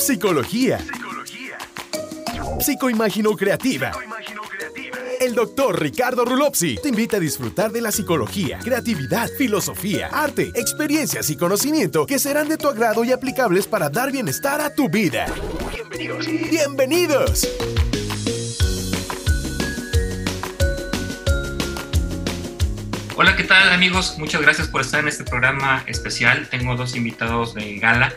Psicología. 0.00 0.78
Psicoimagino 2.58 3.36
creativa. 3.36 3.92
El 5.20 5.34
doctor 5.34 5.78
Ricardo 5.78 6.24
Rulopsi 6.24 6.78
te 6.82 6.88
invita 6.88 7.18
a 7.18 7.20
disfrutar 7.20 7.70
de 7.70 7.82
la 7.82 7.92
psicología, 7.92 8.58
creatividad, 8.60 9.28
filosofía, 9.36 10.08
arte, 10.10 10.52
experiencias 10.54 11.28
y 11.28 11.36
conocimiento 11.36 12.06
que 12.06 12.18
serán 12.18 12.48
de 12.48 12.56
tu 12.56 12.68
agrado 12.68 13.04
y 13.04 13.12
aplicables 13.12 13.66
para 13.66 13.90
dar 13.90 14.10
bienestar 14.10 14.62
a 14.62 14.74
tu 14.74 14.88
vida. 14.88 15.26
Bienvenidos. 15.70 16.26
Bienvenidos. 16.26 17.48
Hola, 23.16 23.36
¿qué 23.36 23.44
tal 23.44 23.70
amigos? 23.70 24.14
Muchas 24.16 24.40
gracias 24.40 24.66
por 24.66 24.80
estar 24.80 25.00
en 25.00 25.08
este 25.08 25.24
programa 25.24 25.84
especial. 25.86 26.48
Tengo 26.48 26.74
dos 26.74 26.96
invitados 26.96 27.52
de 27.52 27.78
gala. 27.78 28.14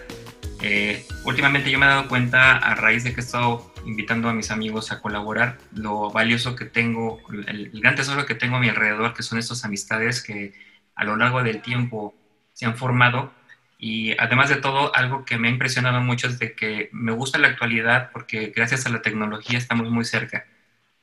Eh, 0.66 1.06
últimamente 1.26 1.70
yo 1.70 1.78
me 1.78 1.86
he 1.86 1.90
dado 1.90 2.08
cuenta 2.08 2.58
a 2.58 2.74
raíz 2.74 3.04
de 3.04 3.14
que 3.14 3.20
he 3.20 3.24
estado 3.24 3.74
invitando 3.86 4.30
a 4.30 4.34
mis 4.34 4.50
amigos 4.50 4.94
a 4.94 5.02
colaborar, 5.02 5.58
lo 5.74 6.10
valioso 6.10 6.56
que 6.56 6.64
tengo, 6.64 7.20
el, 7.48 7.70
gran 7.82 7.96
tesoro 7.96 8.26
que 8.26 8.34
tengo 8.34 8.56
a 8.56 8.60
mi 8.62 8.70
alrededor, 8.70 9.14
que 9.14 9.24
son 9.24 9.38
estas 9.38 9.66
amistades 9.66 10.24
que 10.24 10.54
a 10.96 11.04
lo 11.04 11.18
largo 11.18 11.44
del 11.44 11.62
tiempo 11.62 12.16
se 12.54 12.66
han 12.66 12.78
formado. 12.78 13.34
Y 13.78 14.18
además 14.18 14.48
de 14.48 14.56
todo, 14.56 14.96
algo 14.96 15.26
que 15.26 15.38
me 15.38 15.50
ha 15.50 15.52
impresionado 15.52 16.00
mucho 16.00 16.28
es 16.28 16.40
de 16.40 16.56
que 16.56 16.90
me 16.94 17.12
gusta 17.12 17.40
la 17.40 17.50
actualidad 17.50 18.12
porque 18.14 18.54
gracias 18.56 18.86
a 18.86 18.90
la 18.90 19.02
tecnología 19.02 19.58
estamos 19.58 19.90
muy 19.90 20.06
cerca. 20.06 20.46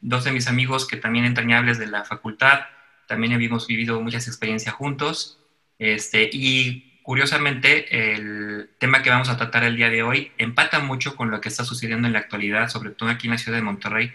Dos 0.01 0.25
de 0.25 0.33
mis 0.33 0.49
amigos 0.49 0.89
que 0.89 0.97
también 0.97 1.27
entrañables 1.27 1.79
de 1.79 1.87
la 1.87 2.05
facultad, 2.05 2.61
también 3.07 3.35
hemos 3.35 3.67
vivido 3.67 4.01
muchas 4.01 4.27
experiencias 4.27 4.75
juntos. 4.75 5.39
Este, 5.79 6.31
y 6.33 6.90
curiosamente, 7.03 8.15
el 8.15 8.71
tema 8.79 9.03
que 9.03 9.11
vamos 9.11 9.29
a 9.29 9.37
tratar 9.37 9.65
el 9.65 9.77
día 9.77 9.91
de 9.91 10.03
hoy 10.03 10.33
empata 10.39 10.81
mucho 10.81 11.17
con 11.17 11.31
lo 11.31 11.41
que 11.41 11.49
está 11.49 11.65
sucediendo 11.65 12.07
en 12.07 12.13
la 12.13 12.21
actualidad, 12.21 12.69
sobre 12.69 12.91
todo 12.91 13.09
aquí 13.09 13.27
en 13.27 13.33
la 13.33 13.39
ciudad 13.39 13.59
de 13.59 13.63
Monterrey, 13.63 14.13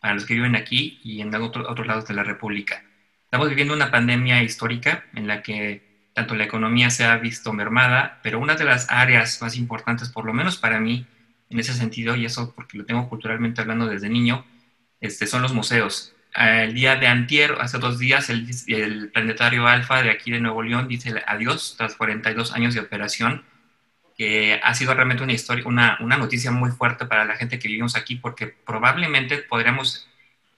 para 0.00 0.14
los 0.14 0.24
que 0.24 0.34
viven 0.34 0.56
aquí 0.56 1.00
y 1.02 1.20
en 1.20 1.34
otros 1.34 1.86
lados 1.86 2.06
de 2.06 2.14
la 2.14 2.24
República. 2.24 2.82
Estamos 3.24 3.48
viviendo 3.48 3.74
una 3.74 3.90
pandemia 3.90 4.42
histórica 4.42 5.04
en 5.14 5.26
la 5.26 5.42
que 5.42 6.10
tanto 6.14 6.34
la 6.34 6.44
economía 6.44 6.90
se 6.90 7.04
ha 7.04 7.16
visto 7.18 7.52
mermada, 7.52 8.20
pero 8.22 8.40
una 8.40 8.54
de 8.54 8.64
las 8.64 8.90
áreas 8.90 9.42
más 9.42 9.56
importantes, 9.56 10.08
por 10.08 10.24
lo 10.24 10.32
menos 10.32 10.56
para 10.56 10.80
mí, 10.80 11.06
en 11.50 11.60
ese 11.60 11.74
sentido, 11.74 12.16
y 12.16 12.24
eso 12.24 12.54
porque 12.54 12.78
lo 12.78 12.86
tengo 12.86 13.08
culturalmente 13.08 13.60
hablando 13.60 13.86
desde 13.86 14.08
niño, 14.08 14.44
este, 15.00 15.26
son 15.26 15.42
los 15.42 15.52
museos 15.52 16.15
el 16.36 16.74
día 16.74 16.96
de 16.96 17.06
antier, 17.06 17.56
hace 17.60 17.78
dos 17.78 17.98
días, 17.98 18.28
el, 18.28 19.10
planetario 19.12 19.66
Alfa 19.66 20.02
de 20.02 20.10
aquí 20.10 20.30
de 20.30 20.40
Nuevo 20.40 20.62
León 20.62 20.86
dice 20.86 21.22
adiós 21.26 21.76
tras 21.78 21.96
42 21.96 22.52
años 22.52 22.74
de 22.74 22.80
operación, 22.80 23.44
que 24.16 24.60
ha 24.62 24.74
sido 24.74 24.94
realmente 24.94 25.22
una 25.22 25.32
historia, 25.32 25.64
una, 25.66 25.98
una, 26.00 26.16
noticia 26.16 26.50
muy 26.50 26.70
fuerte 26.70 27.06
para 27.06 27.24
la 27.24 27.36
gente 27.36 27.58
que 27.58 27.68
vivimos 27.68 27.96
aquí, 27.96 28.16
porque 28.16 28.46
probablemente 28.46 29.38
podríamos 29.38 30.08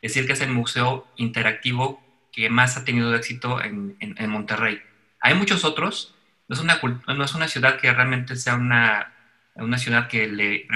decir 0.03 0.27
que 0.27 0.33
es 0.33 0.41
el 0.41 0.51
museo 0.51 1.07
interactivo 1.17 2.03
que 2.33 2.51
más 2.51 2.77
ha 2.77 2.85
tenido 2.85 3.15
éxito 3.15 3.63
en, 3.63 3.97
en, 4.01 4.31
Monterrey. 4.31 4.81
Hay 5.21 5.35
muchos 5.35 5.65
otros, 5.65 6.15
no 6.49 6.55
es, 6.55 6.61
una, 6.61 6.81
no 7.07 7.25
es 7.25 7.35
una 7.35 7.49
ciudad 7.49 7.79
que 7.79 7.93
realmente 7.93 8.37
sea 8.37 8.55
una, 8.55 9.13
una 9.55 9.79
ciudad 9.79 10.09
que, 10.09 10.29
le, 10.29 10.67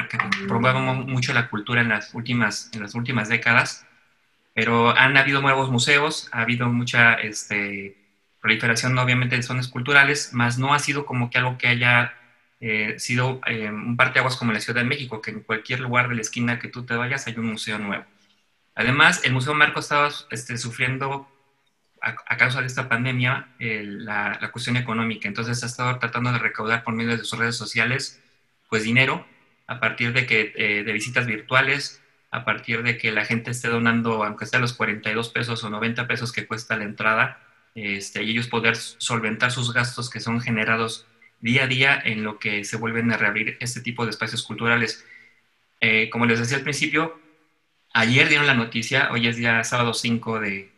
promueva 0.49 0.81
mucho 0.81 1.33
la 1.33 1.49
cultura 1.49 1.81
en 1.81 1.89
las 1.89 2.15
últimas, 2.15 2.71
en 2.73 2.83
las 2.83 2.95
últimas 2.95 3.29
décadas, 3.29 3.87
pero 4.55 4.97
han 4.97 5.17
habido 5.17 5.41
nuevos 5.41 5.71
museos, 5.71 6.29
ha 6.33 6.43
habido 6.43 6.69
mucha 6.69 7.15
este, 7.15 7.97
proliferación 8.41 8.99
obviamente 8.99 9.37
de 9.37 9.43
zonas 9.43 9.69
culturales, 9.69 10.33
más 10.33 10.59
no 10.59 10.75
ha 10.75 10.79
sido 10.79 11.07
como 11.07 11.31
que 11.31 11.39
algo 11.39 11.59
que 11.59 11.69
haya 11.69 12.15
eh, 12.61 12.99
sido 12.99 13.41
eh, 13.47 13.71
un 13.71 13.97
parteaguas 13.97 14.37
como 14.37 14.53
la 14.53 14.61
Ciudad 14.61 14.81
de 14.81 14.89
México, 14.89 15.23
que 15.23 15.31
en 15.31 15.41
cualquier 15.41 15.81
lugar 15.81 16.09
de 16.09 16.17
la 16.17 16.21
esquina 16.21 16.59
que 16.59 16.69
tú 16.69 16.85
te 16.85 16.95
vayas 16.95 17.27
hay 17.27 17.35
un 17.37 17.47
museo 17.47 17.79
nuevo. 17.79 18.05
Además, 18.75 19.23
el 19.25 19.33
Museo 19.33 19.55
Marco 19.55 19.81
estaba 19.81 20.11
este, 20.31 20.57
sufriendo 20.59 21.29
a, 22.01 22.37
causa 22.37 22.61
de 22.61 22.67
esta 22.67 22.89
pandemia 22.89 23.55
la, 23.59 24.39
la, 24.41 24.51
cuestión 24.51 24.77
económica, 24.77 25.29
entonces 25.29 25.63
ha 25.63 25.67
estado 25.67 25.99
tratando 25.99 26.33
de 26.33 26.39
recaudar 26.39 26.83
por 26.83 26.95
medio 26.95 27.17
de 27.17 27.25
sus 27.25 27.39
redes 27.39 27.57
sociales 27.57 28.21
pues 28.69 28.83
dinero 28.83 29.25
a 29.67 29.81
partir 29.81 30.13
de, 30.13 30.27
que, 30.27 30.53
eh, 30.57 30.83
de 30.85 30.93
visitas 30.93 31.27
virtuales, 31.27 32.02
a 32.33 32.45
partir 32.45 32.83
de 32.83 32.97
que 32.97 33.13
la 33.13 33.25
gente 33.25 33.51
esté 33.51 33.69
donando, 33.69 34.25
aunque 34.25 34.47
sea 34.47 34.59
los 34.59 34.73
42 34.73 35.29
pesos 35.29 35.63
o 35.63 35.71
90 35.71 36.09
pesos 36.09 36.33
que 36.33 36.47
cuesta 36.47 36.77
la 36.77 36.85
entrada, 36.85 37.41
este, 37.75 38.23
y 38.23 38.31
ellos 38.31 38.49
poder 38.49 38.77
solventar 38.77 39.53
sus 39.53 39.73
gastos 39.73 40.11
que 40.11 40.19
son 40.19 40.41
generados 40.41 41.07
día 41.41 41.65
a 41.65 41.67
día 41.67 42.01
en 42.05 42.25
lo 42.25 42.39
que 42.39 42.65
se 42.65 42.77
vuelven 42.79 43.13
a 43.13 43.19
reabrir 43.19 43.59
este 43.61 43.83
tipo 43.83 44.05
de 44.05 44.11
espacios 44.11 44.43
culturales. 44.43 45.05
Eh, 45.81 46.09
como 46.11 46.25
les 46.25 46.39
decía 46.39 46.57
al 46.57 46.63
principio, 46.63 47.21
ayer 47.93 48.29
dieron 48.29 48.47
la 48.47 48.55
noticia, 48.55 49.11
hoy 49.13 49.27
es 49.29 49.37
día 49.37 49.63
sábado 49.65 49.93
5 49.93 50.41
de, 50.41 50.73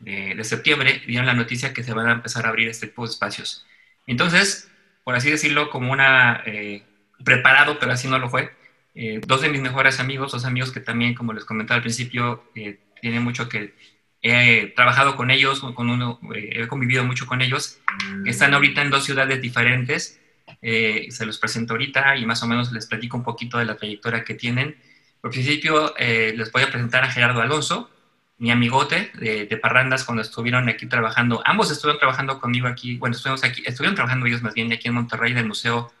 de, 0.00 0.44
septiembre, 0.44 1.02
dieron 1.06 1.26
la 1.26 1.34
noticia 1.34 1.74
que 1.74 1.82
se 1.82 1.92
van 1.92 2.08
a 2.08 2.12
empezar 2.12 2.46
a 2.46 2.48
abrir 2.48 2.68
este 2.68 2.86
tipo 2.86 3.04
de 3.04 3.12
espacios. 3.12 3.66
Entonces, 4.06 4.70
por 5.02 5.14
así 5.16 5.30
decirlo, 5.30 5.70
como 5.70 5.92
una 5.92 6.42
eh, 6.46 6.82
preparado, 7.24 7.78
pero 7.78 7.92
así 7.92 8.08
no 8.08 8.18
lo 8.18 8.30
fue, 8.30 8.52
eh, 8.94 9.20
dos 9.26 9.40
de 9.40 9.48
mis 9.48 9.60
mejores 9.60 9.98
amigos, 9.98 10.32
dos 10.32 10.44
amigos 10.44 10.70
que 10.70 10.80
también, 10.80 11.14
como 11.14 11.32
les 11.32 11.44
comentaba 11.44 11.76
al 11.76 11.82
principio, 11.82 12.44
eh, 12.54 12.78
tienen 13.00 13.24
mucho 13.24 13.48
que 13.48 13.74
he 14.22 14.72
trabajado 14.76 15.16
con 15.16 15.30
ellos, 15.30 15.60
con 15.60 15.90
uno, 15.90 16.20
eh, 16.34 16.62
he 16.62 16.68
convivido 16.68 17.04
mucho 17.04 17.26
con 17.26 17.42
ellos. 17.42 17.80
Están 18.24 18.54
ahorita 18.54 18.82
en 18.82 18.90
dos 18.90 19.04
ciudades 19.04 19.42
diferentes. 19.42 20.20
se 20.62 21.26
los 21.26 21.38
presento 21.38 21.74
ahorita 21.74 22.16
y 22.16 22.24
más 22.24 22.42
o 22.42 22.46
menos 22.46 22.72
les 22.72 22.86
platico 22.86 23.16
un 23.18 23.24
poquito 23.24 23.58
de 23.58 23.66
la 23.66 23.76
trayectoria 23.76 24.24
que 24.24 24.34
tienen. 24.34 24.76
Por 25.20 25.30
principio, 25.30 25.94
les 25.98 26.50
voy 26.52 26.62
a 26.62 26.70
presentar 26.70 27.04
a 27.04 27.10
Gerardo 27.10 27.42
Alonso, 27.42 27.90
mi 28.38 28.50
amigote 28.50 29.10
de, 29.14 29.46
de, 29.46 29.56
Parrandas 29.58 30.04
cuando 30.04 30.22
estuvieron 30.22 30.68
aquí 30.68 30.86
trabajando. 30.86 31.42
Ambos 31.44 31.70
estuvieron 31.70 31.98
trabajando 31.98 32.40
conmigo 32.40 32.66
aquí, 32.66 32.96
bueno, 32.96 33.14
estuvimos 33.14 33.44
aquí, 33.44 33.62
estuvieron 33.66 33.94
trabajando 33.94 34.26
ellos 34.26 34.42
más 34.42 34.54
bien 34.54 34.72
aquí 34.72 34.88
en 34.88 34.94
Monterrey, 34.94 35.32
en 35.32 35.38
el 35.38 35.46
Museo 35.46 35.92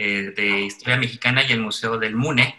eh, 0.00 0.32
de 0.36 0.60
Historia 0.60 0.96
Mexicana 0.96 1.42
y 1.42 1.50
el 1.50 1.58
Museo 1.58 1.98
del 1.98 2.14
MUNE, 2.14 2.54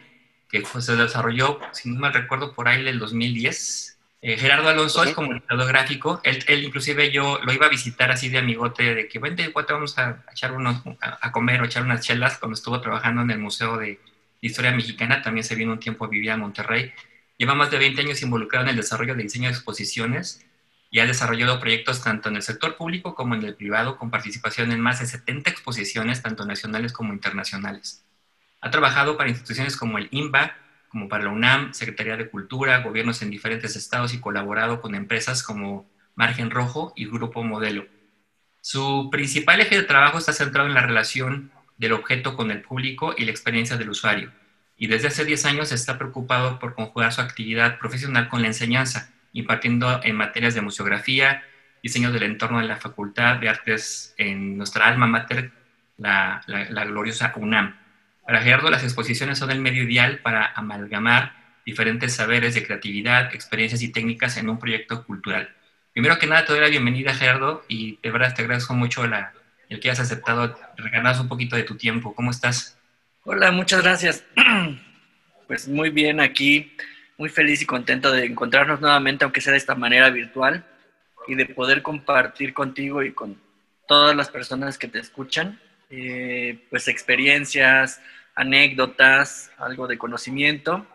que 0.50 0.62
se 0.66 0.96
desarrolló, 0.98 1.58
si 1.72 1.90
no 1.90 1.98
mal 1.98 2.14
recuerdo, 2.14 2.54
por 2.54 2.68
ahí 2.68 2.82
en 2.82 2.90
el 2.90 3.00
2010. 3.00 3.98
Eh, 4.22 4.38
Gerardo 4.38 4.68
Alonso 4.68 5.02
es 5.06 5.14
comunicador 5.14 5.66
gráfico, 5.66 6.20
él, 6.26 6.44
él, 6.48 6.66
inclusive 6.66 7.12
yo 7.12 7.40
lo 7.42 7.54
iba 7.54 7.68
a 7.68 7.70
visitar 7.70 8.12
así 8.12 8.28
de 8.28 8.40
amigote, 8.40 8.94
de 8.94 9.08
que 9.08 9.20
vente, 9.20 9.48
te 9.48 9.74
vamos 9.74 9.98
a, 9.98 10.22
echar 10.34 10.52
unos, 10.52 10.84
a, 11.00 11.32
comer 11.32 11.62
o 11.62 11.66
echar 11.66 11.84
unas 11.84 12.06
chelas 12.06 12.38
cuando 12.40 12.56
estuvo 12.56 12.82
trabajando 12.82 13.22
en 13.22 13.32
el 13.32 13.40
Museo 13.40 13.78
de 13.78 14.02
Historia 14.42 14.74
Mexicana, 14.74 15.22
también 15.22 15.46
se 15.46 15.56
vino 15.56 15.72
un 15.72 15.80
tiempo 15.80 16.04
a 16.04 16.10
vivir 16.10 16.32
en 16.32 16.42
Monterrey. 16.42 16.92
Lleva 17.38 17.56
más 17.56 17.72
de 17.72 17.78
20 17.78 18.02
años 18.02 18.22
involucrado 18.22 18.66
en 18.66 18.72
el 18.72 18.76
desarrollo 18.76 19.16
de 19.16 19.24
diseño 19.24 19.48
de 19.48 19.54
exposiciones 19.56 20.46
y 20.92 21.00
ha 21.00 21.06
desarrollado 21.06 21.60
proyectos 21.60 22.04
tanto 22.04 22.30
en 22.30 22.36
el 22.36 22.42
sector 22.42 22.76
público 22.76 23.14
como 23.16 23.36
en 23.36 23.44
el 23.44 23.56
privado, 23.56 23.98
con 23.98 24.10
participación 24.10 24.72
en 24.72 24.80
más 24.80 25.00
de 25.00 25.06
70 25.06 25.50
exposiciones, 25.50 26.22
tanto 26.22 26.46
nacionales 26.46 26.94
como 26.94 27.14
internacionales. 27.14 28.04
Ha 28.62 28.72
trabajado 28.72 29.16
para 29.16 29.30
instituciones 29.30 29.78
como 29.78 29.98
el 29.98 30.08
INBA, 30.12 30.56
como 30.90 31.08
para 31.08 31.26
la 31.26 31.30
UNAM, 31.30 31.74
Secretaría 31.74 32.18
de 32.18 32.30
Cultura, 32.30 32.82
gobiernos 32.82 33.22
en 33.22 33.30
diferentes 33.30 33.76
estados 33.76 34.14
y 34.14 34.20
colaborado 34.20 34.82
con 34.82 34.96
empresas 34.96 35.44
como 35.44 35.88
Margen 36.16 36.50
Rojo 36.50 36.92
y 36.96 37.06
Grupo 37.06 37.44
Modelo. 37.44 37.86
Su 38.62 39.10
principal 39.12 39.62
eje 39.62 39.78
de 39.78 39.84
trabajo 39.84 40.18
está 40.18 40.34
centrado 40.34 40.68
en 40.68 40.74
la 40.74 40.86
relación 40.86 41.52
del 41.78 41.94
objeto 41.94 42.36
con 42.36 42.52
el 42.52 42.62
público 42.62 43.14
y 43.16 43.26
la 43.26 43.32
experiencia 43.32 43.78
del 43.78 43.92
usuario. 43.92 44.32
Y 44.76 44.88
desde 44.88 45.08
hace 45.08 45.24
10 45.24 45.46
años 45.46 45.72
está 45.72 45.98
preocupado 45.98 46.60
por 46.60 46.74
conjugar 46.74 47.14
su 47.14 47.22
actividad 47.22 47.80
profesional 47.80 48.28
con 48.28 48.42
la 48.42 48.48
enseñanza, 48.48 49.14
impartiendo 49.34 50.02
en 50.04 50.16
materias 50.16 50.54
de 50.54 50.62
museografía, 50.62 51.44
diseño 51.82 52.12
del 52.12 52.24
entorno 52.24 52.60
de 52.60 52.68
la 52.68 52.78
Facultad 52.78 53.38
de 53.38 53.50
Artes 53.50 54.14
en 54.18 54.58
nuestra 54.58 54.88
alma 54.88 55.08
mater, 55.08 55.52
la, 55.98 56.42
la, 56.48 56.86
gloriosa 56.86 57.34
UNAM. 57.36 57.78
Para 58.26 58.42
Gerardo, 58.42 58.70
las 58.70 58.84
exposiciones 58.84 59.38
son 59.38 59.52
el 59.52 59.60
medio 59.60 59.84
ideal 59.84 60.20
para 60.20 60.46
amalgamar 60.56 61.34
diferentes 61.66 62.16
saberes 62.16 62.56
de 62.56 62.66
creatividad, 62.66 63.34
experiencias 63.34 63.82
y 63.82 63.92
técnicas 63.92 64.38
en 64.38 64.50
un 64.50 64.60
proyecto 64.60 65.04
cultural. 65.06 65.50
Primero 65.94 66.18
que 66.18 66.28
nada, 66.28 66.46
te 66.46 66.54
doy 66.54 66.62
la 66.62 66.70
bienvenida, 66.70 67.14
Gerardo, 67.14 67.66
y 67.68 68.00
de 68.02 68.12
verdad 68.12 68.34
te 68.34 68.44
agradezco 68.44 68.74
mucho 68.74 69.06
la, 69.08 69.34
el 69.68 69.80
que 69.80 69.90
hayas 69.90 70.00
aceptado 70.00 70.58
regalarnos 70.78 71.20
un 71.20 71.28
poquito 71.28 71.56
de 71.56 71.64
tu 71.64 71.76
tiempo. 71.76 72.16
¿Cómo 72.16 72.32
estás? 72.32 72.78
Hola, 73.24 73.52
muchas 73.52 73.82
gracias. 73.82 74.26
Pues 75.48 75.68
muy 75.68 75.90
bien 75.90 76.20
aquí 76.20 76.78
muy 77.20 77.30
feliz 77.30 77.62
y 77.62 77.66
contento 77.66 78.12
de 78.12 78.26
encontrarnos 78.26 78.80
nuevamente, 78.80 79.26
aunque 79.26 79.42
sea 79.42 79.52
de 79.52 79.58
esta 79.58 79.76
manera 79.76 80.10
virtual, 80.10 80.66
y 81.28 81.36
de 81.36 81.46
poder 81.46 81.84
compartir 81.84 82.54
contigo 82.54 83.04
y 83.04 83.12
con 83.12 83.40
todas 83.88 84.16
las 84.16 84.30
personas 84.30 84.78
que 84.78 84.88
te 84.88 85.00
escuchan, 85.00 85.60
eh, 85.90 86.66
pues 86.70 86.88
experiencias, 86.88 88.02
anécdotas, 88.36 89.52
algo 89.58 89.86
de 89.88 89.98
conocimiento 89.98 90.88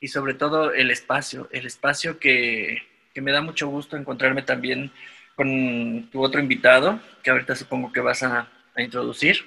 y 0.00 0.08
sobre 0.08 0.34
todo 0.34 0.72
el 0.72 0.90
espacio, 0.90 1.48
el 1.50 1.64
espacio 1.64 2.18
que, 2.18 2.82
que 3.14 3.22
me 3.22 3.32
da 3.32 3.40
mucho 3.40 3.68
gusto 3.68 3.96
encontrarme 3.96 4.42
también 4.42 4.92
con 5.34 6.10
tu 6.12 6.22
otro 6.22 6.40
invitado, 6.40 7.00
que 7.22 7.30
ahorita 7.30 7.56
supongo 7.56 7.90
que 7.90 8.00
vas 8.00 8.22
a, 8.22 8.50
a 8.74 8.82
introducir. 8.82 9.38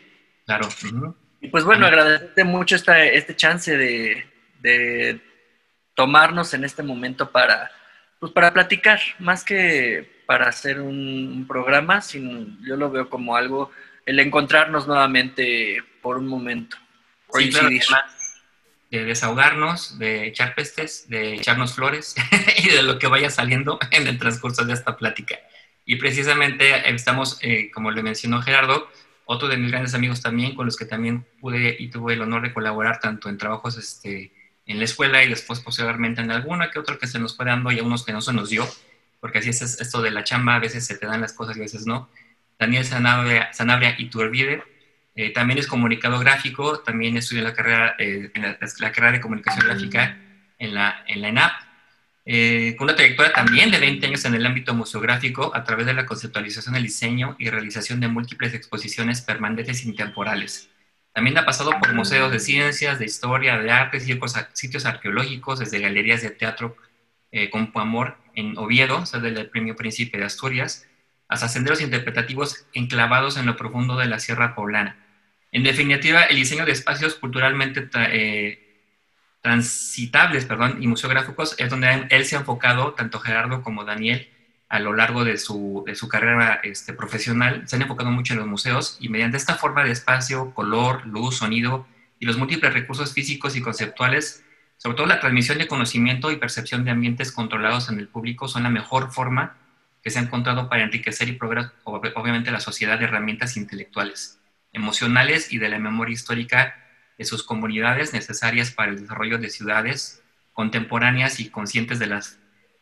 Claro. 0.46 0.68
Y 1.42 1.50
pues 1.50 1.64
bueno, 1.64 1.86
agradecerte 1.86 2.44
mucho 2.44 2.76
esta, 2.76 3.04
este 3.04 3.36
chance 3.36 3.78
de, 3.78 4.26
de 4.62 5.22
tomarnos 5.96 6.54
en 6.54 6.64
este 6.64 6.84
momento 6.84 7.32
para, 7.32 7.72
pues 8.20 8.32
para 8.32 8.54
platicar, 8.54 9.00
más 9.20 9.44
que 9.44 10.24
para 10.26 10.48
hacer 10.48 10.80
un, 10.80 11.46
programa, 11.48 12.02
sino 12.02 12.48
yo 12.66 12.76
lo 12.76 12.90
veo 12.90 13.10
como 13.10 13.36
algo, 13.36 13.72
el 14.06 14.20
encontrarnos 14.20 14.88
nuevamente 14.88 15.84
por 16.02 16.18
un 16.18 16.28
momento. 16.28 16.78
Sí, 17.34 17.52
de 18.90 19.06
desahogarnos, 19.06 19.98
de 19.98 20.28
echar 20.28 20.54
pestes, 20.54 21.10
de 21.10 21.34
echarnos 21.34 21.74
flores 21.74 22.16
y 22.64 22.70
de 22.70 22.84
lo 22.84 23.00
que 23.00 23.08
vaya 23.08 23.32
saliendo 23.32 23.80
en 23.90 24.06
el 24.06 24.20
transcurso 24.20 24.66
de 24.66 24.74
esta 24.74 24.98
plática. 24.98 25.36
Y 25.84 25.96
precisamente 25.96 26.90
estamos, 26.94 27.40
eh, 27.42 27.72
como 27.74 27.90
le 27.90 28.04
mencionó 28.04 28.42
Gerardo, 28.44 28.88
otro 29.26 29.48
de 29.48 29.58
mis 29.58 29.72
grandes 29.72 29.96
amigos 29.96 30.22
también, 30.22 30.54
con 30.54 30.68
los 30.68 30.78
que 30.78 30.86
también 30.86 31.26
pude 31.42 31.76
y 31.80 31.90
tuve 31.90 32.14
el 32.14 32.22
honor 32.22 32.44
de 32.44 32.54
colaborar 32.54 33.00
tanto 33.00 33.30
en 33.30 33.38
trabajos 33.40 33.78
este, 33.78 34.32
en 34.66 34.78
la 34.80 34.86
escuela 34.86 35.24
y 35.24 35.30
después 35.30 35.60
posteriormente 35.60 36.22
en 36.22 36.32
alguna 36.32 36.72
que 36.72 36.80
otro 36.80 36.98
que 36.98 37.08
se 37.08 37.20
nos 37.20 37.36
fue 37.36 37.46
dando 37.46 37.72
y 37.72 37.80
a 37.80 37.84
unos 37.84 38.06
que 38.06 38.14
no 38.14 38.22
se 38.22 38.34
nos 38.34 38.50
dio, 38.50 38.68
porque 39.20 39.40
así 39.40 39.50
es 39.50 39.62
esto 39.62 40.02
de 40.02 40.12
la 40.12 40.24
chamba, 40.24 40.56
a 40.56 40.60
veces 40.60 40.86
se 40.86 40.98
te 40.98 41.06
dan 41.06 41.22
las 41.22 41.34
cosas 41.34 41.56
y 41.56 41.60
a 41.60 41.64
veces 41.64 41.86
no. 41.86 42.10
Daniel 42.60 42.86
Sanabria, 42.86 43.52
Sanabria 43.54 43.96
Iturbide, 43.98 44.64
eh, 45.16 45.32
también 45.32 45.60
es 45.60 45.68
comunicador 45.68 46.24
gráfico, 46.24 46.80
también 46.80 47.18
estudió 47.18 47.44
la 47.44 47.54
carrera, 47.54 47.96
eh, 48.00 48.32
la, 48.36 48.92
carrera 48.92 49.12
de 49.12 49.22
comunicación 49.22 49.66
gráfica 49.66 50.18
en 50.58 50.74
la, 50.74 51.04
en 51.08 51.22
la 51.22 51.28
ENAP, 51.30 51.52
eh, 52.26 52.76
con 52.78 52.86
una 52.86 52.96
trayectoria 52.96 53.34
también 53.34 53.70
de 53.70 53.80
20 53.80 54.08
años 54.08 54.26
en 54.26 54.34
el 54.34 54.46
ámbito 54.46 54.74
museográfico 54.74 55.52
a 55.54 55.64
través 55.64 55.86
de 55.86 55.94
la 55.94 56.06
conceptualización 56.06 56.74
del 56.74 56.84
diseño 56.84 57.36
y 57.38 57.50
realización 57.50 58.00
de 58.00 58.08
múltiples 58.08 58.54
exposiciones 58.54 59.22
permanentes 59.22 59.86
y 59.86 59.94
temporales. 59.94 60.70
También 61.14 61.38
ha 61.38 61.46
pasado 61.46 61.72
por 61.80 61.94
museos 61.94 62.32
de 62.32 62.40
ciencias, 62.40 62.98
de 62.98 63.06
historia, 63.06 63.58
de 63.60 63.72
artes 63.72 64.08
y 64.10 64.20
sitios 64.54 64.86
arqueológicos, 64.86 65.60
desde 65.60 65.80
galerías 65.80 66.24
de 66.24 66.32
teatro 66.32 66.76
eh, 67.32 67.50
como 67.52 67.70
Amor 67.76 68.18
en 68.34 68.58
Oviedo, 68.58 69.06
sede 69.06 69.32
del 69.32 69.50
Premio 69.50 69.76
Príncipe 69.76 70.18
de 70.18 70.26
Asturias, 70.26 70.88
hasta 71.28 71.48
senderos 71.48 71.82
interpretativos 71.82 72.66
enclavados 72.74 73.38
en 73.38 73.46
lo 73.46 73.56
profundo 73.56 73.96
de 73.96 74.08
la 74.08 74.20
Sierra 74.20 74.56
Poblana. 74.56 74.98
En 75.52 75.64
definitiva, 75.64 76.24
el 76.24 76.36
diseño 76.36 76.66
de 76.66 76.72
espacios 76.72 77.14
culturalmente 77.14 77.88
eh, 77.96 78.64
transitables 79.42 80.46
perdón, 80.46 80.82
y 80.82 80.88
museográficos 80.88 81.56
es 81.60 81.70
donde 81.70 82.08
él 82.10 82.26
se 82.26 82.36
ha 82.36 82.40
enfocado, 82.40 82.94
tanto 82.94 83.20
Gerardo 83.20 83.62
como 83.62 83.86
Daniel, 83.86 84.30
a 84.74 84.80
lo 84.80 84.94
largo 84.94 85.24
de 85.24 85.38
su, 85.38 85.84
de 85.86 85.94
su 85.94 86.08
carrera 86.08 86.60
este, 86.64 86.94
profesional, 86.94 87.62
se 87.68 87.76
han 87.76 87.84
enfocado 87.84 88.10
mucho 88.10 88.34
en 88.34 88.40
los 88.40 88.48
museos 88.48 88.98
y 89.00 89.08
mediante 89.08 89.38
esta 89.38 89.54
forma 89.54 89.84
de 89.84 89.92
espacio, 89.92 90.52
color, 90.56 91.06
luz, 91.06 91.38
sonido 91.38 91.86
y 92.18 92.26
los 92.26 92.40
múltiples 92.40 92.74
recursos 92.74 93.14
físicos 93.14 93.56
y 93.56 93.62
conceptuales, 93.62 94.44
sobre 94.78 94.98
todo 94.98 95.06
la 95.06 95.20
transmisión 95.20 95.60
de 95.60 95.68
conocimiento 95.68 96.32
y 96.32 96.38
percepción 96.38 96.86
de 96.86 96.90
ambientes 96.90 97.32
controlados 97.32 97.88
en 97.90 98.00
el 98.00 98.08
público 98.08 98.48
son 98.48 98.64
la 98.64 98.72
mejor 98.72 99.12
forma 99.12 99.58
que 100.02 100.10
se 100.10 100.18
ha 100.18 100.24
encontrado 100.24 100.68
para 100.70 100.82
enriquecer 100.82 101.30
y 101.30 101.34
progresar, 101.34 101.74
obviamente, 101.84 102.50
la 102.50 102.60
sociedad 102.60 102.98
de 102.98 103.06
herramientas 103.06 103.58
intelectuales, 103.58 104.40
emocionales 104.72 105.54
y 105.54 105.60
de 105.60 105.70
la 105.70 105.78
memoria 105.78 106.14
histórica 106.14 106.84
de 107.20 107.26
sus 107.26 107.44
comunidades 107.44 108.12
necesarias 108.12 108.72
para 108.72 108.90
el 108.90 109.02
desarrollo 109.02 109.38
de 109.38 109.52
ciudades 109.52 110.24
contemporáneas 110.52 111.40
y 111.40 111.52
conscientes 111.52 112.00
de 112.00 112.08
las 112.08 112.40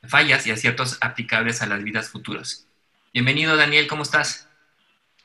fallas 0.07 0.45
y 0.47 0.51
aciertos 0.51 0.97
aplicables 1.01 1.61
a 1.61 1.67
las 1.67 1.83
vidas 1.83 2.09
futuras. 2.09 2.67
Bienvenido, 3.13 3.55
Daniel, 3.55 3.87
¿cómo 3.87 4.03
estás? 4.03 4.49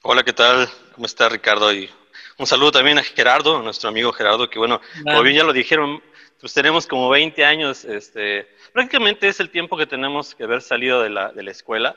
Hola, 0.02 0.22
¿qué 0.22 0.32
tal? 0.32 0.68
¿Cómo 0.94 1.06
está 1.06 1.28
Ricardo? 1.28 1.72
Y 1.72 1.90
un 2.38 2.46
saludo 2.46 2.72
también 2.72 2.98
a 2.98 3.02
Gerardo, 3.02 3.62
nuestro 3.62 3.88
amigo 3.88 4.12
Gerardo, 4.12 4.50
que 4.50 4.58
bueno, 4.58 4.80
como 5.02 5.22
bien 5.22 5.36
ya 5.36 5.44
lo 5.44 5.52
dijeron, 5.52 6.02
pues 6.40 6.52
tenemos 6.52 6.86
como 6.86 7.08
20 7.08 7.44
años, 7.44 7.84
este, 7.84 8.48
prácticamente 8.72 9.28
es 9.28 9.40
el 9.40 9.50
tiempo 9.50 9.76
que 9.76 9.86
tenemos 9.86 10.34
que 10.34 10.44
haber 10.44 10.60
salido 10.60 11.02
de 11.02 11.10
la, 11.10 11.32
de 11.32 11.42
la 11.42 11.50
escuela 11.50 11.96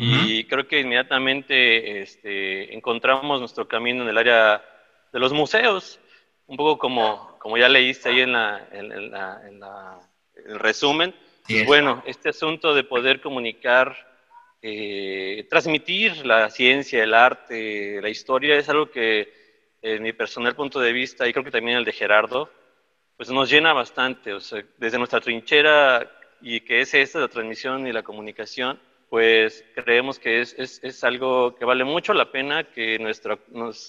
y 0.00 0.44
creo 0.44 0.68
que 0.68 0.78
inmediatamente 0.78 2.02
este, 2.02 2.72
encontramos 2.72 3.40
nuestro 3.40 3.66
camino 3.66 4.04
en 4.04 4.08
el 4.08 4.18
área 4.18 4.62
de 5.12 5.18
los 5.18 5.32
museos, 5.32 5.98
un 6.46 6.56
poco 6.56 6.78
como, 6.78 7.36
como 7.40 7.58
ya 7.58 7.68
leíste 7.68 8.10
ahí 8.10 8.20
en, 8.20 8.32
la, 8.32 8.68
en, 8.70 9.10
la, 9.10 9.42
en 9.44 9.58
la, 9.58 9.98
el 10.46 10.60
resumen, 10.60 11.12
bueno, 11.66 12.02
este 12.06 12.28
asunto 12.28 12.74
de 12.74 12.84
poder 12.84 13.20
comunicar, 13.20 13.96
eh, 14.60 15.46
transmitir 15.48 16.26
la 16.26 16.50
ciencia, 16.50 17.02
el 17.02 17.14
arte, 17.14 18.00
la 18.02 18.08
historia, 18.08 18.56
es 18.56 18.68
algo 18.68 18.90
que 18.90 19.32
en 19.80 20.02
mi 20.02 20.12
personal 20.12 20.54
punto 20.54 20.80
de 20.80 20.92
vista, 20.92 21.26
y 21.26 21.32
creo 21.32 21.44
que 21.44 21.50
también 21.50 21.78
el 21.78 21.84
de 21.84 21.92
Gerardo, 21.92 22.50
pues 23.16 23.30
nos 23.30 23.50
llena 23.50 23.72
bastante. 23.72 24.32
Desde 24.76 24.98
nuestra 24.98 25.20
trinchera, 25.20 26.10
y 26.40 26.60
que 26.60 26.80
es 26.80 26.94
esta 26.94 27.20
la 27.20 27.28
transmisión 27.28 27.86
y 27.86 27.92
la 27.92 28.02
comunicación, 28.02 28.80
pues 29.08 29.64
creemos 29.74 30.18
que 30.18 30.40
es, 30.40 30.54
es, 30.58 30.80
es 30.84 31.02
algo 31.02 31.56
que 31.56 31.64
vale 31.64 31.84
mucho 31.84 32.12
la 32.12 32.30
pena, 32.30 32.64
que 32.64 32.98
nuestras 32.98 33.38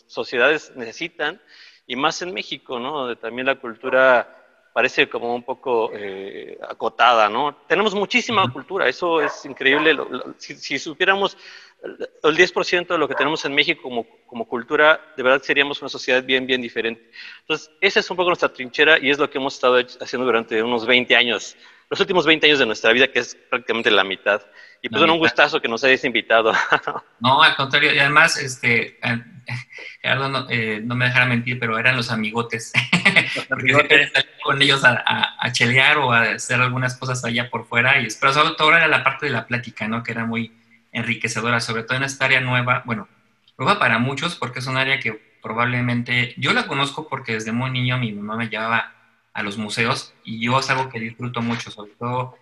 sociedades 0.08 0.72
necesitan, 0.76 1.42
y 1.86 1.96
más 1.96 2.22
en 2.22 2.34
México, 2.34 2.80
¿no? 2.80 3.00
Donde 3.00 3.16
también 3.16 3.48
la 3.48 3.56
cultura 3.56 4.39
parece 4.74 5.10
como 5.10 5.34
un 5.34 5.44
poco 5.44 5.92
eh, 5.94 6.58
acotada, 6.68 7.30
¿no? 7.30 7.56
Tenemos 7.68 7.94
muchísima 7.96 8.52
cultura, 8.52 8.88
eso 8.88 9.22
es 9.22 9.46
increíble. 9.46 9.98
si, 10.38 10.80
supiéramos 10.80 11.38
el 12.24 12.36
10% 12.36 12.88
de 12.88 12.98
lo 12.98 13.08
que 13.08 13.16
tenemos 13.16 13.44
en 13.46 13.56
México 13.56 13.82
como, 13.82 14.06
como 14.26 14.48
cultura, 14.48 15.00
de 15.16 15.24
verdad 15.24 15.42
seríamos 15.42 15.82
una 15.82 15.90
sociedad 15.90 16.24
bien, 16.24 16.46
bien 16.46 16.62
diferente. 16.62 17.10
Entonces, 17.42 17.72
esa 17.82 18.00
es 18.00 18.12
un 18.12 18.18
poco 18.18 18.30
nuestra 18.30 18.50
trinchera 18.50 19.00
y 19.00 19.10
es 19.10 19.18
lo 19.18 19.30
que 19.30 19.38
hemos 19.38 19.56
estado 19.56 19.78
haciendo 19.78 20.26
durante 20.26 20.62
unos 20.62 20.86
20 20.86 21.16
años, 21.16 21.56
los 21.90 22.00
últimos 22.00 22.26
20 22.26 22.46
años 22.48 22.60
de 22.60 22.66
nuestra 22.66 22.92
vida, 22.92 23.08
que 23.08 23.20
es 23.20 23.36
prácticamente 23.50 23.90
la 23.90 24.04
mitad. 24.04 24.42
Y 24.82 24.90
pues 24.90 25.02
un 25.02 25.18
gustazo 25.18 25.60
que 25.60 25.68
nos 25.68 25.84
hayas 25.84 26.04
invitado. 26.06 26.54
No, 27.20 27.44
al 27.44 27.56
contrario, 27.58 27.94
y 27.94 28.00
además, 28.00 28.38
este, 28.38 28.98
Gerardo 30.02 30.30
no, 30.30 30.50
eh, 30.50 30.80
no 30.82 30.96
me 30.96 31.06
dejará 31.06 31.26
mentir, 31.26 31.60
pero 31.60 31.78
eran 31.78 31.98
los 31.98 32.12
amigotes. 32.12 32.72
Porque 33.48 33.74
con 34.44 34.62
ellos 34.62 34.84
a, 34.84 35.36
a, 35.40 35.52
chelear 35.52 35.98
o 35.98 36.12
a 36.12 36.22
hacer 36.22 36.60
algunas 36.62 36.98
cosas 36.98 37.24
allá 37.24 37.50
por 37.50 37.68
fuera. 37.68 38.00
Y, 38.02 38.08
pero 38.20 38.34
sobre 38.34 38.56
todo 38.56 38.76
era 38.76 38.88
la 38.88 39.04
parte 39.04 39.26
de 39.26 39.32
la 39.32 39.48
plática, 39.48 39.88
¿no? 39.88 40.04
Que 40.04 40.12
era 40.12 40.26
muy 40.26 40.52
enriquecedora, 40.92 41.60
sobre 41.60 41.84
todo 41.84 41.98
en 41.98 42.04
esta 42.04 42.26
área 42.26 42.42
nueva. 42.42 42.84
Bueno, 42.86 43.08
nueva 43.58 43.80
para 43.80 44.00
muchos 44.00 44.36
porque 44.36 44.60
es 44.60 44.68
un 44.68 44.78
área 44.78 45.00
que 45.00 45.14
probablemente 45.42 46.34
yo 46.38 46.54
la 46.54 46.68
conozco 46.68 47.08
porque 47.08 47.34
desde 47.34 47.52
muy 47.52 47.72
niño 47.72 47.98
mi 47.98 48.12
mamá 48.12 48.36
me 48.36 48.50
llevaba 48.50 48.94
a 49.34 49.44
los 49.44 49.58
museos 49.58 50.14
y 50.24 50.44
yo 50.44 50.60
es 50.60 50.70
algo 50.70 50.90
que 50.90 51.00
disfruto 51.00 51.42
mucho, 51.42 51.72
sobre 51.72 51.92
todo 51.94 52.38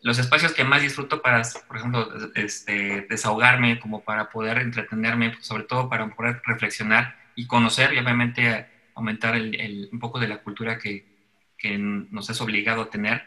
los 0.00 0.18
espacios 0.18 0.52
que 0.52 0.64
más 0.64 0.82
disfruto 0.82 1.22
para, 1.22 1.42
por 1.66 1.76
ejemplo, 1.76 2.08
este, 2.34 3.06
desahogarme, 3.08 3.80
como 3.80 4.02
para 4.02 4.30
poder 4.30 4.58
entretenerme, 4.58 5.30
pues, 5.30 5.46
sobre 5.46 5.64
todo 5.64 5.88
para 5.88 6.08
poder 6.08 6.40
reflexionar 6.46 7.16
y 7.34 7.46
conocer 7.46 7.92
y 7.92 7.98
obviamente 7.98 8.68
aumentar 8.98 9.34
el, 9.36 9.88
un 9.92 9.98
poco 9.98 10.18
de 10.18 10.28
la 10.28 10.38
cultura 10.38 10.78
que, 10.78 11.06
que 11.56 11.78
nos 11.78 12.30
es 12.30 12.40
obligado 12.40 12.82
a 12.82 12.90
tener, 12.90 13.22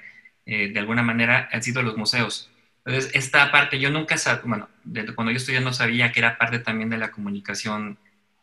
eh, 0.45 0.71
de 0.71 0.79
alguna 0.79 1.03
manera 1.03 1.49
han 1.51 1.63
sido 1.63 1.81
los 1.81 1.97
museos. 1.97 2.49
Entonces, 2.85 3.11
esta 3.13 3.51
parte, 3.51 3.79
yo 3.79 3.89
nunca, 3.91 4.15
bueno, 4.43 4.69
desde 4.83 5.13
cuando 5.13 5.31
yo 5.31 5.37
estudié 5.37 5.61
no 5.61 5.73
sabía 5.73 6.11
que 6.11 6.19
era 6.19 6.37
parte 6.37 6.59
también 6.59 6.89
de 6.89 6.97
la 6.97 7.11
comunicación 7.11 7.97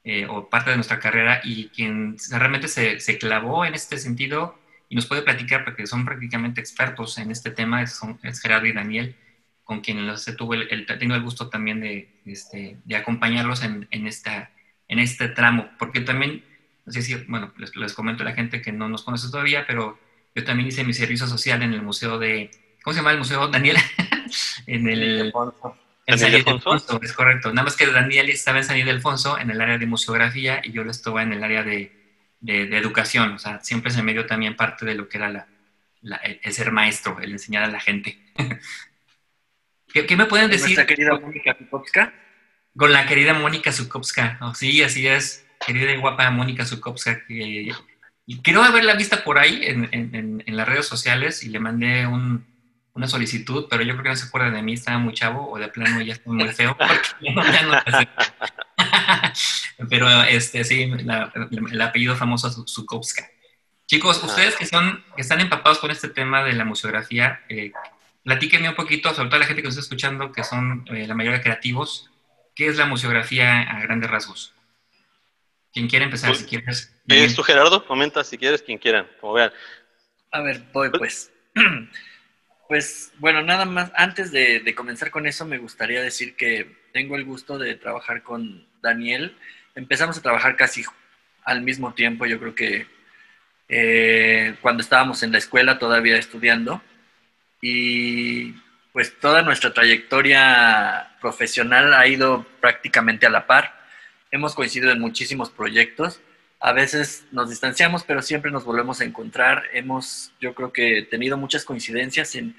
eh, 0.04 0.26
o 0.28 0.49
parte 0.49 0.70
de 0.70 0.76
nuestra 0.76 1.00
carrera 1.00 1.40
y 1.42 1.68
quien 1.68 2.16
realmente 2.30 2.68
se, 2.68 3.00
se 3.00 3.18
clavó 3.18 3.64
en 3.64 3.75
este 3.75 3.99
sentido 3.99 4.58
y 4.88 4.94
nos 4.94 5.06
puede 5.06 5.23
platicar 5.23 5.64
porque 5.64 5.87
son 5.87 6.04
prácticamente 6.04 6.61
expertos 6.61 7.18
en 7.18 7.30
este 7.30 7.50
tema, 7.50 7.87
son, 7.87 8.18
es 8.23 8.40
Gerardo 8.40 8.66
y 8.66 8.73
Daniel, 8.73 9.16
con 9.64 9.80
quien 9.80 10.06
los, 10.06 10.25
tuvo 10.37 10.54
el, 10.54 10.87
tengo 10.87 11.14
el 11.14 11.23
gusto 11.23 11.50
también 11.50 11.80
de, 11.80 12.08
este, 12.25 12.78
de 12.85 12.97
acompañarlos 12.97 13.62
en, 13.62 13.87
en, 13.90 14.06
esta, 14.06 14.50
en 14.88 14.99
este 14.99 15.28
tramo, 15.28 15.68
porque 15.78 16.00
también, 16.00 16.42
sé 16.90 17.02
si, 17.02 17.14
bueno, 17.26 17.52
les, 17.57 17.75
les, 17.76 17.92
comento 17.95 18.23
a 18.23 18.26
la 18.26 18.33
gente 18.35 18.62
que 18.62 18.73
no 18.73 18.88
nos 18.88 19.02
conoce 19.02 19.30
todavía, 19.30 19.66
pero 19.66 19.99
yo 20.35 20.45
también 20.45 20.68
hice 20.68 20.85
mi 20.85 20.92
servicio 20.92 21.26
social 21.26 21.62
en 21.62 21.73
el 21.75 21.83
museo 21.83 22.18
de, 22.18 22.50
¿cómo 22.83 22.95
se 22.95 23.00
llama 23.00 23.12
el 23.12 23.18
museo, 23.18 23.49
Daniel? 23.49 23.76
en 24.66 24.88
el... 24.88 25.33
En 26.07 26.18
San 26.18 26.33
Ildefonso, 26.33 26.99
es 27.02 27.12
correcto. 27.12 27.50
Nada 27.52 27.64
más 27.64 27.76
que 27.76 27.87
Daniel 27.87 28.30
estaba 28.30 28.57
en 28.57 28.64
San 28.64 28.78
Ildefonso 28.78 29.38
en 29.38 29.50
el 29.50 29.61
área 29.61 29.76
de 29.76 29.85
museografía 29.85 30.62
y 30.64 30.73
yo 30.73 30.83
lo 30.83 30.90
estuve 30.90 31.21
en 31.21 31.35
el 31.35 31.45
área 31.45 31.62
de 31.62 31.99
de, 32.40 32.76
educación, 32.76 33.33
o 33.33 33.38
sea, 33.38 33.61
siempre 33.61 33.90
se 33.90 34.02
me 34.02 34.12
dio 34.12 34.26
también 34.26 34.57
parte 34.57 34.85
de 34.87 34.95
lo 34.95 35.09
que 35.09 35.18
era 35.18 35.28
la, 36.00 36.16
el, 36.16 36.52
ser 36.52 36.71
maestro, 36.73 37.18
el 37.21 37.33
enseñar 37.33 37.64
a 37.64 37.68
la 37.68 37.80
gente. 37.80 38.18
¿Qué, 39.92 40.16
me 40.16 40.26
pueden 40.26 40.50
decir? 40.50 40.66
¿Nuestra 40.66 40.87
querida 40.87 41.18
Mónica 41.18 41.57
Zukowska? 41.59 42.12
Con 42.76 42.92
la 42.92 43.07
querida 43.07 43.35
Mónica 43.35 43.73
Zukowska, 43.73 44.38
sí, 44.54 44.83
así 44.83 45.09
es, 45.09 45.47
querida 45.68 45.92
y 45.92 45.98
guapa 45.98 46.30
Mónica 46.30 46.64
Zukowska, 46.64 47.26
que 47.26 47.70
quiero 48.42 48.62
haberla 48.62 48.94
vista 48.94 49.22
por 49.22 49.38
ahí 49.38 49.60
en, 49.64 49.88
en, 49.92 50.42
en, 50.44 50.56
las 50.56 50.66
redes 50.66 50.87
sociales 50.87 51.44
y 51.44 51.50
le 51.50 51.60
mandé 51.60 52.06
un, 52.06 52.44
una 52.94 53.06
solicitud, 53.06 53.66
pero 53.68 53.82
yo 53.82 53.92
creo 53.92 54.02
que 54.02 54.08
no 54.08 54.16
se 54.16 54.26
acuerda 54.26 54.50
de 54.50 54.62
mí, 54.62 54.72
estaba 54.72 54.98
muy 54.98 55.12
chavo 55.12 55.50
o 55.50 55.58
de 55.58 55.68
plano 55.68 56.00
ya 56.00 56.14
estoy 56.14 56.34
muy 56.34 56.48
feo 56.48 56.76
ya 57.20 57.62
no, 57.62 57.80
Pero 59.90 60.22
este, 60.25 60.64
sí, 60.64 60.82
el 60.82 61.80
apellido 61.80 62.16
famoso 62.16 62.50
Zukowska. 62.66 63.28
Chicos, 63.87 64.22
ustedes 64.22 64.56
que, 64.56 64.66
son, 64.66 65.04
que 65.14 65.22
están 65.22 65.40
empapados 65.40 65.78
con 65.78 65.90
este 65.90 66.08
tema 66.08 66.42
de 66.44 66.52
la 66.52 66.64
museografía, 66.64 67.40
eh, 67.48 67.72
platíquenme 68.25 68.68
un 68.68 68.75
poquito, 68.75 69.14
sobre 69.14 69.28
todo 69.28 69.40
la 69.40 69.46
gente 69.46 69.62
que 69.62 69.68
nos 69.68 69.75
está 69.75 69.82
escuchando, 69.82 70.32
que 70.32 70.44
son 70.44 70.84
eh, 70.88 71.06
la 71.06 71.14
mayoría 71.14 71.40
creativos, 71.40 72.10
¿qué 72.54 72.66
es 72.66 72.76
la 72.76 72.87
museografía 72.87 73.62
a 73.62 73.80
grandes 73.80 74.10
rasgos? 74.10 74.54
¿Quién 75.72 75.88
quiere 75.88 76.06
empezar? 76.06 76.30
Pues, 76.30 76.40
si 76.40 76.46
quieres. 76.46 76.94
¿Es 77.06 77.34
tú, 77.34 77.42
Gerardo? 77.42 77.87
Comenta 77.87 78.25
si 78.25 78.38
quieres, 78.38 78.62
quien 78.62 78.78
quieran, 78.78 79.06
como 79.20 79.34
vean. 79.34 79.52
A 80.30 80.40
ver, 80.40 80.62
voy 80.72 80.90
pues. 80.90 81.30
Pues 82.68 83.12
bueno, 83.18 83.42
nada 83.42 83.64
más, 83.64 83.90
antes 83.94 84.30
de, 84.32 84.75
comenzar 84.75 85.10
con 85.10 85.26
eso, 85.26 85.44
me 85.46 85.58
gustaría 85.58 86.02
decir 86.02 86.37
que 86.37 86.76
tengo 86.92 87.16
el 87.16 87.25
gusto 87.25 87.58
de 87.58 87.75
trabajar 87.75 88.22
con 88.22 88.66
Daniel. 88.82 89.37
Empezamos 89.75 90.18
a 90.18 90.22
trabajar 90.22 90.56
casi 90.56 90.84
al 91.44 91.62
mismo 91.62 91.94
tiempo, 91.94 92.26
yo 92.26 92.38
creo 92.38 92.54
que 92.54 92.87
eh, 93.68 94.56
cuando 94.60 94.82
estábamos 94.82 95.22
en 95.22 95.32
la 95.32 95.38
escuela 95.38 95.78
todavía 95.78 96.16
estudiando. 96.16 96.82
Y 97.60 98.54
pues 98.92 99.18
toda 99.18 99.42
nuestra 99.42 99.72
trayectoria 99.72 101.16
profesional 101.20 101.94
ha 101.94 102.06
ido 102.06 102.46
prácticamente 102.60 103.26
a 103.26 103.30
la 103.30 103.46
par. 103.46 103.77
Hemos 104.30 104.54
coincidido 104.54 104.92
en 104.92 105.00
muchísimos 105.00 105.50
proyectos 105.50 106.20
a 106.61 106.73
veces 106.73 107.25
nos 107.30 107.50
distanciamos, 107.50 108.02
pero 108.02 108.20
siempre 108.20 108.50
nos 108.50 108.64
volvemos 108.64 109.00
a 109.00 109.04
encontrar. 109.04 109.64
Hemos, 109.73 110.32
yo 110.40 110.54
creo 110.54 110.73
que, 110.73 111.02
tenido 111.02 111.37
muchas 111.37 111.64
coincidencias 111.64 112.35
en, 112.35 112.56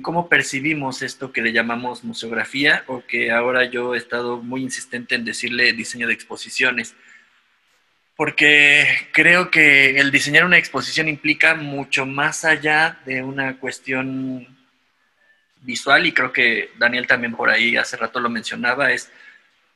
cómo 0.00 0.28
percibimos 0.28 1.02
esto 1.02 1.32
que 1.32 1.42
le 1.42 1.52
llamamos 1.52 2.04
museografía 2.04 2.84
o 2.86 3.04
que 3.06 3.30
ahora 3.30 3.64
yo 3.64 3.94
he 3.94 3.98
estado 3.98 4.38
muy 4.38 4.62
insistente 4.62 5.14
en 5.16 5.24
decirle 5.24 5.72
diseño 5.74 6.06
de 6.06 6.14
exposiciones. 6.14 6.94
Porque 8.16 8.86
creo 9.12 9.50
que 9.50 9.98
el 9.98 10.10
diseñar 10.10 10.44
una 10.44 10.58
exposición 10.58 11.08
implica 11.08 11.54
mucho 11.54 12.06
más 12.06 12.44
allá 12.44 13.00
de 13.04 13.22
una 13.22 13.58
cuestión 13.58 14.46
visual 15.60 16.06
y 16.06 16.12
creo 16.12 16.32
que 16.32 16.70
Daniel 16.78 17.06
también 17.06 17.34
por 17.34 17.50
ahí 17.50 17.76
hace 17.76 17.96
rato 17.96 18.20
lo 18.20 18.30
mencionaba, 18.30 18.92
es 18.92 19.10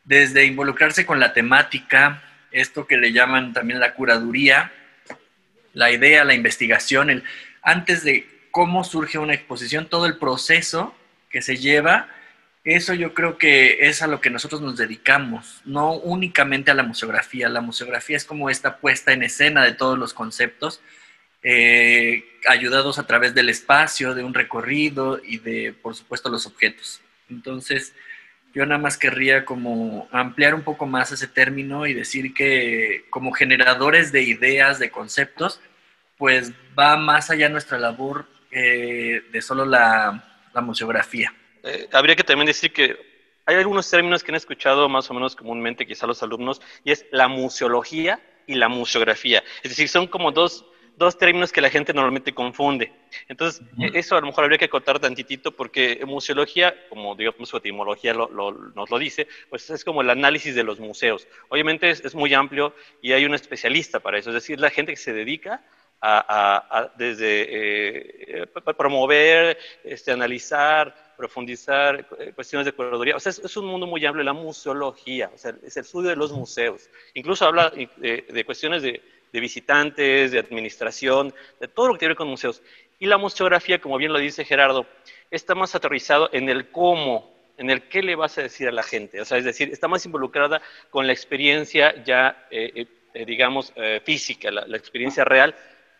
desde 0.06 0.46
involucrarse 0.46 1.04
con 1.04 1.20
la 1.20 1.32
temática, 1.32 2.22
esto 2.52 2.86
que 2.86 2.96
le 2.96 3.12
llaman 3.12 3.52
también 3.52 3.80
la 3.80 3.94
curaduría, 3.94 4.72
la 5.74 5.90
idea, 5.90 6.24
la 6.24 6.34
investigación, 6.34 7.10
el, 7.10 7.24
antes 7.60 8.02
de 8.02 8.26
cómo 8.50 8.84
surge 8.84 9.18
una 9.18 9.34
exposición, 9.34 9.88
todo 9.88 10.06
el 10.06 10.16
proceso 10.16 10.96
que 11.28 11.42
se 11.42 11.56
lleva, 11.56 12.08
eso 12.64 12.94
yo 12.94 13.14
creo 13.14 13.36
que 13.36 13.88
es 13.88 14.00
a 14.02 14.06
lo 14.06 14.20
que 14.20 14.30
nosotros 14.30 14.60
nos 14.60 14.76
dedicamos, 14.76 15.60
no 15.64 15.92
únicamente 15.92 16.70
a 16.70 16.74
la 16.74 16.82
museografía. 16.82 17.48
La 17.48 17.60
museografía 17.60 18.16
es 18.16 18.24
como 18.24 18.50
esta 18.50 18.78
puesta 18.78 19.12
en 19.12 19.22
escena 19.22 19.62
de 19.64 19.72
todos 19.72 19.96
los 19.96 20.14
conceptos, 20.14 20.80
eh, 21.42 22.24
ayudados 22.48 22.98
a 22.98 23.06
través 23.06 23.34
del 23.34 23.50
espacio, 23.50 24.14
de 24.14 24.24
un 24.24 24.34
recorrido 24.34 25.20
y 25.22 25.38
de, 25.38 25.74
por 25.80 25.94
supuesto, 25.94 26.28
los 26.28 26.46
objetos. 26.46 27.02
Entonces, 27.30 27.94
yo 28.56 28.64
nada 28.64 28.80
más 28.80 28.96
querría 28.96 29.44
como 29.44 30.08
ampliar 30.10 30.54
un 30.54 30.62
poco 30.62 30.86
más 30.86 31.12
ese 31.12 31.28
término 31.28 31.86
y 31.86 31.92
decir 31.92 32.32
que 32.32 33.04
como 33.10 33.32
generadores 33.32 34.12
de 34.12 34.22
ideas, 34.22 34.78
de 34.78 34.90
conceptos, 34.90 35.60
pues 36.16 36.52
va 36.76 36.96
más 36.96 37.28
allá 37.28 37.50
nuestra 37.50 37.78
labor 37.78 38.24
eh, 38.50 39.20
de 39.30 39.42
solo 39.42 39.66
la, 39.66 40.22
museografía. 40.62 41.34
Eh, 41.64 41.86
habría 41.92 42.16
que 42.16 42.24
también 42.24 42.46
decir 42.46 42.72
que 42.72 42.96
hay 43.44 43.56
algunos 43.56 43.90
términos 43.90 44.24
que 44.24 44.32
han 44.32 44.36
escuchado 44.36 44.88
más 44.88 45.10
o 45.10 45.12
menos 45.12 45.36
comúnmente 45.36 45.86
quizá 45.86 46.06
los 46.06 46.22
alumnos, 46.22 46.62
y 46.82 46.92
es 46.92 47.04
la 47.12 47.28
museología 47.28 48.20
y 48.46 48.54
la 48.54 48.70
museografía. 48.70 49.44
Es 49.62 49.72
decir, 49.72 49.90
son 49.90 50.06
como 50.06 50.32
dos 50.32 50.64
dos 50.96 51.18
términos 51.18 51.52
que 51.52 51.60
la 51.60 51.70
gente 51.70 51.92
normalmente 51.92 52.32
confunde. 52.32 52.92
Entonces, 53.28 53.62
eso 53.94 54.16
a 54.16 54.20
lo 54.20 54.26
mejor 54.26 54.44
habría 54.44 54.58
que 54.58 54.64
acotar 54.64 54.98
tantitito 54.98 55.52
porque 55.52 56.02
museología, 56.06 56.74
como 56.88 57.14
digamos 57.14 57.48
su 57.48 57.56
etimología 57.56 58.14
nos 58.14 58.90
lo 58.90 58.98
dice, 58.98 59.28
pues 59.50 59.68
es 59.70 59.84
como 59.84 60.00
el 60.00 60.10
análisis 60.10 60.54
de 60.54 60.64
los 60.64 60.80
museos. 60.80 61.28
Obviamente 61.48 61.90
es, 61.90 62.14
muy 62.14 62.32
amplio 62.32 62.74
y 63.02 63.12
hay 63.12 63.26
un 63.26 63.34
especialista 63.34 64.00
para 64.00 64.18
eso, 64.18 64.30
es 64.30 64.34
decir, 64.34 64.58
la 64.58 64.70
gente 64.70 64.92
que 64.92 64.96
se 64.96 65.12
dedica 65.12 65.62
a, 66.00 66.92
desde 66.96 68.42
eh, 68.42 68.46
promover, 68.76 69.58
este, 69.82 70.12
analizar, 70.12 71.14
profundizar 71.16 72.06
eh, 72.18 72.32
cuestiones 72.34 72.64
de 72.64 72.72
curaduría. 72.72 73.16
O 73.16 73.20
sea, 73.20 73.30
es, 73.30 73.56
un 73.56 73.66
mundo 73.66 73.86
muy 73.86 74.04
amplio 74.06 74.24
la 74.24 74.32
museología, 74.32 75.30
o 75.34 75.38
sea, 75.38 75.54
es 75.62 75.76
el 75.76 75.82
estudio 75.82 76.10
de 76.10 76.16
los 76.16 76.32
museos. 76.32 76.88
Incluso 77.14 77.44
habla 77.46 77.70
de 77.70 78.44
cuestiones 78.46 78.82
de 78.82 79.02
de 79.36 79.40
visitantes, 79.40 80.32
de 80.32 80.38
administración, 80.38 81.34
de 81.60 81.68
todo 81.68 81.88
lo 81.88 81.92
que 81.92 81.98
tiene 81.98 82.14
que 82.14 82.14
ver 82.14 82.16
con 82.16 82.28
museos. 82.28 82.62
Y 82.98 83.04
la 83.04 83.18
museografía, 83.18 83.78
como 83.78 83.98
bien 83.98 84.10
lo 84.14 84.18
dice 84.18 84.46
Gerardo, 84.46 84.86
está 85.30 85.54
más 85.54 85.74
aterrizado 85.74 86.30
en 86.32 86.48
el 86.48 86.70
cómo, 86.70 87.30
en 87.58 87.68
el 87.68 87.82
qué 87.82 88.02
le 88.02 88.16
vas 88.16 88.38
a 88.38 88.42
decir 88.42 88.66
a 88.66 88.72
la 88.72 88.82
gente. 88.82 89.20
O 89.20 89.26
sea, 89.26 89.36
es 89.36 89.44
decir, 89.44 89.68
está 89.70 89.88
más 89.88 90.06
involucrada 90.06 90.62
con 90.88 91.06
la 91.06 91.12
experiencia 91.12 92.02
ya, 92.02 92.46
eh, 92.50 92.86
eh, 93.12 93.24
digamos, 93.26 93.74
eh, 93.76 94.00
física, 94.02 94.50
la, 94.50 94.66
la, 94.66 94.78
experiencia 94.78 95.22
real, 95.22 95.54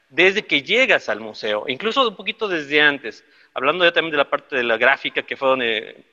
desde 0.09 0.47
que 0.47 0.63
llegas 0.63 1.11
al 1.11 1.21
museo, 1.21 1.67
incluso 1.69 2.09
un 2.09 2.17
poquito 2.17 2.49
desde 2.49 2.81
antes. 2.81 3.23
Hablando 3.53 3.85
ya 3.85 3.93
también 3.93 4.13
de 4.13 4.19
la 4.19 4.31
parte 4.31 4.57
de 4.57 4.65
la 4.65 4.79
gráfica, 4.79 5.25
que 5.25 5.37
fue 5.37 5.49
donde 5.49 6.05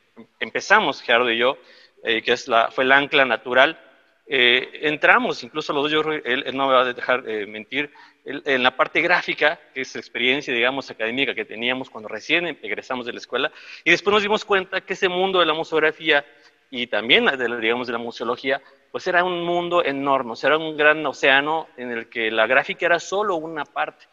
empezamos, 0.41 1.01
Gerardo 1.01 1.31
y 1.31 1.37
yo, 1.37 1.57
que 2.03 2.33
es 2.33 2.49
la, 2.49 2.69
fue 2.69 2.83
el 2.83 2.91
ancla 2.91 3.23
natural 3.23 3.79
eh, 4.25 4.79
entramos, 4.83 5.43
incluso 5.43 5.73
los 5.73 5.83
dos, 5.83 5.91
yo, 5.91 6.11
él, 6.11 6.43
él 6.45 6.55
no 6.55 6.67
me 6.67 6.73
va 6.73 6.81
a 6.81 6.93
dejar 6.93 7.23
eh, 7.27 7.45
mentir, 7.45 7.91
en 8.25 8.63
la 8.63 8.75
parte 8.75 9.01
gráfica, 9.01 9.59
que 9.73 9.81
es 9.81 9.93
la 9.95 9.99
experiencia, 9.99 10.53
digamos, 10.53 10.89
académica 10.89 11.35
que 11.35 11.43
teníamos 11.43 11.89
cuando 11.89 12.07
recién 12.07 12.57
egresamos 12.61 13.05
de 13.05 13.11
la 13.11 13.19
escuela, 13.19 13.51
y 13.83 13.91
después 13.91 14.13
nos 14.13 14.23
dimos 14.23 14.45
cuenta 14.45 14.79
que 14.81 14.93
ese 14.93 15.09
mundo 15.09 15.39
de 15.39 15.45
la 15.45 15.53
museografía 15.53 16.25
y 16.71 16.87
también, 16.87 17.25
de, 17.25 17.59
digamos, 17.59 17.87
de 17.87 17.93
la 17.93 17.99
museología, 17.99 18.61
pues 18.91 19.05
era 19.07 19.23
un 19.23 19.43
mundo 19.43 19.83
enorme, 19.83 20.31
o 20.31 20.35
sea, 20.35 20.49
era 20.49 20.57
un 20.57 20.77
gran 20.77 21.05
océano 21.05 21.67
en 21.77 21.91
el 21.91 22.09
que 22.09 22.31
la 22.31 22.47
gráfica 22.47 22.85
era 22.85 22.99
solo 22.99 23.35
una 23.35 23.65
parte. 23.65 24.05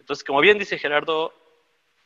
Entonces, 0.00 0.24
como 0.24 0.40
bien 0.40 0.58
dice 0.58 0.78
Gerardo, 0.78 1.34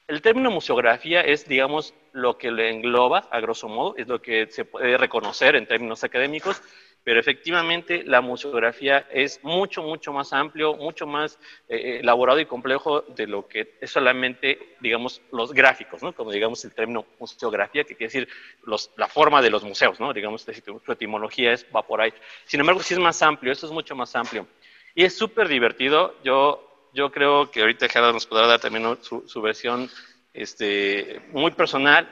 el 0.09 0.21
término 0.21 0.51
museografía 0.51 1.21
es, 1.21 1.47
digamos, 1.47 1.95
lo 2.13 2.37
que 2.37 2.51
le 2.51 2.71
engloba, 2.71 3.29
a 3.31 3.41
grosso 3.41 3.69
modo, 3.69 3.95
es 3.97 4.09
lo 4.09 4.21
que 4.21 4.49
se 4.49 4.65
puede 4.65 4.99
reconocer 4.99 5.55
en 5.57 5.67
términos 5.67 6.03
académicos, 6.05 6.61
pero 7.05 7.19
efectivamente 7.19 8.05
la 8.05 8.21
museografía 8.21 9.07
es 9.11 9.43
mucho, 9.43 9.83
mucho 9.83 10.13
más 10.13 10.33
amplio, 10.33 10.75
mucho 10.75 11.07
más 11.07 11.39
eh, 11.69 11.77
eh, 11.77 11.99
elaborado 12.01 12.39
y 12.39 12.47
complejo 12.47 13.03
de 13.03 13.27
lo 13.27 13.49
que 13.49 13.75
es 13.81 13.91
solamente, 13.91 14.77
digamos, 14.81 15.21
los 15.33 15.53
gráficos, 15.53 16.03
¿no? 16.03 16.15
Como 16.15 16.31
digamos 16.31 16.65
el 16.65 16.73
término 16.73 17.05
museografía, 17.19 17.85
que 17.85 17.97
quiere 17.97 18.13
decir 18.13 18.29
los, 18.65 18.91
la 18.97 19.09
forma 19.09 19.43
de 19.43 19.51
los 19.51 19.65
museos, 19.65 19.99
¿no? 19.99 20.13
Digamos, 20.13 20.43
su 20.43 20.93
etimología 20.93 21.53
es 21.53 21.67
va 21.75 21.83
por 21.83 22.01
ahí. 22.01 22.13
Sin 22.45 22.61
embargo, 22.61 22.83
sí 22.83 22.95
es 22.95 23.01
más 23.01 23.21
amplio, 23.23 23.53
esto 23.53 23.67
es 23.67 23.73
mucho 23.73 23.97
más 23.97 24.15
amplio. 24.15 24.47
Y 24.95 25.05
es 25.05 25.17
súper 25.17 25.49
divertido. 25.49 26.15
Yo, 26.23 26.89
yo 26.93 27.11
creo 27.11 27.51
que 27.51 27.63
ahorita 27.63 27.89
Gerardo 27.89 28.13
nos 28.13 28.27
podrá 28.27 28.47
dar 28.47 28.61
también 28.61 28.99
su, 29.03 29.27
su 29.27 29.43
versión 29.43 29.91
este, 30.35 31.21
muy 31.33 31.51
personal, 31.53 32.09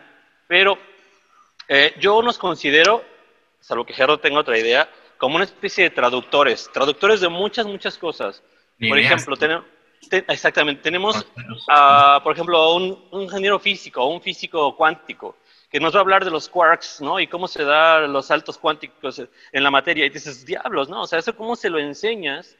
pero 0.48 0.78
eh, 1.68 1.94
yo 2.00 2.20
nos 2.22 2.38
considero 2.38 3.04
salvo 3.60 3.84
que 3.84 3.92
Gerardo 3.92 4.18
tenga 4.18 4.40
otra 4.40 4.58
idea, 4.58 4.88
como 5.18 5.36
una 5.36 5.44
especie 5.44 5.84
de 5.84 5.90
traductores, 5.90 6.70
traductores 6.72 7.20
de 7.20 7.28
muchas, 7.28 7.66
muchas 7.66 7.98
cosas. 7.98 8.42
Por 8.78 8.98
ejemplo, 8.98 9.36
tenemos, 9.36 9.66
exactamente, 10.28 10.82
tenemos, 10.82 11.26
por 12.24 12.32
ejemplo, 12.32 12.58
a 12.58 12.74
un, 12.74 13.08
ingeniero 13.12 13.58
físico, 13.58 14.06
un 14.06 14.22
físico 14.22 14.74
cuántico, 14.76 15.36
que 15.70 15.78
nos 15.78 15.94
va 15.94 15.98
a 15.98 16.00
hablar 16.00 16.24
de 16.24 16.30
los 16.30 16.48
quarks, 16.48 17.00
¿no? 17.00 17.20
Y 17.20 17.26
cómo 17.26 17.46
se 17.46 17.64
dan 17.64 18.12
los 18.12 18.26
saltos 18.26 18.58
cuánticos 18.58 19.22
en 19.52 19.62
la 19.62 19.70
materia. 19.70 20.06
Y 20.06 20.10
dices, 20.10 20.44
diablos, 20.44 20.88
¿no? 20.88 21.02
O 21.02 21.06
sea, 21.06 21.18
eso 21.18 21.36
cómo 21.36 21.54
se 21.54 21.70
lo 21.70 21.78
enseñas 21.78 22.56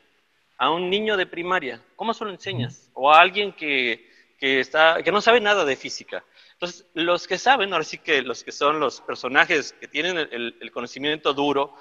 a 0.59 0.71
un 0.71 0.90
niño 0.90 1.16
de 1.16 1.26
primaria. 1.26 1.80
¿Cómo 1.97 2.12
se 2.12 2.25
lo 2.25 2.30
enseñas? 2.30 2.90
O 2.92 3.11
a 3.11 3.21
alguien 3.21 3.52
que, 3.52 4.07
que, 4.38 4.61
está, 4.61 5.02
que 5.02 5.11
no 5.11 5.21
sabe 5.23 5.40
nada 5.40 5.64
de 5.64 5.75
física. 5.75 6.23
Entonces, 6.61 6.85
los 6.93 7.26
que 7.26 7.38
saben, 7.38 7.73
ahora 7.73 7.87
sí 7.87 7.97
que 7.97 8.21
los 8.21 8.45
que 8.45 8.52
son 8.52 8.81
los 8.81 9.00
personajes 9.00 9.73
que 9.81 9.88
tienen 9.88 10.19
el, 10.19 10.71
conocimiento 10.71 11.33
duro, 11.33 11.75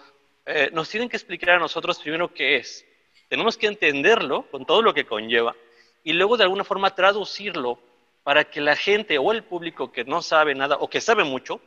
eh, 0.46 0.70
nos 0.72 0.88
tienen 0.88 1.10
que 1.10 1.18
explicar 1.18 1.56
a 1.56 1.60
nosotros 1.60 2.00
primero 2.00 2.34
qué 2.34 2.56
es. 2.56 2.86
Tenemos 3.28 3.58
que 3.58 3.68
entenderlo 3.68 4.44
con 4.50 4.66
todo 4.66 4.82
lo 4.82 4.94
que 4.94 5.04
conlleva 5.04 5.54
y 6.02 6.14
luego 6.14 6.38
de 6.38 6.44
alguna 6.44 6.64
forma 6.64 6.96
traducirlo 6.96 7.78
para 8.24 8.46
que 8.46 8.62
la 8.62 8.78
gente 8.78 9.18
o 9.18 9.34
el 9.34 9.44
público 9.44 9.92
que 9.92 10.06
no 10.06 10.22
sabe 10.22 10.56
nada 10.56 10.78
o 10.78 10.90
que 10.90 11.02
sabe 11.02 11.26
mucho 11.26 11.60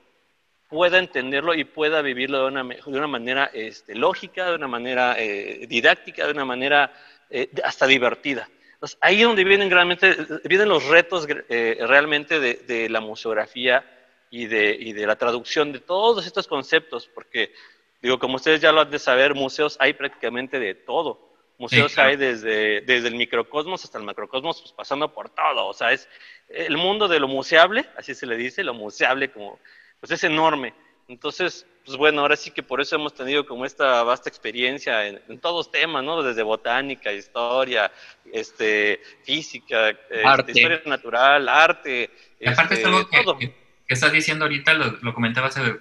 pueda 0.70 0.98
entenderlo 0.98 1.52
y 1.52 1.64
pueda 1.64 2.00
vivirlo 2.00 2.38
de 2.38 2.46
una, 2.46 2.64
de 2.64 2.80
una 2.98 3.08
manera 3.08 3.50
este, 3.52 3.94
lógica, 3.94 4.48
de 4.48 4.54
una 4.54 4.68
manera 4.68 5.16
eh, 5.18 5.66
didáctica, 5.68 6.24
de 6.24 6.32
una 6.32 6.46
manera 6.46 6.90
eh, 7.28 7.50
hasta 7.62 7.86
divertida 7.86 8.48
ahí 9.00 9.20
es 9.20 9.26
donde 9.26 9.44
vienen, 9.44 9.70
realmente, 9.70 10.16
vienen 10.44 10.68
los 10.68 10.86
retos 10.86 11.26
eh, 11.48 11.78
realmente 11.80 12.40
de, 12.40 12.88
la 12.88 13.00
museografía 13.00 13.84
y 14.30 14.46
de, 14.46 15.06
la 15.06 15.16
traducción 15.16 15.72
de 15.72 15.80
todos 15.80 16.26
estos 16.26 16.46
conceptos, 16.46 17.08
porque 17.14 17.52
Digo, 18.02 18.18
como 18.18 18.34
ustedes 18.34 18.60
ya 18.60 18.72
lo 18.72 18.80
han 18.80 18.90
de 18.90 18.98
saber, 18.98 19.32
museos 19.32 19.76
hay 19.78 19.92
prácticamente 19.92 20.58
de 20.58 20.74
todo. 20.74 21.30
Museos 21.56 21.96
hay 21.98 22.16
desde, 22.16 22.80
desde 22.80 23.06
el 23.06 23.14
microcosmos 23.14 23.84
hasta 23.84 23.96
el 23.96 24.04
macrocosmos, 24.04 24.60
pues 24.60 24.72
pasando 24.72 25.12
por 25.12 25.30
todo. 25.30 25.68
O 25.68 25.72
sea, 25.72 25.92
es 25.92 26.08
el 26.48 26.76
mundo 26.76 27.06
de 27.06 27.20
lo 27.20 27.28
museable, 27.28 27.88
así 27.96 28.16
se 28.16 28.26
le 28.26 28.36
dice, 28.36 28.64
lo 28.64 28.74
museable 28.74 29.30
como, 29.30 29.60
pues 30.00 30.10
es 30.10 30.24
enorme. 30.24 30.74
Entonces, 31.06 31.64
pues 31.84 31.96
bueno, 31.96 32.20
ahora 32.22 32.36
sí 32.36 32.50
que 32.50 32.62
por 32.62 32.80
eso 32.80 32.96
hemos 32.96 33.14
tenido 33.14 33.44
como 33.46 33.64
esta 33.64 34.02
vasta 34.02 34.28
experiencia 34.28 35.06
en, 35.06 35.38
todos 35.40 35.70
temas, 35.70 36.04
¿no? 36.04 36.22
Desde 36.22 36.42
botánica, 36.42 37.12
historia, 37.12 37.90
este, 38.32 39.00
física, 39.24 39.90
este, 39.90 40.52
historia 40.52 40.82
natural, 40.86 41.48
arte. 41.48 42.10
aparte 42.46 42.74
este, 42.74 42.86
algo 42.86 43.38
que, 43.38 43.54
estás 43.88 44.12
diciendo 44.12 44.44
ahorita, 44.44 44.74
lo, 44.74 44.98
lo 45.02 45.12
comentaba 45.12 45.48
hace, 45.48 45.80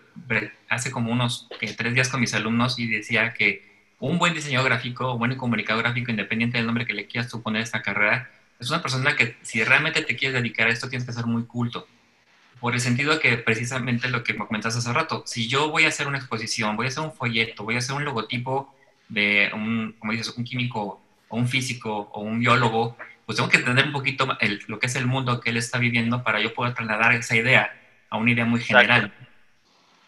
hace 0.67 0.91
como 0.91 1.11
unos 1.11 1.47
tres 1.77 1.93
días 1.93 2.09
con 2.09 2.19
mis 2.19 2.33
alumnos 2.33 2.77
y 2.77 2.87
decía 2.87 3.33
que 3.33 3.71
un 3.99 4.17
buen 4.17 4.33
diseñador 4.33 4.69
gráfico, 4.69 5.13
un 5.13 5.19
buen 5.19 5.35
comunicador 5.37 5.83
gráfico, 5.83 6.11
independiente 6.11 6.57
del 6.57 6.65
nombre 6.65 6.85
que 6.85 6.93
le 6.93 7.05
quieras 7.05 7.29
tú 7.29 7.41
poner 7.41 7.61
a 7.61 7.63
esta 7.63 7.81
carrera, 7.81 8.29
es 8.59 8.69
una 8.69 8.81
persona 8.81 9.15
que 9.15 9.37
si 9.41 9.63
realmente 9.63 10.01
te 10.01 10.15
quieres 10.15 10.41
dedicar 10.41 10.67
a 10.67 10.71
esto 10.71 10.89
tienes 10.89 11.05
que 11.07 11.13
ser 11.13 11.25
muy 11.25 11.45
culto. 11.45 11.87
Por 12.61 12.75
el 12.75 12.79
sentido 12.79 13.19
que 13.19 13.37
precisamente 13.37 14.07
lo 14.07 14.23
que 14.23 14.33
me 14.33 14.45
comentaste 14.45 14.77
hace 14.77 14.93
rato, 14.93 15.23
si 15.25 15.47
yo 15.47 15.71
voy 15.71 15.85
a 15.85 15.87
hacer 15.87 16.05
una 16.05 16.19
exposición, 16.19 16.77
voy 16.77 16.85
a 16.85 16.89
hacer 16.89 17.03
un 17.03 17.11
folleto, 17.11 17.63
voy 17.63 17.73
a 17.73 17.79
hacer 17.79 17.95
un 17.95 18.05
logotipo 18.05 18.71
de 19.09 19.49
un, 19.51 19.95
como 19.97 20.11
dices, 20.11 20.29
un 20.37 20.43
químico 20.43 21.01
o 21.27 21.37
un 21.37 21.47
físico 21.47 22.11
o 22.13 22.21
un 22.21 22.39
biólogo, 22.39 22.95
pues 23.25 23.37
tengo 23.37 23.49
que 23.49 23.57
entender 23.57 23.87
un 23.87 23.91
poquito 23.91 24.27
lo 24.67 24.77
que 24.77 24.85
es 24.85 24.95
el 24.95 25.07
mundo 25.07 25.41
que 25.41 25.49
él 25.49 25.57
está 25.57 25.79
viviendo 25.79 26.23
para 26.23 26.39
yo 26.39 26.53
poder 26.53 26.75
trasladar 26.75 27.13
esa 27.13 27.35
idea 27.35 27.75
a 28.11 28.17
una 28.17 28.31
idea 28.31 28.45
muy 28.45 28.61
general. 28.61 29.11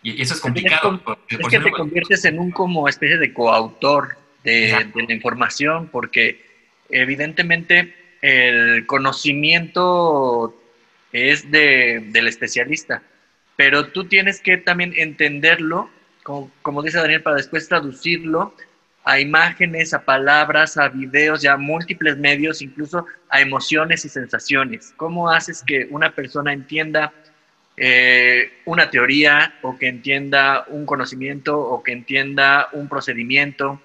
Y, 0.03 0.21
eso 0.21 0.35
es 0.35 0.39
complicado. 0.39 1.01
Es, 1.27 1.39
que 1.47 1.59
te 1.59 1.71
conviertes 1.71 2.23
en 2.25 2.37
un 2.37 2.51
como 2.51 2.87
especie 2.87 3.17
de 3.17 3.33
coautor 3.33 4.15
de, 4.43 4.91
de, 4.93 5.03
la 5.07 5.13
información, 5.13 5.87
porque 5.91 6.45
evidentemente 6.89 7.95
el 8.21 8.85
conocimiento 8.85 10.55
es 11.13 11.49
de, 11.49 12.03
del 12.09 12.27
especialista, 12.27 13.01
pero 13.55 13.87
tú 13.87 14.05
tienes 14.05 14.41
que 14.41 14.57
también 14.57 14.93
entenderlo, 14.97 15.89
como, 16.23 16.51
como 16.61 16.81
dice 16.81 16.97
Daniel, 16.97 17.23
para 17.23 17.37
después 17.37 17.69
traducirlo 17.69 18.55
a 19.05 19.19
imágenes, 19.19 19.93
a 19.93 20.03
palabras, 20.03 20.77
a 20.77 20.89
videos, 20.89 21.41
ya 21.41 21.55
múltiples 21.55 22.17
medios, 22.17 22.61
incluso 22.61 23.05
a 23.29 23.41
emociones 23.41 24.05
y 24.05 24.09
sensaciones. 24.09 24.93
¿Cómo 24.97 25.29
haces 25.29 25.63
que 25.65 25.87
una 25.89 26.15
persona 26.15 26.51
entienda 26.53 27.13
eh, 27.75 28.51
una 28.65 28.91
teoría 28.91 29.55
o 29.63 29.77
que 29.79 29.87
entienda 29.87 30.65
un 30.67 30.85
conocimiento 30.85 31.59
o 31.59 31.81
que 31.81 31.91
entienda 31.91 32.69
un 32.71 32.87
procedimiento. 32.87 33.81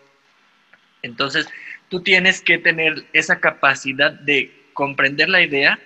Entonces, 1.02 1.48
tú 1.88 2.02
tienes 2.02 2.42
que 2.42 2.58
tener 2.58 3.04
esa 3.14 3.40
capacidad 3.40 4.12
de 4.12 4.52
comprender 4.74 5.30
la 5.30 5.42
idea 5.42 5.78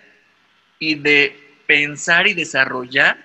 y 0.83 0.97
de 0.97 1.37
pensar 1.69 2.27
y 2.27 2.35
desarrollar 2.35 3.17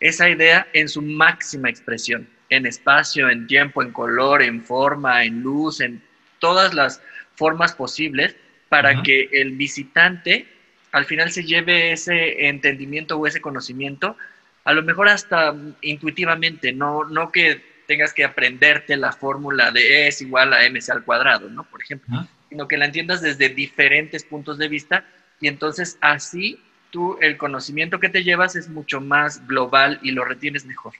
esa 0.00 0.30
idea 0.30 0.66
en 0.72 0.88
su 0.88 1.02
máxima 1.02 1.68
expresión, 1.68 2.26
en 2.48 2.64
espacio, 2.64 3.28
en 3.28 3.46
tiempo, 3.46 3.82
en 3.82 3.92
color, 3.92 4.40
en 4.40 4.62
forma, 4.62 5.22
en 5.22 5.42
luz, 5.42 5.82
en 5.82 6.02
todas 6.38 6.72
las 6.72 7.02
formas 7.36 7.74
posibles 7.74 8.34
para 8.70 9.02
que 9.02 9.28
el 9.30 9.50
visitante 9.52 10.46
al 10.92 11.04
final 11.04 11.30
se 11.30 11.44
lleve 11.44 11.92
ese 11.92 12.48
entendimiento 12.48 13.18
o 13.18 13.26
ese 13.26 13.42
conocimiento, 13.42 14.16
a 14.64 14.72
lo 14.72 14.82
mejor 14.82 15.10
hasta 15.10 15.54
intuitivamente, 15.82 16.72
no, 16.72 17.04
no 17.04 17.30
que 17.30 17.60
tengas 17.86 18.14
que 18.14 18.24
aprenderte 18.24 18.96
la 18.96 19.12
fórmula 19.12 19.70
de 19.70 19.80
E 19.80 20.08
es 20.08 20.22
igual 20.22 20.54
a 20.54 20.64
mc 20.70 20.88
al 20.90 21.04
cuadrado, 21.04 21.50
¿no? 21.50 21.64
Por 21.64 21.82
ejemplo, 21.82 22.26
sino 22.48 22.66
que 22.66 22.78
la 22.78 22.86
entiendas 22.86 23.20
desde 23.20 23.50
diferentes 23.50 24.24
puntos 24.24 24.56
de 24.56 24.68
vista 24.68 25.04
y 25.42 25.48
entonces 25.48 25.98
así 26.00 26.58
tú 26.92 27.18
el 27.20 27.36
conocimiento 27.36 27.98
que 27.98 28.10
te 28.10 28.22
llevas 28.22 28.54
es 28.54 28.68
mucho 28.68 29.00
más 29.00 29.44
global 29.48 29.98
y 30.02 30.12
lo 30.12 30.24
retienes 30.24 30.64
mejor 30.64 30.92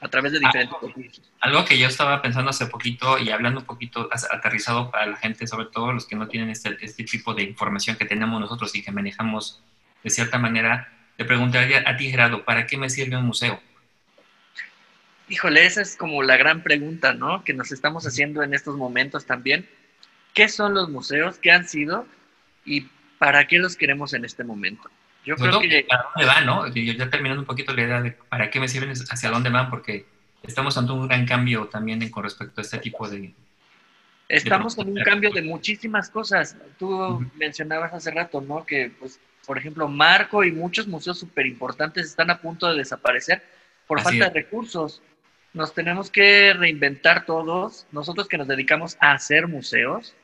a 0.00 0.08
través 0.08 0.32
de 0.32 0.40
diferentes 0.40 0.76
algo, 0.82 0.92
algo 1.40 1.64
que 1.64 1.78
yo 1.78 1.86
estaba 1.86 2.20
pensando 2.20 2.50
hace 2.50 2.66
poquito 2.66 3.16
y 3.18 3.30
hablando 3.30 3.60
un 3.60 3.66
poquito 3.66 4.10
aterrizado 4.30 4.90
para 4.90 5.06
la 5.06 5.16
gente, 5.16 5.46
sobre 5.46 5.66
todo 5.66 5.92
los 5.92 6.06
que 6.06 6.16
no 6.16 6.28
tienen 6.28 6.50
este, 6.50 6.76
este 6.82 7.04
tipo 7.04 7.32
de 7.32 7.44
información 7.44 7.96
que 7.96 8.04
tenemos 8.04 8.38
nosotros 8.38 8.74
y 8.74 8.82
que 8.82 8.92
manejamos 8.92 9.62
de 10.02 10.10
cierta 10.10 10.38
manera, 10.38 10.92
te 11.16 11.24
preguntaría 11.24 11.82
a 11.86 11.96
ti, 11.96 12.10
Gerardo, 12.10 12.44
¿para 12.44 12.66
qué 12.66 12.76
me 12.76 12.90
sirve 12.90 13.16
un 13.16 13.26
museo? 13.26 13.60
Híjole, 15.28 15.64
esa 15.64 15.80
es 15.80 15.96
como 15.96 16.22
la 16.22 16.36
gran 16.36 16.62
pregunta, 16.62 17.14
¿no? 17.14 17.42
Que 17.42 17.54
nos 17.54 17.72
estamos 17.72 18.06
haciendo 18.06 18.42
en 18.42 18.52
estos 18.52 18.76
momentos 18.76 19.26
también. 19.26 19.68
¿Qué 20.34 20.48
son 20.48 20.74
los 20.74 20.90
museos? 20.90 21.38
¿Qué 21.38 21.50
han 21.50 21.66
sido? 21.66 22.06
¿Y 22.64 22.88
para 23.18 23.46
qué 23.46 23.58
los 23.58 23.76
queremos 23.76 24.12
en 24.12 24.24
este 24.24 24.44
momento? 24.44 24.90
Yo 25.26 25.34
creo 25.36 25.60
que... 25.60 25.84
¿Para 25.88 26.04
dónde 26.14 26.26
van, 26.26 26.46
no? 26.46 26.66
Yo 26.68 26.92
ya 26.92 27.10
terminando 27.10 27.42
un 27.42 27.46
poquito 27.46 27.74
la 27.74 27.82
idea 27.82 28.00
de 28.00 28.12
para 28.12 28.48
qué 28.48 28.60
me 28.60 28.68
sirven, 28.68 28.92
hacia 28.92 29.30
dónde 29.30 29.50
van, 29.50 29.68
porque 29.68 30.06
estamos 30.44 30.78
ante 30.78 30.92
un 30.92 31.08
gran 31.08 31.26
cambio 31.26 31.66
también 31.66 32.08
con 32.10 32.22
respecto 32.22 32.60
a 32.60 32.62
este 32.62 32.78
tipo 32.78 33.08
de... 33.08 33.34
Estamos 34.28 34.78
en 34.78 34.88
un 34.88 35.02
cambio 35.04 35.30
de 35.30 35.42
muchísimas 35.42 36.10
cosas. 36.10 36.56
Tú 36.78 37.24
mencionabas 37.36 37.92
hace 37.92 38.10
rato, 38.10 38.40
¿no? 38.40 38.64
Que, 38.64 38.90
pues, 38.98 39.20
por 39.46 39.58
ejemplo, 39.58 39.86
Marco 39.88 40.42
y 40.44 40.52
muchos 40.52 40.86
museos 40.86 41.18
súper 41.18 41.46
importantes 41.46 42.06
están 42.06 42.30
a 42.30 42.40
punto 42.40 42.68
de 42.68 42.76
desaparecer 42.76 43.42
por 43.86 44.00
falta 44.00 44.24
de 44.24 44.30
recursos. 44.30 45.02
Nos 45.54 45.74
tenemos 45.74 46.10
que 46.10 46.52
reinventar 46.54 47.24
todos. 47.24 47.86
Nosotros 47.92 48.28
que 48.28 48.38
nos 48.38 48.48
dedicamos 48.48 48.96
a 49.00 49.12
hacer 49.12 49.46
museos, 49.46 50.14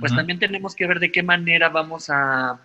pues 0.00 0.14
también 0.14 0.38
tenemos 0.38 0.74
que 0.74 0.86
ver 0.86 0.98
de 0.98 1.12
qué 1.12 1.22
manera 1.22 1.68
vamos 1.68 2.08
a 2.08 2.58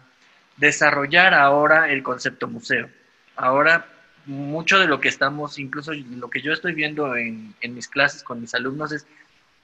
desarrollar 0.60 1.34
ahora 1.34 1.90
el 1.90 2.04
concepto 2.04 2.48
museo. 2.48 2.90
Ahora, 3.36 3.88
mucho 4.26 4.78
de 4.78 4.88
lo 4.88 5.00
que 5.00 5.08
estamos, 5.08 5.58
incluso 5.58 5.94
lo 5.94 6.30
que 6.30 6.42
yo 6.42 6.54
estoy 6.54 6.74
viendo 6.74 7.16
en, 7.16 7.56
mis 7.70 7.88
clases 7.88 8.24
con 8.24 8.42
mis 8.42 8.54
alumnos 8.54 8.92
es, 8.92 9.08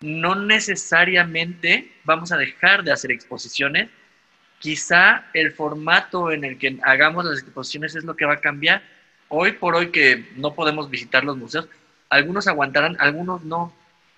no 0.02 0.36
necesariamente 0.36 1.92
vamos 2.04 2.32
a 2.32 2.38
dejar 2.38 2.84
de 2.84 2.92
hacer 2.92 3.12
exposiciones, 3.12 3.90
quizá 4.60 5.26
el 5.34 5.52
formato 5.52 6.32
en 6.32 6.44
el 6.44 6.58
que 6.58 6.80
hagamos 6.84 7.26
las 7.26 7.40
exposiciones 7.40 7.96
es 7.96 8.04
lo 8.04 8.16
que 8.16 8.26
va 8.26 8.34
a 8.34 8.42
cambiar. 8.42 8.82
Hoy 9.28 9.54
por 9.54 9.76
hoy 9.76 9.92
que 9.92 10.26
no 10.36 10.54
podemos 10.54 10.90
visitar 10.90 11.24
los 11.24 11.38
museos, 11.38 11.68
algunos 12.10 12.48
aguantarán, 12.48 12.96
algunos 13.00 13.44
no. 13.44 13.74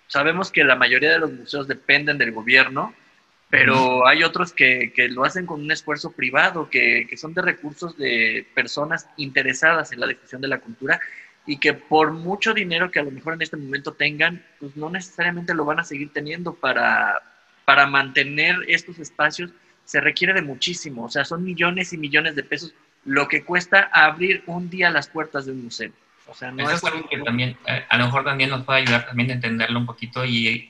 Sabemos 0.07 0.51
que 0.51 0.63
la 0.63 0.75
mayoría 0.75 1.11
de 1.11 1.19
los 1.19 1.31
museos 1.31 1.67
dependen 1.67 2.17
del 2.17 2.31
gobierno, 2.31 2.93
pero 3.49 4.05
hay 4.07 4.23
otros 4.23 4.51
que, 4.51 4.91
que, 4.93 5.07
lo 5.07 5.23
hacen 5.23 5.45
con 5.45 5.61
un 5.61 5.71
esfuerzo 5.71 6.11
privado, 6.11 6.69
que, 6.69 7.07
que, 7.09 7.17
son 7.17 7.33
de 7.33 7.41
recursos 7.41 7.97
de 7.97 8.45
personas 8.53 9.07
interesadas 9.17 9.91
en 9.91 10.01
la 10.01 10.07
difusión 10.07 10.41
de 10.41 10.49
la 10.49 10.59
cultura 10.59 10.99
y 11.45 11.57
que 11.57 11.73
por 11.73 12.11
mucho 12.11 12.53
dinero 12.53 12.91
que 12.91 12.99
a 12.99 13.03
lo 13.03 13.11
mejor 13.11 13.33
en 13.33 13.41
este 13.41 13.55
momento 13.55 13.93
tengan, 13.93 14.45
pues 14.59 14.75
no 14.75 14.89
necesariamente 14.89 15.53
lo 15.53 15.63
van 15.63 15.79
a 15.79 15.85
seguir 15.85 16.11
teniendo. 16.11 16.53
Para, 16.53 17.15
para 17.63 17.87
mantener 17.87 18.57
estos 18.67 18.99
espacios, 18.99 19.51
se 19.85 20.01
requiere 20.01 20.33
de 20.33 20.41
muchísimo, 20.41 21.05
o 21.05 21.09
sea, 21.09 21.23
son 21.23 21.43
millones 21.45 21.93
y 21.93 21.97
millones 21.97 22.35
de 22.35 22.43
pesos 22.43 22.73
lo 23.05 23.29
que 23.29 23.45
cuesta 23.45 23.89
abrir 23.93 24.43
un 24.45 24.69
día 24.69 24.89
las 24.89 25.07
puertas 25.07 25.45
de 25.45 25.53
un 25.53 25.63
museo. 25.63 25.91
O 26.27 26.33
sea, 26.33 26.51
no 26.51 26.69
es, 26.69 26.83
algo 26.83 27.07
que 27.07 27.17
también, 27.19 27.57
eh, 27.65 27.85
a 27.87 27.97
lo 27.97 28.05
mejor 28.05 28.25
también 28.25 28.49
nos 28.49 28.65
puede 28.65 28.81
ayudar 28.81 29.05
también 29.07 29.31
a 29.31 29.33
entenderlo 29.35 29.79
un 29.79 29.85
poquito 29.85 30.25
y 30.25 30.69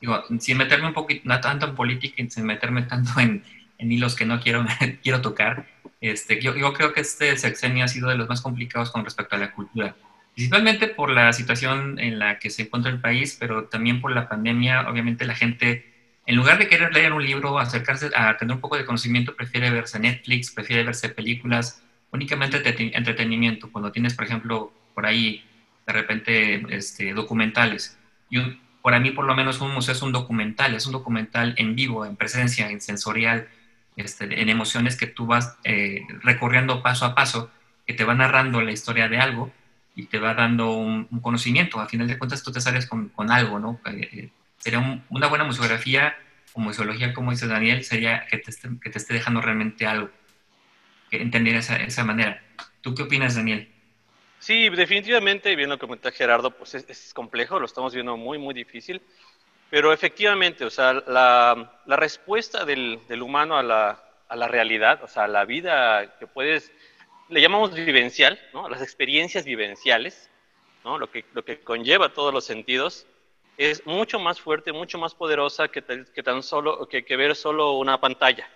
digo, 0.00 0.22
sin 0.38 0.58
meterme 0.58 0.88
un 0.88 0.94
poquito, 0.94 1.22
no 1.24 1.40
tanto 1.40 1.66
en 1.66 1.74
política 1.74 2.22
y 2.22 2.30
sin 2.30 2.44
meterme 2.44 2.82
tanto 2.82 3.18
en, 3.20 3.42
en 3.78 3.92
hilos 3.92 4.14
que 4.14 4.26
no 4.26 4.40
quiero, 4.40 4.64
quiero 5.02 5.20
tocar, 5.20 5.66
este, 6.00 6.40
yo, 6.40 6.54
yo, 6.56 6.72
creo 6.74 6.92
que 6.92 7.00
este 7.00 7.36
sexenio 7.36 7.84
ha 7.84 7.88
sido 7.88 8.08
de 8.08 8.16
los 8.16 8.28
más 8.28 8.40
complicados 8.40 8.90
con 8.90 9.04
respecto 9.04 9.36
a 9.36 9.38
la 9.38 9.52
cultura, 9.52 9.96
principalmente 10.34 10.88
por 10.88 11.10
la 11.10 11.32
situación 11.32 11.98
en 11.98 12.18
la 12.18 12.38
que 12.38 12.50
se 12.50 12.62
encuentra 12.62 12.92
el 12.92 13.00
país, 13.00 13.36
pero 13.38 13.64
también 13.64 14.00
por 14.00 14.12
la 14.12 14.28
pandemia, 14.28 14.88
obviamente 14.88 15.24
la 15.24 15.34
gente, 15.34 16.20
en 16.26 16.36
lugar 16.36 16.58
de 16.58 16.68
querer 16.68 16.92
leer 16.92 17.12
un 17.12 17.24
libro, 17.24 17.58
acercarse 17.58 18.10
a 18.14 18.36
tener 18.36 18.54
un 18.54 18.60
poco 18.60 18.76
de 18.76 18.84
conocimiento, 18.84 19.34
prefiere 19.34 19.70
verse 19.70 19.98
Netflix, 19.98 20.52
prefiere 20.52 20.84
verse 20.84 21.08
películas, 21.08 21.82
únicamente 22.12 22.62
entretenimiento, 22.96 23.70
cuando 23.72 23.90
tienes, 23.90 24.14
por 24.14 24.24
ejemplo, 24.24 24.72
por 24.94 25.06
ahí 25.06 25.44
de 25.86 25.92
repente 25.92 26.62
este, 26.76 27.12
documentales. 27.12 27.98
Y 28.30 28.38
un, 28.38 28.60
para 28.82 29.00
mí 29.00 29.10
por 29.10 29.24
lo 29.24 29.34
menos 29.34 29.60
un 29.60 29.72
museo 29.72 29.92
es 29.92 30.02
un 30.02 30.12
documental, 30.12 30.74
es 30.74 30.86
un 30.86 30.92
documental 30.92 31.54
en 31.58 31.74
vivo, 31.74 32.06
en 32.06 32.16
presencia, 32.16 32.70
en 32.70 32.80
sensorial, 32.80 33.48
este, 33.96 34.40
en 34.40 34.48
emociones 34.48 34.96
que 34.96 35.06
tú 35.06 35.26
vas 35.26 35.56
eh, 35.64 36.02
recorriendo 36.22 36.82
paso 36.82 37.04
a 37.04 37.14
paso, 37.14 37.50
que 37.86 37.94
te 37.94 38.04
va 38.04 38.14
narrando 38.14 38.60
la 38.60 38.72
historia 38.72 39.08
de 39.08 39.18
algo 39.18 39.50
y 39.96 40.06
te 40.06 40.18
va 40.18 40.34
dando 40.34 40.72
un, 40.72 41.06
conocimiento. 41.20 41.80
A 41.80 41.88
final 41.88 42.06
de 42.06 42.18
cuentas 42.18 42.42
tú 42.42 42.52
te 42.52 42.60
sales 42.60 42.86
con, 42.86 43.08
con 43.08 43.30
algo, 43.30 43.58
¿no? 43.58 43.80
Eh, 43.86 44.08
eh, 44.12 44.30
sería 44.58 45.02
una 45.08 45.26
buena 45.26 45.44
museografía 45.44 46.16
o 46.52 46.60
museología, 46.60 47.12
como 47.12 47.32
dice 47.32 47.48
Daniel, 47.48 47.84
sería 47.84 48.26
que 48.26 48.38
te 48.38 48.50
esté, 48.50 48.68
que 48.80 48.90
te 48.90 48.98
esté 48.98 49.14
dejando 49.14 49.40
realmente 49.40 49.86
algo, 49.86 50.10
que 51.10 51.20
entender 51.20 51.56
esa, 51.56 51.76
esa 51.76 52.04
manera. 52.04 52.42
¿Tú 52.80 52.94
qué 52.94 53.02
opinas, 53.02 53.34
Daniel? 53.34 53.68
Sí, 54.38 54.68
definitivamente, 54.68 55.56
bien 55.56 55.68
lo 55.68 55.78
comentó 55.78 56.10
Gerardo, 56.12 56.50
pues 56.52 56.74
es, 56.74 57.12
complejo, 57.12 57.58
lo 57.58 57.66
estamos 57.66 57.92
viendo 57.92 58.16
muy, 58.16 58.38
muy 58.38 58.54
difícil, 58.54 59.02
pero 59.68 59.92
efectivamente, 59.92 60.64
o 60.64 60.70
sea, 60.70 60.92
la, 60.92 61.80
la 61.86 61.96
respuesta 61.96 62.64
del, 62.64 63.00
humano 63.20 63.58
a 63.58 63.62
la, 63.62 64.02
a 64.28 64.36
la, 64.36 64.46
realidad, 64.46 65.02
o 65.02 65.08
sea, 65.08 65.24
a 65.24 65.28
la 65.28 65.44
vida 65.44 66.16
que 66.18 66.26
puedes, 66.28 66.72
le 67.28 67.40
llamamos 67.40 67.74
vivencial, 67.74 68.38
¿no? 68.54 68.68
Las 68.68 68.80
experiencias 68.80 69.44
vivenciales, 69.44 70.30
¿no? 70.84 70.98
Lo 70.98 71.10
que, 71.10 71.24
lo 71.34 71.44
que 71.44 71.60
conlleva 71.60 72.14
todos 72.14 72.32
los 72.32 72.44
sentidos, 72.44 73.06
es 73.56 73.84
mucho 73.86 74.20
más 74.20 74.40
fuerte, 74.40 74.72
mucho 74.72 74.98
más 74.98 75.16
poderosa 75.16 75.66
que, 75.66 75.82
que 75.82 76.22
tan 76.22 76.44
solo, 76.44 76.88
que 76.88 77.16
ver 77.16 77.34
solo 77.34 77.72
una 77.72 78.00
pantalla. 78.00 78.48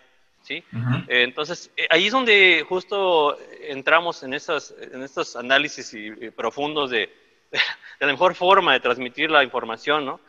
¿Sí? 0.42 0.64
Eh, 1.08 1.22
entonces, 1.22 1.70
eh, 1.76 1.86
ahí 1.90 2.06
es 2.06 2.12
donde 2.12 2.64
justo 2.68 3.38
entramos 3.60 4.22
en, 4.22 4.34
esas, 4.34 4.74
en 4.78 5.02
estos 5.02 5.36
análisis 5.36 5.94
y, 5.94 6.30
profundos 6.30 6.90
de, 6.90 7.10
de, 7.50 7.60
la 8.00 8.06
mejor 8.08 8.34
forma 8.34 8.72
de 8.72 8.80
transmitir 8.80 9.30
la 9.30 9.44
información, 9.44 10.04
¿no? 10.04 10.20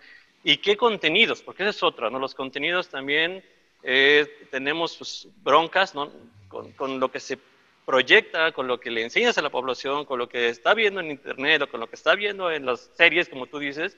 Y 0.44 0.58
qué 0.58 0.76
contenidos, 0.76 1.42
porque 1.42 1.64
esa 1.64 1.70
es 1.70 1.84
otra, 1.84 2.10
¿no? 2.10 2.20
Los 2.20 2.36
contenidos 2.36 2.90
también 2.90 3.44
eh, 3.82 4.48
tenemos 4.52 4.98
pues, 4.98 5.28
broncas, 5.44 5.96
¿no? 5.96 6.12
Con, 6.48 6.72
con, 6.74 7.00
lo 7.00 7.10
que 7.12 7.20
se 7.20 7.40
proyecta, 7.86 8.52
con 8.52 8.68
lo 8.68 8.80
que 8.80 8.92
le 8.92 9.04
enseñas 9.04 9.38
a 9.38 9.42
la 9.42 9.50
población, 9.50 10.06
con 10.06 10.20
lo 10.20 10.30
que 10.30 10.50
está 10.50 10.74
viendo 10.74 11.00
en 11.00 11.12
Internet 11.12 11.64
o 11.64 11.70
con 11.70 11.80
lo 11.80 11.88
que 11.88 11.96
está 11.96 12.16
viendo 12.16 12.52
en 12.52 12.66
las 12.66 12.92
series, 12.96 13.30
como 13.30 13.48
tú 13.48 13.60
dices. 13.60 13.98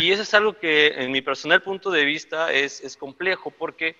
Y 0.00 0.10
eso 0.12 0.22
es 0.22 0.32
algo 0.32 0.58
que, 0.58 0.88
en 0.96 1.12
mi 1.12 1.20
personal 1.20 1.62
punto 1.62 1.90
de 1.90 2.04
vista, 2.04 2.52
es, 2.52 2.80
es 2.80 2.96
complejo 2.96 3.50
porque 3.50 3.96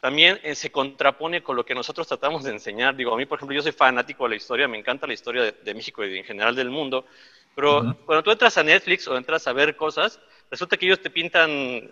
también 0.00 0.38
eh, 0.42 0.54
se 0.54 0.70
contrapone 0.70 1.42
con 1.42 1.56
lo 1.56 1.64
que 1.64 1.74
nosotros 1.74 2.06
tratamos 2.06 2.44
de 2.44 2.50
enseñar. 2.50 2.94
Digo, 2.96 3.14
a 3.14 3.16
mí, 3.16 3.26
por 3.26 3.38
ejemplo, 3.38 3.54
yo 3.54 3.62
soy 3.62 3.72
fanático 3.72 4.24
de 4.24 4.30
la 4.30 4.36
historia, 4.36 4.68
me 4.68 4.78
encanta 4.78 5.06
la 5.06 5.14
historia 5.14 5.52
de, 5.52 5.74
México 5.74 6.04
y 6.04 6.18
en 6.18 6.24
general 6.24 6.54
del 6.54 6.70
mundo, 6.70 7.06
pero 7.54 7.96
cuando 8.04 8.22
tú 8.22 8.30
entras 8.30 8.58
a 8.58 8.62
Netflix 8.62 9.08
o 9.08 9.16
entras 9.16 9.46
a 9.46 9.52
ver 9.52 9.76
cosas, 9.76 10.20
resulta 10.50 10.76
que 10.76 10.86
ellos 10.86 11.00
te 11.00 11.08
pintan 11.10 11.90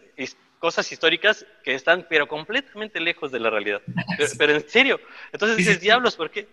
cosas 0.58 0.90
históricas 0.92 1.46
que 1.62 1.74
están, 1.74 2.06
pero 2.08 2.28
completamente 2.28 3.00
lejos 3.00 3.32
de 3.32 3.40
la 3.40 3.50
realidad. 3.50 3.82
Pero, 4.38 4.54
en 4.54 4.68
serio, 4.68 5.00
entonces 5.32 5.56
dices, 5.56 5.80
diablos, 5.80 6.16
¿por 6.16 6.30
qué? 6.30 6.46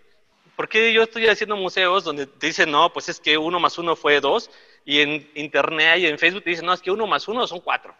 ¿Por 0.56 0.68
qué 0.68 0.92
yo 0.92 1.04
estoy 1.04 1.28
haciendo 1.28 1.56
museos 1.56 2.04
donde 2.04 2.28
te 2.28 2.48
dicen, 2.48 2.70
no, 2.72 2.92
pues 2.92 3.10
es 3.10 3.20
que 3.20 3.38
uno 3.38 3.60
más 3.60 3.78
uno 3.78 3.96
fue 3.96 4.20
dos, 4.20 4.52
y 4.86 5.00
en 5.00 5.30
internet 5.36 6.00
y 6.00 6.08
en 6.08 6.20
Facebook 6.20 6.44
te 6.44 6.50
dicen, 6.50 6.66
no, 6.66 6.74
es 6.74 6.82
que 6.82 6.92
uno 6.92 7.08
más 7.08 7.28
uno 7.28 7.48
son 7.48 7.62
cuatro, 7.62 7.96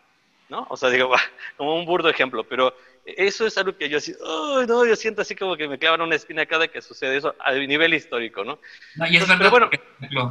¿no? 0.52 0.68
O 0.70 0.78
sea, 0.78 0.90
digo, 0.90 1.12
como 1.58 1.76
un 1.76 1.86
burdo 1.86 2.10
ejemplo, 2.10 2.44
pero 2.44 2.76
eso 3.06 3.48
es 3.48 3.58
algo 3.58 3.76
que 3.76 3.90
yo 3.90 3.98
así, 3.98 4.14
no, 4.22 4.86
yo 4.86 4.96
siento 4.96 5.24
así 5.24 5.34
como 5.34 5.56
que 5.58 5.68
me 5.68 5.80
clavan 5.80 6.02
una 6.02 6.16
espina 6.16 6.46
cada 6.46 6.68
que 6.68 6.82
sucede 6.82 7.18
eso 7.18 7.34
a 7.44 7.54
nivel 7.54 7.96
histórico, 7.96 8.44
¿no? 8.44 8.60
no 8.96 9.08
y 9.08 9.18
es 9.18 9.28
verdad, 9.28 9.50
bueno, 9.50 9.70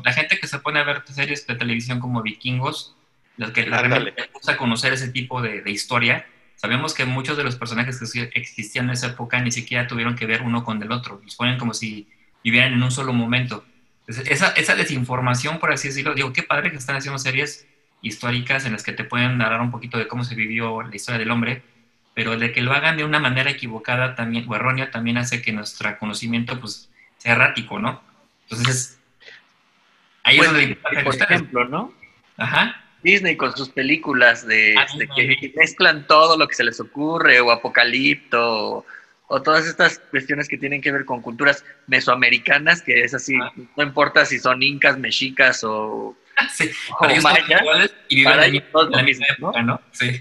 la 0.05 0.13
gente 0.13 0.39
que 0.39 0.47
se 0.47 0.61
pone 0.61 0.79
a 0.79 0.85
ver 0.85 1.03
series 1.07 1.45
de 1.47 1.57
televisión 1.57 1.99
como 1.99 2.23
Vikingos, 2.23 2.95
los 3.39 3.51
que 3.51 3.67
la 3.67 3.81
realmente 3.83 4.29
gusta 4.33 4.57
conocer 4.57 4.93
ese 4.93 5.09
tipo 5.09 5.41
de, 5.43 5.63
historia, 5.71 6.27
sabemos 6.55 6.93
que 6.93 7.07
muchos 7.07 7.39
de 7.39 7.43
los 7.43 7.57
personajes 7.57 7.99
que 7.99 8.31
existían 8.35 8.85
en 8.85 8.93
esa 8.93 9.09
época 9.09 9.41
ni 9.41 9.51
siquiera 9.51 9.87
tuvieron 9.87 10.15
que 10.15 10.27
ver 10.27 10.43
uno 10.43 10.63
con 10.63 10.81
el 10.83 10.93
otro, 10.93 11.21
los 11.25 11.35
ponen 11.35 11.59
como 11.59 11.73
si 11.73 12.07
vivieran 12.45 12.75
en 12.75 12.83
un 12.83 12.91
solo 12.91 13.15
momento. 13.15 13.65
esa, 14.07 14.49
esa 14.51 14.75
desinformación, 14.75 15.59
por 15.59 15.73
así 15.73 15.89
decirlo, 15.89 16.15
digo, 16.15 16.33
qué 16.35 16.43
padre 16.43 16.71
que 16.71 16.77
están 16.77 16.97
haciendo 16.97 17.19
series 17.19 17.67
históricas 18.03 18.65
en 18.67 18.73
las 18.73 18.83
que 18.83 18.93
te 18.93 19.05
pueden 19.05 19.39
narrar 19.39 19.61
un 19.61 19.71
poquito 19.71 19.99
de 19.99 20.09
cómo 20.09 20.25
se 20.25 20.35
vivió 20.35 20.83
la 20.83 20.95
historia 20.95 21.19
del 21.19 21.31
hombre, 21.31 21.63
pero 22.15 22.37
de 22.37 22.53
que 22.53 22.63
lo 22.63 22.73
hagan 22.73 22.97
de 22.97 23.05
una 23.05 23.19
manera 23.19 23.51
equivocada 23.51 24.15
también, 24.15 24.47
o 24.49 24.55
errónea 24.55 24.91
también 24.91 25.19
hace 25.19 25.43
que 25.43 25.53
nuestro 25.53 25.97
conocimiento 25.99 26.59
pues 26.61 26.91
sea 27.19 27.33
errático, 27.33 27.79
¿no? 27.79 28.03
Entonces, 28.49 28.99
ahí 30.25 30.39
es 30.39 30.47
donde 30.47 30.77
por 31.05 31.15
ejemplo, 31.15 31.65
¿no? 31.67 31.93
Ajá. 32.37 32.85
Disney 33.03 33.37
con 33.37 33.57
sus 33.57 33.71
películas 33.71 34.47
de, 34.47 34.75
ah, 34.77 34.85
este, 34.85 35.09
que 35.09 35.53
mezclan 35.57 36.07
todo 36.07 36.37
lo 36.37 36.47
que 36.49 36.55
se 36.55 36.65
les 36.65 36.81
ocurre, 36.81 37.41
o 37.41 37.51
Apocalipto, 37.51 38.85
o, 39.27 39.43
todas 39.43 39.67
estas 39.67 39.99
cuestiones 40.11 40.49
que 40.49 40.59
tienen 40.59 40.83
que 40.83 40.93
ver 40.93 41.05
con 41.05 41.23
culturas 41.23 41.65
mesoamericanas, 41.87 42.83
que 42.83 43.03
es 43.03 43.15
así, 43.15 43.37
ah. 43.41 43.53
no 43.77 43.83
importa 43.83 44.25
si 44.27 44.39
son 44.39 44.63
incas, 44.63 44.99
mexicas 44.99 45.65
o, 45.65 46.17
sí, 46.55 46.70
o 46.98 47.07
mayas, 47.22 47.94
y 48.09 48.16
viven 48.16 48.40
en 48.42 48.90
la 48.90 49.03
misma 49.03 49.26
época, 49.29 49.62
¿no? 49.62 49.81
Sí. 49.92 50.20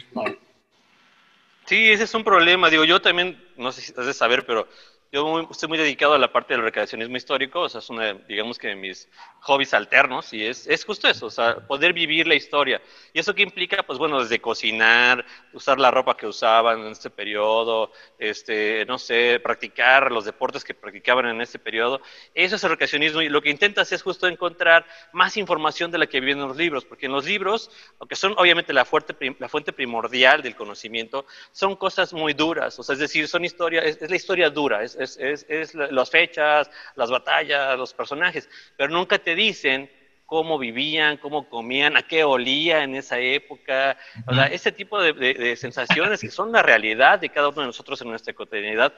Sí, 1.66 1.92
ese 1.92 2.06
es 2.06 2.14
un 2.16 2.24
problema. 2.24 2.70
Digo, 2.70 2.84
yo 2.84 3.02
también, 3.02 3.42
no 3.56 3.72
sé 3.72 3.82
si 3.82 3.94
has 3.96 4.06
de 4.06 4.14
saber, 4.14 4.46
pero 4.46 4.68
yo 5.12 5.48
estoy 5.50 5.70
muy 5.70 5.78
dedicado 5.80 6.14
a 6.14 6.20
la 6.20 6.32
parte 6.32 6.54
del 6.54 6.62
recreacionismo 6.62 7.18
histórico, 7.18 7.62
o 7.62 7.70
sea, 7.70 7.80
es 7.80 7.90
una, 7.90 8.14
digamos 8.14 8.60
que 8.60 8.68
de 8.68 8.76
mis 8.76 9.10
hobbies 9.42 9.74
alternos, 9.74 10.32
y 10.34 10.46
es, 10.46 10.68
es 10.68 10.86
justo 10.86 11.08
eso, 11.08 11.26
o 11.26 11.32
sea, 11.32 11.66
poder 11.66 11.94
vivir 11.94 12.28
la 12.28 12.36
historia. 12.36 12.80
¿Y 13.12 13.20
eso 13.20 13.34
qué 13.34 13.42
implica? 13.42 13.82
Pues 13.82 13.98
bueno, 13.98 14.22
desde 14.22 14.40
cocinar, 14.40 15.26
usar 15.54 15.80
la 15.80 15.90
ropa 15.90 16.16
que 16.16 16.28
usaban 16.28 16.82
en 16.82 16.92
este 16.92 17.10
periodo, 17.10 17.92
este, 18.20 18.86
no 18.86 19.00
sé, 19.00 19.40
practicar 19.42 20.12
los 20.12 20.26
deportes 20.26 20.64
que 20.64 20.76
practicaban 20.76 21.26
en 21.26 21.42
este 21.42 21.58
periodo. 21.58 22.02
Eso 22.36 22.58
es 22.58 22.64
el 22.64 22.70
recreacionismo, 22.70 23.24
y 23.24 23.30
lo 23.30 23.42
que 23.42 23.50
intentas 23.50 23.92
es 23.92 24.04
justo 24.04 24.28
encontrar 24.28 24.86
más 25.12 25.38
información 25.38 25.90
de 25.90 25.98
la 25.98 26.06
que 26.06 26.20
vienen 26.20 26.48
los 26.48 26.58
libros, 26.58 26.86
porque 26.86 27.08
en 27.08 27.14
los 27.14 27.26
libros, 27.26 27.72
aunque 28.00 28.16
son 28.16 28.36
obviamente 28.38 28.74
la, 28.74 28.86
fuerte, 28.86 29.16
la 29.40 29.50
fuente 29.50 29.74
primordial 29.74 30.44
del 30.44 30.56
conocimiento, 30.56 31.26
son 31.52 31.76
cosas 31.76 32.14
muy 32.14 32.34
duras, 32.34 32.78
o 32.78 32.84
sea, 32.84 32.94
es 32.94 33.00
decir, 33.00 33.28
son 33.28 33.44
historia, 33.44 33.82
es, 33.82 34.00
es 34.00 34.10
la 34.12 34.16
historia 34.16 34.52
dura, 34.52 34.84
es, 34.84 34.99
es, 35.00 35.18
es, 35.18 35.46
es 35.50 35.74
las 35.74 36.10
fechas, 36.10 36.70
las 36.96 37.10
batallas, 37.10 37.78
los 37.78 37.94
personajes, 37.94 38.50
pero 38.78 38.92
nunca 38.94 39.18
te 39.18 39.36
dicen 39.36 39.90
cómo 40.30 40.60
vivían, 40.60 41.18
cómo 41.18 41.50
comían, 41.50 41.98
a 41.98 42.04
qué 42.04 42.24
olía 42.24 42.84
en 42.84 42.94
esa 42.94 43.20
época, 43.20 43.98
o 44.28 44.36
sea, 44.36 44.46
ese 44.46 44.72
tipo 44.72 45.02
de, 45.02 45.56
sensaciones 45.56 46.22
que 46.22 46.30
son 46.30 46.52
la 46.52 46.62
realidad 46.62 47.18
de 47.18 47.30
cada 47.30 47.50
uno 47.50 47.62
de 47.62 47.68
nosotros 47.68 48.00
en 48.02 48.10
nuestra 48.10 48.34
cotidianidad, 48.34 48.94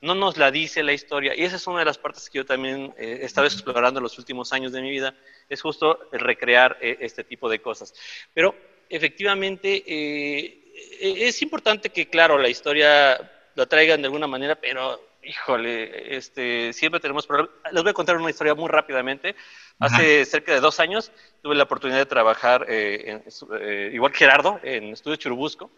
no 0.00 0.14
nos 0.14 0.36
la 0.36 0.52
dice 0.52 0.84
la 0.84 0.92
historia. 0.92 1.34
Y 1.34 1.42
esa 1.42 1.56
es 1.56 1.66
una 1.66 1.80
de 1.80 1.86
las 1.86 1.98
partes 1.98 2.30
que 2.30 2.38
yo 2.38 2.46
también 2.46 2.94
eh, 2.98 3.18
he 3.22 3.24
estado 3.24 3.48
explorando 3.48 3.98
en 3.98 4.04
los 4.04 4.16
últimos 4.16 4.52
años 4.52 4.70
de 4.70 4.80
mi 4.80 4.90
vida, 4.90 5.12
es 5.48 5.60
justo 5.60 5.98
recrear 6.12 6.78
eh, 6.80 6.98
este 7.00 7.24
tipo 7.24 7.48
de 7.48 7.58
cosas. 7.58 7.92
Pero 8.32 8.54
efectivamente 8.88 9.82
eh, 9.88 10.62
es 11.00 11.42
importante 11.42 11.90
que, 11.90 12.08
claro, 12.08 12.38
la 12.38 12.48
historia 12.48 13.28
lo 13.56 13.66
traigan 13.66 14.02
de 14.02 14.06
alguna 14.06 14.28
manera, 14.28 14.54
pero 14.54 15.00
híjole, 15.26 16.16
este, 16.16 16.72
siempre 16.72 17.00
tenemos 17.00 17.26
problemas. 17.26 17.52
Les 17.72 17.82
voy 17.82 17.90
a 17.90 17.94
contar 17.94 18.16
una 18.16 18.30
historia 18.30 18.54
muy 18.54 18.68
rápidamente. 18.68 19.34
Hace 19.78 20.24
cerca 20.24 20.52
de 20.52 20.60
dos 20.60 20.80
años 20.80 21.12
tuve 21.42 21.54
la 21.54 21.64
oportunidad 21.64 21.98
de 21.98 22.06
trabajar, 22.06 22.64
eh, 22.68 23.22
eh, 23.60 23.90
igual 23.92 24.12
que 24.12 24.18
Gerardo, 24.18 24.58
en 24.62 24.84
Estudio 24.84 25.16
Churubusco, 25.16 25.70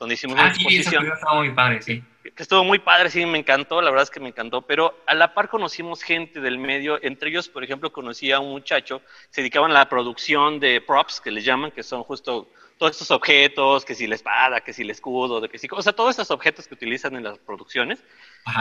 donde 0.00 0.14
hicimos 0.14 0.34
una 0.34 0.46
ah, 0.46 0.48
exposición. 0.48 1.04
Sí, 1.04 1.10
estuvo 1.12 1.34
muy 1.36 1.50
padre, 1.52 1.82
sí. 1.82 2.02
Que 2.22 2.42
estuvo 2.42 2.64
muy 2.64 2.80
padre, 2.80 3.08
sí, 3.08 3.24
me 3.24 3.38
encantó, 3.38 3.80
la 3.80 3.90
verdad 3.90 4.02
es 4.02 4.10
que 4.10 4.18
me 4.18 4.28
encantó, 4.30 4.62
pero 4.62 4.98
a 5.06 5.14
la 5.14 5.32
par 5.32 5.48
conocimos 5.48 6.02
gente 6.02 6.40
del 6.40 6.58
medio, 6.58 6.98
entre 7.02 7.30
ellos, 7.30 7.48
por 7.48 7.62
ejemplo, 7.62 7.92
conocí 7.92 8.32
a 8.32 8.40
un 8.40 8.50
muchacho, 8.50 9.00
se 9.30 9.42
dedicaban 9.42 9.70
a 9.70 9.74
la 9.74 9.88
producción 9.88 10.58
de 10.58 10.80
props, 10.80 11.20
que 11.20 11.30
les 11.30 11.44
llaman, 11.44 11.70
que 11.70 11.84
son 11.84 12.02
justo 12.02 12.50
todos 12.78 12.92
estos 12.92 13.10
objetos, 13.12 13.84
que 13.84 13.94
si 13.94 14.06
la 14.06 14.16
espada, 14.16 14.60
que 14.60 14.72
si 14.72 14.82
el 14.82 14.90
escudo, 14.90 15.40
de 15.40 15.48
que 15.48 15.58
si, 15.58 15.68
o 15.70 15.82
sea, 15.82 15.92
todos 15.92 16.10
estos 16.10 16.30
objetos 16.30 16.66
que 16.66 16.74
utilizan 16.74 17.14
en 17.14 17.22
las 17.22 17.38
producciones. 17.38 18.02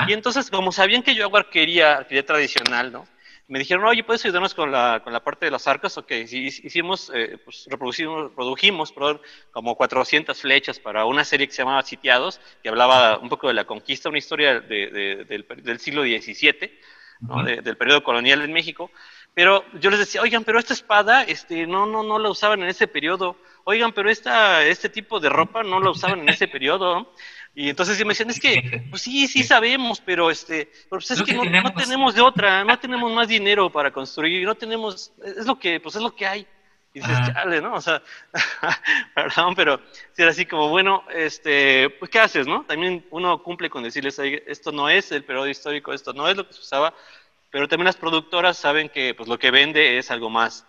Y 0.07 0.13
entonces, 0.13 0.49
como 0.49 0.71
sabían 0.71 1.03
que 1.03 1.13
yo 1.13 1.25
hago 1.25 1.37
arquería, 1.37 1.97
arquería 1.97 2.25
tradicional, 2.25 2.91
¿no? 2.91 3.07
Me 3.47 3.59
dijeron, 3.59 3.85
oye, 3.85 4.03
¿puedes 4.03 4.25
ayudarnos 4.25 4.55
con 4.55 4.71
la, 4.71 5.01
con 5.03 5.13
la 5.13 5.23
parte 5.23 5.45
de 5.45 5.51
los 5.51 5.67
arcos? 5.67 5.95
Ok, 5.99 6.11
hicimos, 6.11 7.11
eh, 7.13 7.37
pues 7.45 7.67
reproducimos, 7.69 8.31
produjimos 8.31 8.91
perdón, 8.91 9.21
como 9.51 9.75
400 9.75 10.41
flechas 10.41 10.79
para 10.79 11.05
una 11.05 11.23
serie 11.23 11.45
que 11.45 11.53
se 11.53 11.61
llamaba 11.61 11.83
Sitiados, 11.83 12.41
que 12.63 12.69
hablaba 12.69 13.19
un 13.19 13.29
poco 13.29 13.47
de 13.47 13.53
la 13.53 13.65
conquista, 13.65 14.09
una 14.09 14.17
historia 14.17 14.61
de, 14.61 15.25
del, 15.27 15.45
del, 15.61 15.79
siglo 15.79 16.01
XVII, 16.01 16.71
¿no? 17.19 17.43
del 17.43 17.77
periodo 17.77 18.03
colonial 18.03 18.41
en 18.41 18.51
México. 18.51 18.89
Pero 19.35 19.63
yo 19.79 19.91
les 19.91 19.99
decía, 19.99 20.21
oigan, 20.21 20.43
pero 20.43 20.57
esta 20.57 20.73
espada, 20.73 21.23
este, 21.23 21.67
no, 21.67 21.85
no, 21.85 22.01
no 22.01 22.17
la 22.17 22.29
usaban 22.29 22.63
en 22.63 22.69
ese 22.69 22.87
periodo 22.87 23.37
oigan, 23.65 23.91
pero 23.91 24.09
esta, 24.09 24.63
este 24.63 24.89
tipo 24.89 25.19
de 25.19 25.29
ropa 25.29 25.63
no 25.63 25.79
la 25.79 25.89
usaban 25.89 26.21
en 26.21 26.29
ese 26.29 26.47
periodo. 26.47 27.11
Y 27.57 27.69
entonces 27.69 27.97
me 27.99 28.09
decían, 28.09 28.29
es 28.29 28.39
que, 28.39 28.83
pues 28.89 29.01
sí, 29.01 29.27
sí 29.27 29.41
sabemos, 29.41 30.01
pero 30.01 30.29
este, 30.29 30.69
pues 30.89 31.09
es 31.09 31.23
que, 31.23 31.33
no, 31.33 31.73
tenemos... 31.73 32.13
de 32.13 32.21
otra, 32.21 32.65
no 32.65 32.77
tenemos 32.77 33.09
más 33.13 33.29
dinero 33.29 33.71
para 33.71 33.91
construir, 33.91 34.45
no 34.45 34.55
tenemos, 34.55 35.13
es 35.23 35.45
lo 35.45 35.57
que, 35.57 35.79
pues 35.79 35.95
es 35.95 36.01
lo 36.01 36.13
que 36.13 36.27
hay. 36.27 36.45
Y 36.93 36.99
dices, 36.99 37.17
chale, 37.27 37.61
¿no? 37.61 37.75
O 37.75 37.81
sea, 37.81 38.01
perdón, 39.15 39.55
pero 39.55 39.79
si 40.11 40.21
era 40.21 40.31
así 40.31 40.45
como, 40.45 40.67
bueno, 40.67 41.03
este, 41.13 41.89
pues 41.91 42.11
¿qué 42.11 42.19
haces, 42.19 42.45
no? 42.45 42.65
También 42.65 43.05
uno 43.11 43.41
cumple 43.41 43.69
con 43.69 43.83
decirles, 43.83 44.19
esto 44.19 44.73
no 44.73 44.89
es 44.89 45.13
el 45.13 45.23
periodo 45.23 45.47
histórico, 45.47 45.93
esto 45.93 46.11
no 46.11 46.27
es 46.27 46.35
lo 46.35 46.45
que 46.45 46.53
se 46.53 46.59
usaba, 46.59 46.93
pero 47.51 47.69
también 47.69 47.85
las 47.85 47.95
productoras 47.95 48.57
saben 48.57 48.89
que, 48.89 49.13
pues 49.13 49.29
lo 49.29 49.39
que 49.39 49.51
vende 49.51 49.97
es 49.97 50.11
algo 50.11 50.29
más 50.29 50.65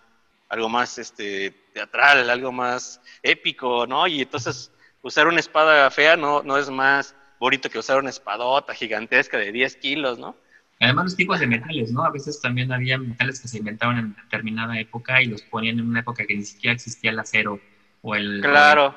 algo 0.48 0.68
más 0.68 0.98
este, 0.98 1.50
teatral, 1.72 2.30
algo 2.30 2.52
más 2.52 3.00
épico, 3.22 3.86
¿no? 3.86 4.06
Y 4.06 4.22
entonces 4.22 4.70
usar 5.06 5.28
una 5.28 5.38
espada 5.38 5.88
fea 5.90 6.16
no, 6.16 6.42
no 6.42 6.58
es 6.58 6.68
más 6.68 7.14
bonito 7.38 7.70
que 7.70 7.78
usar 7.78 7.98
una 7.98 8.10
espadota 8.10 8.74
gigantesca 8.74 9.38
de 9.38 9.52
10 9.52 9.76
kilos, 9.76 10.18
¿no? 10.18 10.36
Además, 10.80 11.04
los 11.04 11.16
tipos 11.16 11.38
de 11.40 11.46
metales, 11.46 11.92
¿no? 11.92 12.04
A 12.04 12.10
veces 12.10 12.40
también 12.40 12.72
había 12.72 12.98
metales 12.98 13.40
que 13.40 13.48
se 13.48 13.58
inventaban 13.58 13.98
en 13.98 14.16
determinada 14.24 14.78
época 14.78 15.22
y 15.22 15.26
los 15.26 15.42
ponían 15.42 15.78
en 15.78 15.86
una 15.86 16.00
época 16.00 16.26
que 16.26 16.34
ni 16.34 16.44
siquiera 16.44 16.74
existía 16.74 17.12
el 17.12 17.18
acero 17.18 17.60
o 18.02 18.14
el, 18.14 18.40
claro. 18.42 18.94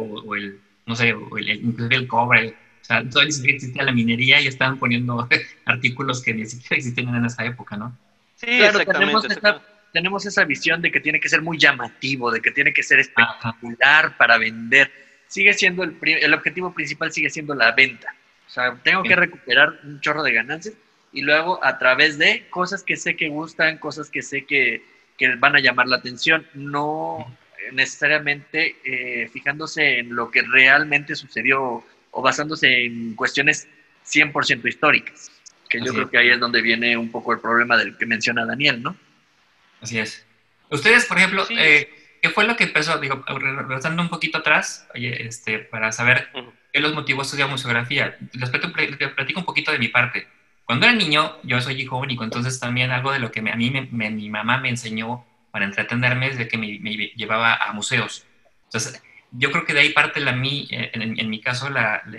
o 0.00 0.34
el, 0.34 0.60
no 0.86 0.96
sé, 0.96 1.14
o 1.14 1.38
el, 1.38 1.48
inclusive 1.48 1.96
el 1.96 2.08
cobre. 2.08 2.48
O 2.82 2.84
sea, 2.84 3.08
todavía 3.08 3.26
ni 3.26 3.32
siquiera 3.32 3.56
existía 3.56 3.82
la 3.84 3.92
minería 3.92 4.40
y 4.40 4.48
estaban 4.48 4.78
poniendo 4.78 5.26
artículos 5.64 6.22
que 6.22 6.34
ni 6.34 6.44
siquiera 6.44 6.76
existían 6.76 7.14
en 7.14 7.24
esa 7.24 7.44
época, 7.44 7.76
¿no? 7.76 7.96
Sí, 8.34 8.60
Tenemos 8.84 9.24
esa, 9.24 9.62
tenemos 9.92 10.26
esa 10.26 10.44
visión 10.44 10.82
de 10.82 10.90
que 10.90 11.00
tiene 11.00 11.20
que 11.20 11.28
ser 11.28 11.40
muy 11.40 11.56
llamativo, 11.56 12.30
de 12.30 12.42
que 12.42 12.50
tiene 12.50 12.72
que 12.72 12.82
ser 12.82 12.98
espectacular 12.98 14.16
para 14.18 14.36
vender. 14.36 15.09
Sigue 15.30 15.54
siendo 15.54 15.84
el, 15.84 15.96
el 16.02 16.34
objetivo 16.34 16.74
principal, 16.74 17.12
sigue 17.12 17.30
siendo 17.30 17.54
la 17.54 17.70
venta. 17.70 18.14
O 18.48 18.50
sea, 18.50 18.76
tengo 18.82 19.04
que 19.04 19.14
recuperar 19.14 19.78
un 19.84 20.00
chorro 20.00 20.24
de 20.24 20.32
ganancias 20.32 20.74
y 21.12 21.22
luego 21.22 21.64
a 21.64 21.78
través 21.78 22.18
de 22.18 22.48
cosas 22.50 22.82
que 22.82 22.96
sé 22.96 23.14
que 23.14 23.28
gustan, 23.28 23.78
cosas 23.78 24.10
que 24.10 24.22
sé 24.22 24.44
que, 24.44 24.82
que 25.16 25.36
van 25.36 25.54
a 25.54 25.60
llamar 25.60 25.86
la 25.86 25.96
atención, 25.98 26.44
no 26.54 27.32
necesariamente 27.72 28.74
eh, 28.84 29.28
fijándose 29.32 30.00
en 30.00 30.16
lo 30.16 30.32
que 30.32 30.42
realmente 30.42 31.14
sucedió 31.14 31.84
o 32.10 32.22
basándose 32.22 32.86
en 32.86 33.14
cuestiones 33.14 33.68
100% 34.04 34.68
históricas, 34.68 35.30
que 35.68 35.80
yo 35.80 35.94
creo 35.94 36.10
que 36.10 36.18
ahí 36.18 36.30
es 36.30 36.40
donde 36.40 36.60
viene 36.60 36.96
un 36.96 37.12
poco 37.12 37.32
el 37.32 37.38
problema 37.38 37.76
del 37.76 37.96
que 37.96 38.06
menciona 38.06 38.44
Daniel, 38.44 38.82
¿no? 38.82 38.96
Así 39.80 39.96
es. 39.96 40.26
Ustedes, 40.70 41.06
por 41.06 41.18
ejemplo, 41.18 41.46
eh, 41.50 41.88
¿qué 42.20 42.30
fue 42.30 42.46
lo 42.46 42.56
que 42.56 42.64
empezó? 42.64 42.98
Digo, 42.98 43.24
regresando 43.26 44.02
un 44.02 44.08
poquito 44.08 44.38
atrás, 44.38 44.88
oye, 44.94 45.26
este, 45.26 45.58
para 45.58 45.92
saber 45.92 46.28
qué 46.72 46.80
los 46.80 46.94
motivó 46.94 47.20
a 47.20 47.24
estudiar 47.24 47.48
museografía. 47.48 48.16
Les 48.32 48.50
platico 48.50 49.40
un 49.40 49.46
poquito 49.46 49.72
de 49.72 49.78
mi 49.78 49.88
parte. 49.88 50.28
Cuando 50.64 50.86
era 50.86 50.94
niño, 50.94 51.36
yo 51.42 51.60
soy 51.60 51.80
hijo 51.80 51.98
único, 51.98 52.22
entonces 52.22 52.60
también 52.60 52.92
algo 52.92 53.12
de 53.12 53.18
lo 53.18 53.32
que 53.32 53.40
a 53.40 53.56
mí 53.56 53.70
mi 53.70 54.30
mamá 54.30 54.58
me 54.58 54.68
enseñó 54.68 55.24
para 55.50 55.64
entretenerme 55.64 56.28
es 56.28 56.38
de 56.38 56.48
que 56.48 56.56
me, 56.56 56.78
llevaba 57.16 57.54
a 57.54 57.72
museos. 57.72 58.24
Entonces, 58.66 59.02
yo 59.32 59.50
creo 59.50 59.64
que 59.64 59.74
de 59.74 59.80
ahí 59.80 59.90
parte 59.90 60.20
la, 60.20 60.32
mí, 60.32 60.68
eh, 60.70 60.90
en, 60.94 61.30
mi 61.30 61.40
caso 61.40 61.68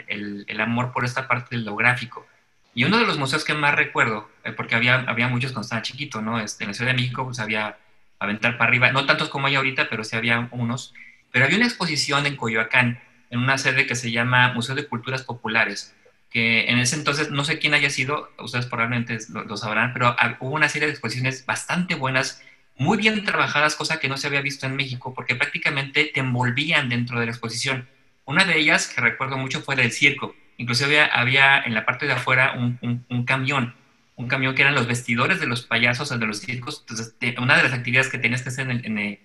el, 0.07 0.45
el, 0.47 0.61
amor 0.61 0.91
por 0.91 1.05
esta 1.05 1.27
parte 1.27 1.57
de 1.57 1.63
lo 1.63 1.75
gráfico. 1.75 2.27
Y 2.73 2.85
uno 2.85 2.97
de 2.97 3.05
los 3.05 3.17
museos 3.17 3.43
que 3.43 3.53
más 3.53 3.75
recuerdo, 3.75 4.29
eh, 4.43 4.51
porque 4.51 4.75
había, 4.75 4.95
había 5.07 5.27
muchos 5.27 5.51
cuando 5.51 5.65
estaba 5.65 5.81
chiquito, 5.81 6.21
¿no? 6.21 6.39
Este, 6.39 6.63
en 6.63 6.69
la 6.69 6.73
Ciudad 6.73 6.91
de 6.91 6.97
México 6.97 7.25
pues 7.25 7.39
había 7.39 7.77
Aventar 8.21 8.57
para 8.57 8.69
arriba, 8.69 8.91
no 8.91 9.07
tantos 9.07 9.29
como 9.29 9.47
hay 9.47 9.55
ahorita, 9.55 9.89
pero 9.89 10.03
sí 10.03 10.15
había 10.15 10.47
unos. 10.51 10.93
Pero 11.31 11.45
había 11.45 11.57
una 11.57 11.65
exposición 11.65 12.27
en 12.27 12.35
Coyoacán, 12.35 13.01
en 13.31 13.39
una 13.39 13.57
sede 13.57 13.87
que 13.87 13.95
se 13.95 14.11
llama 14.11 14.53
Museo 14.53 14.75
de 14.75 14.85
Culturas 14.85 15.23
Populares, 15.23 15.95
que 16.29 16.69
en 16.69 16.77
ese 16.77 16.95
entonces, 16.95 17.31
no 17.31 17.43
sé 17.43 17.57
quién 17.57 17.73
haya 17.73 17.89
sido, 17.89 18.29
ustedes 18.37 18.67
probablemente 18.67 19.17
lo, 19.29 19.57
sabrán, 19.57 19.91
pero 19.93 20.15
hubo 20.39 20.51
una 20.53 20.69
serie 20.69 20.85
de 20.87 20.93
exposiciones 20.93 21.45
bastante 21.47 21.95
buenas, 21.95 22.43
muy 22.77 22.99
bien 22.99 23.25
trabajadas, 23.25 23.75
cosa 23.75 23.99
que 23.99 24.07
no 24.07 24.17
se 24.17 24.27
había 24.27 24.41
visto 24.41 24.65
en 24.67 24.75
México, 24.75 25.13
porque 25.15 25.35
prácticamente 25.35 26.11
te 26.13 26.19
envolvían 26.19 26.89
dentro 26.89 27.19
de 27.19 27.25
la 27.25 27.31
exposición. 27.31 27.87
Una 28.25 28.45
de 28.45 28.59
ellas, 28.59 28.87
que 28.87 29.01
recuerdo 29.01 29.37
mucho, 29.37 29.61
fue 29.61 29.75
del 29.75 29.91
circo. 29.91 30.35
Inclusive 30.57 31.01
había, 31.01 31.61
en 31.63 31.73
la 31.73 31.85
parte 31.85 32.05
de 32.05 32.13
afuera 32.13 32.53
un, 32.53 33.25
camión, 33.25 33.73
un 34.21 34.27
camión 34.27 34.55
que 34.55 34.61
eran 34.61 34.75
los 34.75 34.87
vestidores 34.87 35.39
de 35.39 35.47
los 35.47 35.63
payasos 35.63 36.11
o 36.11 36.17
de 36.17 36.25
los 36.25 36.39
circos. 36.39 36.85
Entonces, 36.87 37.15
una 37.37 37.57
de 37.57 37.63
las 37.63 37.73
actividades 37.73 38.09
que 38.09 38.17
tenías 38.17 38.41
que 38.41 38.49
hacer 38.49 38.69
en, 38.69 38.97
en, 38.97 39.19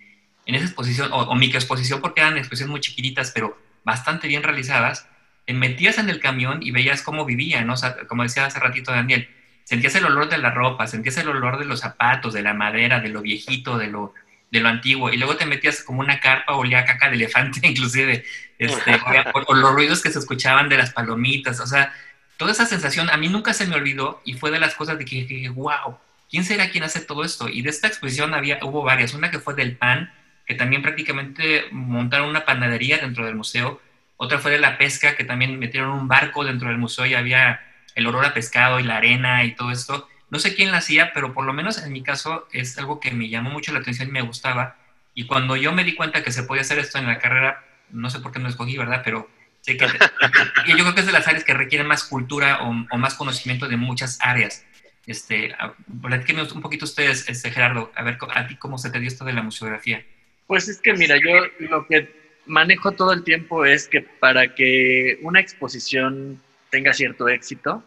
esa 0.46 0.64
exposición, 0.64 1.12
o, 1.12 1.22
o 1.22 1.34
microexposición, 1.34 2.00
porque 2.00 2.20
eran 2.20 2.36
exposiciones 2.36 2.70
muy 2.70 2.80
chiquititas, 2.80 3.32
pero 3.32 3.58
bastante 3.84 4.28
bien 4.28 4.42
realizadas, 4.42 5.08
te 5.44 5.54
metías 5.54 5.98
en 5.98 6.10
el 6.10 6.20
camión 6.20 6.62
y 6.62 6.72
veías 6.72 7.02
cómo 7.02 7.24
vivían, 7.24 7.66
¿no? 7.66 7.74
O 7.74 7.76
sea, 7.76 7.96
como 8.08 8.24
decía 8.24 8.44
hace 8.44 8.58
ratito 8.58 8.90
Daniel, 8.90 9.28
sentías 9.64 9.94
el 9.94 10.04
olor 10.04 10.28
de 10.28 10.38
la 10.38 10.50
ropa, 10.50 10.86
sentías 10.86 11.16
el 11.18 11.28
olor 11.28 11.58
de 11.58 11.64
los 11.64 11.80
zapatos, 11.80 12.34
de 12.34 12.42
la 12.42 12.54
madera, 12.54 13.00
de 13.00 13.08
lo 13.08 13.22
viejito, 13.22 13.78
de 13.78 13.88
lo, 13.88 14.14
de 14.50 14.60
lo 14.60 14.68
antiguo, 14.68 15.12
y 15.12 15.16
luego 15.16 15.36
te 15.36 15.46
metías 15.46 15.82
como 15.82 16.00
una 16.00 16.20
carpa, 16.20 16.54
olía 16.54 16.84
caca 16.84 17.08
de 17.08 17.16
elefante 17.16 17.60
inclusive, 17.68 18.24
este, 18.58 19.00
o, 19.34 19.54
los 19.54 19.72
ruidos 19.72 20.02
que 20.02 20.10
se 20.10 20.18
escuchaban 20.18 20.68
de 20.68 20.78
las 20.78 20.92
palomitas, 20.92 21.60
o 21.60 21.66
sea, 21.66 21.92
toda 22.36 22.52
esa 22.52 22.66
sensación 22.66 23.10
a 23.10 23.16
mí 23.16 23.28
nunca 23.28 23.52
se 23.52 23.66
me 23.66 23.76
olvidó 23.76 24.20
y 24.24 24.34
fue 24.34 24.50
de 24.50 24.60
las 24.60 24.74
cosas 24.74 24.98
de 24.98 25.04
que 25.04 25.24
dije, 25.24 25.48
wow, 25.48 25.98
¿quién 26.30 26.44
será 26.44 26.70
quien 26.70 26.84
hace 26.84 27.00
todo 27.00 27.24
esto? 27.24 27.48
Y 27.48 27.62
de 27.62 27.70
esta 27.70 27.86
exposición 27.88 28.34
había, 28.34 28.58
hubo 28.62 28.82
varias, 28.82 29.14
una 29.14 29.30
que 29.30 29.38
fue 29.38 29.54
del 29.54 29.76
pan, 29.76 30.12
que 30.46 30.54
también 30.54 30.82
prácticamente 30.82 31.64
montaron 31.72 32.28
una 32.28 32.44
panadería 32.44 32.98
dentro 32.98 33.24
del 33.24 33.34
museo, 33.34 33.80
otra 34.16 34.38
fue 34.38 34.50
de 34.50 34.58
la 34.58 34.78
pesca, 34.78 35.14
que 35.14 35.24
también 35.24 35.58
metieron 35.58 35.90
un 35.90 36.08
barco 36.08 36.44
dentro 36.44 36.68
del 36.68 36.78
museo 36.78 37.04
y 37.06 37.14
había 37.14 37.60
el 37.94 38.06
olor 38.06 38.32
pescado 38.32 38.80
y 38.80 38.82
la 38.82 38.96
arena 38.96 39.44
y 39.44 39.54
todo 39.54 39.70
esto. 39.70 40.08
No 40.30 40.38
sé 40.38 40.54
quién 40.54 40.72
la 40.72 40.78
hacía, 40.78 41.12
pero 41.12 41.34
por 41.34 41.44
lo 41.44 41.52
menos 41.52 41.82
en 41.82 41.92
mi 41.92 42.02
caso 42.02 42.48
es 42.52 42.78
algo 42.78 42.98
que 42.98 43.10
me 43.10 43.28
llamó 43.28 43.50
mucho 43.50 43.72
la 43.72 43.80
atención 43.80 44.08
y 44.08 44.12
me 44.12 44.22
gustaba. 44.22 44.76
Y 45.14 45.26
cuando 45.26 45.56
yo 45.56 45.72
me 45.72 45.84
di 45.84 45.94
cuenta 45.94 46.22
que 46.22 46.32
se 46.32 46.42
podía 46.42 46.62
hacer 46.62 46.78
esto 46.78 46.98
en 46.98 47.06
la 47.06 47.18
carrera, 47.18 47.64
no 47.90 48.10
sé 48.10 48.20
por 48.20 48.32
qué 48.32 48.38
no 48.38 48.48
escogí, 48.48 48.76
¿verdad? 48.76 49.02
Pero 49.04 49.28
yo 49.74 50.74
creo 50.74 50.94
que 50.94 51.00
es 51.00 51.06
de 51.06 51.12
las 51.12 51.26
áreas 51.26 51.44
que 51.44 51.54
requieren 51.54 51.86
más 51.86 52.04
cultura 52.04 52.62
o, 52.62 52.98
más 52.98 53.14
conocimiento 53.14 53.68
de 53.68 53.76
muchas 53.76 54.18
áreas. 54.20 54.64
Este, 55.06 55.54
platíquenme 56.02 56.42
un 56.42 56.60
poquito 56.62 56.84
ustedes, 56.84 57.28
este, 57.28 57.50
Gerardo, 57.50 57.92
a 57.94 58.02
ver 58.02 58.18
a 58.34 58.46
ti 58.46 58.56
cómo 58.56 58.78
se 58.78 58.90
te 58.90 58.98
dio 58.98 59.08
esto 59.08 59.24
de 59.24 59.32
la 59.32 59.42
museografía. 59.42 60.04
Pues 60.46 60.68
es 60.68 60.80
que 60.80 60.94
mira, 60.94 61.16
yo 61.16 61.66
lo 61.68 61.86
que 61.86 62.40
manejo 62.46 62.92
todo 62.92 63.12
el 63.12 63.24
tiempo 63.24 63.64
es 63.64 63.88
que 63.88 64.02
para 64.02 64.54
que 64.54 65.18
una 65.22 65.40
exposición 65.40 66.40
tenga 66.70 66.92
cierto 66.92 67.28
éxito, 67.28 67.84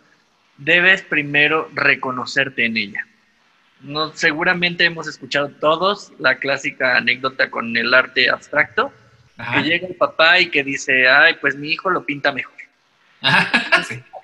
debes 0.57 1.01
primero 1.01 1.69
reconocerte 1.73 2.65
en 2.65 2.77
ella. 2.77 3.07
Seguramente 4.13 4.83
hemos 4.83 5.07
escuchado 5.07 5.49
todos 5.49 6.11
la 6.19 6.35
clásica 6.35 6.97
anécdota 6.97 7.49
con 7.49 7.75
el 7.77 7.93
arte 7.93 8.29
abstracto, 8.29 8.91
que 9.53 9.63
llega 9.63 9.87
el 9.87 9.95
papá 9.95 10.39
y 10.39 10.49
que 10.49 10.63
dice, 10.63 11.07
ay, 11.07 11.35
pues 11.39 11.55
mi 11.55 11.71
hijo 11.71 11.89
lo 11.89 12.05
pinta 12.05 12.31
mejor. 12.31 12.53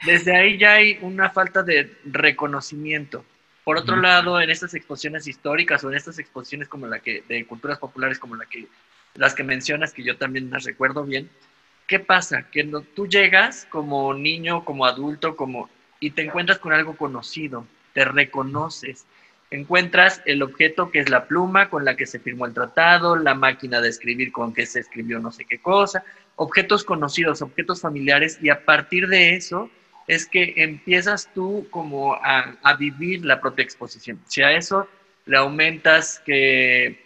Desde 0.06 0.36
ahí 0.36 0.58
ya 0.58 0.74
hay 0.74 0.98
una 1.02 1.30
falta 1.30 1.64
de 1.64 1.98
reconocimiento. 2.06 3.26
Por 3.64 3.78
otro 3.78 3.96
lado, 3.96 4.40
en 4.40 4.50
estas 4.50 4.76
exposiciones 4.76 5.28
históricas 5.28 5.84
o 5.84 5.90
en 5.90 5.98
estas 5.98 6.20
exposiciones 6.20 6.68
como 6.68 6.86
la 6.86 7.00
que 7.00 7.24
de 7.28 7.46
culturas 7.46 7.80
populares 7.80 8.20
como 8.20 8.36
la 8.36 8.46
que 8.46 8.68
las 9.16 9.34
que 9.34 9.44
mencionas, 9.44 9.94
que 9.94 10.04
yo 10.04 10.18
también 10.18 10.52
las 10.52 10.66
recuerdo 10.66 11.04
bien, 11.04 11.32
¿qué 11.88 12.00
pasa? 12.00 12.48
Que 12.52 12.64
no, 12.64 12.82
tú 12.82 13.08
llegas 13.08 13.66
como 13.72 14.14
niño, 14.14 14.64
como 14.66 14.86
adulto, 14.86 15.36
como 15.36 15.70
y 16.00 16.12
te 16.12 16.24
encuentras 16.24 16.60
con 16.60 16.74
algo 16.74 16.96
conocido, 16.96 17.66
te 17.94 18.06
reconoces, 18.06 19.06
encuentras 19.56 20.22
el 20.26 20.44
objeto 20.44 20.92
que 20.92 21.00
es 21.00 21.10
la 21.10 21.26
pluma 21.26 21.70
con 21.70 21.86
la 21.86 21.96
que 21.96 22.06
se 22.06 22.20
firmó 22.20 22.46
el 22.46 22.54
tratado, 22.54 23.16
la 23.16 23.36
máquina 23.36 23.82
de 23.82 23.90
escribir 23.90 24.32
con 24.32 24.54
que 24.54 24.66
se 24.66 24.80
escribió 24.80 25.20
no 25.20 25.32
sé 25.32 25.46
qué 25.46 25.60
cosa, 25.60 26.04
objetos 26.36 26.84
conocidos, 26.84 27.42
objetos 27.42 27.82
familiares, 27.82 28.38
y 28.42 28.50
a 28.50 28.66
partir 28.66 29.08
de 29.08 29.36
eso 29.36 29.70
es 30.08 30.28
que 30.28 30.54
empiezas 30.58 31.30
tú 31.34 31.68
como 31.72 32.14
a, 32.14 32.56
a 32.62 32.76
vivir 32.76 33.26
la 33.26 33.42
propia 33.42 33.64
exposición. 33.64 34.20
Si 34.28 34.42
a 34.42 34.52
eso 34.52 34.88
le 35.26 35.38
aumentas 35.38 36.22
que 36.26 37.04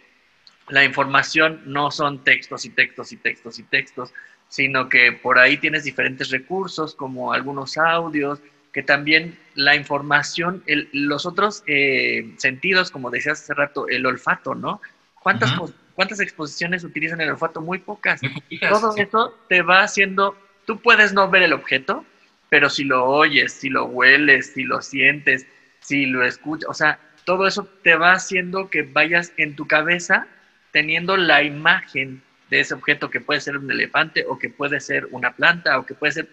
la 0.68 0.84
información 0.84 1.62
no 1.66 1.90
son 1.90 2.22
textos 2.22 2.64
y 2.64 2.70
textos 2.70 3.12
y 3.12 3.16
textos 3.16 3.58
y 3.58 3.62
textos, 3.64 4.12
sino 4.48 4.88
que 4.88 5.12
por 5.12 5.38
ahí 5.38 5.56
tienes 5.56 5.84
diferentes 5.84 6.30
recursos 6.30 6.94
como 6.94 7.32
algunos 7.32 7.78
audios, 7.78 8.40
que 8.72 8.82
también 8.82 9.38
la 9.54 9.74
información, 9.74 10.62
los 10.92 11.26
otros 11.26 11.62
eh, 11.66 12.34
sentidos, 12.36 12.90
como 12.90 13.10
decías 13.10 13.40
hace 13.40 13.54
rato, 13.54 13.88
el 13.88 14.06
olfato, 14.06 14.54
¿no? 14.54 14.80
¿Cuántas, 15.22 15.52
¿Cuántas 15.94 16.20
exposiciones 16.20 16.84
utilizan 16.84 17.20
el 17.20 17.30
olfato? 17.30 17.60
Muy 17.60 17.78
pocas. 17.78 18.20
Todo 18.68 18.96
eso 18.96 19.36
te 19.48 19.62
va 19.62 19.82
haciendo, 19.82 20.36
tú 20.66 20.80
puedes 20.80 21.12
no 21.12 21.28
ver 21.28 21.42
el 21.42 21.52
objeto, 21.52 22.04
pero 22.48 22.70
si 22.70 22.84
lo 22.84 23.04
oyes, 23.04 23.52
si 23.52 23.68
lo 23.68 23.86
hueles, 23.86 24.52
si 24.54 24.64
lo 24.64 24.80
sientes, 24.82 25.46
si 25.80 26.06
lo 26.06 26.24
escuchas, 26.24 26.68
o 26.70 26.74
sea, 26.74 26.98
todo 27.24 27.46
eso 27.46 27.68
te 27.82 27.96
va 27.96 28.12
haciendo 28.12 28.70
que 28.70 28.82
vayas 28.82 29.32
en 29.36 29.56
tu 29.56 29.66
cabeza 29.66 30.26
teniendo 30.72 31.16
la 31.16 31.42
imagen 31.42 32.22
de 32.48 32.60
ese 32.60 32.74
objeto 32.74 33.10
que 33.10 33.20
puede 33.20 33.40
ser 33.40 33.56
un 33.56 33.70
elefante 33.70 34.24
o 34.28 34.38
que 34.38 34.48
puede 34.48 34.80
ser 34.80 35.06
una 35.10 35.32
planta 35.32 35.78
o 35.78 35.86
que 35.86 35.94
puede 35.94 36.12
ser 36.12 36.28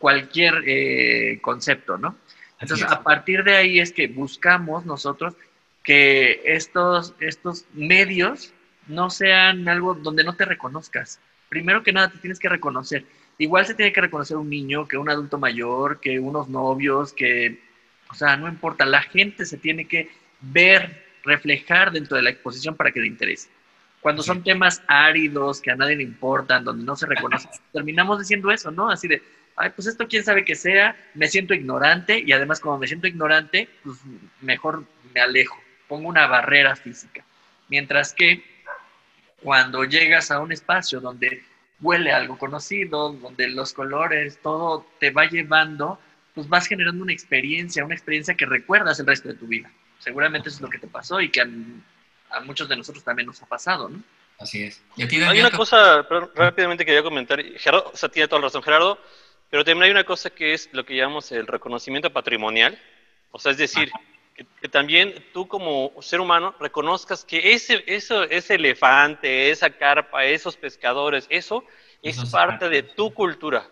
cualquier 0.00 0.64
eh, 0.66 1.38
concepto, 1.42 1.98
¿no? 1.98 2.16
Entonces, 2.58 2.90
a 2.90 3.02
partir 3.02 3.44
de 3.44 3.54
ahí 3.54 3.80
es 3.80 3.92
que 3.92 4.08
buscamos 4.08 4.86
nosotros 4.86 5.34
que 5.82 6.40
estos, 6.44 7.14
estos 7.20 7.66
medios 7.74 8.52
no 8.88 9.10
sean 9.10 9.68
algo 9.68 9.94
donde 9.94 10.24
no 10.24 10.34
te 10.34 10.46
reconozcas. 10.46 11.20
Primero 11.50 11.82
que 11.82 11.92
nada, 11.92 12.08
te 12.08 12.18
tienes 12.18 12.38
que 12.38 12.48
reconocer. 12.48 13.04
Igual 13.38 13.66
se 13.66 13.74
tiene 13.74 13.92
que 13.92 14.00
reconocer 14.00 14.38
un 14.38 14.48
niño, 14.48 14.88
que 14.88 14.96
un 14.96 15.10
adulto 15.10 15.38
mayor, 15.38 16.00
que 16.00 16.18
unos 16.18 16.48
novios, 16.48 17.12
que, 17.12 17.62
o 18.10 18.14
sea, 18.14 18.36
no 18.38 18.48
importa, 18.48 18.86
la 18.86 19.02
gente 19.02 19.44
se 19.44 19.58
tiene 19.58 19.86
que 19.86 20.10
ver, 20.40 21.04
reflejar 21.24 21.92
dentro 21.92 22.16
de 22.16 22.22
la 22.22 22.30
exposición 22.30 22.74
para 22.74 22.90
que 22.90 23.00
le 23.00 23.06
interese. 23.06 23.50
Cuando 24.00 24.22
son 24.22 24.42
temas 24.42 24.82
áridos 24.86 25.60
que 25.60 25.70
a 25.70 25.76
nadie 25.76 25.96
le 25.96 26.02
importan, 26.02 26.64
donde 26.64 26.84
no 26.84 26.96
se 26.96 27.06
reconoce, 27.06 27.48
terminamos 27.72 28.18
diciendo 28.18 28.50
eso, 28.50 28.70
¿no? 28.70 28.90
Así 28.90 29.08
de, 29.08 29.22
ay, 29.60 29.70
pues 29.70 29.86
esto 29.86 30.08
quién 30.08 30.24
sabe 30.24 30.44
que 30.44 30.54
sea, 30.54 30.96
me 31.14 31.28
siento 31.28 31.52
ignorante 31.54 32.18
y 32.18 32.32
además 32.32 32.60
como 32.60 32.78
me 32.78 32.86
siento 32.86 33.06
ignorante, 33.06 33.68
pues 33.84 33.98
mejor 34.40 34.84
me 35.12 35.20
alejo, 35.20 35.58
pongo 35.86 36.08
una 36.08 36.26
barrera 36.26 36.76
física. 36.76 37.24
Mientras 37.68 38.14
que 38.14 38.42
cuando 39.42 39.84
llegas 39.84 40.30
a 40.30 40.40
un 40.40 40.52
espacio 40.52 41.00
donde 41.00 41.42
huele 41.80 42.12
algo 42.12 42.38
conocido, 42.38 43.12
donde 43.12 43.48
los 43.48 43.72
colores, 43.72 44.38
todo 44.42 44.86
te 44.98 45.10
va 45.10 45.26
llevando, 45.26 45.98
pues 46.34 46.48
vas 46.48 46.66
generando 46.66 47.02
una 47.02 47.12
experiencia, 47.12 47.84
una 47.84 47.94
experiencia 47.94 48.34
que 48.34 48.46
recuerdas 48.46 48.98
el 49.00 49.06
resto 49.06 49.28
de 49.28 49.34
tu 49.34 49.46
vida. 49.46 49.70
Seguramente 49.98 50.48
eso 50.48 50.56
es 50.56 50.62
lo 50.62 50.70
que 50.70 50.78
te 50.78 50.86
pasó 50.86 51.20
y 51.20 51.30
que 51.30 51.42
a, 51.42 52.40
muchos 52.44 52.68
de 52.68 52.76
nosotros 52.76 53.04
también 53.04 53.26
nos 53.26 53.42
ha 53.42 53.46
pasado, 53.46 53.88
¿no? 53.88 54.02
Así 54.38 54.62
es. 54.62 54.80
hay 54.96 55.40
una 55.40 55.50
cosa, 55.50 56.02
rápidamente 56.34 56.86
quería 56.86 57.02
comentar, 57.02 57.42
Gerardo, 57.58 57.90
o 57.92 57.96
sea, 57.96 58.08
tiene 58.08 58.26
toda 58.26 58.40
la 58.40 58.46
razón 58.46 58.62
Gerardo, 58.62 58.98
pero 59.50 59.64
también 59.64 59.84
hay 59.84 59.90
una 59.90 60.04
cosa 60.04 60.30
que 60.30 60.54
es 60.54 60.68
lo 60.72 60.84
que 60.84 60.96
llamamos 60.96 61.30
el 61.32 61.46
reconocimiento 61.46 62.12
patrimonial, 62.12 62.78
o 63.32 63.38
sea, 63.38 63.52
es 63.52 63.58
decir, 63.58 63.90
que, 64.34 64.68
también 64.68 65.12
tú 65.32 65.48
como 65.48 65.92
ser 66.00 66.20
humano 66.20 66.54
reconozcas 66.60 67.24
que 67.24 67.52
ese, 67.52 67.82
eso, 67.86 68.22
ese 68.24 68.54
elefante, 68.54 69.50
esa 69.50 69.70
carpa, 69.70 70.24
esos 70.24 70.56
pescadores, 70.56 71.26
eso 71.28 71.64
es 72.02 72.18
parte 72.30 72.68
de 72.68 72.82
tu 72.82 73.12
cultura, 73.12 73.68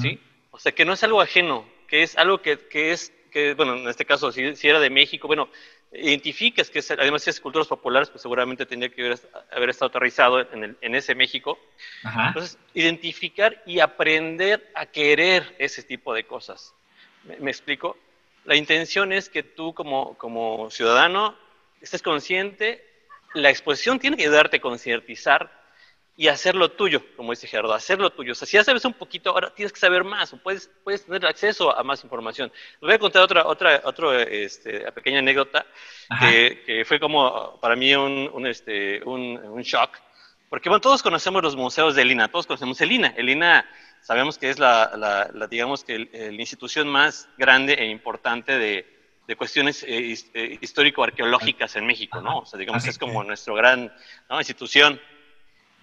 ¿sí? 0.00 0.20
O 0.50 0.58
sea, 0.58 0.72
que 0.72 0.84
no 0.84 0.92
es 0.92 1.02
algo 1.02 1.20
ajeno, 1.20 1.66
que 1.88 2.02
es 2.02 2.16
algo 2.18 2.42
que, 2.42 2.58
que 2.58 2.92
es, 2.92 3.12
que, 3.30 3.54
bueno, 3.54 3.76
en 3.76 3.88
este 3.88 4.04
caso, 4.04 4.32
si, 4.32 4.56
si, 4.56 4.68
era 4.68 4.80
de 4.80 4.90
México, 4.90 5.26
bueno, 5.26 5.48
identificas 5.92 6.70
que 6.70 6.80
además 6.98 7.22
si 7.22 7.30
es 7.30 7.40
culturas 7.40 7.68
populares, 7.68 8.10
pues 8.10 8.22
seguramente 8.22 8.66
tendría 8.66 8.90
que 8.90 9.16
haber, 9.50 9.70
estado 9.70 9.88
aterrizado 9.88 10.40
en, 10.52 10.64
el, 10.64 10.76
en 10.80 10.94
ese 10.94 11.14
México. 11.14 11.58
Entonces, 12.04 12.58
identificar 12.74 13.62
y 13.66 13.80
aprender 13.80 14.70
a 14.74 14.86
querer 14.86 15.54
ese 15.58 15.82
tipo 15.82 16.12
de 16.12 16.24
cosas. 16.24 16.74
me 17.38 17.50
explico? 17.50 17.96
La 18.44 18.56
intención 18.56 19.12
es 19.12 19.28
que 19.28 19.42
tú 19.42 19.74
como, 19.74 20.16
como 20.16 20.70
ciudadano 20.70 21.36
estés 21.80 22.02
consciente, 22.02 22.84
la 23.34 23.50
exposición 23.50 23.98
tiene 23.98 24.16
que 24.16 24.24
ayudarte 24.24 24.56
a 24.56 24.60
concientizar 24.60 25.59
y 26.20 26.28
hacerlo 26.28 26.70
tuyo, 26.72 27.02
como 27.16 27.32
dice 27.32 27.46
Gerardo, 27.46 27.72
hacerlo 27.72 28.10
tuyo. 28.10 28.32
O 28.32 28.34
sea, 28.34 28.46
si 28.46 28.58
ya 28.58 28.62
sabes 28.62 28.84
un 28.84 28.92
poquito, 28.92 29.30
ahora 29.30 29.54
tienes 29.54 29.72
que 29.72 29.80
saber 29.80 30.04
más, 30.04 30.30
o 30.34 30.36
puedes, 30.36 30.70
puedes 30.84 31.06
tener 31.06 31.24
acceso 31.24 31.74
a 31.74 31.82
más 31.82 32.04
información. 32.04 32.52
Les 32.72 32.88
voy 32.88 32.92
a 32.92 32.98
contar 32.98 33.22
otra, 33.22 33.46
otra, 33.46 33.80
otra 33.84 34.22
este, 34.24 34.92
pequeña 34.92 35.20
anécdota 35.20 35.64
que, 36.20 36.62
que, 36.66 36.84
fue 36.84 37.00
como 37.00 37.58
para 37.62 37.74
mí 37.74 37.94
un, 37.94 38.28
un, 38.34 38.46
este, 38.46 39.02
un, 39.02 39.38
un 39.38 39.62
shock, 39.62 39.96
porque 40.50 40.68
bueno, 40.68 40.82
todos 40.82 41.02
conocemos 41.02 41.42
los 41.42 41.56
museos 41.56 41.94
de 41.94 42.02
Elina, 42.02 42.28
todos 42.28 42.46
conocemos 42.46 42.78
Elina. 42.82 43.14
Elina 43.16 43.66
sabemos 44.02 44.36
que 44.36 44.50
es 44.50 44.58
la, 44.58 45.30
digamos 45.50 45.84
que 45.84 46.00
la 46.12 46.38
institución 46.38 46.86
más 46.86 47.30
grande 47.38 47.72
e 47.72 47.86
importante 47.86 48.58
de, 48.58 48.84
de 49.26 49.36
cuestiones 49.36 49.84
eh, 49.84 50.14
eh, 50.34 50.58
histórico-arqueológicas 50.60 51.76
en 51.76 51.86
México, 51.86 52.20
¿no? 52.20 52.40
O 52.40 52.44
sea, 52.44 52.58
digamos, 52.58 52.86
es 52.86 52.98
como 52.98 53.24
nuestra 53.24 53.54
gran 53.54 53.90
institución. 54.38 55.00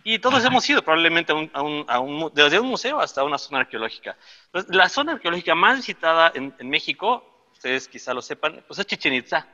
Y 0.10 0.20
todos 0.20 0.46
hemos 0.46 0.70
ido 0.70 0.82
probablemente 0.82 1.34
a 1.34 1.36
un, 1.36 1.86
a 1.86 2.00
un, 2.00 2.32
desde 2.34 2.62
un 2.62 2.68
museo 2.68 3.02
hasta 3.02 3.26
una 3.26 3.38
zona 3.38 3.60
arqueológica. 3.60 4.16
Entonces, 4.46 4.74
la 4.74 4.88
zona 4.88 5.12
arqueológica 5.12 5.54
más 5.54 5.76
visitada 5.76 6.32
en, 6.34 6.56
en 6.58 6.70
México, 6.70 7.50
ustedes 7.52 7.90
quizá 7.90 8.14
lo 8.14 8.22
sepan, 8.22 8.64
pues 8.66 8.80
es 8.80 8.86
Chichen 8.86 9.14
Itza. 9.14 9.46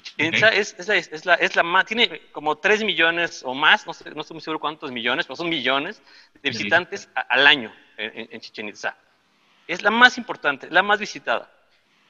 Chichen 0.00 0.32
Itza 0.32 0.48
es, 0.48 0.74
es, 0.78 0.88
la, 0.88 0.96
es, 0.96 1.26
la, 1.26 1.34
es 1.34 1.54
la 1.54 1.62
más, 1.62 1.84
tiene 1.84 2.30
como 2.32 2.56
3 2.56 2.82
millones 2.82 3.42
o 3.44 3.52
más, 3.52 3.86
no, 3.86 3.92
sé, 3.92 4.10
no 4.10 4.22
estoy 4.22 4.36
muy 4.36 4.40
seguro 4.40 4.58
cuántos 4.58 4.90
millones, 4.90 5.26
pero 5.26 5.36
son 5.36 5.50
millones 5.50 6.00
de 6.42 6.48
visitantes 6.48 7.10
al 7.14 7.46
año 7.46 7.70
en, 7.98 8.40
Chichen 8.40 8.70
Itza. 8.70 8.96
Es 9.68 9.82
la 9.82 9.90
más 9.90 10.16
importante, 10.16 10.70
la 10.70 10.82
más 10.82 10.98
visitada. 10.98 11.52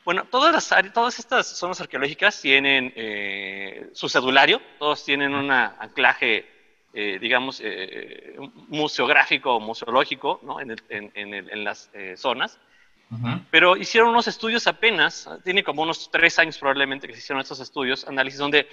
Bueno, 0.05 0.29
todas, 0.31 0.53
las 0.53 0.93
todas 0.93 1.19
estas 1.19 1.49
zonas 1.49 1.81
arqueológicas 1.81 2.41
tienen 2.41 2.93
eh, 2.95 3.91
su 3.95 4.09
cedulario, 4.09 4.63
todos 4.79 5.05
tienen 5.05 5.35
un 5.35 5.51
anclaje, 5.51 6.54
eh, 6.95 7.19
digamos, 7.21 7.61
eh, 7.63 8.37
museográfico 8.69 9.57
o 9.57 9.61
museológico 9.61 10.41
¿no? 10.43 10.61
en, 10.61 10.77
en, 10.89 11.65
las 11.65 11.91
zonas. 12.17 12.61
Pero 13.51 13.77
hicieron 13.77 14.11
unos 14.11 14.27
estudios 14.27 14.67
apenas, 14.67 15.29
tiene 15.45 15.63
como 15.63 15.83
unos 15.83 16.11
tres 16.11 16.39
años 16.39 16.59
probablemente 16.59 17.07
que 17.07 17.13
se 17.13 17.21
hicieron 17.21 17.41
estos 17.41 17.61
estudios, 17.61 18.07
análisis 18.09 18.39
donde 18.39 18.67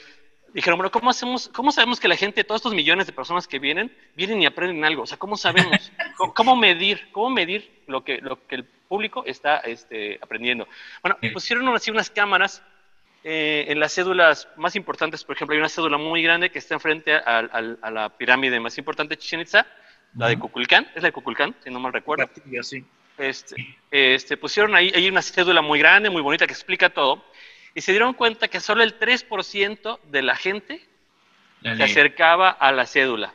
dijeron, 0.53 0.77
bueno, 0.77 0.91
¿cómo, 0.91 1.09
hacemos, 1.09 1.49
¿cómo 1.49 1.71
sabemos 1.71 1.99
que 1.99 2.07
la 2.07 2.15
gente, 2.15 2.43
todos 2.43 2.59
estos 2.59 2.73
millones 2.73 3.07
de 3.07 3.13
personas 3.13 3.47
que 3.47 3.59
vienen, 3.59 3.95
vienen 4.15 4.41
y 4.41 4.45
aprenden 4.45 4.83
algo? 4.83 5.03
O 5.03 5.07
sea, 5.07 5.17
¿cómo 5.17 5.37
sabemos? 5.37 5.91
¿Cómo, 6.35 6.55
medir? 6.55 7.09
¿Cómo 7.11 7.29
medir 7.29 7.83
lo 7.87 8.03
que, 8.03 8.19
lo 8.19 8.45
que 8.47 8.55
el 8.55 8.65
público 8.65 9.23
está 9.25 9.57
este, 9.59 10.19
aprendiendo? 10.21 10.67
Bueno, 11.01 11.17
pusieron 11.33 11.67
así 11.69 11.91
unas 11.91 12.09
cámaras 12.09 12.63
eh, 13.23 13.65
en 13.67 13.79
las 13.79 13.93
cédulas 13.93 14.47
más 14.57 14.75
importantes. 14.75 15.23
Por 15.23 15.35
ejemplo, 15.35 15.53
hay 15.53 15.59
una 15.59 15.69
cédula 15.69 15.97
muy 15.97 16.21
grande 16.21 16.49
que 16.49 16.59
está 16.59 16.75
enfrente 16.75 17.13
a, 17.15 17.39
a, 17.39 17.91
la 17.91 18.09
pirámide 18.09 18.59
más 18.59 18.77
importante 18.77 19.15
de 19.15 19.19
Chichen 19.19 19.41
Itza, 19.41 19.65
la 20.15 20.27
de 20.27 20.39
Kukulcán. 20.39 20.87
Es 20.95 21.03
la 21.03 21.09
de 21.09 21.11
Kukulcán, 21.13 21.55
si 21.63 21.69
no 21.69 21.79
mal 21.79 21.93
recuerdo. 21.93 22.29
Sí. 22.61 22.83
Este, 23.17 23.77
este, 23.91 24.37
pusieron 24.37 24.73
ahí, 24.75 24.91
hay 24.95 25.07
una 25.07 25.21
cédula 25.21 25.61
muy 25.61 25.79
grande, 25.79 26.09
muy 26.09 26.21
bonita, 26.21 26.47
que 26.47 26.53
explica 26.53 26.89
todo 26.89 27.23
y 27.73 27.81
se 27.81 27.91
dieron 27.91 28.13
cuenta 28.13 28.47
que 28.47 28.59
solo 28.59 28.83
el 28.83 28.99
3% 28.99 29.99
de 30.03 30.21
la 30.21 30.35
gente 30.35 30.81
se 31.61 31.83
acercaba 31.83 32.49
a 32.49 32.71
la 32.71 32.85
cédula. 32.85 33.33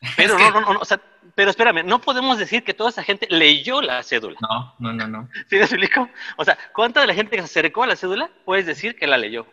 Pero 0.16 0.38
no, 0.38 0.50
no, 0.50 0.60
no, 0.60 0.80
o 0.80 0.84
sea, 0.84 1.00
pero 1.34 1.50
espérame, 1.50 1.84
no 1.84 2.00
podemos 2.00 2.38
decir 2.38 2.64
que 2.64 2.74
toda 2.74 2.90
esa 2.90 3.02
gente 3.02 3.26
leyó 3.30 3.82
la 3.82 4.02
cédula. 4.02 4.38
No, 4.40 4.74
no, 4.78 4.92
no, 4.92 5.06
no. 5.06 5.28
¿Sí 5.48 5.56
me 5.56 5.62
explico? 5.62 6.08
O 6.36 6.44
sea, 6.44 6.58
¿cuánta 6.72 7.00
de 7.00 7.06
la 7.06 7.14
gente 7.14 7.36
que 7.36 7.42
se 7.42 7.60
acercó 7.60 7.82
a 7.82 7.86
la 7.86 7.96
cédula 7.96 8.30
puedes 8.44 8.66
decir 8.66 8.96
que 8.96 9.06
la 9.06 9.18
leyó? 9.18 9.46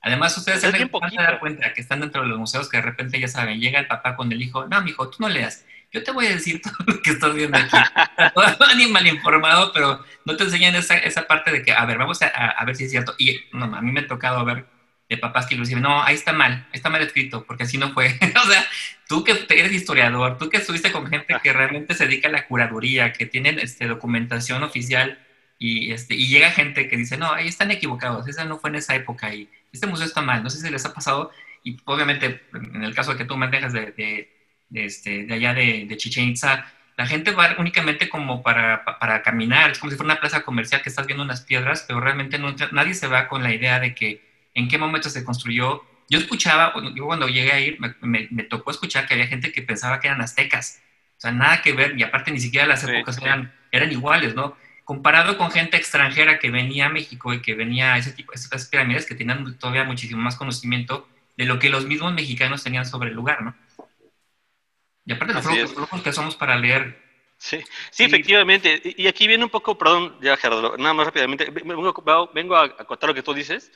Además, 0.00 0.38
ustedes 0.38 0.60
se 0.60 0.70
dan 0.70 0.88
cuenta 1.40 1.74
que 1.74 1.80
están 1.80 2.00
dentro 2.00 2.22
de 2.22 2.28
los 2.28 2.38
museos 2.38 2.68
que 2.68 2.76
de 2.76 2.84
repente 2.84 3.18
ya 3.20 3.26
saben, 3.26 3.60
llega 3.60 3.80
el 3.80 3.88
papá 3.88 4.14
con 4.14 4.30
el 4.30 4.40
hijo, 4.40 4.66
no, 4.66 4.80
mijo, 4.82 5.10
tú 5.10 5.16
no 5.20 5.28
leas 5.28 5.64
yo 5.92 6.04
te 6.04 6.10
voy 6.10 6.26
a 6.26 6.30
decir 6.30 6.60
todo 6.62 6.74
lo 6.86 7.02
que 7.02 7.10
estás 7.10 7.34
viendo 7.34 7.58
aquí. 7.58 7.76
Ni 8.76 8.86
mal 8.88 9.06
informado, 9.06 9.72
pero 9.72 10.04
no 10.24 10.36
te 10.36 10.44
enseñan 10.44 10.74
esa, 10.74 10.96
esa 10.98 11.26
parte 11.26 11.50
de 11.50 11.62
que, 11.62 11.72
a 11.72 11.84
ver, 11.84 11.98
vamos 11.98 12.20
a, 12.22 12.26
a, 12.26 12.64
ver 12.64 12.76
si 12.76 12.84
es 12.84 12.90
cierto. 12.90 13.14
Y 13.18 13.40
no, 13.52 13.64
a 13.64 13.80
mí 13.80 13.92
me 13.92 14.00
ha 14.00 14.06
tocado 14.06 14.44
ver 14.44 14.66
de 15.08 15.16
papás 15.18 15.46
que 15.46 15.56
dicen, 15.56 15.80
no, 15.80 16.02
ahí 16.02 16.14
está 16.14 16.32
mal, 16.32 16.66
está 16.72 16.90
mal 16.90 17.02
escrito, 17.02 17.44
porque 17.44 17.64
así 17.64 17.78
no 17.78 17.92
fue. 17.92 18.08
o 18.44 18.50
sea, 18.50 18.66
tú 19.08 19.24
que 19.24 19.46
eres 19.48 19.72
historiador, 19.72 20.38
tú 20.38 20.48
que 20.48 20.58
estuviste 20.58 20.92
con 20.92 21.06
gente 21.08 21.36
que 21.42 21.52
realmente 21.52 21.94
se 21.94 22.06
dedica 22.06 22.28
a 22.28 22.32
la 22.32 22.46
curaduría, 22.46 23.12
que 23.12 23.26
tienen 23.26 23.58
este, 23.58 23.86
documentación 23.86 24.62
oficial, 24.62 25.18
y, 25.58 25.92
este, 25.92 26.14
y 26.14 26.28
llega 26.28 26.50
gente 26.50 26.88
que 26.88 26.96
dice, 26.96 27.16
no, 27.16 27.32
ahí 27.32 27.48
están 27.48 27.70
equivocados, 27.70 28.28
esa 28.28 28.44
no 28.44 28.58
fue 28.58 28.70
en 28.70 28.76
esa 28.76 28.94
época, 28.94 29.34
y 29.34 29.48
este 29.72 29.86
museo 29.86 30.06
está 30.06 30.22
mal, 30.22 30.42
no 30.42 30.50
sé 30.50 30.60
si 30.60 30.70
les 30.70 30.84
ha 30.84 30.94
pasado, 30.94 31.32
y 31.64 31.78
obviamente 31.84 32.42
en 32.54 32.84
el 32.84 32.94
caso 32.94 33.12
de 33.12 33.18
que 33.18 33.24
tú 33.24 33.36
manejas 33.36 33.72
de, 33.72 33.92
de 33.92 34.38
de, 34.68 34.84
este, 34.84 35.24
de 35.24 35.34
allá 35.34 35.54
de, 35.54 35.86
de, 35.88 35.96
Chichen 35.96 36.28
Itza, 36.28 36.66
la 36.96 37.06
gente 37.06 37.30
va 37.30 37.54
únicamente 37.58 38.08
como 38.08 38.42
para, 38.42 38.84
para, 38.84 39.22
caminar, 39.22 39.70
es 39.70 39.78
como 39.78 39.90
si 39.90 39.96
fuera 39.96 40.12
una 40.12 40.20
plaza 40.20 40.42
comercial 40.42 40.82
que 40.82 40.88
estás 40.88 41.06
viendo 41.06 41.24
unas 41.24 41.42
piedras, 41.42 41.84
pero 41.86 42.00
realmente 42.00 42.38
no, 42.38 42.54
nadie 42.72 42.94
se 42.94 43.06
va 43.06 43.28
con 43.28 43.42
la 43.42 43.54
idea 43.54 43.80
de 43.80 43.94
que 43.94 44.27
en 44.58 44.68
qué 44.68 44.78
momento 44.78 45.08
se 45.08 45.24
construyó. 45.24 45.82
Yo 46.10 46.18
escuchaba, 46.18 46.74
yo 46.94 47.06
cuando 47.06 47.28
llegué 47.28 47.52
a 47.52 47.60
ir, 47.60 47.78
me, 47.80 48.28
me, 48.30 48.44
tocó 48.44 48.70
escuchar 48.70 49.06
que 49.06 49.14
había 49.14 49.26
gente 49.26 49.52
que 49.52 49.62
pensaba 49.62 50.00
que 50.00 50.08
eran 50.08 50.20
aztecas, 50.20 50.82
o 51.16 51.20
sea, 51.20 51.32
nada 51.32 51.62
que 51.62 51.72
ver, 51.72 51.98
y 51.98 52.02
aparte 52.02 52.30
ni 52.30 52.40
siquiera 52.40 52.66
las 52.66 52.82
épocas 52.84 53.18
Eran, 53.18 53.52
eran 53.72 53.92
iguales, 53.92 54.34
¿no? 54.34 54.56
Comparado 54.84 55.36
con 55.36 55.50
gente 55.50 55.76
extranjera 55.76 56.38
que 56.38 56.50
venía 56.50 56.86
a 56.86 56.88
México 56.88 57.34
y 57.34 57.42
que 57.42 57.54
venía 57.54 57.94
a 57.94 57.98
ese 57.98 58.12
tipo, 58.12 58.32
esas 58.32 58.66
pirámides 58.68 59.04
que 59.04 59.14
tenían 59.14 59.58
todavía 59.58 59.84
muchísimo 59.84 60.22
más 60.22 60.36
conocimiento 60.36 61.08
de 61.36 61.44
lo 61.44 61.58
que 61.58 61.68
los 61.68 61.86
mismos 61.86 62.14
mexicanos 62.14 62.64
tenían 62.64 62.86
sobre 62.86 63.10
el 63.10 63.16
lugar, 63.16 63.42
¿no? 63.42 63.54
Y 65.04 65.12
aparte 65.12 65.34
los 65.34 65.72
flujos, 65.72 66.02
que 66.02 66.12
somos 66.12 66.36
para 66.36 66.56
leer. 66.56 67.02
Sí, 67.38 67.62
sí, 67.90 68.04
efectivamente. 68.04 68.80
Y, 68.84 69.06
aquí 69.06 69.26
viene 69.26 69.44
un 69.44 69.50
poco, 69.50 69.78
perdón, 69.78 70.16
ya 70.20 70.36
Gerardo, 70.36 70.76
nada 70.76 70.92
más 70.92 71.06
rápidamente, 71.06 71.50
vengo, 71.50 72.30
vengo 72.34 72.56
a 72.56 72.64
acotar 72.64 73.08
lo 73.08 73.14
que 73.14 73.22
tú 73.22 73.32
dices. 73.32 73.72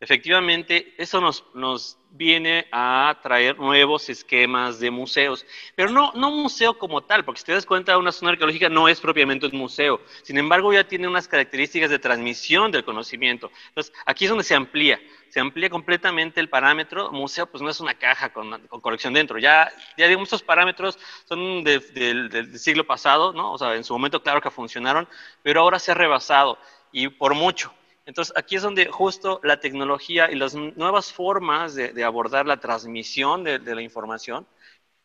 Efectivamente, 0.00 0.94
eso 0.96 1.20
nos, 1.20 1.98
viene 2.10 2.68
a 2.70 3.18
traer 3.20 3.58
nuevos 3.58 4.08
esquemas 4.08 4.78
de 4.78 4.92
museos, 4.92 5.44
pero 5.74 5.90
no, 5.90 6.12
no 6.14 6.30
museo 6.30 6.78
como 6.78 7.02
tal, 7.02 7.24
porque 7.24 7.40
si 7.40 7.46
te 7.46 7.52
das 7.52 7.66
cuenta, 7.66 7.98
una 7.98 8.12
zona 8.12 8.30
arqueológica 8.30 8.68
no 8.68 8.88
es 8.88 9.00
propiamente 9.00 9.46
un 9.46 9.58
museo, 9.58 10.00
sin 10.22 10.38
embargo 10.38 10.72
ya 10.72 10.84
tiene 10.84 11.08
unas 11.08 11.26
características 11.26 11.90
de 11.90 11.98
transmisión 11.98 12.70
del 12.70 12.84
conocimiento. 12.84 13.50
Entonces, 13.70 13.92
aquí 14.06 14.24
es 14.24 14.30
donde 14.30 14.44
se 14.44 14.54
amplía, 14.54 15.00
se 15.30 15.40
amplía 15.40 15.68
completamente 15.68 16.38
el 16.40 16.48
parámetro, 16.48 17.10
museo 17.10 17.46
pues 17.50 17.60
no 17.60 17.68
es 17.68 17.80
una 17.80 17.94
caja 17.94 18.32
con, 18.32 18.68
colección 18.80 19.12
dentro, 19.12 19.38
ya, 19.38 19.70
ya 19.96 20.06
digamos, 20.06 20.28
estos 20.28 20.44
parámetros 20.44 20.96
son 21.28 21.64
del 21.64 22.56
siglo 22.58 22.86
pasado, 22.86 23.32
¿no? 23.32 23.52
O 23.52 23.58
sea, 23.58 23.74
en 23.74 23.82
su 23.82 23.94
momento 23.94 24.22
claro 24.22 24.40
que 24.40 24.50
funcionaron, 24.50 25.08
pero 25.42 25.60
ahora 25.60 25.80
se 25.80 25.90
ha 25.90 25.94
rebasado 25.94 26.56
y 26.92 27.08
por 27.08 27.34
mucho. 27.34 27.74
Entonces, 28.08 28.34
aquí 28.38 28.56
es 28.56 28.62
donde 28.62 28.86
justo 28.86 29.38
la 29.42 29.60
tecnología 29.60 30.30
y 30.30 30.34
las 30.34 30.54
nuevas 30.54 31.12
formas 31.12 31.74
de, 31.74 32.02
abordar 32.02 32.46
la 32.46 32.56
transmisión 32.56 33.44
de, 33.44 33.58
la 33.58 33.82
información 33.82 34.46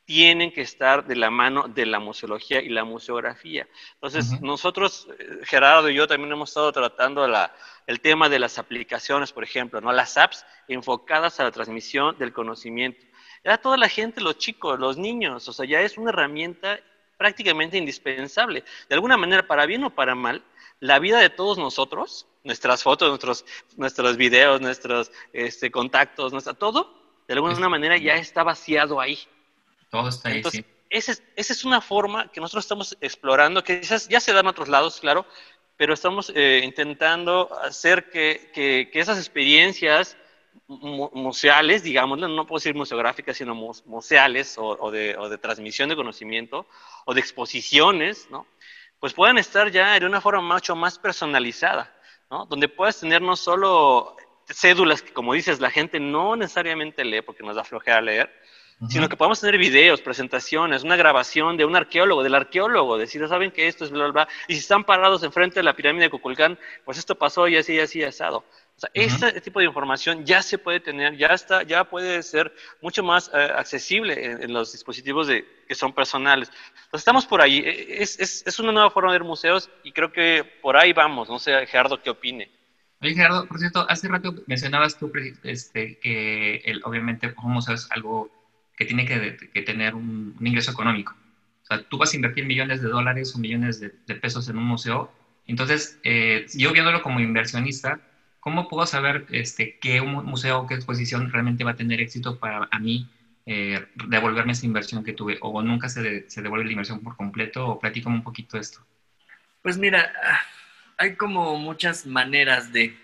tienen 0.06 0.54
que 0.54 0.62
estar 0.62 1.06
de 1.06 1.18
la 1.18 1.30
mano 1.30 1.68
de 1.68 1.86
la 1.86 2.00
museología 2.00 2.62
y 2.62 2.70
la 2.70 2.86
museografía. 2.86 3.68
Entonces, 3.96 4.40
nosotros, 4.40 5.10
eh, 5.20 5.40
Gerardo 5.44 5.90
y 5.90 5.96
yo 5.96 6.08
también 6.08 6.32
hemos 6.32 6.52
estado 6.52 6.72
tratando 6.72 7.28
la, 7.28 7.54
el 7.88 8.00
tema 8.00 8.30
de 8.30 8.40
las 8.40 8.58
aplicaciones, 8.58 9.34
por 9.34 9.44
ejemplo, 9.44 9.82
¿no? 9.82 9.92
las 9.92 10.16
apps 10.16 10.46
enfocadas 10.70 11.42
a 11.42 11.44
la 11.44 11.52
transmisión 11.52 12.18
del 12.18 12.32
conocimiento. 12.32 13.06
Ya 13.44 13.58
toda 13.58 13.76
la 13.76 13.90
gente, 13.90 14.22
los 14.22 14.38
chicos, 14.38 14.80
los 14.80 14.98
niños, 14.98 15.46
o 15.50 15.52
sea, 15.52 15.66
ya 15.66 15.82
es 15.82 15.98
una 15.98 16.12
herramienta 16.12 16.80
prácticamente 17.18 17.78
indispensable. 17.78 18.64
De 18.90 18.96
alguna 18.96 19.18
manera, 19.18 19.46
para 19.48 19.66
bien 19.66 19.84
o 19.84 19.90
para 19.90 20.16
mal, 20.16 20.44
la 20.80 21.00
vida 21.00 21.20
de 21.20 21.30
todos 21.30 21.58
nosotros, 21.58 22.28
nuestras 22.44 22.84
fotos, 22.84 23.10
nuestros, 23.10 23.46
nuestros 23.78 24.18
videos, 24.18 24.60
nuestros 24.62 25.12
este, 25.32 25.72
contactos, 25.72 26.34
nuestra, 26.34 26.54
todo, 26.54 26.94
de 27.28 27.34
alguna 27.36 27.70
manera 27.70 27.98
ya 27.98 28.16
está 28.16 28.44
vaciado 28.44 29.00
ahí. 29.00 29.20
Todo 29.90 30.10
está 30.10 30.30
ahí, 30.30 30.44
sí. 30.44 30.66
Esa 30.90 31.16
es, 31.36 31.66
una 31.66 31.82
forma 31.82 32.32
que 32.32 32.40
nosotros 32.40 32.66
estamos 32.66 32.96
explorando, 33.02 33.64
que 33.64 33.80
quizás 33.80 34.08
ya 34.08 34.20
se 34.20 34.32
da 34.32 34.42
en 34.42 34.48
otros 34.48 34.70
lados, 34.70 35.00
claro, 35.00 35.26
pero 35.76 35.96
estamos 35.96 36.32
eh, 36.36 36.62
intentando 36.64 37.50
hacer 37.64 38.12
que, 38.12 38.52
que, 38.54 39.00
esas 39.00 39.18
experiencias 39.18 40.16
museales, 40.68 41.84
digamos, 41.84 42.18
no 42.18 42.48
puedo 42.48 42.60
decir 42.60 42.76
museográficas, 42.76 43.38
sino 43.38 43.54
museales 43.56 44.56
o, 44.58 44.92
de, 44.92 45.16
o, 45.18 45.30
de, 45.30 45.38
transmisión 45.38 45.90
de 45.90 45.96
conocimiento 45.96 46.66
o 47.06 47.14
de 47.14 47.20
exposiciones, 47.20 48.28
¿no? 48.30 48.48
Pues 49.00 49.14
puedan 49.14 49.38
estar 49.38 49.70
ya 49.70 50.00
de 50.00 50.06
una 50.06 50.22
forma 50.22 50.54
mucho 50.54 50.76
más 50.76 50.98
personalizada, 50.98 51.94
¿no? 52.32 52.46
Donde 52.46 52.70
puedas 52.70 53.00
tener 53.00 53.22
no 53.22 53.36
solo 53.36 54.16
cédulas 54.48 55.02
que, 55.02 55.12
como 55.12 55.34
dices, 55.34 55.60
la 55.60 55.70
gente 55.70 56.00
no 56.00 56.36
necesariamente 56.36 57.04
lee 57.04 57.22
porque 57.22 57.44
nos 57.44 57.56
da 57.56 57.64
flojera 57.64 58.02
leer, 58.02 58.32
sino 58.90 59.08
que 59.08 59.16
podamos 59.16 59.40
tener 59.40 59.58
videos, 59.58 60.02
presentaciones, 60.02 60.84
una 60.84 60.96
grabación 60.96 61.56
de 61.56 61.64
un 61.64 61.76
arqueólogo, 61.76 62.24
del 62.24 62.36
arqueólogo, 62.36 62.98
decir, 62.98 63.26
saben 63.28 63.52
que 63.52 63.68
esto 63.68 63.86
es 63.86 63.92
bla, 63.92 64.06
bla, 64.06 64.12
bla, 64.12 64.28
y 64.48 64.56
si 64.56 64.60
están 64.60 64.84
parados 64.84 65.24
enfrente 65.24 65.60
de 65.60 65.64
la 65.64 65.76
pirámide 65.76 66.06
de 66.06 66.10
Cuculcán, 66.10 66.60
pues 66.84 66.98
esto 66.98 67.16
pasó 67.16 67.48
y 67.48 67.56
así, 67.56 67.76
y 67.76 67.80
así, 67.80 68.04
asado. 68.04 68.44
O 68.76 68.80
sea, 68.80 68.90
este 68.94 69.42
tipo 69.42 69.60
de 69.60 69.66
información 69.66 70.26
ya 70.26 70.42
se 70.42 70.58
puede 70.58 70.80
tener, 70.80 71.16
ya 71.16 71.28
está, 71.28 71.64
ya 71.64 71.84
puede 71.84 72.24
ser 72.24 72.54
mucho 72.82 73.04
más 73.04 73.30
eh, 73.34 73.50
accesible 73.56 74.44
en, 74.44 74.52
los 74.52 74.72
dispositivos 74.72 75.28
de, 75.28 75.46
que 75.68 75.76
son 75.76 75.94
personales. 75.94 76.50
Entonces 76.86 77.02
estamos 77.02 77.26
por 77.26 77.42
ahí. 77.42 77.60
E, 77.60 78.02
es, 78.02 78.20
es, 78.20 78.44
es, 78.46 78.60
una 78.60 78.72
nueva 78.72 78.90
forma 78.90 79.12
de 79.12 79.20
ver 79.20 79.28
museos 79.28 79.70
y 79.84 79.92
creo 79.92 80.12
que 80.12 80.44
por 80.62 80.76
ahí 80.76 80.92
vamos. 80.92 81.30
No 81.30 81.40
sé, 81.40 81.66
Gerardo, 81.68 82.02
¿qué 82.02 82.10
opine? 82.10 82.50
Oye, 83.04 83.14
Gerardo, 83.16 83.46
por 83.48 83.60
cierto, 83.60 83.86
hace 83.90 84.08
rato 84.08 84.34
mencionabas 84.48 84.98
tú 84.98 85.12
este, 85.44 86.00
que 86.00 86.56
el, 86.66 86.82
obviamente 86.84 87.34
un 87.44 87.52
museo 87.52 87.76
es 87.76 87.88
algo 87.92 88.32
que 88.78 88.86
tiene 88.86 89.06
que, 89.06 89.62
tener 89.62 89.94
un, 89.94 90.36
ingreso 90.40 90.72
económico. 90.72 91.14
O 91.64 91.66
sea, 91.66 91.84
tú 91.84 91.98
vas 91.98 92.14
a 92.14 92.16
invertir 92.16 92.46
millones 92.46 92.82
de 92.82 92.88
dólares 92.90 93.36
o 93.36 93.40
millones 93.40 93.80
de, 93.80 93.90
pesos 94.16 94.50
en 94.50 94.58
un 94.58 94.66
museo. 94.66 95.12
Entonces, 95.48 96.00
eh, 96.04 96.46
yo 96.54 96.72
viéndolo 96.72 97.02
como 97.02 97.20
inversionista, 97.20 98.00
¿cómo 98.44 98.68
puedo 98.68 98.86
saber 98.86 99.26
este, 99.32 99.78
qué 99.80 100.02
museo 100.02 100.60
o 100.60 100.68
qué 100.68 100.74
exposición 100.74 101.32
realmente 101.32 101.64
va 101.64 101.72
a 101.72 101.76
tener 101.78 102.02
éxito 102.02 102.40
para 102.40 102.68
a 102.70 102.78
mí 102.78 103.08
eh, 103.46 103.86
devolverme 104.10 104.52
esa 104.52 104.66
inversión 104.66 105.02
que 105.02 105.14
tuve? 105.14 105.38
¿O 105.40 105.62
nunca 105.62 105.88
se, 105.88 106.30
se 106.30 106.42
devuelve 106.42 106.66
la 106.66 106.72
inversión 106.72 107.00
por 107.00 107.16
completo? 107.16 107.66
¿O 107.66 107.80
platícame 107.80 108.18
un 108.18 108.24
poquito 108.24 108.58
esto? 108.58 108.86
Pues 109.62 109.78
mira, 109.78 110.12
hay 110.98 111.16
como 111.16 111.58
muchas 111.58 112.06
maneras 112.06 112.74
de... 112.74 112.98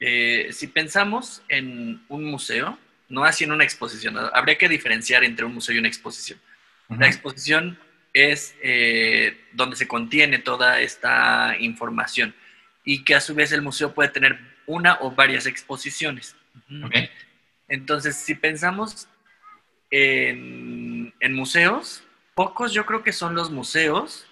Eh, 0.00 0.48
si 0.50 0.66
pensamos 0.66 1.42
en 1.48 2.02
un 2.08 2.24
museo, 2.24 2.76
no 3.08 3.22
así 3.22 3.44
en 3.44 3.52
una 3.52 3.62
exposición. 3.62 4.16
Habría 4.32 4.58
que 4.58 4.68
diferenciar 4.68 5.22
entre 5.22 5.44
un 5.44 5.54
museo 5.54 5.76
y 5.76 5.78
una 5.78 5.88
exposición. 5.88 6.40
La 6.88 7.06
exposición 7.06 7.78
es 8.12 8.56
eh, 8.60 9.38
donde 9.52 9.76
se 9.76 9.86
contiene 9.86 10.40
toda 10.40 10.80
esta 10.80 11.54
información 11.60 12.34
y 12.84 13.04
que 13.04 13.14
a 13.14 13.20
su 13.20 13.36
vez 13.36 13.52
el 13.52 13.62
museo 13.62 13.94
puede 13.94 14.08
tener 14.08 14.49
una 14.70 14.98
o 15.00 15.10
varias 15.10 15.46
exposiciones. 15.46 16.36
Entonces, 17.68 18.16
si 18.16 18.34
pensamos 18.34 19.08
en, 19.90 21.12
en, 21.20 21.34
museos, 21.34 22.02
pocos 22.34 22.72
yo 22.72 22.86
creo 22.86 23.02
que 23.02 23.12
son 23.12 23.34
los 23.34 23.50
museos 23.50 24.26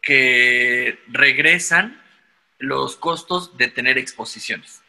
que 0.00 0.98
regresan 1.08 2.00
los 2.58 2.96
costos 2.96 3.56
de 3.56 3.68
tener 3.68 3.98
exposiciones. 3.98 4.82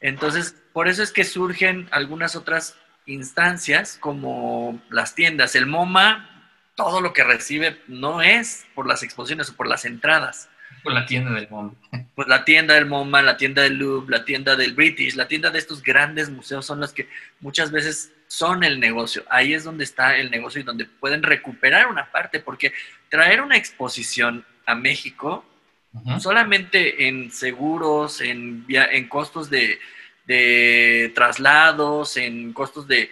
Entonces, 0.00 0.54
por 0.72 0.88
eso 0.88 1.02
es 1.02 1.12
que 1.12 1.24
surgen 1.24 1.88
algunas 1.90 2.36
otras 2.36 2.76
instancias 3.06 3.98
como 4.00 4.80
las 4.90 5.14
tiendas. 5.14 5.56
El 5.56 5.66
MoMA, 5.66 6.52
todo 6.76 7.00
lo 7.00 7.12
que 7.12 7.24
recibe 7.24 7.82
no 7.88 8.22
es 8.22 8.66
por 8.74 8.86
las 8.86 9.02
exposiciones 9.02 9.50
o 9.50 9.56
por 9.56 9.66
las 9.66 9.84
entradas. 9.84 10.48
Por 10.82 10.92
la 10.92 11.06
tienda 11.06 11.32
del 11.32 11.48
MoMA. 11.48 11.74
Pues 12.14 12.26
la 12.26 12.44
tienda 12.44 12.74
del 12.74 12.86
MoMA, 12.86 13.22
la 13.22 13.36
tienda 13.36 13.62
del 13.62 13.78
Louvre, 13.78 14.18
la 14.18 14.24
tienda 14.24 14.56
del 14.56 14.74
British, 14.74 15.14
la 15.14 15.28
tienda 15.28 15.50
de 15.50 15.60
estos 15.60 15.82
grandes 15.84 16.30
museos 16.30 16.66
son 16.66 16.80
las 16.80 16.92
que 16.92 17.08
muchas 17.38 17.70
veces 17.70 18.12
son 18.26 18.64
el 18.64 18.80
negocio. 18.80 19.24
Ahí 19.30 19.54
es 19.54 19.62
donde 19.62 19.84
está 19.84 20.16
el 20.16 20.28
negocio 20.30 20.60
y 20.60 20.64
donde 20.64 20.84
pueden 20.84 21.22
recuperar 21.22 21.86
una 21.86 22.10
parte, 22.10 22.40
porque 22.40 22.72
traer 23.08 23.40
una 23.40 23.56
exposición 23.56 24.44
a 24.66 24.74
México, 24.74 25.44
solamente 26.18 27.06
en 27.06 27.30
seguros, 27.30 28.20
en, 28.20 28.66
en 28.68 29.08
costos 29.08 29.48
de, 29.48 29.78
de 30.28 31.10
traslados, 31.14 32.16
en 32.18 32.52
costos 32.52 32.86
de, 32.86 33.10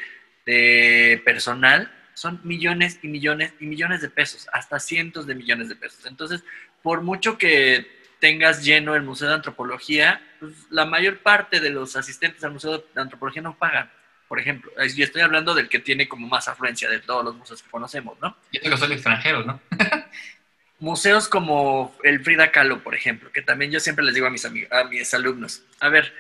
personal, 1.25 1.91
son 2.15 2.41
millones 2.45 3.01
y 3.03 3.09
millones 3.09 3.53
y 3.59 3.67
millones 3.67 4.01
de 4.01 4.11
pesos, 4.11 4.47
hasta 4.53 4.79
cientos 4.79 5.27
de 5.27 5.35
millones 5.35 5.69
de 5.69 5.77
pesos. 5.77 6.07
Entonces, 6.07 6.45
por 6.87 7.03
mucho 7.03 7.37
que 7.37 7.85
tengas 8.21 8.65
lleno 8.65 8.95
el 8.95 9.03
Museo 9.03 9.27
de 9.27 9.35
Antropología, 9.35 10.25
pues, 10.39 10.55
la 10.71 10.87
mayor 10.87 11.19
parte 11.19 11.59
de 11.59 11.71
los 11.71 11.97
asistentes 11.97 12.45
al 12.45 12.53
Museo 12.53 12.79
de 12.79 13.01
Antropología 13.01 13.43
no 13.43 13.59
pagan. 13.59 13.91
Por 14.29 14.39
ejemplo, 14.39 14.71
yo 14.95 15.05
estoy 15.05 15.23
hablando 15.23 15.53
del 15.53 15.69
que 15.69 15.81
tiene 15.81 16.07
como 16.07 16.29
más 16.29 16.47
afluencia 16.47 16.89
de 16.89 17.01
todos 17.01 17.25
los 17.25 17.35
museos 17.35 17.61
que 17.61 17.71
conocemos, 17.71 18.17
¿no? 18.21 18.37
Y 18.53 18.61
que 18.61 18.77
son 18.77 18.93
extranjeros, 18.93 19.45
¿no? 19.45 19.61
museos 20.79 21.27
como 21.27 21.93
el 22.05 22.23
Frida 22.23 22.53
Kahlo, 22.53 22.85
por 22.85 22.95
ejemplo, 22.95 23.33
que 23.33 23.43
también 23.43 23.73
yo 23.73 23.81
siempre 23.81 24.05
les 24.05 24.15
digo 24.15 24.29
a 24.29 24.31
mis, 24.31 24.45
amigos, 24.45 24.71
a 24.71 24.85
mis 24.85 25.13
alumnos, 25.13 25.65
a 25.81 25.89
ver, 25.89 26.15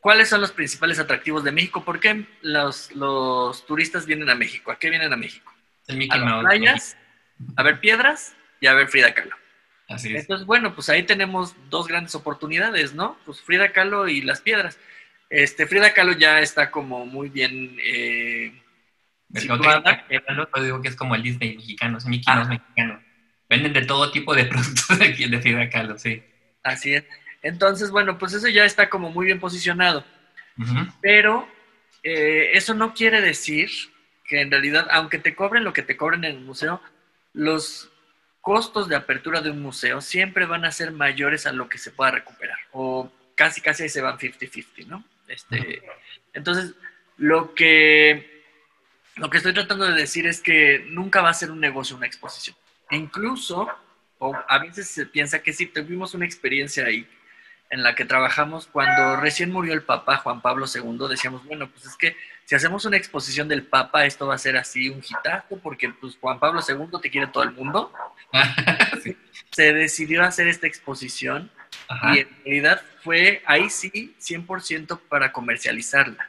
¿Cuáles 0.00 0.28
son 0.28 0.40
los 0.40 0.52
principales 0.52 1.00
atractivos 1.00 1.42
de 1.42 1.50
México? 1.50 1.84
¿Por 1.84 1.98
qué 1.98 2.26
los, 2.42 2.90
turistas 3.66 4.06
vienen 4.06 4.30
a 4.30 4.34
México? 4.36 4.70
¿A 4.70 4.78
qué 4.78 4.90
vienen 4.90 5.12
a 5.12 5.16
México? 5.16 5.52
a 5.88 6.16
las 6.16 6.44
playas, 6.44 6.96
a 7.56 7.62
ver 7.64 7.80
piedras 7.80 8.34
y 8.60 8.66
a 8.66 8.74
ver 8.74 8.88
Frida 8.88 9.14
Kahlo. 9.14 9.36
Así 9.88 10.14
es. 10.14 10.22
Entonces, 10.22 10.46
bueno, 10.46 10.74
pues 10.74 10.88
ahí 10.88 11.04
tenemos 11.04 11.54
dos 11.70 11.86
grandes 11.86 12.14
oportunidades, 12.14 12.94
¿no? 12.94 13.16
Pues 13.24 13.40
Frida 13.40 13.72
Kahlo 13.72 14.08
y 14.08 14.20
las 14.22 14.40
piedras. 14.40 14.78
Este, 15.30 15.66
Frida 15.66 15.92
Kahlo 15.92 16.12
ya 16.12 16.40
está 16.40 16.70
como 16.70 17.06
muy 17.06 17.28
bien 17.28 17.76
eh, 17.82 18.52
situada. 19.34 20.04
digo 20.62 20.82
que 20.82 20.88
es 20.88 20.96
como 20.96 21.14
el 21.14 21.22
Disney 21.22 21.56
mexicano, 21.56 21.98
es 21.98 22.06
Mickey 22.06 22.24
ah. 22.26 22.44
mexicano. 22.44 23.02
Venden 23.48 23.72
de 23.72 23.84
todo 23.84 24.10
tipo 24.10 24.34
de 24.34 24.44
productos 24.46 25.00
aquí 25.00 25.28
de 25.28 25.40
Frida 25.40 25.68
Kahlo, 25.70 25.98
sí. 25.98 26.22
Así 26.62 26.94
es. 26.94 27.04
Entonces, 27.42 27.90
bueno, 27.90 28.18
pues 28.18 28.32
eso 28.32 28.48
ya 28.48 28.64
está 28.64 28.88
como 28.88 29.10
muy 29.10 29.26
bien 29.26 29.38
posicionado. 29.38 30.04
Pero 31.00 31.46
eh, 32.02 32.50
eso 32.54 32.74
no 32.74 32.94
quiere 32.94 33.20
decir 33.20 33.68
que 34.24 34.40
en 34.40 34.50
realidad, 34.50 34.88
aunque 34.90 35.18
te 35.18 35.34
cobren 35.34 35.64
lo 35.64 35.72
que 35.72 35.82
te 35.82 35.96
cobren 35.96 36.24
en 36.24 36.36
el 36.36 36.40
museo, 36.40 36.80
los 37.32 37.92
costos 38.46 38.88
de 38.88 38.94
apertura 38.94 39.40
de 39.40 39.50
un 39.50 39.60
museo 39.60 40.00
siempre 40.00 40.46
van 40.46 40.64
a 40.64 40.70
ser 40.70 40.92
mayores 40.92 41.48
a 41.48 41.52
lo 41.52 41.68
que 41.68 41.78
se 41.78 41.90
pueda 41.90 42.12
recuperar. 42.12 42.56
O 42.70 43.10
casi, 43.34 43.60
casi 43.60 43.82
ahí 43.82 43.88
se 43.88 44.00
van 44.00 44.18
50-50, 44.18 44.86
¿no? 44.86 45.02
Este, 45.26 45.82
entonces, 46.32 46.76
lo 47.16 47.56
que, 47.56 48.44
lo 49.16 49.30
que 49.30 49.38
estoy 49.38 49.52
tratando 49.52 49.84
de 49.86 50.00
decir 50.00 50.28
es 50.28 50.40
que 50.40 50.86
nunca 50.90 51.22
va 51.22 51.30
a 51.30 51.34
ser 51.34 51.50
un 51.50 51.58
negocio 51.58 51.96
una 51.96 52.06
exposición. 52.06 52.56
incluso, 52.92 53.68
o 54.18 54.36
a 54.48 54.58
veces 54.60 54.90
se 54.90 55.06
piensa 55.06 55.42
que 55.42 55.52
si 55.52 55.66
tuvimos 55.66 56.14
una 56.14 56.24
experiencia 56.24 56.84
ahí 56.84 57.04
en 57.70 57.82
la 57.82 57.94
que 57.94 58.04
trabajamos 58.04 58.66
cuando 58.66 59.16
recién 59.16 59.50
murió 59.50 59.74
el 59.74 59.82
Papa 59.82 60.18
Juan 60.18 60.40
Pablo 60.40 60.66
II, 60.72 61.08
decíamos, 61.08 61.44
bueno, 61.44 61.68
pues 61.70 61.86
es 61.86 61.96
que 61.96 62.16
si 62.44 62.54
hacemos 62.54 62.84
una 62.84 62.96
exposición 62.96 63.48
del 63.48 63.64
Papa, 63.64 64.06
esto 64.06 64.26
va 64.26 64.36
a 64.36 64.38
ser 64.38 64.56
así 64.56 64.88
un 64.88 65.00
hitazo, 65.00 65.58
porque 65.62 65.88
pues 65.90 66.16
Juan 66.20 66.38
Pablo 66.38 66.60
II 66.66 67.00
te 67.02 67.10
quiere 67.10 67.26
todo 67.26 67.42
el 67.42 67.50
mundo. 67.50 67.92
Se 69.50 69.72
decidió 69.72 70.22
hacer 70.22 70.46
esta 70.46 70.66
exposición 70.66 71.50
y 72.12 72.18
en 72.20 72.28
realidad 72.44 72.82
fue 73.02 73.42
ahí 73.46 73.68
sí 73.68 74.14
100% 74.20 75.00
para 75.08 75.32
comercializarla. 75.32 76.28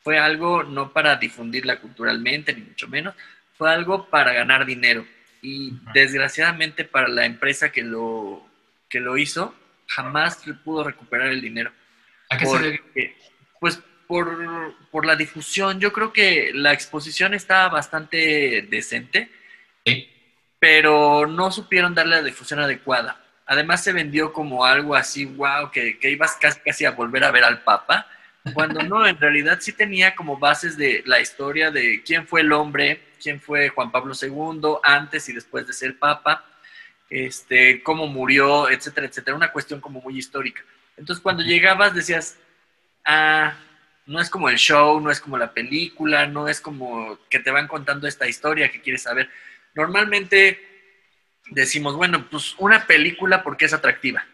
Fue 0.00 0.18
algo 0.18 0.62
no 0.62 0.92
para 0.92 1.16
difundirla 1.16 1.80
culturalmente, 1.80 2.54
ni 2.54 2.62
mucho 2.62 2.88
menos, 2.88 3.14
fue 3.58 3.70
algo 3.70 4.08
para 4.08 4.32
ganar 4.32 4.64
dinero. 4.64 5.04
Y 5.42 5.78
desgraciadamente 5.92 6.84
para 6.84 7.08
la 7.08 7.26
empresa 7.26 7.70
que 7.70 7.82
lo, 7.82 8.46
que 8.88 9.00
lo 9.00 9.18
hizo, 9.18 9.54
jamás 9.88 10.44
pudo 10.64 10.84
recuperar 10.84 11.28
el 11.28 11.40
dinero. 11.40 11.72
¿A 12.30 12.38
qué 12.38 12.46
se 12.46 12.58
debe? 12.58 13.16
Pues 13.58 13.82
por, 14.06 14.74
por, 14.90 15.04
la 15.04 15.16
difusión, 15.16 15.80
yo 15.80 15.92
creo 15.92 16.12
que 16.12 16.52
la 16.54 16.72
exposición 16.72 17.34
estaba 17.34 17.68
bastante 17.68 18.66
decente, 18.70 19.30
sí. 19.84 20.08
pero 20.58 21.26
no 21.26 21.50
supieron 21.50 21.94
darle 21.94 22.16
la 22.16 22.22
difusión 22.22 22.60
adecuada. 22.60 23.22
Además 23.46 23.82
se 23.82 23.92
vendió 23.92 24.32
como 24.32 24.64
algo 24.64 24.94
así, 24.94 25.24
wow, 25.24 25.70
que, 25.70 25.98
que 25.98 26.10
ibas 26.10 26.36
casi, 26.40 26.60
casi 26.60 26.84
a 26.84 26.92
volver 26.92 27.24
a 27.24 27.30
ver 27.30 27.44
al 27.44 27.62
Papa, 27.62 28.06
cuando 28.54 28.82
no, 28.82 29.06
en 29.06 29.18
realidad 29.18 29.58
sí 29.60 29.72
tenía 29.72 30.14
como 30.14 30.38
bases 30.38 30.76
de 30.76 31.02
la 31.06 31.20
historia 31.20 31.70
de 31.70 32.02
quién 32.02 32.26
fue 32.26 32.42
el 32.42 32.52
hombre, 32.52 33.02
quién 33.20 33.40
fue 33.40 33.68
Juan 33.68 33.90
Pablo 33.90 34.14
II 34.20 34.78
antes 34.82 35.28
y 35.28 35.32
después 35.32 35.66
de 35.66 35.72
ser 35.72 35.98
Papa, 35.98 36.44
este, 37.10 37.82
cómo 37.82 38.06
murió, 38.06 38.68
etcétera, 38.70 39.06
etcétera, 39.06 39.36
una 39.36 39.52
cuestión 39.52 39.80
como 39.80 40.00
muy 40.00 40.18
histórica. 40.18 40.62
Entonces 40.96 41.22
cuando 41.22 41.42
llegabas 41.42 41.94
decías, 41.94 42.38
ah, 43.04 43.54
no 44.06 44.20
es 44.20 44.30
como 44.30 44.48
el 44.48 44.56
show, 44.56 45.00
no 45.00 45.10
es 45.10 45.20
como 45.20 45.36
la 45.36 45.52
película, 45.52 46.26
no 46.26 46.48
es 46.48 46.60
como 46.60 47.18
que 47.28 47.38
te 47.38 47.50
van 47.50 47.68
contando 47.68 48.08
esta 48.08 48.26
historia 48.26 48.70
que 48.70 48.80
quieres 48.80 49.02
saber. 49.02 49.30
Normalmente 49.74 50.58
decimos, 51.50 51.94
bueno, 51.94 52.26
pues 52.30 52.54
una 52.58 52.86
película 52.86 53.42
porque 53.42 53.66
es 53.66 53.72
atractiva. 53.74 54.24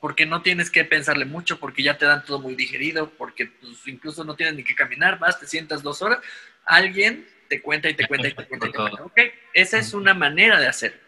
Porque 0.00 0.26
no 0.26 0.42
tienes 0.42 0.70
que 0.70 0.84
pensarle 0.84 1.24
mucho, 1.24 1.58
porque 1.58 1.82
ya 1.82 1.96
te 1.96 2.06
dan 2.06 2.24
todo 2.24 2.38
muy 2.38 2.54
digerido, 2.54 3.10
porque 3.10 3.46
pues, 3.46 3.86
incluso 3.86 4.22
no 4.24 4.36
tienes 4.36 4.54
ni 4.54 4.64
que 4.64 4.74
caminar, 4.74 5.18
vas, 5.18 5.40
te 5.40 5.46
sientas 5.46 5.82
dos 5.82 6.02
horas, 6.02 6.18
alguien 6.64 7.26
te 7.48 7.62
cuenta 7.62 7.88
y 7.88 7.94
te 7.94 8.06
cuenta 8.06 8.28
y 8.28 8.34
te 8.34 8.46
cuenta 8.46 8.66
y 8.68 8.72
te 8.72 8.76
cuenta. 8.76 9.02
Ok, 9.04 9.20
esa 9.54 9.78
es 9.78 9.94
una 9.94 10.12
manera 10.12 10.60
de 10.60 10.66
hacer. 10.66 11.03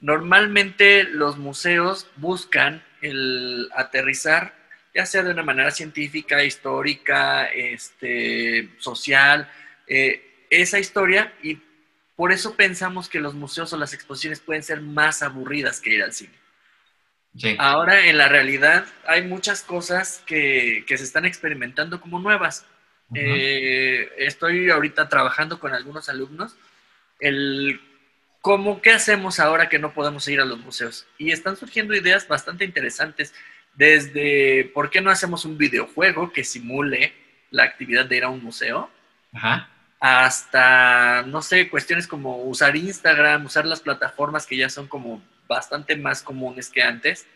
Normalmente 0.00 1.04
los 1.04 1.38
museos 1.38 2.06
buscan 2.16 2.84
el 3.00 3.68
aterrizar, 3.74 4.54
ya 4.94 5.06
sea 5.06 5.22
de 5.22 5.30
una 5.30 5.42
manera 5.42 5.70
científica, 5.70 6.44
histórica, 6.44 7.46
este, 7.46 8.70
social, 8.78 9.50
eh, 9.86 10.46
esa 10.50 10.78
historia 10.78 11.32
y 11.42 11.60
por 12.14 12.32
eso 12.32 12.54
pensamos 12.54 13.08
que 13.08 13.20
los 13.20 13.34
museos 13.34 13.72
o 13.72 13.76
las 13.76 13.92
exposiciones 13.92 14.40
pueden 14.40 14.62
ser 14.62 14.80
más 14.80 15.22
aburridas 15.22 15.80
que 15.80 15.94
ir 15.94 16.02
al 16.02 16.12
cine. 16.12 16.32
Ahora, 17.58 18.06
en 18.06 18.16
la 18.16 18.28
realidad, 18.28 18.86
hay 19.06 19.22
muchas 19.22 19.62
cosas 19.62 20.22
que, 20.26 20.84
se 20.88 20.94
están 20.94 21.26
experimentando 21.26 22.00
como 22.00 22.18
nuevas. 22.18 22.64
Eh, 23.14 24.10
estoy 24.16 24.70
ahorita 24.70 25.08
trabajando 25.08 25.60
con 25.60 25.74
algunos 25.74 26.08
alumnos 26.08 26.56
el 27.20 27.80
cómo, 28.46 28.80
qué 28.80 28.92
hacemos 28.92 29.40
ahora 29.40 29.68
que 29.68 29.80
no 29.80 29.92
podemos 29.92 30.28
ir 30.28 30.40
a 30.40 30.44
los 30.44 30.60
museos. 30.60 31.04
Y 31.18 31.32
están 31.32 31.56
surgiendo 31.56 31.96
ideas 31.96 32.28
bastante 32.28 32.64
interesantes, 32.64 33.34
desde 33.74 34.70
por 34.72 34.88
qué 34.88 35.00
no 35.00 35.10
hacemos 35.10 35.44
un 35.44 35.58
videojuego 35.58 36.32
que 36.32 36.44
simule 36.44 37.12
la 37.50 37.64
actividad 37.64 38.06
de 38.06 38.18
ir 38.18 38.22
a 38.22 38.28
un 38.28 38.44
museo, 38.44 38.88
hasta, 39.98 41.24
no 41.26 41.42
sé, 41.42 41.68
cuestiones 41.68 42.06
como 42.06 42.44
usar 42.44 42.76
Instagram, 42.76 43.46
usar 43.46 43.66
las 43.66 43.80
plataformas 43.80 44.46
que 44.46 44.56
ya 44.56 44.70
son 44.70 44.86
como 44.86 45.20
bastante 45.48 45.96
más 45.96 46.22
comunes 46.22 46.70
que 46.70 46.84
antes 46.84 47.26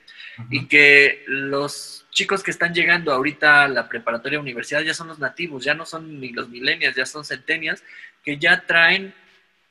y 0.49 0.67
que 0.67 1.25
los 1.27 2.07
chicos 2.13 2.45
que 2.45 2.53
están 2.53 2.73
llegando 2.73 3.13
ahorita 3.13 3.65
a 3.65 3.69
la 3.69 3.89
preparatoria 3.89 4.39
universidad 4.39 4.83
ya 4.83 4.95
son 4.95 5.09
los 5.09 5.19
nativos, 5.19 5.65
ya 5.65 5.75
no 5.75 5.85
son 5.87 6.21
ni 6.21 6.29
los 6.29 6.49
millennials, 6.49 6.95
ya 6.95 7.05
son 7.05 7.25
centenias 7.25 7.83
que 8.23 8.39
ya 8.39 8.65
traen 8.65 9.13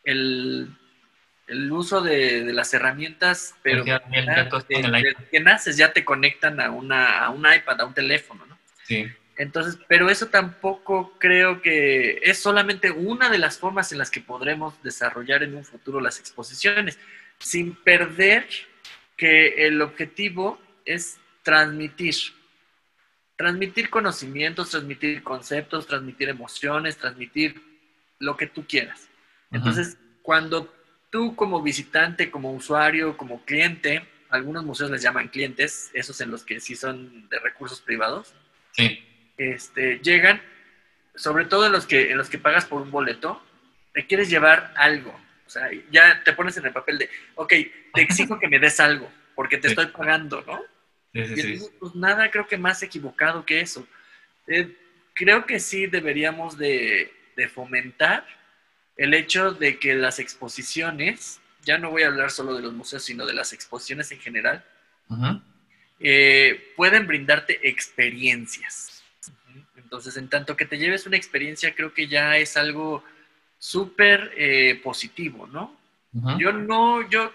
el, 0.04 0.76
el 1.50 1.72
uso 1.72 2.02
de, 2.02 2.54
las 2.54 2.74
herramientas, 2.74 3.56
pero 3.62 3.84
que 3.84 5.40
naces 5.40 5.78
ya 5.78 5.92
te 5.92 6.06
conectan 6.06 6.62
a, 6.62 6.72
una, 6.72 7.20
a 7.26 7.30
un 7.30 7.40
iPad, 7.40 7.82
a 7.82 7.86
un 7.86 7.94
teléfono, 7.94 8.46
¿no? 8.46 8.58
Sí. 8.84 9.08
Entonces, 9.40 9.80
pero 9.88 10.10
eso 10.10 10.28
tampoco 10.28 11.14
creo 11.18 11.62
que 11.62 12.20
es 12.24 12.40
solamente 12.40 12.92
una 12.92 13.30
de 13.30 13.38
las 13.38 13.58
formas 13.58 13.92
en 13.94 13.98
las 13.98 14.12
que 14.12 14.20
podremos 14.20 14.82
desarrollar 14.84 15.44
en 15.44 15.56
un 15.56 15.64
futuro 15.64 16.02
las 16.02 16.20
exposiciones 16.20 17.00
sin 17.40 17.74
perder 17.74 18.46
que 19.16 19.66
el 19.66 19.82
objetivo 19.82 20.60
es 20.84 21.20
transmitir. 21.44 22.16
Transmitir 23.38 23.90
conocimientos, 23.90 24.72
transmitir 24.72 25.24
conceptos, 25.24 25.88
transmitir 25.88 26.28
emociones, 26.28 26.98
transmitir 26.98 27.62
lo 28.20 28.36
que 28.36 28.48
tú 28.48 28.66
quieras. 28.68 29.08
Entonces, 29.52 29.98
cuando 30.22 30.72
tú 31.10 31.36
como 31.36 31.62
visitante, 31.62 32.30
como 32.30 32.52
usuario, 32.54 33.18
como 33.18 33.44
cliente, 33.46 34.08
algunos 34.30 34.64
museos 34.64 34.92
les 34.92 35.02
llaman 35.02 35.30
clientes, 35.30 35.90
esos 35.94 36.22
en 36.22 36.32
los 36.32 36.44
que 36.44 36.60
sí 36.60 36.76
son 36.76 37.28
de 37.30 37.40
recursos 37.40 37.82
privados, 37.82 38.34
sí. 38.72 39.04
este, 39.38 40.00
llegan, 40.00 40.42
sobre 41.16 41.46
todo 41.46 41.66
en 41.66 41.72
los, 41.72 41.86
que, 41.86 42.12
en 42.12 42.18
los 42.18 42.30
que 42.30 42.38
pagas 42.38 42.66
por 42.66 42.82
un 42.82 42.92
boleto, 42.92 43.42
te 43.94 44.06
quieres 44.06 44.30
llevar 44.30 44.74
algo, 44.78 45.20
o 45.46 45.50
sea, 45.50 45.70
ya 45.92 46.22
te 46.24 46.34
pones 46.34 46.58
en 46.58 46.68
el 46.68 46.74
papel 46.74 47.00
de, 47.00 47.10
ok, 47.36 47.54
te 47.94 48.02
exijo 48.02 48.40
que 48.40 48.48
me 48.48 48.60
des 48.60 48.80
algo, 48.80 49.12
porque 49.36 49.58
te 49.58 49.70
estoy 49.70 49.88
pagando, 49.88 50.44
¿no? 50.46 50.62
Sí, 51.12 51.42
sí, 51.42 51.54
y 51.54 51.80
pues 51.80 51.96
nada, 51.96 52.30
creo 52.30 52.48
que 52.48 52.58
más 52.58 52.84
equivocado 52.84 53.44
que 53.44 53.62
eso. 53.62 53.88
Eh, 54.46 54.76
creo 55.20 55.46
que 55.46 55.60
sí 55.60 55.88
deberíamos 55.88 56.58
de, 56.58 57.12
fomentar 57.54 58.26
el 59.00 59.14
hecho 59.14 59.54
de 59.54 59.80
que 59.80 59.96
las 59.96 60.20
exposiciones, 60.20 61.40
ya 61.64 61.78
no 61.78 61.90
voy 61.90 62.04
a 62.04 62.08
hablar 62.08 62.32
solo 62.32 62.54
de 62.54 62.62
los 62.62 62.74
museos, 62.74 63.02
sino 63.02 63.26
de 63.26 63.34
las 63.34 63.54
exposiciones 63.54 64.12
en 64.12 64.20
general, 64.20 64.66
eh, 66.02 66.74
pueden 66.76 67.08
brindarte 67.08 67.70
experiencias. 67.70 69.02
Entonces, 69.78 70.18
en 70.18 70.28
tanto 70.28 70.58
que 70.58 70.66
te 70.66 70.78
lleves 70.78 71.08
una 71.08 71.16
experiencia, 71.16 71.74
creo 71.74 71.94
que 71.94 72.10
ya 72.10 72.36
es 72.36 72.58
algo 72.58 73.02
súper 73.58 74.34
eh, 74.36 74.82
positivo, 74.84 75.48
¿no? 75.48 75.80
Yo 76.38 76.52
no, 76.52 77.08
yo 77.10 77.32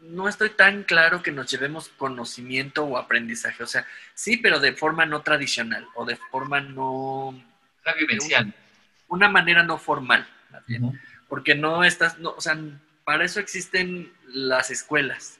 no 0.00 0.28
estoy 0.28 0.50
tan 0.50 0.84
claro 0.84 1.22
que 1.22 1.30
nos 1.30 1.50
llevemos 1.50 1.90
conocimiento 1.90 2.84
o 2.84 2.96
aprendizaje, 2.96 3.62
o 3.62 3.66
sea, 3.66 3.84
sí, 4.14 4.38
pero 4.38 4.60
de 4.60 4.72
forma 4.72 5.04
no 5.04 5.20
tradicional 5.20 5.86
o 5.94 6.06
de 6.06 6.16
forma 6.16 6.60
no... 6.60 7.38
La 7.84 7.92
vivencial. 7.92 8.54
Una, 9.08 9.28
manera 9.28 9.62
no 9.62 9.76
formal, 9.76 10.26
porque 11.28 11.54
no 11.54 11.84
estás, 11.84 12.18
no, 12.18 12.30
o 12.30 12.40
sea, 12.40 12.58
para 13.04 13.24
eso 13.24 13.40
existen 13.40 14.12
las 14.26 14.70
escuelas. 14.70 15.38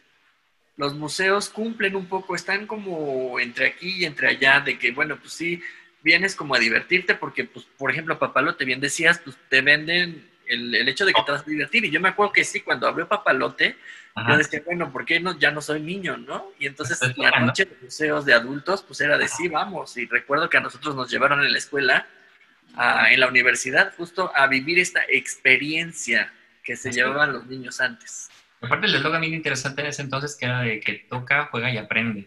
Los 0.76 0.94
museos 0.94 1.48
cumplen 1.48 1.96
un 1.96 2.06
poco, 2.06 2.34
están 2.34 2.66
como 2.66 3.40
entre 3.40 3.66
aquí 3.66 4.02
y 4.02 4.04
entre 4.04 4.28
allá, 4.28 4.60
de 4.60 4.78
que, 4.78 4.92
bueno, 4.92 5.16
pues 5.16 5.32
sí, 5.32 5.62
vienes 6.02 6.36
como 6.36 6.54
a 6.54 6.58
divertirte 6.58 7.14
porque, 7.14 7.44
pues, 7.44 7.66
por 7.76 7.90
ejemplo, 7.90 8.18
Papalote, 8.18 8.64
bien 8.64 8.80
decías, 8.80 9.20
pues 9.24 9.36
te 9.48 9.62
venden 9.62 10.30
el, 10.46 10.88
hecho 10.88 11.04
de 11.04 11.12
que 11.12 11.22
te 11.24 11.32
vas 11.32 11.42
a 11.42 11.50
divertir. 11.50 11.84
Y 11.84 11.90
yo 11.90 12.00
me 12.00 12.10
acuerdo 12.10 12.32
que 12.32 12.44
sí, 12.44 12.60
cuando 12.60 12.86
abrió 12.86 13.08
Papalote, 13.08 13.76
yo 14.28 14.36
decía, 14.36 14.62
bueno, 14.64 14.90
¿por 14.90 15.04
qué 15.04 15.20
no, 15.20 15.38
ya 15.38 15.50
no 15.50 15.60
soy 15.60 15.80
niño, 15.80 16.16
no? 16.16 16.52
Y 16.58 16.66
entonces 16.66 16.98
la 17.18 17.40
noche 17.40 17.66
de 17.66 17.76
museos 17.82 18.24
de 18.24 18.32
adultos, 18.32 18.82
pues 18.82 19.00
era 19.00 19.18
de 19.18 19.28
sí, 19.28 19.48
vamos. 19.48 19.96
Y 19.96 20.06
recuerdo 20.06 20.48
que 20.48 20.56
a 20.56 20.60
nosotros 20.60 20.94
nos 20.94 21.10
llevaron 21.10 21.44
en 21.44 21.52
la 21.52 21.58
escuela, 21.58 22.06
en 22.76 23.20
la 23.20 23.28
universidad, 23.28 23.94
justo 23.96 24.30
a 24.34 24.46
vivir 24.46 24.78
esta 24.78 25.02
experiencia 25.08 26.32
que 26.62 26.76
se 26.76 26.92
llevaban 26.92 27.32
los 27.32 27.46
niños 27.46 27.80
antes. 27.80 28.28
Aparte, 28.60 28.86
el 28.86 28.94
eslogan 28.94 29.20
bien 29.20 29.34
interesante 29.34 29.82
en 29.82 29.88
ese 29.88 30.02
entonces 30.02 30.36
que 30.38 30.46
era 30.46 30.60
de 30.60 30.80
que 30.80 30.94
toca, 30.94 31.48
juega 31.50 31.70
y 31.70 31.78
aprende. 31.78 32.26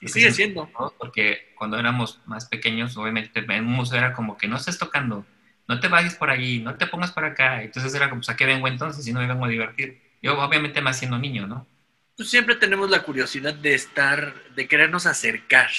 Y 0.00 0.08
sigue 0.08 0.30
siendo. 0.30 0.70
Porque 0.98 1.52
cuando 1.56 1.78
éramos 1.78 2.20
más 2.26 2.46
pequeños, 2.46 2.96
obviamente 2.96 3.40
en 3.40 3.66
un 3.66 3.72
museo 3.72 3.98
era 3.98 4.12
como 4.12 4.36
que 4.38 4.48
no 4.48 4.56
estés 4.56 4.78
tocando, 4.78 5.26
no 5.68 5.80
te 5.80 5.88
vayas 5.88 6.14
por 6.14 6.30
allí, 6.30 6.60
no 6.60 6.76
te 6.76 6.86
pongas 6.86 7.12
por 7.12 7.24
acá. 7.24 7.62
Entonces 7.62 7.94
era 7.94 8.08
como, 8.08 8.20
pues, 8.20 8.30
¿a 8.30 8.36
qué 8.36 8.46
vengo 8.46 8.68
entonces 8.68 9.04
si 9.04 9.12
no 9.12 9.20
me 9.20 9.26
vengo 9.26 9.44
a 9.44 9.48
divertir? 9.48 10.00
Yo 10.22 10.38
obviamente 10.38 10.80
más 10.80 10.98
siendo 10.98 11.18
niño, 11.18 11.46
¿no? 11.46 11.66
Pues 12.16 12.28
siempre 12.28 12.56
tenemos 12.56 12.90
la 12.90 13.02
curiosidad 13.02 13.54
de 13.54 13.74
estar, 13.74 14.34
de 14.54 14.68
querernos 14.68 15.06
acercar. 15.06 15.70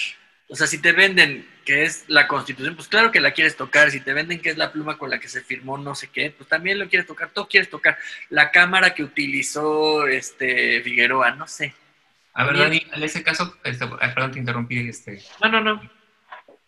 O 0.51 0.55
sea, 0.55 0.67
si 0.67 0.79
te 0.79 0.91
venden 0.91 1.47
que 1.63 1.83
es 1.83 2.03
la 2.09 2.27
constitución, 2.27 2.75
pues 2.75 2.89
claro 2.89 3.09
que 3.09 3.21
la 3.21 3.31
quieres 3.31 3.55
tocar. 3.55 3.89
Si 3.89 4.01
te 4.01 4.11
venden 4.11 4.41
que 4.41 4.49
es 4.49 4.57
la 4.57 4.73
pluma 4.73 4.97
con 4.97 5.09
la 5.09 5.17
que 5.17 5.29
se 5.29 5.41
firmó 5.41 5.77
no 5.77 5.95
sé 5.95 6.09
qué, 6.09 6.29
pues 6.29 6.49
también 6.49 6.77
lo 6.77 6.89
quieres 6.89 7.07
tocar. 7.07 7.29
Tú 7.29 7.47
quieres 7.47 7.69
tocar 7.69 7.97
la 8.29 8.51
cámara 8.51 8.93
que 8.93 9.01
utilizó 9.01 10.05
este 10.07 10.81
Figueroa, 10.81 11.31
no 11.31 11.47
sé. 11.47 11.73
A 12.33 12.43
ver, 12.43 12.57
Dani, 12.57 12.85
en 12.91 13.01
ese 13.01 13.23
caso, 13.23 13.57
este, 13.63 13.87
perdón, 13.87 14.31
te 14.31 14.39
interrumpí. 14.39 14.89
Este, 14.89 15.21
no, 15.41 15.49
no, 15.49 15.61
no. 15.61 15.81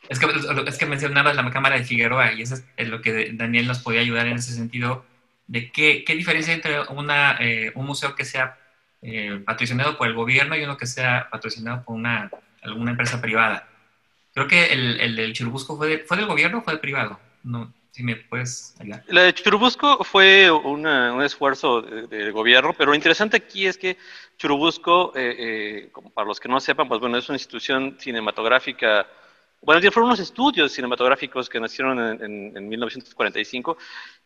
Es 0.07 0.17
que, 0.17 0.27
es 0.65 0.77
que 0.77 0.86
mencionabas 0.86 1.36
la 1.36 1.51
cámara 1.51 1.77
de 1.77 1.84
Figueroa 1.84 2.31
y 2.31 2.43
eso 2.43 2.55
es 2.77 2.88
lo 2.88 3.01
que 3.01 3.31
Daniel 3.34 3.67
nos 3.67 3.79
podía 3.79 3.99
ayudar 3.99 4.27
en 4.27 4.38
ese 4.38 4.53
sentido, 4.53 5.05
de 5.47 5.73
qué, 5.73 6.05
qué 6.05 6.15
diferencia 6.15 6.53
entre 6.53 6.79
una, 6.84 7.36
eh, 7.41 7.73
un 7.75 7.86
museo 7.86 8.15
que 8.15 8.23
sea 8.23 8.57
eh, 9.01 9.41
patrocinado 9.45 9.97
por 9.97 10.07
el 10.07 10.13
gobierno 10.13 10.55
y 10.55 10.63
uno 10.63 10.77
que 10.77 10.86
sea 10.86 11.27
patrocinado 11.29 11.84
por 11.84 11.95
una, 11.95 12.31
alguna 12.61 12.91
empresa 12.91 13.19
privada. 13.19 13.67
Creo 14.34 14.47
que 14.47 14.65
el, 14.65 14.99
el 14.99 15.15
del 15.15 15.34
Churubusco 15.34 15.77
fue, 15.77 15.99
¿fue 15.99 16.17
del 16.17 16.25
gobierno 16.25 16.59
o 16.59 16.61
fue 16.61 16.77
privado. 16.79 17.19
No, 17.43 17.71
si 17.91 18.01
me 18.01 18.15
puedes 18.15 18.75
La 19.07 19.21
de 19.23 19.34
Churubusco 19.34 20.03
fue 20.03 20.49
un 20.49 20.88
esfuerzo 21.21 21.81
del 21.81 22.31
gobierno, 22.31 22.73
pero 22.73 22.89
lo 22.89 22.95
interesante 22.95 23.38
aquí 23.38 23.67
es 23.67 23.77
que 23.77 23.97
Churubusco, 24.38 25.13
eh, 25.15 25.36
eh, 25.38 25.89
como 25.91 26.09
para 26.09 26.27
los 26.27 26.39
que 26.39 26.49
no 26.49 26.59
sepan, 26.59 26.88
pues 26.88 26.99
bueno, 26.99 27.17
es 27.17 27.29
una 27.29 27.36
institución 27.36 27.97
cinematográfica 27.99 29.05
bueno, 29.65 29.79
fueron 29.91 30.09
unos 30.09 30.19
estudios 30.19 30.73
cinematográficos 30.73 31.47
que 31.47 31.59
nacieron 31.59 31.97
en, 32.21 32.67
1945 32.67 33.77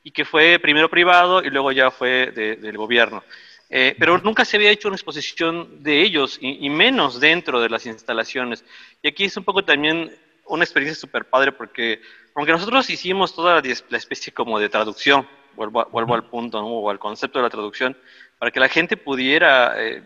y 0.04 0.12
que 0.12 0.26
fue 0.26 0.58
primero 0.60 0.90
privado 0.90 1.44
y 1.44 1.50
luego 1.52 1.72
ya 1.72 1.92
fue 1.92 2.32
del 2.32 2.78
gobierno. 2.78 3.24
Eh, 3.70 3.96
pero 4.00 4.18
nunca 4.20 4.46
se 4.46 4.56
había 4.56 4.72
hecho 4.72 4.88
una 4.88 4.96
exposición 4.96 5.84
de 5.84 6.02
ellos 6.02 6.38
y, 6.42 6.70
menos 6.70 7.20
dentro 7.20 7.60
de 7.60 7.70
las 7.70 7.86
instalaciones. 7.86 8.64
Y 9.02 9.10
aquí 9.10 9.26
es 9.26 9.36
un 9.36 9.44
poco 9.44 9.64
también 9.64 10.16
una 10.46 10.64
experiencia 10.64 11.00
súper 11.00 11.26
padre 11.26 11.52
porque 11.52 12.02
aunque 12.34 12.54
nosotros 12.54 12.90
hicimos 12.90 13.36
toda 13.36 13.62
la 13.62 13.98
especie 13.98 14.32
como 14.32 14.60
de 14.60 14.70
traducción, 14.70 15.28
vuelvo, 15.56 15.86
vuelvo 15.92 16.16
al 16.16 16.30
punto 16.30 16.60
o 16.60 16.90
al 16.90 17.00
concepto 17.00 17.40
de 17.40 17.44
la 17.44 17.50
traducción, 17.50 17.98
para 18.38 18.52
que 18.52 18.60
la 18.60 18.70
gente 18.70 18.96
pudiera 18.96 19.74
eh, 19.78 20.04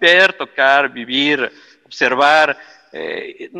ver, 0.00 0.32
tocar, 0.34 0.92
vivir, 0.92 1.50
observar 1.84 2.56
eh, 2.92 3.50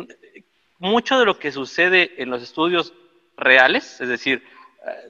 mucho 0.79 1.19
de 1.19 1.25
lo 1.25 1.37
que 1.37 1.51
sucede 1.51 2.13
en 2.17 2.29
los 2.29 2.41
estudios 2.41 2.93
reales, 3.35 3.99
es 4.01 4.07
decir, 4.07 4.43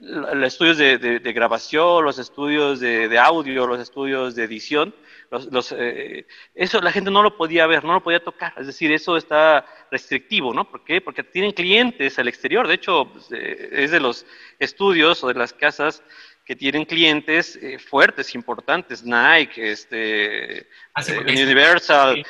los 0.00 0.46
estudios 0.46 0.78
de, 0.78 1.32
grabación, 1.32 2.04
los 2.04 2.18
estudios 2.18 2.80
de, 2.80 3.18
audio, 3.18 3.66
los 3.66 3.80
estudios 3.80 4.34
de 4.34 4.44
edición, 4.44 4.94
los, 5.30 5.74
eh, 5.76 6.26
eso 6.54 6.80
la 6.80 6.92
gente 6.92 7.10
no 7.10 7.22
lo 7.22 7.36
podía 7.36 7.66
ver, 7.66 7.84
no 7.84 7.92
lo 7.92 8.02
podía 8.02 8.22
tocar, 8.22 8.54
es 8.56 8.66
decir, 8.66 8.90
eso 8.92 9.16
está 9.16 9.64
restrictivo, 9.90 10.54
¿no? 10.54 10.70
¿Por 10.70 10.84
qué? 10.84 11.00
Porque 11.00 11.22
tienen 11.22 11.52
clientes 11.52 12.18
al 12.18 12.28
exterior, 12.28 12.66
de 12.66 12.74
hecho, 12.74 13.10
pues, 13.12 13.30
eh, 13.32 13.68
es 13.72 13.90
de 13.90 14.00
los 14.00 14.26
estudios 14.58 15.22
o 15.22 15.28
de 15.28 15.34
las 15.34 15.52
casas 15.52 16.02
que 16.44 16.56
tienen 16.56 16.86
clientes 16.86 17.60
fuertes, 17.90 18.34
importantes, 18.34 19.04
Nike, 19.04 19.70
este, 19.70 20.66
ah, 20.94 21.02
Universal, 21.26 22.24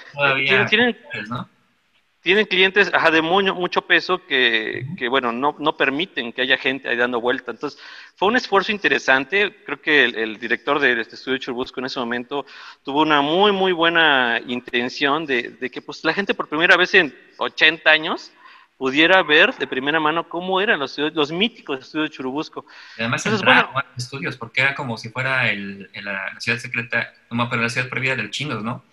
tienen, 0.45 0.67
tienen 0.67 0.97
clientes 2.49 2.91
de 3.13 3.23
mucho, 3.23 3.83
peso 3.83 4.25
que, 4.27 4.85
bueno, 5.09 5.33
no, 5.33 5.57
no, 5.59 5.77
permiten 5.77 6.33
que 6.33 6.43
haya 6.43 6.57
gente 6.57 6.89
ahí 6.89 6.97
dando 6.97 7.21
vuelta. 7.21 7.51
Entonces, 7.51 7.81
fue 8.17 8.29
un 8.29 8.37
esfuerzo 8.37 8.73
interesante. 8.73 9.57
Creo 9.65 9.81
que 9.81 10.05
el, 10.05 10.39
director 10.39 10.79
de 10.79 11.01
este 11.01 11.15
estudio 11.15 11.39
Churbusco 11.39 11.81
en 11.81 11.87
ese 11.87 11.99
momento 11.99 12.45
tuvo 12.85 13.03
una 13.03 13.23
muy, 13.23 13.53
muy 13.53 13.73
buena 13.73 14.41
intención 14.47 15.27
de, 15.27 15.71
que 15.71 15.83
pues, 15.83 16.05
la 16.05 16.13
gente 16.13 16.35
por 16.35 16.49
primera 16.49 16.77
vez 16.77 16.95
en 16.95 17.15
80 17.39 17.91
años 17.91 18.33
pudiera 18.77 19.23
ver 19.23 19.55
de 19.57 19.67
primera 19.67 19.99
mano 19.99 20.29
cómo 20.29 20.61
eran 20.61 20.79
los, 20.79 20.97
los 20.99 21.33
míticos 21.33 21.81
estudios 21.81 22.11
de 22.11 22.17
Churubusco. 22.17 22.65
Y 22.97 23.03
además, 23.03 23.27
Entonces, 23.27 23.45
bueno, 23.45 23.71
estudios, 23.97 24.37
porque 24.37 24.61
era 24.63 24.75
como 24.75 24.97
si 24.97 25.09
fuera 25.09 25.51
el, 25.51 25.91
la, 25.95 26.39
ciudad 26.39 26.59
secreta, 26.59 27.13
no, 27.31 27.49
pero 27.51 27.63
la 27.63 27.69
ciudad 27.69 27.89
prohibida 27.89 28.15
del 28.15 28.31
chinos, 28.31 28.63
¿no? 28.63 28.85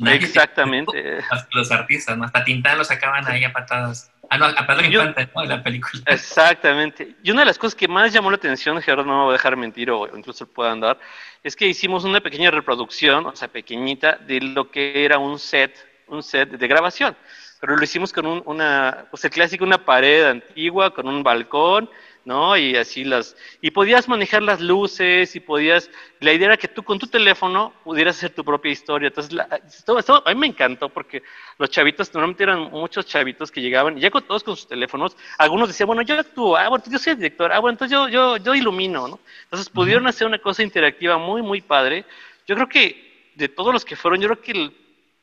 Exactamente. 0.00 1.18
Los 1.52 1.70
artistas, 1.70 2.16
¿no? 2.16 2.24
Hasta 2.24 2.44
Tintán 2.44 2.78
los 2.78 2.88
sacaban 2.88 3.26
ahí 3.26 3.44
a 3.44 3.52
patadas. 3.52 4.10
Ah, 4.30 4.38
no, 4.38 4.46
a 4.46 4.66
Pedro 4.66 4.86
Infante, 4.86 5.28
¿no? 5.34 5.42
En 5.42 5.48
la 5.48 5.62
película. 5.62 6.02
Exactamente. 6.06 7.14
Y 7.22 7.30
una 7.30 7.42
de 7.42 7.46
las 7.46 7.58
cosas 7.58 7.74
que 7.74 7.88
más 7.88 8.12
llamó 8.12 8.30
la 8.30 8.36
atención, 8.36 8.80
Gerardo 8.80 9.04
no 9.04 9.18
me 9.18 9.24
va 9.24 9.30
a 9.30 9.32
dejar 9.32 9.56
mentir 9.56 9.90
o 9.90 10.06
incluso 10.16 10.46
puedan 10.46 10.80
dar, 10.80 10.98
es 11.42 11.54
que 11.54 11.66
hicimos 11.66 12.04
una 12.04 12.20
pequeña 12.20 12.50
reproducción, 12.50 13.26
o 13.26 13.36
sea, 13.36 13.48
pequeñita, 13.48 14.16
de 14.16 14.40
lo 14.40 14.70
que 14.70 15.04
era 15.04 15.18
un 15.18 15.38
set, 15.38 15.76
un 16.08 16.22
set 16.22 16.50
de 16.50 16.68
grabación. 16.68 17.16
Pero 17.60 17.76
lo 17.76 17.84
hicimos 17.84 18.12
con 18.12 18.26
un, 18.26 18.42
una, 18.46 19.06
pues 19.10 19.24
el 19.24 19.30
clásico, 19.30 19.64
una 19.64 19.84
pared 19.84 20.24
antigua, 20.24 20.92
con 20.92 21.06
un 21.06 21.22
balcón, 21.22 21.88
¿no? 22.24 22.56
Y 22.56 22.76
así 22.76 23.04
las, 23.04 23.36
y 23.60 23.70
podías 23.70 24.08
manejar 24.08 24.42
las 24.42 24.60
luces 24.60 25.36
y 25.36 25.40
podías, 25.40 25.90
la 26.20 26.32
idea 26.32 26.46
era 26.46 26.56
que 26.56 26.68
tú 26.68 26.82
con 26.82 26.98
tu 26.98 27.06
teléfono 27.06 27.72
pudieras 27.84 28.16
hacer 28.16 28.30
tu 28.30 28.44
propia 28.44 28.72
historia. 28.72 29.08
Entonces, 29.08 29.32
la, 29.32 29.48
esto, 29.66 30.22
a 30.24 30.34
mí 30.34 30.40
me 30.40 30.46
encantó 30.46 30.88
porque 30.88 31.22
los 31.58 31.70
chavitos, 31.70 32.12
normalmente 32.14 32.44
eran 32.44 32.70
muchos 32.70 33.06
chavitos 33.06 33.50
que 33.50 33.60
llegaban, 33.60 33.98
y 33.98 34.00
ya 34.00 34.10
con 34.10 34.22
todos 34.22 34.42
con 34.42 34.56
sus 34.56 34.66
teléfonos, 34.66 35.16
algunos 35.38 35.68
decían, 35.68 35.86
bueno, 35.86 36.02
yo 36.02 36.18
actúo, 36.18 36.56
ah, 36.56 36.68
bueno, 36.68 36.84
yo 36.90 36.98
soy 36.98 37.12
el 37.12 37.18
director, 37.18 37.52
ah, 37.52 37.58
bueno, 37.58 37.74
entonces 37.74 37.92
yo, 37.92 38.08
yo, 38.08 38.36
yo 38.38 38.54
ilumino, 38.54 39.08
¿no? 39.08 39.20
Entonces 39.44 39.68
pudieron 39.68 40.06
hacer 40.06 40.26
una 40.26 40.38
cosa 40.38 40.62
interactiva 40.62 41.18
muy, 41.18 41.42
muy 41.42 41.60
padre. 41.60 42.04
Yo 42.46 42.54
creo 42.54 42.68
que 42.68 43.30
de 43.34 43.48
todos 43.48 43.72
los 43.72 43.84
que 43.84 43.96
fueron, 43.96 44.20
yo 44.20 44.28
creo 44.28 44.40
que 44.40 44.52
el, 44.52 44.72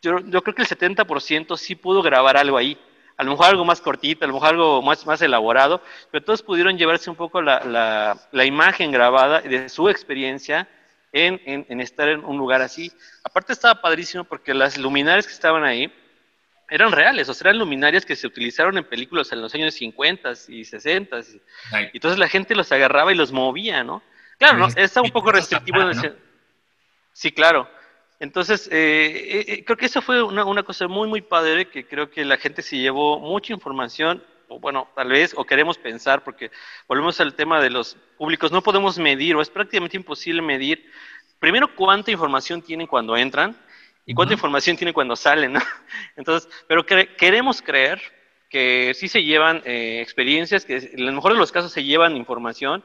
yo, 0.01 0.19
yo 0.19 0.41
creo 0.41 0.55
que 0.55 0.61
el 0.63 0.67
70% 0.67 1.57
sí 1.57 1.75
pudo 1.75 2.01
grabar 2.01 2.37
algo 2.37 2.57
ahí 2.57 2.77
a 3.21 3.23
lo 3.23 3.29
mejor 3.29 3.45
algo 3.45 3.63
más 3.63 3.79
cortito, 3.81 4.25
a 4.25 4.27
lo 4.27 4.33
mejor 4.33 4.49
algo 4.49 4.81
más, 4.81 5.05
más 5.05 5.21
elaborado, 5.21 5.79
pero 6.09 6.25
todos 6.25 6.41
pudieron 6.41 6.75
llevarse 6.75 7.07
un 7.07 7.15
poco 7.15 7.39
la, 7.39 8.17
la, 8.31 8.45
imagen 8.45 8.91
grabada 8.91 9.41
de 9.41 9.69
su 9.69 9.89
experiencia 9.89 10.67
en, 11.11 11.39
en, 11.45 11.81
estar 11.81 12.09
en 12.09 12.25
un 12.25 12.39
lugar 12.39 12.63
así. 12.63 12.91
Aparte 13.23 13.53
estaba 13.53 13.79
padrísimo 13.79 14.23
porque 14.23 14.55
las 14.55 14.75
luminarias 14.75 15.27
que 15.27 15.33
estaban 15.33 15.63
ahí 15.63 15.93
eran 16.67 16.91
reales, 16.91 17.29
o 17.29 17.35
sea, 17.35 17.49
eran 17.49 17.59
luminarias 17.59 18.07
que 18.07 18.15
se 18.15 18.25
utilizaron 18.25 18.75
en 18.79 18.85
películas 18.85 19.31
en 19.31 19.39
los 19.39 19.53
años 19.53 19.75
50 19.75 20.31
y 20.47 20.65
60. 20.65 21.19
Y, 21.19 21.41
entonces 21.93 22.17
la 22.17 22.27
gente 22.27 22.55
los 22.55 22.71
agarraba 22.71 23.13
y 23.13 23.15
los 23.15 23.31
movía, 23.31 23.83
¿no? 23.83 24.01
Claro, 24.39 24.57
¿no? 24.57 24.67
Está 24.75 24.99
un 24.99 25.11
poco 25.11 25.31
restrictivo. 25.31 25.77
Sí, 27.13 27.31
claro. 27.31 27.69
Entonces, 28.21 28.69
eh, 28.71 28.75
eh, 28.75 29.45
eh, 29.47 29.65
creo 29.65 29.77
que 29.77 29.87
eso 29.87 29.99
fue 29.99 30.21
una, 30.21 30.45
una, 30.45 30.61
cosa 30.61 30.87
muy, 30.87 31.07
muy 31.07 31.21
padre, 31.21 31.69
que 31.69 31.87
creo 31.87 32.11
que 32.11 32.23
la 32.23 32.37
gente 32.37 32.61
se 32.61 32.77
llevó 32.77 33.19
mucha 33.19 33.51
información, 33.51 34.23
o 34.47 34.59
bueno, 34.59 34.87
tal 34.95 35.09
vez, 35.09 35.33
o 35.35 35.43
queremos 35.43 35.79
pensar, 35.79 36.23
porque 36.23 36.51
volvemos 36.87 37.19
al 37.19 37.33
tema 37.33 37.59
de 37.59 37.71
los 37.71 37.97
públicos, 38.19 38.51
no 38.51 38.61
podemos 38.61 38.99
medir, 38.99 39.35
o 39.35 39.41
es 39.41 39.49
prácticamente 39.49 39.97
imposible 39.97 40.43
medir, 40.43 40.85
primero, 41.39 41.75
cuánta 41.75 42.11
información 42.11 42.61
tienen 42.61 42.85
cuando 42.85 43.17
entran, 43.17 43.57
y 44.05 44.13
cuánta 44.13 44.35
información 44.35 44.77
tienen 44.77 44.93
cuando 44.93 45.15
salen, 45.15 45.53
¿no? 45.53 45.59
Entonces, 46.15 46.47
pero 46.67 46.85
queremos 46.85 47.59
creer 47.63 47.99
que 48.49 48.93
sí 48.93 49.07
se 49.07 49.23
llevan 49.23 49.63
experiencias, 49.65 50.63
que 50.63 50.77
en 50.77 51.07
los 51.07 51.15
mejores 51.15 51.37
de 51.37 51.39
los 51.39 51.51
casos 51.51 51.71
se 51.71 51.83
llevan 51.83 52.15
información, 52.15 52.83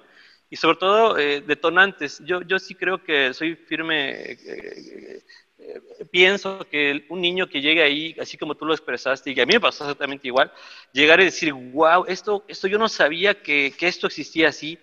y 0.51 0.57
sobre 0.57 0.77
todo 0.77 1.19
eh, 1.19 1.41
detonantes. 1.41 2.23
Yo, 2.25 2.43
yo 2.43 2.59
sí 2.59 2.75
creo 2.75 3.03
que 3.03 3.35
soy 3.35 3.57
firme, 3.57 4.11
eh, 4.11 5.23
eh, 5.59 5.81
pienso 6.11 6.67
que 6.71 7.05
un 7.09 7.21
niño 7.21 7.49
que 7.49 7.61
llegue 7.61 7.83
ahí, 7.83 8.17
así 8.21 8.37
como 8.37 8.55
tú 8.55 8.65
lo 8.65 8.75
expresaste, 8.75 9.31
y 9.31 9.35
que 9.35 9.43
a 9.43 9.47
mí 9.47 9.55
me 9.55 9.61
pasó 9.61 9.85
exactamente 9.85 10.29
igual, 10.29 10.53
llegar 10.93 11.21
y 11.21 11.25
decir, 11.25 11.53
wow, 11.53 12.05
esto, 12.07 12.45
esto 12.49 12.69
yo 12.69 12.79
no 12.79 12.89
sabía 12.89 13.43
que, 13.43 13.75
que 13.77 13.89
esto 13.89 14.07
existía 14.07 14.49
así, 14.49 14.79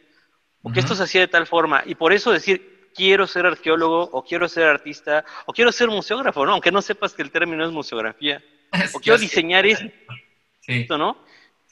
o 0.61 0.71
que 0.71 0.79
esto 0.79 0.95
se 0.95 1.03
hacía 1.03 1.21
de 1.21 1.27
tal 1.27 1.45
forma, 1.45 1.83
y 1.85 1.95
por 1.95 2.13
eso 2.13 2.31
decir, 2.31 2.89
quiero 2.95 3.27
ser 3.27 3.45
arqueólogo, 3.45 4.09
o 4.11 4.23
quiero 4.23 4.47
ser 4.47 4.65
artista, 4.65 5.25
o 5.45 5.53
quiero 5.53 5.71
ser 5.71 5.89
museógrafo, 5.89 6.45
¿no? 6.45 6.53
Aunque 6.53 6.71
no 6.71 6.81
sepas 6.81 7.13
que 7.13 7.21
el 7.21 7.31
término 7.31 7.65
es 7.65 7.71
museografía, 7.71 8.43
o 8.93 8.99
quiero 8.99 9.17
diseñar 9.17 9.65
esto, 9.65 10.97
¿no? 10.97 11.17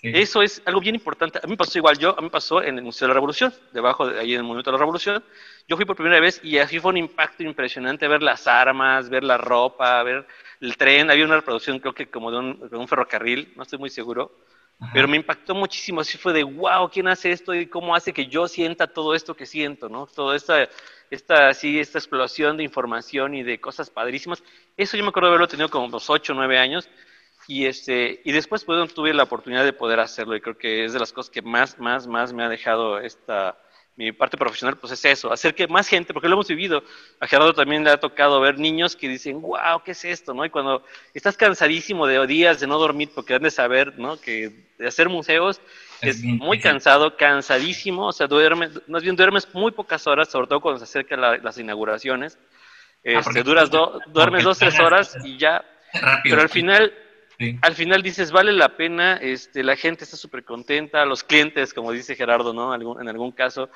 Eso 0.02 0.42
es 0.42 0.64
algo 0.66 0.82
bien 0.82 0.96
importante. 0.96 1.38
A 1.38 1.46
mí 1.46 1.52
me 1.52 1.58
pasó 1.58 1.78
igual, 1.78 1.98
yo, 1.98 2.12
a 2.12 2.16
mí 2.16 2.24
me 2.24 2.30
pasó 2.32 2.64
en 2.64 2.78
el 2.78 2.84
Museo 2.84 3.06
de 3.06 3.10
la 3.10 3.14
Revolución, 3.14 3.54
debajo 3.72 4.08
de 4.08 4.20
ahí 4.20 4.34
en 4.34 4.38
el 4.38 4.44
Monumento 4.44 4.72
de 4.72 4.74
la 4.74 4.80
Revolución. 4.80 5.24
Yo 5.68 5.76
fui 5.76 5.86
por 5.86 5.96
primera 5.96 6.20
vez 6.20 6.42
y 6.44 6.58
así 6.58 6.80
fue 6.80 6.90
un 6.90 6.98
impacto 6.98 7.44
impresionante 7.44 8.08
ver 8.08 8.24
las 8.24 8.48
armas, 8.48 9.10
ver 9.10 9.24
la 9.24 9.38
ropa, 9.38 10.02
ver 10.02 10.26
el 10.60 10.76
tren. 10.76 11.12
Había 11.12 11.26
una 11.26 11.36
reproducción, 11.36 11.78
creo 11.78 11.94
que 11.94 12.10
como 12.10 12.32
de 12.32 12.38
un, 12.40 12.88
ferrocarril, 12.88 13.54
no 13.56 13.62
estoy 13.62 13.78
muy 13.78 13.92
seguro. 13.92 14.40
Pero 14.92 15.08
me 15.08 15.18
impactó 15.18 15.54
muchísimo. 15.54 16.02
Así 16.02 16.18
fue 16.18 16.34
de, 16.34 16.42
wow, 16.42 16.90
¿quién 16.90 17.08
hace 17.08 17.32
esto 17.32 17.54
y 17.54 17.68
cómo 17.68 17.94
hace 17.94 18.12
que 18.12 18.26
yo 18.26 18.48
sienta 18.48 18.88
todo 18.88 19.14
esto 19.14 19.36
que 19.36 19.46
siento, 19.46 19.88
¿no? 19.88 20.08
Toda 20.08 20.36
esta, 20.36 20.68
esta, 21.12 21.50
así, 21.50 21.80
esta 21.80 22.00
explosión 22.00 22.58
de 22.58 22.64
información 22.64 23.36
y 23.36 23.44
de 23.44 23.62
cosas 23.62 23.92
padrísimas. 23.92 24.42
Eso 24.76 24.98
yo 24.98 25.04
me 25.04 25.10
acuerdo 25.10 25.28
de 25.30 25.34
haberlo 25.34 25.48
tenido 25.48 25.70
como 25.70 25.88
los 25.90 26.10
8 26.10 26.34
o 26.34 26.36
9 26.36 26.58
años 26.58 26.90
y, 27.48 27.66
este, 27.66 28.22
y 28.24 28.32
después 28.32 28.64
pues, 28.64 28.94
tuve 28.94 29.14
la 29.14 29.24
oportunidad 29.24 29.64
de 29.64 29.74
poder 29.74 30.00
hacerlo 30.00 30.36
y 30.36 30.42
creo 30.42 30.58
que 30.58 30.86
es 30.86 30.94
de 30.94 31.00
las 31.00 31.14
cosas 31.14 31.30
que 31.30 31.42
más, 31.42 31.80
más, 31.80 32.08
más 32.08 32.34
me 32.34 32.44
ha 32.44 32.50
dejado 32.50 33.00
esta, 33.00 33.58
mi 33.96 34.12
parte 34.12 34.38
profesional, 34.38 34.78
pues 34.78 34.94
es 34.94 35.04
eso, 35.06 35.32
hacer 35.32 35.54
que 35.54 35.68
más 35.68 35.88
gente, 35.88 36.14
porque 36.14 36.28
lo 36.28 36.36
hemos 36.36 36.48
vivido, 36.48 36.84
a 37.20 37.28
Gerardo 37.28 37.54
también 37.54 37.84
le 37.84 37.92
ha 37.92 38.00
tocado 38.00 38.40
ver 38.40 38.58
niños 38.58 38.96
que 38.96 39.10
dicen, 39.10 39.42
wow, 39.42 39.84
¿qué 39.84 39.92
es 39.92 40.06
esto? 40.06 40.34
¿no? 40.34 40.46
Y 40.46 40.50
cuando 40.50 40.84
estás 41.14 41.36
cansadísimo 41.36 42.08
de 42.08 42.26
días 42.26 42.60
de 42.60 42.68
no 42.68 42.78
dormir, 42.78 43.12
porque 43.14 43.36
han 43.36 43.44
de 43.44 43.52
saber 43.52 43.98
¿no? 44.00 44.20
que 44.20 44.72
de 44.78 44.88
hacer 44.88 45.10
museos 45.10 45.62
es, 46.02 46.24
muy 46.24 46.60
cansado, 46.60 47.16
cansadísimo, 47.18 48.08
o 48.08 48.12
sea, 48.12 48.28
duermes, 48.28 48.72
más 48.88 49.04
bien 49.04 49.16
duermes 49.16 49.48
muy 49.54 49.72
pocas 49.72 50.08
horas, 50.08 50.30
sobre 50.30 50.48
todo 50.48 50.62
cuando 50.62 50.80
se 50.80 50.86
acercan 50.86 51.22
las 51.22 51.58
inauguraciones. 51.58 52.40
Ah, 53.06 53.20
este, 53.20 53.44
duras 53.44 53.70
duermes 54.08 54.44
dos, 54.44 54.60
tres 54.60 54.80
horas 54.80 55.18
y 55.24 55.38
ya. 55.38 55.66
Pero 56.24 56.42
al 56.42 56.50
final 56.50 56.94
al 57.62 57.76
final 57.76 58.02
dices, 58.02 58.32
vale 58.32 58.52
la 58.52 58.76
pena, 58.78 59.18
este, 59.18 59.64
la 59.64 59.76
gente 59.76 60.04
está 60.04 60.18
súper 60.18 60.44
contenta, 60.44 61.06
los 61.06 61.24
clientes, 61.24 61.74
como 61.74 61.92
dice 61.92 62.16
Gerardo, 62.16 62.54
¿no? 62.54 62.74
en 62.74 63.10
algún 63.10 63.32
caso, 63.32 63.70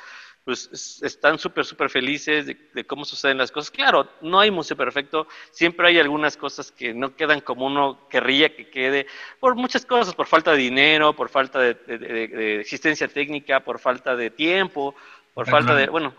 pues 0.46 1.02
están 1.02 1.40
súper, 1.40 1.66
súper 1.66 1.90
felices 1.90 2.46
de, 2.46 2.86
cómo 2.86 3.04
suceden 3.04 3.40
las 3.40 3.52
cosas. 3.52 3.72
Claro, 3.72 4.08
no 4.22 4.40
hay 4.40 4.52
museo 4.52 4.78
perfecto, 4.78 5.28
siempre 5.50 5.88
hay 5.88 5.98
algunas 5.98 6.38
cosas 6.38 6.72
que 6.72 6.94
no 6.94 7.16
quedan 7.16 7.42
como 7.42 7.66
uno 7.66 8.08
querría 8.10 8.56
que 8.56 8.70
quede, 8.70 9.08
por 9.40 9.56
muchas 9.56 9.88
cosas, 9.88 10.14
por 10.14 10.28
falta 10.28 10.52
de 10.52 10.58
dinero, 10.58 11.16
por 11.16 11.30
falta 11.30 11.60
de, 11.60 12.60
existencia 12.62 13.08
técnica, 13.08 13.62
por 13.62 13.80
falta 13.80 14.16
de 14.16 14.30
tiempo, 14.30 14.96
por 15.34 15.50
falta 15.50 15.74
de, 15.74 15.88
bueno, 15.88 16.14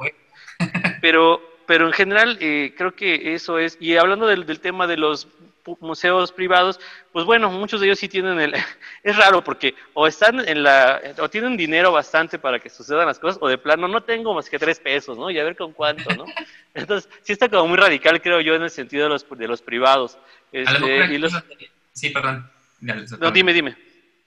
pero, 1.01 1.41
pero 1.65 1.87
en 1.87 1.93
general 1.93 2.37
eh, 2.41 2.75
creo 2.77 2.97
que 2.97 3.33
eso 3.35 3.61
es, 3.61 3.79
y 3.81 3.97
hablando 3.97 4.27
del 4.27 4.59
tema 4.59 4.89
de 4.89 4.97
los 4.97 5.29
museos 5.81 6.33
privados, 6.33 6.81
pues 7.13 7.25
bueno, 7.25 7.51
muchos 7.51 7.81
de 7.81 7.87
ellos 7.87 7.99
sí 7.99 8.09
tienen 8.09 8.41
el... 8.41 8.55
Es 9.03 9.17
raro 9.17 9.43
porque 9.43 9.75
o 9.95 10.07
están 10.07 10.47
en 10.49 10.63
la... 10.63 11.01
o 11.19 11.29
tienen 11.29 11.57
dinero 11.57 11.93
bastante 11.93 12.39
para 12.39 12.59
que 12.59 12.71
sucedan 12.71 13.07
las 13.07 13.19
cosas, 13.19 13.39
o 13.41 13.49
de 13.49 13.59
plano 13.59 13.89
no 13.89 14.03
tengo 14.03 14.35
más 14.35 14.49
que 14.49 14.59
tres 14.59 14.81
pesos, 14.81 15.19
¿no? 15.19 15.31
Y 15.31 15.39
a 15.39 15.45
ver 15.45 15.57
con 15.57 15.73
cuánto, 15.73 16.15
¿no? 16.15 16.25
Entonces, 16.75 17.11
sí 17.23 17.33
está 17.33 17.49
como 17.49 17.69
muy 17.69 17.79
radical, 17.79 18.21
creo 18.21 18.41
yo, 18.41 18.55
en 18.55 18.63
el 18.63 18.71
sentido 18.71 19.05
de 19.05 19.11
los, 19.11 19.27
de 19.29 19.49
los 19.49 19.63
privados. 19.63 20.19
Este, 20.53 20.73
Sí, 21.93 22.11
perdón. 22.11 22.51
No, 22.81 23.31
dime, 23.31 23.53
dime. 23.53 23.77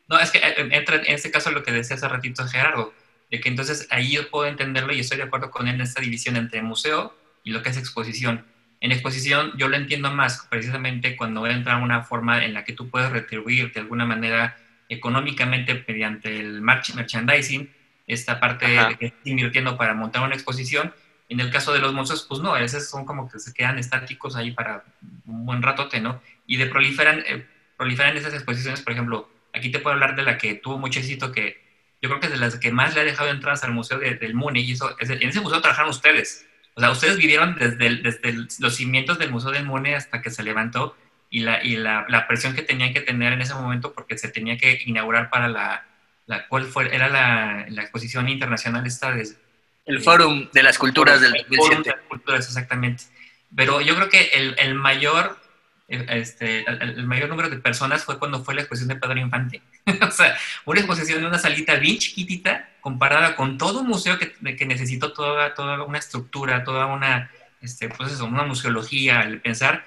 No, 0.07 0.19
es 0.19 0.31
que 0.31 0.39
eh, 0.39 0.55
entra 0.71 0.97
en 0.97 1.13
este 1.13 1.29
caso 1.29 1.51
lo 1.51 1.63
que 1.63 1.71
decía 1.71 1.95
hace 1.95 2.07
ratito 2.07 2.45
Gerardo, 2.47 2.93
de 3.29 3.39
que 3.39 3.47
entonces 3.47 3.87
ahí 3.91 4.13
yo 4.13 4.29
puedo 4.29 4.47
entenderlo 4.47 4.91
y 4.91 4.99
estoy 4.99 5.17
de 5.17 5.23
acuerdo 5.23 5.51
con 5.51 5.67
él 5.67 5.75
en 5.75 5.81
esta 5.81 6.01
división 6.01 6.35
entre 6.35 6.63
museo 6.63 7.15
y 7.43 7.51
lo 7.51 7.61
que 7.61 7.69
es 7.69 7.77
exposición. 7.77 8.45
En 8.81 8.91
exposición 8.91 9.51
yo 9.57 9.67
lo 9.67 9.75
entiendo 9.75 10.11
más 10.11 10.47
precisamente 10.49 11.17
cuando 11.17 11.45
entra 11.47 11.77
una 11.77 12.03
forma 12.03 12.45
en 12.45 12.53
la 12.53 12.63
que 12.63 12.73
tú 12.73 12.89
puedes 12.89 13.11
retribuir 13.11 13.73
de 13.73 13.81
alguna 13.81 14.05
manera 14.05 14.57
económicamente 14.87 15.83
mediante 15.87 16.39
el 16.39 16.61
merchandising, 16.61 17.69
esta 18.07 18.39
parte 18.39 18.65
que 18.97 19.05
estás 19.07 19.19
invirtiendo 19.25 19.77
para 19.77 19.93
montar 19.93 20.23
una 20.23 20.33
exposición. 20.33 20.93
En 21.29 21.39
el 21.39 21.51
caso 21.51 21.71
de 21.73 21.79
los 21.79 21.93
museos, 21.93 22.25
pues 22.27 22.41
no, 22.41 22.55
a 22.55 22.59
veces 22.59 22.89
son 22.89 23.05
como 23.05 23.29
que 23.29 23.37
se 23.37 23.53
quedan 23.53 23.77
estáticos 23.77 24.35
ahí 24.35 24.51
para 24.51 24.83
un 25.27 25.45
buen 25.45 25.61
ratote, 25.61 26.01
¿no? 26.01 26.19
Y 26.47 26.57
de 26.57 26.65
proliferan, 26.65 27.23
eh, 27.27 27.45
proliferan 27.77 28.17
esas 28.17 28.33
exposiciones, 28.33 28.81
por 28.81 28.93
ejemplo, 28.93 29.29
aquí 29.53 29.69
te 29.69 29.77
puedo 29.77 29.93
hablar 29.93 30.15
de 30.15 30.23
la 30.23 30.39
que 30.39 30.55
tuvo 30.55 30.79
mucho 30.79 30.99
éxito, 30.99 31.31
que 31.31 31.61
yo 32.01 32.09
creo 32.09 32.19
que 32.19 32.27
es 32.27 32.31
de 32.31 32.39
las 32.39 32.55
que 32.55 32.71
más 32.71 32.95
le 32.95 33.01
ha 33.01 33.03
dejado 33.03 33.29
entradas 33.29 33.63
al 33.63 33.73
Museo 33.73 33.99
del 33.99 34.33
Muni, 34.33 34.61
y 34.61 34.71
eso, 34.71 34.95
en 34.99 35.29
ese 35.29 35.41
museo 35.41 35.61
trabajaron 35.61 35.91
ustedes. 35.91 36.47
O 36.79 36.81
sea, 36.81 36.91
ustedes 36.91 37.17
vivieron 37.17 37.55
desde, 37.55 37.97
desde 37.97 38.47
los 38.59 38.73
cimientos 38.73 39.19
del 39.19 39.31
Museo 39.31 39.51
del 39.51 39.65
Muni 39.65 39.93
hasta 39.93 40.21
que 40.21 40.29
se 40.29 40.43
levantó 40.43 40.95
y, 41.29 41.41
la, 41.41 41.61
y 41.61 41.75
la, 41.75 42.05
la, 42.07 42.25
presión 42.25 42.55
que 42.55 42.61
tenían 42.61 42.93
que 42.93 43.01
tener 43.01 43.33
en 43.33 43.41
ese 43.41 43.53
momento 43.53 43.91
porque 43.91 44.17
se 44.17 44.29
tenía 44.29 44.57
que 44.57 44.81
inaugurar 44.85 45.29
para 45.29 45.49
la, 45.49 45.85
la 46.25 46.47
¿cuál 46.47 46.67
fue? 46.67 46.95
Era 46.95 47.09
la, 47.09 47.65
la 47.67 47.81
exposición 47.81 48.29
internacional 48.29 48.87
esta 48.87 49.11
de... 49.11 49.27
El 49.85 49.99
Fórum 49.99 50.47
de 50.53 50.63
las 50.63 50.77
Culturas 50.77 51.19
del 51.19 51.33
2007. 51.33 51.83
de 51.83 51.89
las 51.97 52.05
Culturas, 52.07 52.47
exactamente. 52.47 53.03
Pero 53.53 53.81
yo 53.81 53.93
creo 53.97 54.07
que 54.07 54.29
el, 54.35 54.55
el 54.57 54.73
mayor 54.73 55.37
este, 55.89 56.63
el, 56.69 57.05
mayor 57.07 57.27
número 57.27 57.49
de 57.49 57.57
personas 57.57 58.05
fue 58.05 58.17
cuando 58.17 58.41
fue 58.41 58.53
la 58.53 58.61
exposición 58.61 58.87
de 58.87 58.95
Pedro 58.95 59.19
Infante. 59.19 59.61
o 60.07 60.11
sea, 60.11 60.37
una 60.63 60.79
exposición 60.79 61.19
en 61.19 61.25
una 61.25 61.39
salita 61.39 61.75
bien 61.75 61.97
chiquitita 61.97 62.69
comparada 62.89 63.35
con 63.35 63.59
todo 63.59 63.81
un 63.81 63.87
museo 63.87 64.17
que, 64.17 64.31
que 64.33 64.99
toda, 65.13 65.53
toda 65.53 65.83
una 65.83 65.99
estructura, 65.99 66.63
toda 66.63 66.87
una, 66.87 67.29
este, 67.61 67.87
pues 67.87 68.13
eso, 68.13 68.25
una 68.25 68.43
museología, 68.43 69.21
el 69.21 69.41
pensar. 69.41 69.85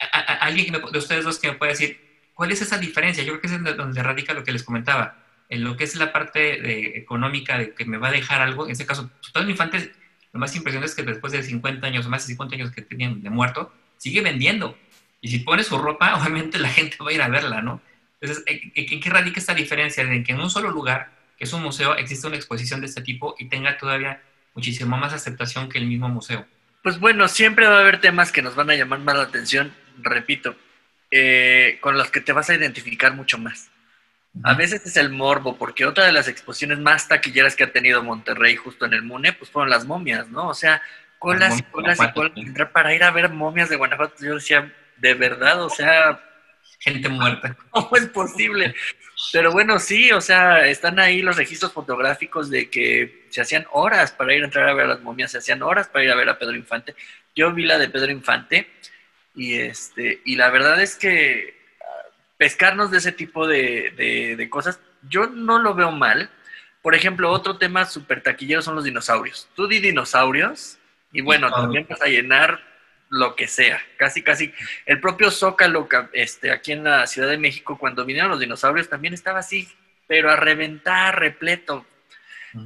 A, 0.00 0.46
alguien 0.46 0.72
de 0.72 0.98
ustedes 0.98 1.24
dos 1.24 1.38
que 1.38 1.48
me 1.48 1.58
puede 1.58 1.72
decir, 1.72 2.00
¿cuál 2.32 2.50
es 2.50 2.62
esa 2.62 2.78
diferencia? 2.78 3.22
Yo 3.22 3.38
creo 3.38 3.40
que 3.42 3.70
es 3.70 3.76
donde 3.76 4.02
radica 4.02 4.32
lo 4.32 4.44
que 4.44 4.52
les 4.52 4.62
comentaba. 4.62 5.18
En 5.50 5.62
lo 5.62 5.76
que 5.76 5.84
es 5.84 5.94
la 5.96 6.10
parte 6.10 6.38
de, 6.38 6.96
económica 6.96 7.58
de 7.58 7.74
que 7.74 7.84
me 7.84 7.98
va 7.98 8.08
a 8.08 8.12
dejar 8.12 8.40
algo, 8.40 8.64
en 8.64 8.72
ese 8.72 8.86
caso, 8.86 9.10
Pedro 9.34 9.50
Infante, 9.50 9.92
lo 10.32 10.40
más 10.40 10.56
impresionante 10.56 10.90
es 10.90 10.96
que 10.96 11.02
después 11.02 11.34
de 11.34 11.42
50 11.42 11.86
años, 11.86 12.08
más 12.08 12.22
de 12.26 12.32
50 12.32 12.54
años 12.54 12.70
que 12.70 12.80
tenían 12.80 13.22
de 13.22 13.28
muerto, 13.28 13.74
sigue 13.98 14.22
vendiendo 14.22 14.74
y 15.20 15.28
si 15.28 15.40
pone 15.40 15.64
su 15.64 15.76
ropa, 15.76 16.16
obviamente 16.18 16.58
la 16.58 16.70
gente 16.70 16.96
va 17.04 17.10
a 17.10 17.12
ir 17.12 17.20
a 17.20 17.28
verla, 17.28 17.60
¿no? 17.60 17.82
Entonces, 18.20 18.42
¿en 18.46 19.00
qué 19.00 19.10
radica 19.10 19.38
esta 19.38 19.54
diferencia 19.54 20.04
de 20.06 20.24
que 20.24 20.32
en 20.32 20.40
un 20.40 20.50
solo 20.50 20.70
lugar, 20.70 21.17
que 21.38 21.44
es 21.44 21.52
un 21.52 21.62
museo, 21.62 21.96
existe 21.96 22.26
una 22.26 22.36
exposición 22.36 22.80
de 22.80 22.86
este 22.86 23.00
tipo 23.00 23.34
y 23.38 23.48
tenga 23.48 23.78
todavía 23.78 24.20
muchísimo 24.54 24.96
más 24.96 25.12
aceptación 25.12 25.68
que 25.68 25.78
el 25.78 25.86
mismo 25.86 26.08
museo? 26.08 26.46
Pues 26.82 26.98
bueno, 26.98 27.28
siempre 27.28 27.66
va 27.66 27.78
a 27.78 27.80
haber 27.80 28.00
temas 28.00 28.32
que 28.32 28.42
nos 28.42 28.56
van 28.56 28.70
a 28.70 28.74
llamar 28.74 28.98
más 29.00 29.16
la 29.16 29.22
atención, 29.22 29.72
repito, 30.02 30.56
eh, 31.10 31.78
con 31.80 31.96
los 31.96 32.10
que 32.10 32.20
te 32.20 32.32
vas 32.32 32.50
a 32.50 32.54
identificar 32.54 33.14
mucho 33.14 33.38
más. 33.38 33.70
A 34.42 34.54
veces 34.54 34.84
es 34.86 34.96
el 34.96 35.10
morbo, 35.10 35.56
porque 35.56 35.86
otra 35.86 36.04
de 36.04 36.12
las 36.12 36.28
exposiciones 36.28 36.78
más 36.78 37.08
taquilleras 37.08 37.56
que 37.56 37.64
ha 37.64 37.72
tenido 37.72 38.02
Monterrey 38.02 38.56
justo 38.56 38.84
en 38.84 38.94
el 38.94 39.02
MUNE, 39.02 39.32
pues 39.32 39.50
fueron 39.50 39.70
las 39.70 39.84
momias, 39.84 40.28
¿no? 40.28 40.48
O 40.48 40.54
sea, 40.54 40.82
colas 41.18 41.58
y 41.58 41.62
colas 41.62 41.98
y 42.00 42.12
colas 42.12 42.70
para 42.72 42.94
ir 42.94 43.02
a 43.02 43.10
ver 43.10 43.30
momias 43.30 43.68
de 43.68 43.76
Guanajuato. 43.76 44.14
Yo 44.24 44.34
decía, 44.36 44.72
de 44.96 45.14
verdad, 45.14 45.64
o 45.64 45.70
sea, 45.70 46.20
gente 46.78 47.08
muerta. 47.08 47.56
¿Cómo 47.70 47.96
es 47.96 48.06
posible? 48.06 48.74
Pero 49.32 49.52
bueno, 49.52 49.78
sí, 49.78 50.12
o 50.12 50.20
sea, 50.20 50.66
están 50.66 50.98
ahí 50.98 51.22
los 51.22 51.36
registros 51.36 51.72
fotográficos 51.72 52.50
de 52.50 52.70
que 52.70 53.26
se 53.30 53.40
hacían 53.40 53.66
horas 53.72 54.12
para 54.12 54.34
ir 54.34 54.42
a 54.42 54.46
entrar 54.46 54.68
a 54.68 54.74
ver 54.74 54.86
a 54.86 54.88
las 54.88 55.00
momias, 55.00 55.32
se 55.32 55.38
hacían 55.38 55.62
horas 55.62 55.88
para 55.88 56.04
ir 56.04 56.10
a 56.10 56.16
ver 56.16 56.28
a 56.28 56.38
Pedro 56.38 56.54
Infante. 56.54 56.94
Yo 57.34 57.52
vi 57.52 57.64
la 57.64 57.78
de 57.78 57.88
Pedro 57.88 58.12
Infante 58.12 58.70
y 59.34 59.54
este 59.54 60.22
y 60.24 60.36
la 60.36 60.50
verdad 60.50 60.80
es 60.80 60.96
que 60.96 61.56
ah, 61.80 62.08
pescarnos 62.36 62.90
de 62.90 62.98
ese 62.98 63.12
tipo 63.12 63.46
de, 63.46 64.34
de 64.36 64.50
cosas, 64.50 64.80
yo 65.08 65.26
no 65.26 65.58
lo 65.58 65.74
veo 65.74 65.90
mal. 65.90 66.30
Por 66.80 66.94
ejemplo, 66.94 67.30
otro 67.30 67.58
tema 67.58 67.86
súper 67.86 68.22
taquillero 68.22 68.62
son 68.62 68.76
los 68.76 68.84
dinosaurios. 68.84 69.48
Tú 69.54 69.66
di 69.66 69.80
dinosaurios 69.80 70.78
y 71.12 71.22
bueno, 71.22 71.50
también 71.50 71.86
vas 71.88 72.00
a 72.02 72.06
llenar 72.06 72.67
lo 73.10 73.36
que 73.36 73.46
sea, 73.48 73.80
casi 73.96 74.22
casi 74.22 74.52
el 74.86 75.00
propio 75.00 75.30
Zócalo 75.30 75.88
este, 76.12 76.50
aquí 76.50 76.72
en 76.72 76.84
la 76.84 77.06
Ciudad 77.06 77.28
de 77.28 77.38
México 77.38 77.78
cuando 77.78 78.04
vinieron 78.04 78.30
los 78.30 78.40
dinosaurios 78.40 78.88
también 78.88 79.14
estaba 79.14 79.38
así, 79.38 79.68
pero 80.06 80.30
a 80.30 80.36
reventar, 80.36 81.18
repleto, 81.18 81.86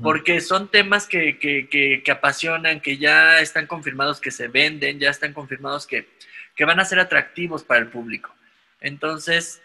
porque 0.02 0.40
son 0.40 0.68
temas 0.70 1.06
que, 1.06 1.38
que, 1.38 1.68
que, 2.02 2.10
apasionan, 2.10 2.80
que 2.80 2.98
ya 2.98 3.40
están 3.40 3.66
confirmados 3.66 4.20
que 4.20 4.30
se 4.30 4.48
venden, 4.48 4.98
ya 4.98 5.10
están 5.10 5.32
confirmados 5.32 5.86
que, 5.86 6.08
que 6.54 6.64
van 6.64 6.80
a 6.80 6.84
ser 6.84 6.98
atractivos 6.98 7.64
para 7.64 7.80
el 7.80 7.88
público. 7.88 8.34
Entonces, 8.80 9.60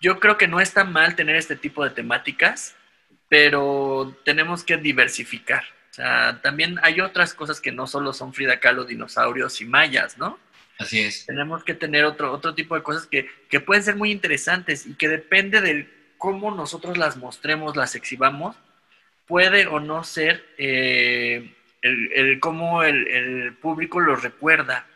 yo 0.00 0.20
creo 0.20 0.36
que 0.36 0.48
no 0.48 0.60
está 0.60 0.84
mal 0.84 1.14
tener 1.14 1.36
este 1.36 1.56
tipo 1.56 1.84
de 1.84 1.90
temáticas, 1.90 2.76
pero 3.28 4.16
tenemos 4.24 4.64
que 4.64 4.76
diversificar 4.76 5.64
sea, 5.98 6.40
también 6.42 6.78
hay 6.82 7.00
otras 7.00 7.34
cosas 7.34 7.60
que 7.60 7.72
no 7.72 7.86
solo 7.86 8.12
son 8.12 8.32
Frida 8.32 8.60
Kahlo, 8.60 8.84
dinosaurios 8.84 9.60
y 9.60 9.64
mayas, 9.64 10.16
¿no? 10.18 10.38
Así 10.78 11.00
es. 11.00 11.26
Tenemos 11.26 11.64
que 11.64 11.74
tener 11.74 12.04
otro, 12.04 12.32
otro 12.32 12.54
tipo 12.54 12.74
de 12.74 12.82
cosas 12.82 13.06
que, 13.06 13.28
que 13.48 13.60
pueden 13.60 13.82
ser 13.82 13.96
muy 13.96 14.12
interesantes 14.12 14.86
y 14.86 14.94
que 14.94 15.08
depende 15.08 15.60
de 15.60 15.88
cómo 16.18 16.54
nosotros 16.54 16.96
las 16.96 17.16
mostremos, 17.16 17.76
las 17.76 17.94
exhibamos, 17.94 18.56
puede 19.26 19.66
o 19.66 19.80
no 19.80 20.04
ser 20.04 20.44
eh, 20.56 21.52
el, 21.82 22.12
el, 22.12 22.40
cómo 22.40 22.82
el, 22.82 23.08
el, 23.08 23.52
público 23.54 24.00
lo 24.00 24.16
recuerda. 24.16 24.86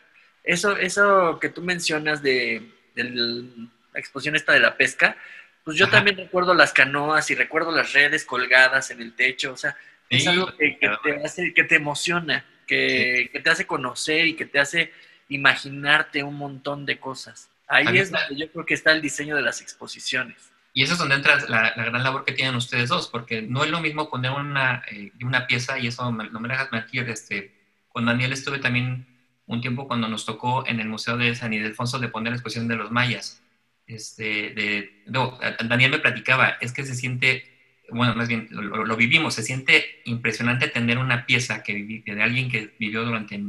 Eso, 0.43 0.77
eso 0.77 1.39
que 1.39 1.49
tú 1.49 1.61
mencionas 1.61 2.21
de, 2.21 2.69
de 2.95 3.03
la 3.03 3.99
exposición 3.99 4.35
esta 4.35 4.53
de 4.53 4.59
la 4.59 4.77
pesca, 4.77 5.17
pues 5.63 5.77
yo 5.77 5.89
también 5.89 6.17
recuerdo 6.17 6.53
las 6.53 6.73
canoas 6.73 7.29
y 7.29 7.35
recuerdo 7.35 7.71
las 7.71 7.93
redes 7.93 8.25
colgadas 8.25 8.91
en 8.91 9.01
el 9.01 9.13
techo, 9.13 9.53
o 9.53 9.57
sea, 9.57 9.77
es 10.17 10.27
algo 10.27 10.55
que, 10.57 10.77
te 10.79 11.15
hace, 11.23 11.53
que 11.53 11.63
te 11.63 11.75
emociona, 11.75 12.45
que, 12.67 13.29
te 13.43 13.49
hace 13.49 13.65
conocer 13.65 14.27
y 14.27 14.35
que 14.35 14.45
te 14.45 14.59
hace 14.59 14.91
imaginarte 15.29 16.23
un 16.23 16.35
montón 16.35 16.85
de 16.85 16.99
cosas. 16.99 17.49
Ahí 17.67 17.97
es 17.97 18.11
donde 18.11 18.35
yo 18.35 18.51
creo 18.51 18.65
que 18.65 18.73
está 18.73 18.91
el 18.91 19.01
diseño 19.01 19.35
de 19.35 19.41
las 19.41 19.61
exposiciones. 19.61 20.51
Y 20.73 20.83
eso 20.83 20.93
es 20.93 20.99
donde 20.99 21.15
entra 21.15 21.39
la, 21.47 21.71
gran 21.75 22.03
labor 22.03 22.25
que 22.25 22.33
tienen 22.33 22.55
ustedes 22.55 22.89
dos, 22.89 23.07
porque 23.07 23.41
no 23.41 23.63
es 23.63 23.69
lo 23.69 23.79
mismo 23.79 24.09
poner 24.09 24.31
una, 24.31 24.83
eh, 24.91 25.11
una 25.21 25.45
pieza, 25.45 25.77
y 25.77 25.87
eso 25.87 26.11
no 26.11 26.39
me 26.39 26.49
dejas 26.49 26.71
mentir, 26.71 27.07
este, 27.09 27.53
con 27.89 28.05
Daniel 28.05 28.33
estuve 28.33 28.57
también 28.57 29.05
un 29.45 29.61
tiempo 29.61 29.87
cuando 29.87 30.07
nos 30.07 30.25
tocó 30.25 30.65
en 30.65 30.79
el 30.79 30.87
Museo 30.87 31.17
de 31.17 31.35
San 31.35 31.53
Ildefonso 31.53 31.99
de 31.99 32.07
poner 32.07 32.31
la 32.31 32.37
exposición 32.37 32.67
de 32.67 32.75
los 32.75 32.91
mayas. 32.91 33.41
Este, 33.85 34.51
de, 34.51 35.03
no, 35.05 35.37
Daniel 35.65 35.91
me 35.91 35.99
platicaba, 35.99 36.57
es 36.61 36.73
que 36.73 36.85
se 36.85 36.95
siente 36.95 37.52
bueno, 37.89 38.15
más 38.15 38.27
bien 38.27 38.47
lo, 38.51 38.95
vivimos, 38.95 39.35
se 39.35 39.43
siente 39.43 40.01
impresionante 40.05 40.67
tener 40.67 40.97
una 40.97 41.25
pieza 41.25 41.63
que 41.63 42.03
de 42.05 42.21
alguien 42.21 42.49
que 42.49 42.73
vivió 42.79 43.03
durante 43.03 43.41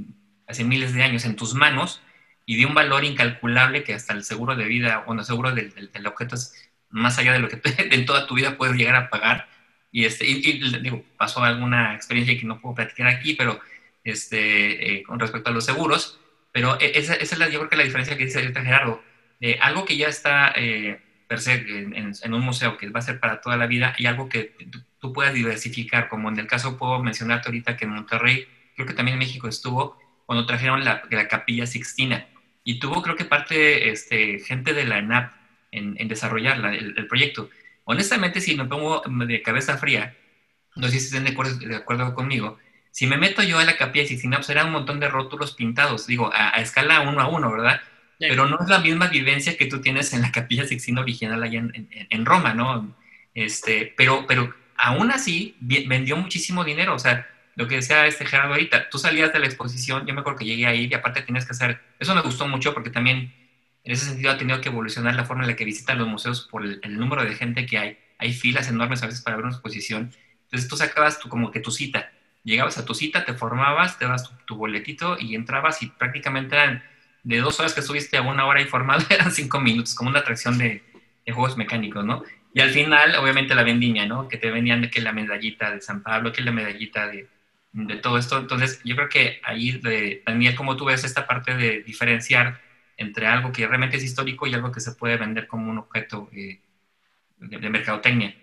hace 0.47 0.65
miles 0.65 0.95
de 0.95 1.03
años 1.03 1.25
en 1.25 1.37
tus 1.37 1.55
manos 1.55 2.03
y 2.47 2.57
de 2.57 2.67
un 2.67 2.75
valor 2.75 3.05
incalculable 3.05 3.85
que 3.85 3.95
hasta 3.95 4.13
el 4.13 4.25
seguro 4.25 4.57
de 4.57 4.65
vida, 4.65 5.05
bueno, 5.07 5.25
seguro 5.25 5.53
del, 5.53 5.73
objeto 6.07 6.35
es 6.35 6.71
más 6.91 7.19
allá 7.19 7.33
de 7.33 7.39
lo 7.39 7.49
que 7.49 7.61
en 7.79 8.07
toda 8.07 8.27
tu 8.27 8.35
vida 8.35 8.57
puedes 8.57 8.77
llegar 8.77 8.97
a 8.97 9.09
pagar. 9.09 9.49
Y, 9.91 10.05
este, 10.05 10.27
y, 10.27 10.61
digo, 10.81 11.05
pasó 11.17 11.43
alguna 11.43 11.95
experiencia 11.95 12.39
que 12.39 12.47
no 12.47 12.61
puedo 12.61 12.75
platicar 12.75 13.07
aquí, 13.07 13.35
pero 13.35 13.61
este, 14.03 14.99
eh, 14.99 15.03
con 15.05 15.21
respecto 15.21 15.51
a 15.51 15.53
los 15.53 15.65
seguros, 15.65 16.21
pero 16.53 16.79
e, 16.81 16.99
esa, 16.99 17.15
es 17.15 17.37
la, 17.39 17.49
yo 17.49 17.61
creo 17.61 17.71
que 17.71 17.77
la 17.77 17.85
diferencia 17.85 18.17
que 18.17 18.27
dice 18.27 18.43
Gerardo, 18.53 19.03
de 19.41 19.59
algo 19.61 19.85
que 19.85 19.97
ya 19.97 20.09
está... 20.09 20.53
Eh, 20.57 21.01
per 21.35 21.43
se 21.43 21.55
en, 21.55 22.35
un 22.35 22.41
museo 22.41 22.77
que 22.77 22.89
va 22.91 23.01
a 23.01 23.03
ser 23.03 23.19
para 23.19 23.41
toda 23.41 23.57
la 23.57 23.67
vida 23.67 23.95
y 23.99 24.07
algo 24.07 24.29
que 24.29 24.55
tú 25.01 25.13
puedas 25.13 25.35
diversificar, 25.35 26.09
como 26.09 26.29
en 26.29 26.39
el 26.39 26.47
caso 26.47 26.77
puedo 26.77 27.03
mencionarte 27.03 27.49
ahorita 27.49 27.77
que 27.77 27.87
en 27.87 27.91
Monterrey, 27.91 28.47
creo 28.77 28.87
que 28.87 28.95
también 28.95 29.15
en 29.15 29.19
México 29.19 29.49
estuvo, 29.49 29.99
cuando 30.27 30.47
trajeron 30.47 30.85
la, 30.85 31.03
la 31.11 31.27
capilla 31.27 31.67
Sixtina 31.67 32.27
y 32.63 32.79
tuvo 32.79 33.03
creo 33.03 33.17
que 33.17 33.25
parte 33.25 33.91
este, 33.91 34.39
gente 34.39 34.75
de 34.75 34.85
la 34.85 34.99
ENAP 34.99 35.33
en, 35.73 35.97
en 35.99 36.07
desarrollar 36.07 36.65
el, 36.73 37.07
proyecto. 37.09 37.51
Honestamente, 37.83 38.41
si 38.41 38.57
me 38.57 38.65
pongo 38.65 39.03
de 39.27 39.43
cabeza 39.43 39.77
fría, 39.77 40.17
no 40.77 40.87
sé 40.87 41.01
si 41.01 41.07
estén 41.07 41.25
de 41.25 41.33
acuerdo, 41.33 41.57
de 41.57 41.75
acuerdo 41.75 42.15
conmigo, 42.15 42.59
si 42.93 43.09
me 43.09 43.17
meto 43.17 43.43
yo 43.43 43.59
a 43.59 43.65
la 43.65 43.77
capilla 43.77 44.07
Sixtina, 44.07 44.37
pues 44.39 44.57
un 44.65 44.71
montón 44.71 45.01
de 45.01 45.09
rótulos 45.09 45.53
pintados, 45.53 46.07
digo, 46.07 46.33
a, 46.33 46.57
a 46.57 46.61
escala 46.61 47.01
uno 47.01 47.21
a 47.21 47.27
uno, 47.27 47.51
¿verdad? 47.51 47.81
Pero 48.19 48.47
no 48.47 48.59
es 48.61 48.69
la 48.69 48.79
misma 48.79 49.09
vivencia 49.09 49.57
que 49.57 49.67
tú 49.67 49.81
tienes 49.81 50.13
en 50.13 50.23
la 50.23 50.33
Capilla 50.33 50.67
Sixtina 50.67 51.01
original 51.01 51.43
allá 51.43 51.59
en, 51.59 51.89
en, 52.11 52.27
Roma, 52.27 52.55
¿no? 52.55 52.97
Este, 53.35 53.93
pero, 53.97 54.27
pero 54.27 54.55
aún 54.77 55.11
así 55.11 55.57
vendió 55.61 56.17
muchísimo 56.17 56.65
dinero, 56.65 56.95
o 56.95 56.99
sea, 56.99 57.27
lo 57.57 57.69
que 57.69 57.77
decía 57.77 58.07
este 58.07 58.27
Gerardo 58.27 58.55
ahorita, 58.55 58.91
tú 58.91 58.99
salías 58.99 59.33
de 59.33 59.39
la 59.39 59.47
exposición, 59.47 60.07
yo 60.07 60.15
me 60.15 60.21
acuerdo 60.21 60.41
que 60.41 60.45
llegué 60.45 60.67
ahí 60.67 60.89
y 60.91 60.95
aparte 60.95 61.23
tienes 61.23 61.47
que 61.47 61.53
hacer, 61.53 61.81
eso 61.99 62.15
me 62.15 62.21
gustó 62.21 62.49
mucho 62.49 62.75
porque 62.75 62.91
también 62.91 63.33
en 63.85 63.93
ese 63.93 64.07
sentido 64.07 64.33
ha 64.33 64.39
tenido 64.39 64.61
que 64.61 64.71
evolucionar 64.71 65.15
la 65.15 65.25
forma 65.25 65.45
en 65.45 65.51
la 65.51 65.57
que 65.57 65.65
visitan 65.65 65.99
los 65.99 66.09
museos 66.09 66.49
por 66.51 66.65
el, 66.65 66.99
número 66.99 67.23
de 67.23 67.35
gente 67.35 67.67
que 67.67 67.79
hay. 67.79 67.99
Hay 68.19 68.33
filas 68.33 68.69
enormes 68.69 69.03
a 69.03 69.07
veces 69.07 69.21
para 69.21 69.37
ver 69.37 69.45
una 69.45 69.55
exposición. 69.55 70.11
Entonces 70.45 70.69
tú 70.69 70.77
sacabas 70.77 71.21
tu, 71.21 71.29
como 71.29 71.51
que 71.51 71.61
tu 71.61 71.71
cita. 71.71 72.11
Llegabas 72.45 72.79
a 72.79 72.87
tu 72.87 72.95
cita, 72.95 73.27
te 73.27 73.35
formabas, 73.35 73.99
te 73.99 74.07
das 74.07 74.31
tu, 74.47 74.57
boletito 74.57 75.19
y 75.21 75.35
entrabas 75.35 75.83
y 75.83 75.89
prácticamente 75.89 76.57
eran 76.57 76.83
de 77.25 77.41
dos 77.41 77.59
horas 77.59 77.75
que 77.75 77.81
estuviste 77.81 78.17
a 78.17 78.23
una 78.23 78.47
hora 78.47 78.61
informado, 78.61 79.05
eran 79.11 79.33
cinco 79.33 79.61
minutos, 79.61 79.95
como 79.95 80.11
una 80.11 80.21
atracción 80.21 80.57
de, 80.59 80.83
de 81.27 81.33
juegos 81.33 81.57
mecánicos, 81.57 82.05
¿no? 82.05 82.23
Y 82.55 82.61
al 82.61 82.71
final, 82.71 83.17
obviamente, 83.17 83.55
la 83.55 83.65
vendimia, 83.65 84.07
¿no? 84.07 84.29
Que 84.29 84.39
te 84.39 84.51
vendían 84.51 84.81
de 84.81 84.91
que 84.91 85.01
la 85.01 85.13
medallita 85.13 85.73
de 85.73 85.81
San 85.81 86.03
Pablo, 86.05 86.33
que 86.33 86.43
la 86.43 86.53
medallita 86.53 87.09
de, 87.09 87.27
de 87.73 87.97
todo 87.97 88.17
esto. 88.17 88.39
Entonces, 88.39 88.81
yo 88.85 88.95
creo 88.95 89.09
que 89.09 89.41
ahí, 89.43 89.73
de, 89.73 90.23
Daniel, 90.25 90.55
como 90.55 90.77
tú 90.77 90.85
ves 90.85 91.03
esta 91.03 91.27
parte 91.27 91.57
de 91.57 91.83
diferenciar 91.83 92.61
entre 92.97 93.27
algo 93.27 93.53
que 93.53 93.67
realmente 93.67 93.97
es 93.97 94.05
histórico 94.05 94.47
y 94.47 94.55
algo 94.55 94.71
que 94.71 94.81
se 94.81 94.93
puede 94.93 95.17
vender 95.17 95.49
como 95.49 95.71
un 95.71 95.79
objeto 95.79 96.29
eh, 96.33 96.61
de, 97.39 97.71
mercadotecnia. 97.71 98.35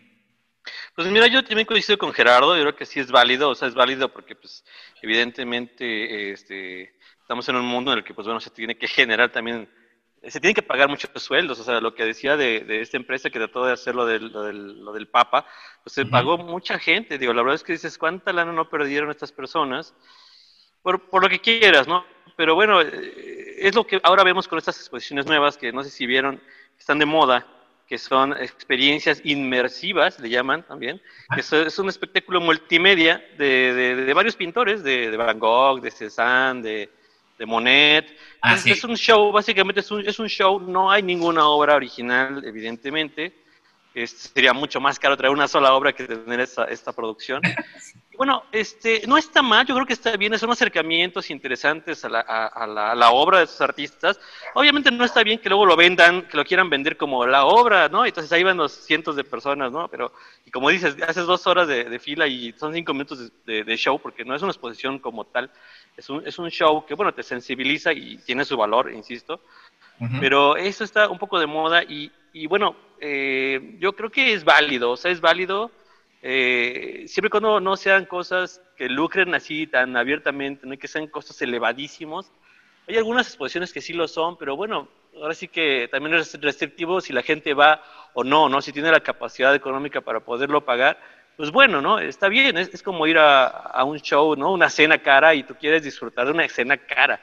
Pues 0.93 1.07
mira, 1.07 1.27
yo 1.27 1.43
también 1.43 1.65
coincido 1.65 1.97
con 1.97 2.13
Gerardo, 2.13 2.55
yo 2.55 2.61
creo 2.63 2.75
que 2.75 2.85
sí 2.85 2.99
es 2.99 3.09
válido, 3.09 3.49
o 3.49 3.55
sea, 3.55 3.69
es 3.69 3.73
válido 3.73 4.11
porque 4.11 4.35
pues 4.35 4.63
evidentemente 5.01 6.31
este, 6.33 6.93
estamos 7.31 7.47
en 7.47 7.55
un 7.55 7.65
mundo 7.65 7.93
en 7.93 7.99
el 7.99 8.03
que 8.03 8.13
pues 8.13 8.27
bueno, 8.27 8.41
se 8.41 8.49
tiene 8.49 8.77
que 8.77 8.89
generar 8.89 9.31
también 9.31 9.69
se 10.27 10.41
tienen 10.41 10.53
que 10.53 10.61
pagar 10.61 10.89
muchos 10.89 11.09
sueldos, 11.15 11.61
o 11.61 11.63
sea, 11.63 11.79
lo 11.79 11.95
que 11.95 12.03
decía 12.03 12.35
de, 12.35 12.81
esta 12.81 12.97
empresa 12.97 13.29
que 13.29 13.39
trató 13.39 13.65
de 13.65 13.71
hacer 13.71 13.95
lo 13.95 14.05
del, 14.05 14.33
lo 14.33 14.91
del, 14.91 15.07
Papa, 15.07 15.45
pues 15.81 15.93
se 15.93 16.05
pagó 16.05 16.37
mucha 16.37 16.77
gente, 16.77 17.17
digo, 17.17 17.33
la 17.33 17.41
verdad 17.41 17.55
es 17.55 17.63
que 17.63 17.71
dices, 17.71 17.97
¿cuánta 17.97 18.33
lana 18.33 18.51
no 18.51 18.69
perdieron 18.69 19.09
estas 19.09 19.31
personas? 19.31 19.95
Por, 20.81 21.09
por 21.09 21.23
lo 21.23 21.29
que 21.29 21.39
quieras, 21.39 21.87
¿no? 21.87 22.05
Pero 22.35 22.53
bueno, 22.53 22.81
eh, 22.81 23.55
es 23.59 23.73
lo 23.75 23.87
que 23.87 24.01
ahora 24.03 24.23
vemos 24.25 24.47
con 24.47 24.59
estas 24.59 24.77
exposiciones 24.77 25.25
nuevas, 25.25 25.57
que 25.57 25.71
no 25.71 25.83
sé 25.83 25.89
si 25.89 26.05
vieron, 26.05 26.39
están 26.77 26.99
de 26.99 27.05
moda, 27.05 27.47
que 27.87 27.97
son 27.97 28.33
experiencias 28.33 29.21
inmersivas, 29.23 30.19
le 30.19 30.29
llaman 30.29 30.63
también, 30.63 31.01
ah. 31.29 31.35
que 31.35 31.41
es, 31.41 31.79
un 31.79 31.87
espectáculo 31.87 32.41
multimedia 32.41 33.23
de, 33.37 33.95
de, 34.05 34.13
varios 34.13 34.35
pintores, 34.35 34.83
de, 34.83 35.15
Van 35.15 35.39
Gogh, 35.39 35.81
de 35.81 35.91
Cézanne, 35.91 36.61
de, 36.61 37.00
de 37.41 37.47
Monet. 37.47 38.05
Ah, 38.39 38.55
es 38.63 38.83
un 38.83 38.95
show, 38.95 39.31
básicamente 39.31 39.79
es 39.79 39.89
un, 39.89 40.07
es 40.07 40.19
un 40.19 40.27
show, 40.27 40.59
no 40.59 40.91
hay 40.91 41.01
ninguna 41.01 41.47
obra 41.47 41.75
original, 41.75 42.43
evidentemente. 42.45 43.33
Este, 43.93 44.29
sería 44.29 44.53
mucho 44.53 44.79
más 44.79 44.97
caro 44.97 45.17
traer 45.17 45.33
una 45.33 45.49
sola 45.49 45.73
obra 45.73 45.91
que 45.91 46.05
tener 46.05 46.39
esta, 46.39 46.63
esta 46.65 46.93
producción. 46.93 47.41
bueno, 48.17 48.43
este, 48.53 49.01
no 49.05 49.17
está 49.17 49.41
mal, 49.41 49.65
yo 49.65 49.75
creo 49.75 49.85
que 49.85 49.91
está 49.91 50.15
bien, 50.15 50.37
son 50.39 50.49
acercamientos 50.49 51.29
interesantes 51.29 52.05
a 52.05 52.09
la, 52.09 52.21
a, 52.21 52.67
la, 52.67 52.91
a 52.91 52.95
la, 52.95 53.11
obra 53.11 53.39
de 53.39 53.43
esos 53.43 53.59
artistas. 53.59 54.17
Obviamente 54.53 54.91
no 54.91 55.03
está 55.03 55.23
bien 55.23 55.39
que 55.39 55.49
luego 55.49 55.65
lo 55.65 55.75
vendan, 55.75 56.21
que 56.21 56.37
lo 56.37 56.45
quieran 56.45 56.69
vender 56.69 56.95
como 56.95 57.25
la 57.25 57.43
obra, 57.43 57.89
¿no? 57.89 58.05
Entonces 58.05 58.31
ahí 58.31 58.43
van 58.43 58.55
los 58.55 58.71
cientos 58.71 59.17
de 59.17 59.25
personas, 59.25 59.73
¿no? 59.73 59.89
Pero, 59.89 60.13
y 60.45 60.51
como 60.51 60.69
dices, 60.69 60.95
haces 61.05 61.25
dos 61.25 61.45
horas 61.45 61.67
de, 61.67 61.83
de 61.83 61.99
fila 61.99 62.27
y 62.27 62.53
son 62.53 62.73
cinco 62.73 62.93
minutos 62.93 63.29
de, 63.45 63.65
de, 63.65 63.77
show, 63.77 63.99
porque 63.99 64.23
no 64.23 64.33
es 64.33 64.41
una 64.41 64.51
exposición 64.51 64.99
como 64.99 65.25
tal, 65.25 65.51
es 65.97 66.09
un, 66.09 66.25
es 66.25 66.39
un 66.39 66.49
show 66.49 66.85
que, 66.85 66.93
bueno, 66.93 67.13
te 67.13 67.23
sensibiliza 67.23 67.91
y 67.91 68.17
tiene 68.19 68.45
su 68.45 68.55
valor, 68.55 68.91
insisto. 68.93 69.41
Pero 70.19 70.57
eso 70.57 70.83
está 70.83 71.09
un 71.09 71.19
poco 71.19 71.39
de 71.39 71.45
moda 71.45 71.83
y, 71.83 72.11
y 72.33 72.47
bueno, 72.47 72.75
eh, 72.99 73.77
yo 73.79 73.93
creo 73.93 74.09
que 74.09 74.33
es 74.33 74.43
válido, 74.43 74.91
o 74.91 74.97
sea, 74.97 75.11
es 75.11 75.21
válido 75.21 75.71
eh, 76.23 77.05
siempre 77.07 77.31
cuando 77.31 77.59
no 77.59 77.75
sean 77.75 78.05
cosas 78.05 78.61
que 78.77 78.87
lucren 78.87 79.33
así 79.33 79.65
tan 79.65 79.97
abiertamente, 79.97 80.67
no 80.67 80.77
que 80.77 80.87
sean 80.87 81.07
costos 81.07 81.41
elevadísimos. 81.41 82.31
Hay 82.87 82.97
algunas 82.97 83.27
exposiciones 83.27 83.73
que 83.73 83.81
sí 83.81 83.93
lo 83.93 84.07
son, 84.07 84.37
pero 84.37 84.55
bueno, 84.55 84.87
ahora 85.15 85.33
sí 85.33 85.47
que 85.47 85.87
también 85.91 86.15
es 86.15 86.39
restrictivo 86.39 87.01
si 87.01 87.13
la 87.13 87.23
gente 87.23 87.53
va 87.53 87.81
o 88.13 88.23
no, 88.23 88.49
¿no? 88.49 88.61
Si 88.61 88.71
tiene 88.71 88.91
la 88.91 88.99
capacidad 88.99 89.53
económica 89.55 90.01
para 90.01 90.19
poderlo 90.19 90.63
pagar, 90.63 90.99
pues 91.37 91.51
bueno, 91.51 91.81
¿no? 91.81 91.99
Está 91.99 92.27
bien, 92.27 92.57
es, 92.57 92.69
es 92.73 92.83
como 92.83 93.07
ir 93.07 93.17
a, 93.17 93.47
a, 93.47 93.83
un 93.83 93.99
show, 93.99 94.35
¿no? 94.35 94.51
Una 94.51 94.69
cena 94.69 94.99
cara 94.99 95.33
y 95.33 95.43
tú 95.43 95.55
quieres 95.55 95.83
disfrutar 95.83 96.25
de 96.25 96.33
una 96.33 96.47
cena 96.49 96.77
cara. 96.77 97.19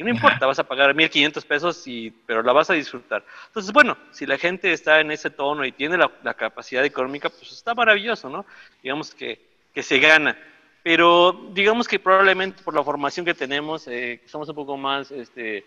Y 0.00 0.02
no 0.02 0.08
importa, 0.08 0.46
vas 0.46 0.58
a 0.58 0.64
pagar 0.64 0.94
1.500 0.94 1.44
pesos, 1.44 1.86
y, 1.86 2.10
pero 2.24 2.42
la 2.42 2.54
vas 2.54 2.70
a 2.70 2.72
disfrutar. 2.72 3.22
Entonces, 3.48 3.70
bueno, 3.70 3.98
si 4.12 4.24
la 4.24 4.38
gente 4.38 4.72
está 4.72 4.98
en 4.98 5.10
ese 5.10 5.28
tono 5.28 5.62
y 5.62 5.72
tiene 5.72 5.98
la, 5.98 6.32
capacidad 6.32 6.82
económica, 6.86 7.28
pues 7.28 7.52
está 7.52 7.74
maravilloso, 7.74 8.30
¿no? 8.30 8.46
Digamos 8.82 9.14
que, 9.14 9.38
que, 9.74 9.82
se 9.82 9.98
gana. 9.98 10.38
Pero 10.82 11.50
digamos 11.52 11.86
que 11.86 11.98
probablemente 11.98 12.62
por 12.62 12.74
la 12.74 12.82
formación 12.82 13.26
que 13.26 13.34
tenemos, 13.34 13.86
eh, 13.88 14.22
somos 14.24 14.48
un 14.48 14.54
poco 14.54 14.78
más, 14.78 15.10
este, 15.10 15.66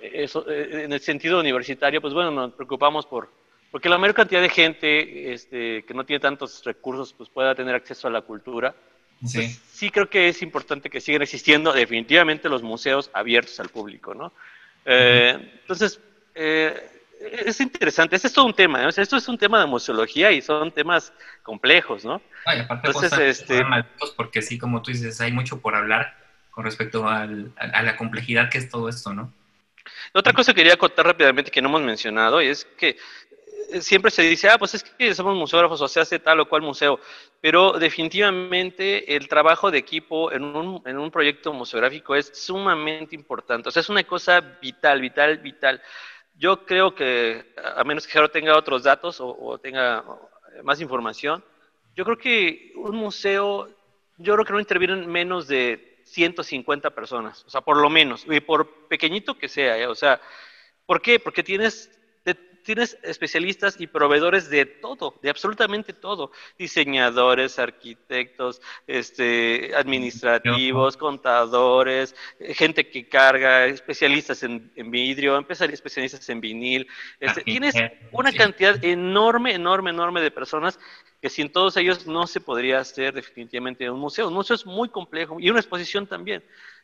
eso, 0.00 0.44
eh, 0.50 0.82
en 0.82 0.92
el 0.92 1.00
sentido 1.00 1.38
universitario, 1.38 2.00
pues 2.00 2.14
bueno, 2.14 2.32
nos 2.32 2.54
preocupamos 2.54 3.06
por, 3.06 3.30
porque 3.70 3.88
la 3.88 3.96
mayor 3.96 4.16
cantidad 4.16 4.42
de 4.42 4.48
gente 4.48 5.32
este, 5.32 5.84
que 5.84 5.94
no 5.94 6.04
tiene 6.04 6.18
tantos 6.18 6.64
recursos, 6.64 7.12
pues 7.12 7.28
pueda 7.28 7.54
tener 7.54 7.76
acceso 7.76 8.08
a 8.08 8.10
la 8.10 8.22
cultura. 8.22 8.74
Sí. 9.26 9.58
sí 9.72 9.90
creo 9.90 10.08
que 10.10 10.28
es 10.28 10.42
importante 10.42 10.90
que 10.90 11.00
sigan 11.00 11.22
existiendo 11.22 11.72
definitivamente 11.72 12.48
los 12.48 12.62
museos 12.62 13.10
abiertos 13.12 13.58
al 13.60 13.68
público, 13.68 14.14
¿no? 14.14 14.32
Eh, 14.84 15.58
entonces, 15.60 16.00
eh, 16.34 16.88
es 17.46 17.60
interesante, 17.60 18.16
este 18.16 18.28
es 18.28 18.34
todo 18.34 18.46
un 18.46 18.54
tema, 18.54 18.82
¿no? 18.82 18.88
esto 18.88 19.16
es 19.16 19.28
un 19.28 19.38
tema 19.38 19.60
de 19.60 19.66
museología 19.66 20.32
y 20.32 20.42
son 20.42 20.72
temas 20.72 21.12
complejos, 21.42 22.04
¿no? 22.04 22.20
Ay, 22.44 22.60
aparte 22.60 22.88
Entonces, 22.88 23.40
este... 23.40 23.62
porque 24.16 24.42
sí, 24.42 24.58
como 24.58 24.82
tú 24.82 24.90
dices, 24.90 25.20
hay 25.20 25.30
mucho 25.30 25.60
por 25.60 25.76
hablar 25.76 26.16
con 26.50 26.64
respecto 26.64 27.08
al, 27.08 27.52
a 27.56 27.82
la 27.82 27.96
complejidad 27.96 28.50
que 28.50 28.58
es 28.58 28.68
todo 28.68 28.88
esto, 28.88 29.14
¿no? 29.14 29.32
Otra 30.12 30.32
cosa 30.32 30.52
que 30.52 30.60
quería 30.60 30.76
contar 30.76 31.06
rápidamente 31.06 31.50
que 31.50 31.62
no 31.62 31.68
hemos 31.68 31.82
mencionado 31.82 32.40
es 32.40 32.64
que 32.76 32.96
siempre 33.80 34.10
se 34.10 34.22
dice, 34.22 34.48
ah, 34.48 34.58
pues 34.58 34.74
es 34.74 34.84
que 34.84 35.14
somos 35.14 35.36
museógrafos 35.36 35.80
o 35.80 35.88
se 35.88 36.00
hace 36.00 36.18
tal 36.18 36.40
o 36.40 36.48
cual 36.48 36.62
museo, 36.62 37.00
pero 37.40 37.72
definitivamente 37.72 39.16
el 39.16 39.28
trabajo 39.28 39.70
de 39.70 39.78
equipo 39.78 40.32
en 40.32 40.44
un, 40.44 40.82
en 40.86 40.98
un 40.98 41.10
proyecto 41.10 41.52
museográfico 41.52 42.14
es 42.14 42.30
sumamente 42.34 43.14
importante, 43.14 43.68
o 43.68 43.72
sea, 43.72 43.80
es 43.80 43.88
una 43.88 44.04
cosa 44.04 44.40
vital, 44.40 45.00
vital, 45.00 45.38
vital. 45.38 45.82
Yo 46.34 46.64
creo 46.64 46.94
que, 46.94 47.54
a 47.76 47.84
menos 47.84 48.06
que 48.06 48.12
Jaro 48.12 48.30
tenga 48.30 48.56
otros 48.56 48.82
datos 48.82 49.18
o, 49.20 49.58
tenga 49.58 50.04
más 50.62 50.80
información, 50.80 51.44
yo 51.94 52.04
creo 52.04 52.18
que 52.18 52.72
un 52.76 52.96
museo, 52.96 53.68
yo 54.18 54.34
creo 54.34 54.44
que 54.44 54.52
no 54.52 54.60
intervienen 54.60 55.10
menos 55.10 55.46
de 55.46 56.00
150 56.04 56.90
personas, 56.90 57.44
o 57.46 57.50
sea, 57.50 57.60
por 57.60 57.76
lo 57.76 57.88
menos, 57.90 58.26
y 58.28 58.40
por 58.40 58.88
pequeñito 58.88 59.38
que 59.38 59.48
sea, 59.48 59.78
¿eh? 59.78 59.86
o 59.86 59.94
sea, 59.94 60.20
¿por 60.86 61.00
qué? 61.00 61.20
Porque 61.20 61.42
tienes 61.42 61.90
tienes 62.62 62.98
especialistas 63.02 63.80
y 63.80 63.86
proveedores 63.86 64.48
de 64.48 64.66
todo, 64.66 65.18
de 65.22 65.30
absolutamente 65.30 65.92
todo. 65.92 66.32
Diseñadores, 66.58 67.58
arquitectos, 67.58 68.60
este, 68.86 69.72
administrativos, 69.74 70.96
contadores, 70.96 72.14
gente 72.54 72.88
que 72.88 73.08
carga, 73.08 73.66
especialistas 73.66 74.42
en, 74.42 74.70
vidrio, 74.90 75.38
especialistas 75.48 76.28
en 76.28 76.40
vinil. 76.40 76.86
Este, 77.20 77.42
tienes 77.42 77.74
una 78.10 78.32
cantidad 78.32 78.82
enorme, 78.84 79.54
enorme, 79.54 79.90
enorme 79.90 80.20
de 80.20 80.30
personas 80.30 80.78
que 81.20 81.30
sin 81.30 81.52
todos 81.52 81.76
ellos 81.76 82.06
no 82.06 82.26
se 82.26 82.40
podría 82.40 82.80
hacer 82.80 83.14
definitivamente 83.14 83.88
un 83.88 84.00
museo. 84.00 84.28
Un 84.28 84.34
museo 84.34 84.56
es 84.56 84.66
muy 84.66 84.88
complejo 84.88 85.38
y 85.38 85.50
una 85.50 85.60
exposición 85.60 86.06
también 86.06 86.42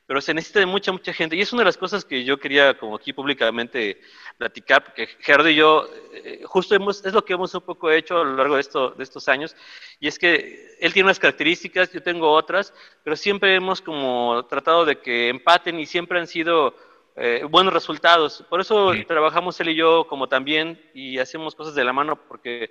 pero 0.09 0.23
se 0.23 0.33
necesita 0.33 0.61
de 0.61 0.65
mucha, 0.65 0.91
mucha 0.91 1.13
gente. 1.13 1.37
Y 1.37 1.43
es 1.43 1.53
una 1.53 1.61
de 1.61 1.67
las 1.67 1.77
cosas 1.77 2.03
que 2.03 2.25
yo 2.25 2.39
quería 2.39 2.79
como 2.79 2.97
aquí 2.97 3.13
públicamente 3.13 4.01
platicar, 4.39 4.83
porque 4.83 5.07
Gerardo 5.21 5.51
y 5.51 5.57
yo, 5.57 5.87
eh, 6.15 6.41
justo 6.47 6.75
hemos, 6.75 7.05
es 7.05 7.13
lo 7.13 7.23
que 7.23 7.35
hemos 7.35 7.55
un 7.55 7.61
poco 7.61 7.91
hecho 7.91 8.19
a 8.19 8.25
lo 8.25 8.35
largo 8.35 8.55
de, 8.55 8.63
esto, 8.63 8.93
de 8.93 9.05
estos 9.05 9.29
años, 9.29 9.55
y 10.01 10.09
es 10.09 10.19
que 10.19 10.79
él 10.81 10.95
tiene 10.95 11.09
unas 11.09 11.19
características, 11.19 11.93
yo 11.93 12.03
tengo 12.03 12.33
otras, 12.33 12.73
pero 13.05 13.17
siempre 13.17 13.55
hemos 13.55 13.83
como 13.83 14.47
tratado 14.47 14.87
de 14.87 14.99
que 14.99 15.29
empaten 15.29 15.79
y 15.79 15.85
siempre 15.85 16.19
han 16.19 16.27
sido 16.27 16.75
eh, 17.15 17.45
buenos 17.51 17.75
resultados. 17.75 18.47
Por 18.49 18.63
eso 18.63 18.93
trabajamos 19.07 19.61
él 19.61 19.69
y 19.69 19.75
yo 19.75 20.07
como 20.09 20.27
también 20.27 20.81
y 20.95 21.19
hacemos 21.19 21.55
cosas 21.55 21.75
de 21.75 21.85
la 21.85 21.93
mano, 21.93 22.19
porque 22.29 22.71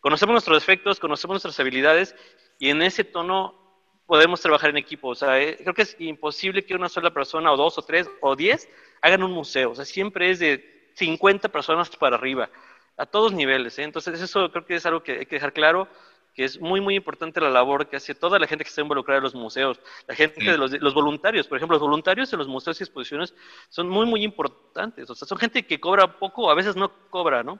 conocemos 0.00 0.32
nuestros 0.32 0.62
defectos, 0.62 1.00
conocemos 1.00 1.34
nuestras 1.34 1.60
habilidades, 1.60 2.16
y 2.58 2.70
en 2.70 2.80
ese 2.80 3.04
tono 3.04 3.67
podemos 4.08 4.40
trabajar 4.40 4.70
en 4.70 4.78
equipo. 4.78 5.08
O 5.08 5.14
sea, 5.14 5.38
eh, 5.38 5.58
creo 5.60 5.74
que 5.74 5.82
es 5.82 5.94
imposible 5.98 6.64
que 6.64 6.74
una 6.74 6.88
sola 6.88 7.12
persona, 7.12 7.52
o 7.52 7.58
dos, 7.58 7.76
o 7.76 7.82
tres, 7.82 8.10
o 8.22 8.34
diez, 8.34 8.66
hagan 9.02 9.22
un 9.22 9.32
museo. 9.32 9.72
O 9.72 9.74
sea, 9.74 9.84
siempre 9.84 10.30
es 10.30 10.38
de 10.38 10.90
50 10.94 11.50
personas 11.50 11.90
para 11.90 12.16
arriba, 12.16 12.48
a 12.96 13.04
todos 13.04 13.34
niveles. 13.34 13.78
¿eh? 13.78 13.82
Entonces, 13.82 14.18
eso 14.20 14.50
creo 14.50 14.64
que 14.64 14.76
es 14.76 14.86
algo 14.86 15.02
que 15.02 15.12
hay 15.12 15.26
que 15.26 15.36
dejar 15.36 15.52
claro, 15.52 15.88
que 16.34 16.44
es 16.44 16.58
muy, 16.58 16.80
muy 16.80 16.94
importante 16.94 17.38
la 17.38 17.50
labor 17.50 17.86
que 17.86 17.96
hace 17.96 18.14
toda 18.14 18.38
la 18.38 18.46
gente 18.46 18.64
que 18.64 18.70
está 18.70 18.80
involucrada 18.80 19.18
en 19.18 19.24
los 19.24 19.34
museos, 19.34 19.78
la 20.06 20.14
gente 20.14 20.42
de 20.42 20.56
los, 20.56 20.72
los, 20.80 20.94
voluntarios, 20.94 21.46
por 21.46 21.58
ejemplo, 21.58 21.74
los 21.74 21.82
voluntarios 21.82 22.32
en 22.32 22.38
los 22.38 22.48
museos 22.48 22.80
y 22.80 22.84
exposiciones 22.84 23.34
son 23.68 23.88
muy, 23.88 24.06
muy 24.06 24.22
importantes, 24.22 25.10
o 25.10 25.14
sea, 25.14 25.28
son 25.28 25.36
gente 25.36 25.66
que 25.66 25.80
cobra 25.80 26.18
poco, 26.18 26.50
a 26.50 26.54
veces 26.54 26.76
no 26.76 26.92
cobra, 27.10 27.42
¿no? 27.42 27.58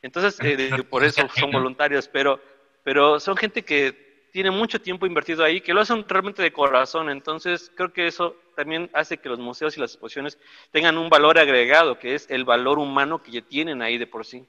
Entonces, 0.00 0.38
eh, 0.42 0.82
por 0.88 1.04
eso 1.04 1.28
son 1.36 1.50
voluntarios, 1.50 2.08
pero, 2.08 2.40
pero 2.84 3.18
son 3.18 3.36
gente 3.36 3.64
que 3.64 4.09
tiene 4.32 4.50
mucho 4.50 4.80
tiempo 4.80 5.06
invertido 5.06 5.44
ahí, 5.44 5.60
que 5.60 5.74
lo 5.74 5.80
hacen 5.80 6.04
realmente 6.08 6.42
de 6.42 6.52
corazón, 6.52 7.10
entonces 7.10 7.70
creo 7.74 7.92
que 7.92 8.06
eso 8.06 8.36
también 8.56 8.90
hace 8.92 9.18
que 9.18 9.28
los 9.28 9.38
museos 9.38 9.76
y 9.76 9.80
las 9.80 9.92
exposiciones 9.92 10.38
tengan 10.70 10.98
un 10.98 11.08
valor 11.08 11.38
agregado, 11.38 11.98
que 11.98 12.14
es 12.14 12.28
el 12.30 12.44
valor 12.44 12.78
humano 12.78 13.22
que 13.22 13.32
ya 13.32 13.42
tienen 13.42 13.82
ahí 13.82 13.98
de 13.98 14.06
por 14.06 14.26
sí. 14.26 14.44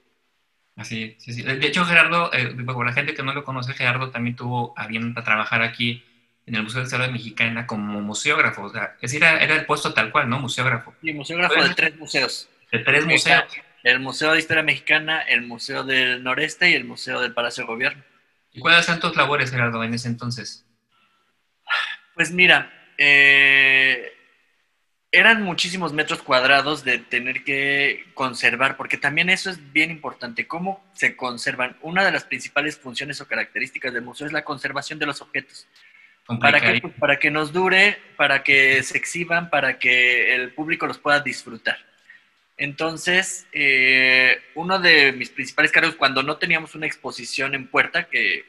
Así, 0.75 1.15
sí, 1.19 1.34
sí. 1.34 1.43
De 1.43 1.65
hecho, 1.65 1.86
Gerardo, 1.86 2.32
eh, 2.34 2.55
por 2.65 2.86
la 2.86 2.93
gente 2.93 3.13
que 3.13 3.23
no 3.23 3.34
lo 3.34 3.43
conoce, 3.43 3.73
Gerardo 3.73 4.09
también 4.09 4.36
tuvo 4.36 4.73
a 4.77 4.88
bien 4.88 5.13
trabajar 5.13 5.61
aquí 5.61 6.03
en 6.45 6.55
el 6.55 6.63
Museo 6.63 6.79
de 6.79 6.86
Historia 6.86 7.07
Mexicana 7.07 7.67
como 7.67 8.01
museógrafo. 8.01 8.63
O 8.63 8.69
sea, 8.69 8.95
es 8.95 9.11
decir, 9.11 9.23
era, 9.23 9.55
el 9.55 9.65
puesto 9.65 9.93
tal 9.93 10.11
cual, 10.11 10.29
¿no? 10.29 10.39
Museógrafo. 10.39 10.93
Sí, 11.01 11.13
museógrafo 11.13 11.61
de 11.61 11.73
tres 11.75 11.97
museos. 11.97 12.49
De 12.71 12.79
tres 12.79 13.05
museos. 13.05 13.43
El 13.84 13.99
Museo 13.99 14.34
de 14.34 14.39
Historia 14.39 14.63
Mexicana, 14.63 15.21
el 15.21 15.41
Museo 15.41 15.84
del 15.84 16.23
Noreste 16.23 16.69
y 16.69 16.75
el 16.75 16.86
Museo 16.86 17.19
del 17.19 17.34
Palacio 17.34 17.63
de 17.63 17.67
Gobierno. 17.67 18.03
¿Y 18.54 18.60
cuáles 18.60 18.88
eran 18.88 18.99
tus 18.99 19.16
labores, 19.16 19.52
Gerardo, 19.52 19.84
en 19.84 19.93
ese 19.93 20.08
entonces? 20.08 20.66
Pues 22.16 22.32
mira, 22.32 22.72
eh, 22.97 24.12
eran 25.12 25.43
muchísimos 25.43 25.91
metros 25.91 26.22
cuadrados 26.22 26.84
de 26.84 26.99
tener 26.99 27.43
que 27.43 28.06
conservar, 28.14 28.78
porque 28.78 28.97
también 28.97 29.30
eso 29.30 29.49
es 29.49 29.74
bien 29.74 29.91
importante, 29.91 30.47
cómo 30.47 30.84
se 30.93 31.16
conservan. 31.16 31.78
Una 31.82 32.06
de 32.06 32.12
las 32.12 32.24
principales 32.24 32.78
funciones 32.78 33.20
o 33.22 33.28
características 33.28 33.93
del 33.93 34.04
museo 34.04 34.28
es 34.28 34.34
la 34.34 34.43
conservación 34.43 34.99
de 34.99 35.06
los 35.06 35.22
objetos. 35.22 35.68
Para 36.39 36.62
que, 36.62 36.82
para 36.99 37.18
que 37.18 37.30
nos 37.30 37.52
dure, 37.52 37.97
para 38.16 38.41
que 38.43 38.84
se 38.84 38.97
exhiban, 38.97 39.49
para 39.49 39.80
que 39.80 40.34
el 40.34 40.54
público 40.54 40.88
los 40.88 40.97
pueda 40.97 41.20
disfrutar. 41.20 41.78
Entonces, 42.58 43.47
eh, 43.54 44.38
uno 44.56 44.80
de 44.80 45.12
mis 45.14 45.30
principales 45.30 45.72
cargos, 45.72 45.95
cuando 45.95 46.22
no 46.24 46.38
teníamos 46.38 46.76
una 46.76 46.86
exposición 46.86 47.56
en 47.56 47.68
puerta, 47.68 48.08
que, 48.08 48.45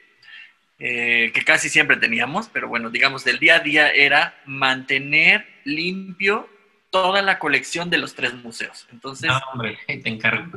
eh, 0.79 1.31
que 1.33 1.43
casi 1.43 1.69
siempre 1.69 1.97
teníamos, 1.97 2.49
pero 2.49 2.67
bueno, 2.67 2.89
digamos, 2.89 3.23
del 3.23 3.39
día 3.39 3.55
a 3.55 3.59
día 3.59 3.89
era 3.89 4.39
mantener 4.45 5.45
limpio 5.63 6.49
toda 6.91 7.23
la 7.23 7.39
colección 7.39 7.89
de 7.89 7.97
los 7.97 8.13
tres 8.13 8.33
museos. 8.35 8.87
Entonces, 8.91 9.29
no, 9.29 9.39
hombre, 9.51 9.79
te 9.87 10.09
encargo. 10.09 10.51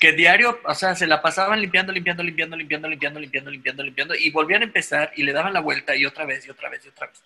que 0.00 0.12
diario, 0.12 0.60
o 0.64 0.74
sea, 0.74 0.94
se 0.94 1.06
la 1.06 1.22
pasaban 1.22 1.60
limpiando, 1.60 1.92
limpiando, 1.92 2.22
limpiando, 2.22 2.56
limpiando, 2.56 2.88
limpiando, 2.88 3.20
limpiando, 3.20 3.50
limpiando, 3.50 3.82
limpiando, 3.82 4.14
y 4.14 4.30
volvían 4.30 4.62
a 4.62 4.64
empezar 4.64 5.12
y 5.16 5.22
le 5.22 5.32
daban 5.32 5.52
la 5.52 5.60
vuelta 5.60 5.96
y 5.96 6.06
otra 6.06 6.24
vez 6.24 6.46
y 6.46 6.50
otra 6.50 6.68
vez 6.68 6.84
y 6.86 6.88
otra 6.88 7.08
vez. 7.08 7.22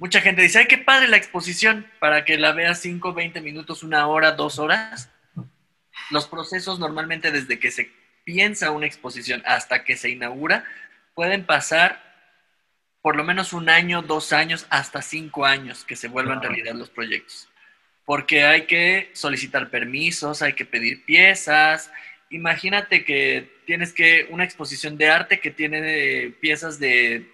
Mucha 0.00 0.22
gente 0.22 0.40
dice, 0.40 0.60
ay, 0.60 0.66
qué 0.66 0.78
padre 0.78 1.08
la 1.08 1.18
exposición, 1.18 1.86
para 1.98 2.24
que 2.24 2.38
la 2.38 2.52
veas 2.52 2.80
5, 2.80 3.12
20 3.12 3.42
minutos, 3.42 3.82
una 3.82 4.06
hora, 4.06 4.32
dos 4.32 4.58
horas. 4.58 5.10
Los 6.10 6.26
procesos 6.26 6.78
normalmente 6.78 7.30
desde 7.30 7.58
que 7.58 7.70
se 7.70 7.92
piensa 8.24 8.70
una 8.70 8.86
exposición 8.86 9.42
hasta 9.44 9.84
que 9.84 9.98
se 9.98 10.08
inaugura 10.08 10.64
pueden 11.14 11.44
pasar 11.44 12.02
por 13.02 13.14
lo 13.14 13.24
menos 13.24 13.52
un 13.52 13.68
año, 13.68 14.00
dos 14.00 14.32
años, 14.32 14.66
hasta 14.70 15.02
cinco 15.02 15.44
años 15.44 15.84
que 15.84 15.96
se 15.96 16.08
vuelvan 16.08 16.40
realidad 16.40 16.72
los 16.72 16.88
proyectos. 16.88 17.50
Porque 18.06 18.44
hay 18.44 18.64
que 18.64 19.10
solicitar 19.12 19.68
permisos, 19.68 20.40
hay 20.40 20.54
que 20.54 20.64
pedir 20.64 21.04
piezas. 21.04 21.92
Imagínate 22.30 23.04
que 23.04 23.60
tienes 23.66 23.92
que 23.92 24.28
una 24.30 24.44
exposición 24.44 24.96
de 24.96 25.10
arte 25.10 25.40
que 25.40 25.50
tiene 25.50 26.34
piezas 26.40 26.78
de 26.78 27.30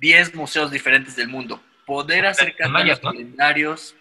10 0.00 0.34
museos 0.34 0.70
diferentes 0.70 1.14
del 1.14 1.28
mundo. 1.28 1.62
Poder 1.86 2.26
hacer 2.26 2.54
los 2.58 3.00
calendarios, 3.00 3.94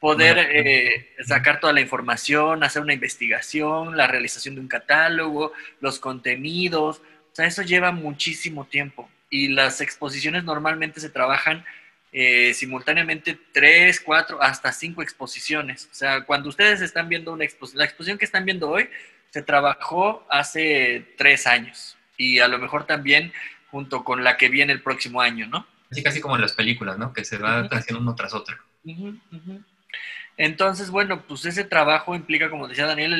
poder 0.00 0.38
eh, 0.38 1.14
sacar 1.24 1.60
toda 1.60 1.72
la 1.72 1.80
información, 1.80 2.62
hacer 2.62 2.82
una 2.82 2.92
investigación, 2.92 3.96
la 3.96 4.06
realización 4.06 4.56
de 4.56 4.60
un 4.60 4.68
catálogo, 4.68 5.52
los 5.80 5.98
contenidos. 5.98 6.98
O 6.98 7.34
sea, 7.34 7.46
eso 7.46 7.62
lleva 7.62 7.92
muchísimo 7.92 8.66
tiempo 8.66 9.08
y 9.30 9.48
las 9.48 9.80
exposiciones 9.80 10.44
normalmente 10.44 11.00
se 11.00 11.10
trabajan 11.10 11.64
eh, 12.12 12.54
simultáneamente 12.54 13.38
tres, 13.52 14.00
cuatro, 14.00 14.42
hasta 14.42 14.72
cinco 14.72 15.02
exposiciones. 15.02 15.88
O 15.92 15.94
sea, 15.94 16.22
cuando 16.22 16.48
ustedes 16.48 16.80
están 16.80 17.08
viendo 17.08 17.32
una 17.32 17.44
exposición, 17.44 17.78
la 17.78 17.84
exposición 17.84 18.18
que 18.18 18.24
están 18.24 18.44
viendo 18.44 18.70
hoy 18.70 18.88
se 19.30 19.42
trabajó 19.42 20.26
hace 20.30 21.14
tres 21.18 21.46
años 21.46 21.96
y 22.16 22.38
a 22.38 22.48
lo 22.48 22.58
mejor 22.58 22.86
también 22.86 23.32
junto 23.70 24.04
con 24.04 24.24
la 24.24 24.36
que 24.36 24.48
viene 24.48 24.72
el 24.72 24.82
próximo 24.82 25.20
año, 25.20 25.46
¿no? 25.46 25.66
Así 25.90 26.02
casi 26.02 26.20
como 26.20 26.36
en 26.36 26.42
las 26.42 26.52
películas, 26.52 26.98
¿no? 26.98 27.12
Que 27.12 27.24
se 27.24 27.38
va 27.38 27.60
haciendo 27.70 28.00
uno 28.00 28.14
tras 28.14 28.34
otro. 28.34 28.56
Entonces, 30.36 30.90
bueno, 30.90 31.22
pues 31.22 31.44
ese 31.44 31.64
trabajo 31.64 32.14
implica, 32.14 32.50
como 32.50 32.68
decía 32.68 32.86
Daniel, 32.86 33.12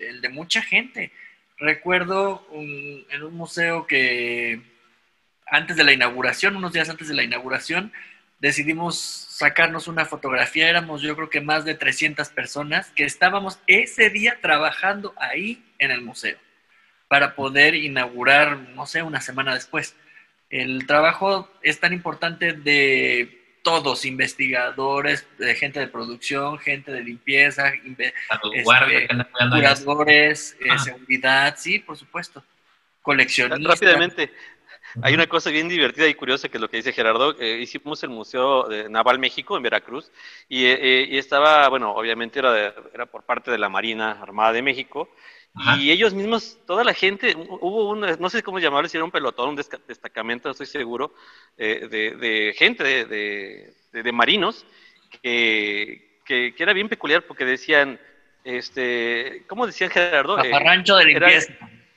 el, 0.00 0.20
de 0.20 0.28
mucha 0.28 0.62
gente. 0.62 1.12
Recuerdo 1.58 2.46
en 2.52 3.22
un 3.22 3.34
museo 3.34 3.86
que 3.86 4.60
antes 5.46 5.76
de 5.76 5.84
la 5.84 5.92
inauguración, 5.92 6.56
unos 6.56 6.72
días 6.72 6.88
antes 6.88 7.08
de 7.08 7.14
la 7.14 7.22
inauguración, 7.22 7.92
decidimos 8.38 8.98
sacarnos 8.98 9.88
una 9.88 10.04
fotografía. 10.04 10.68
Éramos 10.68 11.02
yo 11.02 11.14
creo 11.16 11.30
que 11.30 11.40
más 11.40 11.64
de 11.64 11.74
300 11.74 12.28
personas 12.30 12.90
que 12.90 13.04
estábamos 13.04 13.58
ese 13.66 14.10
día 14.10 14.38
trabajando 14.40 15.14
ahí 15.16 15.64
en 15.78 15.90
el 15.90 16.02
museo 16.02 16.38
para 17.12 17.34
poder 17.34 17.74
inaugurar, 17.74 18.58
no 18.74 18.86
sé, 18.86 19.02
una 19.02 19.20
semana 19.20 19.52
después. 19.52 19.94
El 20.48 20.86
trabajo 20.86 21.46
es 21.60 21.78
tan 21.78 21.92
importante 21.92 22.54
de 22.54 23.58
todos, 23.62 24.06
investigadores, 24.06 25.26
de 25.36 25.54
gente 25.54 25.78
de 25.78 25.88
producción, 25.88 26.58
gente 26.58 26.90
de 26.90 27.02
limpieza, 27.02 27.68
este, 27.68 28.14
curadores, 28.64 30.56
eh, 30.58 30.78
seguridad, 30.78 31.54
sí, 31.58 31.80
por 31.80 31.98
supuesto, 31.98 32.42
coleccionistas. 33.02 33.78
Rápidamente, 33.78 34.32
hay 35.02 35.12
una 35.12 35.26
cosa 35.26 35.50
bien 35.50 35.68
divertida 35.68 36.08
y 36.08 36.14
curiosa 36.14 36.48
que 36.48 36.56
es 36.56 36.62
lo 36.62 36.70
que 36.70 36.78
dice 36.78 36.94
Gerardo. 36.94 37.38
Eh, 37.38 37.58
hicimos 37.60 38.02
el 38.04 38.08
Museo 38.08 38.62
de 38.68 38.88
Naval 38.88 39.18
México 39.18 39.54
en 39.54 39.64
Veracruz 39.64 40.10
y, 40.48 40.64
eh, 40.64 41.18
estaba, 41.18 41.68
bueno, 41.68 41.92
obviamente 41.92 42.38
era, 42.38 42.72
era 42.94 43.04
por 43.04 43.24
parte 43.24 43.50
de 43.50 43.58
la 43.58 43.68
Marina 43.68 44.12
Armada 44.12 44.54
de 44.54 44.62
México 44.62 45.10
y 45.78 45.90
ellos 45.90 46.14
mismos, 46.14 46.58
toda 46.66 46.82
la 46.82 46.94
gente, 46.94 47.34
hubo 47.36 47.90
un, 47.90 48.00
no 48.00 48.30
sé 48.30 48.42
cómo 48.42 48.58
llamarlo, 48.58 48.88
si 48.88 48.96
era 48.96 49.04
un 49.04 49.10
pelotón, 49.10 49.50
un 49.50 49.56
destacamento, 49.56 50.50
estoy 50.50 50.66
seguro, 50.66 51.14
eh, 51.58 51.88
de, 51.90 52.54
gente, 52.56 53.04
de, 53.04 53.74
de 53.92 54.12
marinos, 54.12 54.64
que, 55.22 56.20
que, 56.24 56.54
era 56.58 56.72
bien 56.72 56.88
peculiar 56.88 57.22
porque 57.22 57.44
decían, 57.44 58.00
este, 58.44 59.44
¿cómo 59.46 59.66
decían 59.66 59.90
Gerardo? 59.90 60.36
Zafarrancho 60.36 60.96
de 60.96 61.04
limpieza. 61.04 61.52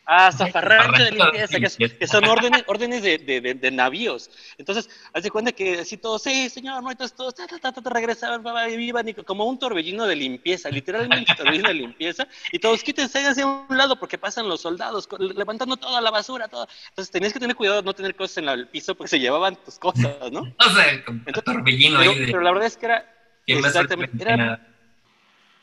Ah, 0.07 0.31
zafarrancho 0.31 1.03
de 1.03 1.11
limpieza, 1.11 1.57
que, 1.59 2.07
son 2.07 2.25
órdenes, 2.25 2.63
órdenes 2.67 3.01
de, 3.01 3.17
de, 3.17 3.55
de, 3.55 3.71
navíos. 3.71 4.29
Entonces, 4.55 4.87
hace 5.13 5.31
cuenta 5.31 5.51
que 5.51 5.79
así 5.79 5.97
todos, 5.97 6.21
sí, 6.21 6.47
señor, 6.49 6.83
no, 6.83 6.91
entonces 6.91 7.17
todos 7.17 7.33
ta, 7.33 7.47
ta, 7.47 7.71
ta, 7.71 7.89
regresaban, 7.89 8.71
iban 8.79 9.11
como 9.25 9.45
un 9.45 9.57
torbellino 9.57 10.05
de 10.05 10.15
limpieza, 10.15 10.69
literalmente 10.69 11.31
un 11.31 11.37
torbellino 11.37 11.69
de 11.69 11.73
limpieza, 11.73 12.27
y 12.51 12.59
todos 12.59 12.83
quítense 12.83 13.25
hacia 13.25 13.47
un 13.47 13.75
lado 13.75 13.97
porque 13.97 14.19
pasan 14.19 14.47
los 14.47 14.61
soldados 14.61 15.09
levantando 15.17 15.75
toda 15.75 15.99
la 16.01 16.11
basura. 16.11 16.45
Entonces 16.45 17.09
tenías 17.09 17.33
que 17.33 17.39
tener 17.39 17.55
cuidado 17.55 17.81
de 17.81 17.85
no 17.85 17.93
tener 17.95 18.15
cosas 18.15 18.37
en 18.37 18.49
el 18.49 18.67
piso 18.67 18.93
porque 18.93 19.09
se 19.09 19.19
llevaban 19.19 19.55
tus 19.55 19.79
cosas, 19.79 20.31
¿no? 20.31 20.41
O 20.59 20.69
sea, 20.69 20.91
Entonces, 20.91 21.43
torbellino 21.43 21.97
pero, 21.97 22.11
ahí 22.11 22.19
de... 22.19 22.25
pero 22.27 22.41
la 22.41 22.51
verdad 22.51 22.67
es 22.67 22.77
que 22.77 22.85
era, 22.85 23.11
exactamente, 23.47 24.23
era, 24.23 24.67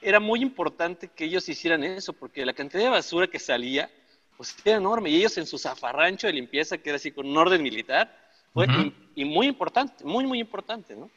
era 0.00 0.18
muy 0.18 0.42
importante 0.42 1.08
que 1.08 1.26
ellos 1.26 1.48
hicieran 1.48 1.84
eso, 1.84 2.12
porque 2.12 2.44
la 2.44 2.54
cantidad 2.54 2.82
de 2.82 2.88
basura 2.88 3.28
que 3.28 3.38
salía 3.38 3.88
pues 4.42 4.56
era 4.64 4.78
enorme. 4.78 5.10
Y 5.10 5.16
ellos 5.16 5.38
en 5.38 5.46
su 5.46 5.56
zafarrancho 5.56 6.26
de 6.26 6.32
limpieza, 6.32 6.76
que 6.76 6.90
era 6.90 6.96
así 6.96 7.12
con 7.12 7.28
un 7.28 7.36
orden 7.36 7.62
militar, 7.62 8.18
fue 8.52 8.66
y, 9.14 9.24
muy 9.24 9.46
importante, 9.46 10.04
muy, 10.04 10.26
muy 10.26 10.40
importante, 10.40 10.96
¿no? 10.96 11.08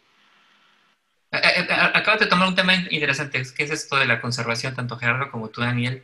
Eh, 1.32 1.38
eh, 1.38 1.68
eh, 1.68 1.74
acabas 1.74 2.20
de 2.20 2.28
tomar 2.28 2.48
un 2.48 2.56
tema 2.56 2.76
interesante, 2.92 3.42
que 3.58 3.64
es 3.64 3.72
esto 3.72 3.96
de 3.98 4.06
la 4.06 4.22
conservación, 4.22 4.76
tanto 4.76 4.96
Gerardo 4.98 5.32
como 5.32 5.50
tú, 5.50 5.62
Daniel, 5.62 6.04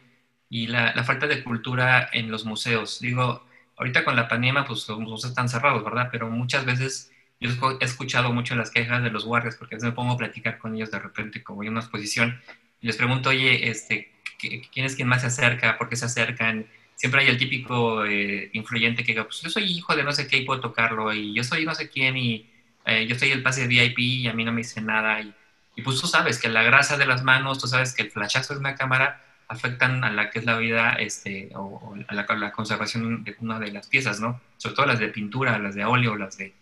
y 0.50 0.66
la, 0.66 1.04
falta 1.04 1.28
de 1.28 1.44
cultura 1.44 2.10
en 2.12 2.32
los 2.32 2.44
museos. 2.44 3.00
Digo, 3.00 3.46
ahorita 3.78 4.04
con 4.04 4.16
la 4.16 4.28
pandemia, 4.28 4.66
pues 4.66 4.90
los 4.90 5.00
museos 5.00 5.30
están 5.30 5.48
cerrados, 5.48 5.84
¿verdad? 5.84 6.10
Pero 6.12 6.28
muchas 6.28 6.66
veces 6.66 7.12
yo 7.40 7.50
he 7.80 7.86
escuchado 7.86 8.34
mucho 8.34 8.56
las 8.56 8.72
quejas 8.72 9.04
de 9.04 9.12
los 9.12 9.26
guardias, 9.26 9.58
porque 9.58 9.76
a 9.76 9.78
veces 9.78 9.90
me 9.92 9.96
pongo 9.96 10.14
a 10.14 10.18
platicar 10.18 10.58
con 10.58 10.76
ellos 10.76 10.90
de 10.90 11.00
repente, 11.00 11.44
como 11.44 11.62
en 11.62 11.70
una 11.70 11.82
exposición, 11.82 12.42
y 12.82 12.88
les 12.88 12.98
pregunto, 12.98 13.30
oye, 13.30 13.70
este, 13.70 14.12
¿quién 14.40 14.86
es 14.86 14.96
quien 14.96 15.08
más 15.08 15.22
se 15.22 15.28
acerca? 15.28 15.78
¿Por 15.78 15.88
qué 15.88 15.96
se 15.96 16.06
acercan? 16.06 16.66
Siempre 17.02 17.22
hay 17.22 17.30
el 17.30 17.38
típico 17.40 18.06
eh, 18.06 18.52
influyente 18.54 19.04
que 19.04 19.14
diga, 19.14 19.24
pues 19.24 19.42
yo 19.42 19.50
soy 19.50 19.64
hijo 19.64 19.96
de 19.96 20.04
no 20.04 20.12
sé 20.12 20.28
qué 20.28 20.38
y 20.38 20.46
puedo 20.46 20.62
tocarlo, 20.62 21.12
y 21.12 21.34
yo 21.34 21.44
soy 21.44 21.66
no 21.66 21.74
sé 21.74 21.90
quién, 21.90 22.16
y 22.16 22.48
eh, 22.86 23.08
yo 23.08 23.18
soy 23.18 23.32
el 23.32 23.42
pase 23.42 23.66
VIP 23.66 23.98
y 23.98 24.28
a 24.28 24.34
mí 24.34 24.46
no 24.46 24.52
me 24.52 24.60
dice 24.60 24.82
nada. 24.82 25.20
Y, 25.20 25.34
y, 25.76 25.82
pues 25.82 26.00
tú 26.00 26.06
sabes 26.06 26.38
que 26.40 26.48
la 26.48 26.62
grasa 26.62 26.98
de 26.98 27.08
las 27.08 27.24
manos, 27.24 27.58
tú 27.58 27.66
sabes 27.66 27.96
que 27.96 28.04
el 28.04 28.12
flashazo 28.12 28.54
de 28.54 28.60
una 28.60 28.76
cámara 28.76 29.20
afectan 29.48 30.04
a 30.04 30.12
la 30.12 30.30
que 30.30 30.38
es 30.38 30.46
la 30.46 30.60
vida 30.60 30.94
este, 30.94 31.50
o, 31.56 31.96
a 32.08 32.14
la, 32.14 32.52
conservación 32.52 33.24
de 33.24 33.36
una 33.40 33.58
de 33.58 33.72
las 33.72 33.88
piezas, 33.88 34.20
¿no? 34.20 34.40
Sobre 34.58 34.76
todo 34.76 34.86
las 34.86 35.00
de 35.00 35.08
pintura, 35.08 35.58
las 35.58 35.74
de 35.74 35.84
óleo, 35.84 36.16
las 36.16 36.38
de, 36.38 36.54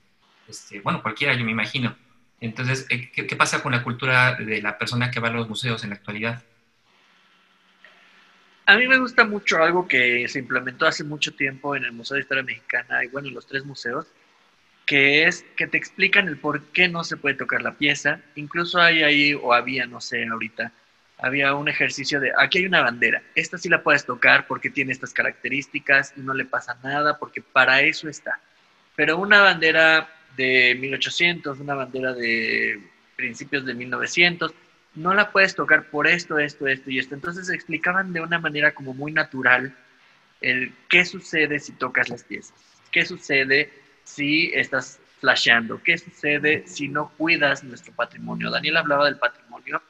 este, 0.48 0.80
bueno, 0.80 1.02
cualquiera, 1.02 1.34
yo 1.34 1.44
me 1.44 1.52
imagino. 1.52 1.98
Entonces, 2.40 2.86
eh, 2.90 3.12
¿qué, 3.12 3.36
pasa 3.36 3.62
con 3.62 3.74
la 3.74 3.84
cultura 3.84 4.36
de 4.36 4.62
la 4.62 4.78
persona 4.78 5.12
que 5.12 5.20
va 5.20 5.28
a 5.28 5.32
los 5.32 5.50
museos 5.50 5.84
en 5.84 5.90
la 5.90 5.98
actualidad? 5.98 6.44
A 8.70 8.78
mí 8.78 8.88
me 8.88 9.00
gusta 9.00 9.26
mucho 9.26 9.64
algo 9.64 9.88
que 9.88 10.28
se 10.28 10.38
implementó 10.38 10.86
hace 10.86 11.04
mucho 11.04 11.34
tiempo 11.34 11.76
en 11.76 11.86
el 11.86 11.92
Museo 11.92 12.14
de 12.14 12.22
Historia 12.22 12.44
Mexicana 12.44 13.04
y 13.04 13.08
bueno, 13.08 13.28
en 13.28 13.34
los 13.34 13.48
tres 13.48 13.66
museos, 13.66 14.06
que 14.86 15.24
es 15.24 15.44
que 15.58 15.66
te 15.66 15.76
explican 15.76 16.28
el 16.28 16.38
por 16.38 16.62
qué 16.66 16.88
no 16.88 17.04
se 17.04 17.18
puede 17.18 17.34
tocar 17.34 17.64
la 17.64 17.74
pieza. 17.74 18.22
Incluso 18.36 18.80
hay 18.80 19.02
ahí, 19.02 19.34
o 19.34 19.54
había, 19.54 19.88
no 19.88 20.00
sé, 20.00 20.24
ahorita, 20.24 20.72
había 21.18 21.56
un 21.56 21.68
ejercicio 21.68 22.20
de, 22.20 22.32
aquí 22.38 22.60
hay 22.60 22.68
una 22.68 22.84
bandera, 22.84 23.24
esta 23.34 23.58
sí 23.58 23.70
la 23.70 23.82
puedes 23.82 24.06
tocar 24.06 24.46
porque 24.46 24.70
tiene 24.70 24.92
estas 24.92 25.14
características 25.14 26.14
y 26.16 26.22
no 26.22 26.36
le 26.36 26.46
pasa 26.46 26.78
nada 26.84 27.18
porque 27.18 27.42
para 27.42 27.82
eso 27.82 28.08
está. 28.08 28.40
Pero 28.96 29.18
una 29.18 29.42
bandera 29.42 30.08
de 30.38 30.78
1800, 30.80 31.60
una 31.60 31.74
bandera 31.74 32.14
de 32.14 32.80
principios 33.16 33.66
de 33.66 33.74
1900, 33.74 34.54
no 34.96 35.14
la 35.14 35.32
puedes 35.32 35.56
tocar 35.56 35.90
por 35.90 36.08
esto, 36.08 36.40
esto, 36.40 36.68
esto 36.68 36.90
y 36.90 37.00
esto. 37.00 37.16
Entonces 37.16 37.50
explicaban 37.50 38.14
de 38.14 38.22
una 38.22 38.40
manera 38.40 38.74
como 38.74 38.94
muy 38.94 39.12
natural 39.12 39.76
el 40.42 40.74
qué 40.90 41.06
sucede 41.06 41.60
si 41.60 41.74
tocas 41.74 42.10
las 42.10 42.24
piezas, 42.24 42.56
qué 42.92 43.06
sucede 43.06 43.72
si 44.04 44.52
estás 44.54 45.00
flasheando, 45.20 45.82
qué 45.84 45.98
sucede 45.98 46.64
si 46.66 46.88
no 46.88 47.10
cuidas 47.18 47.64
nuestro 47.64 47.94
patrimonio. 47.94 48.50
Daniel 48.50 48.78
hablaba 48.78 49.06
del 49.06 49.18
patrimonio 49.18 49.82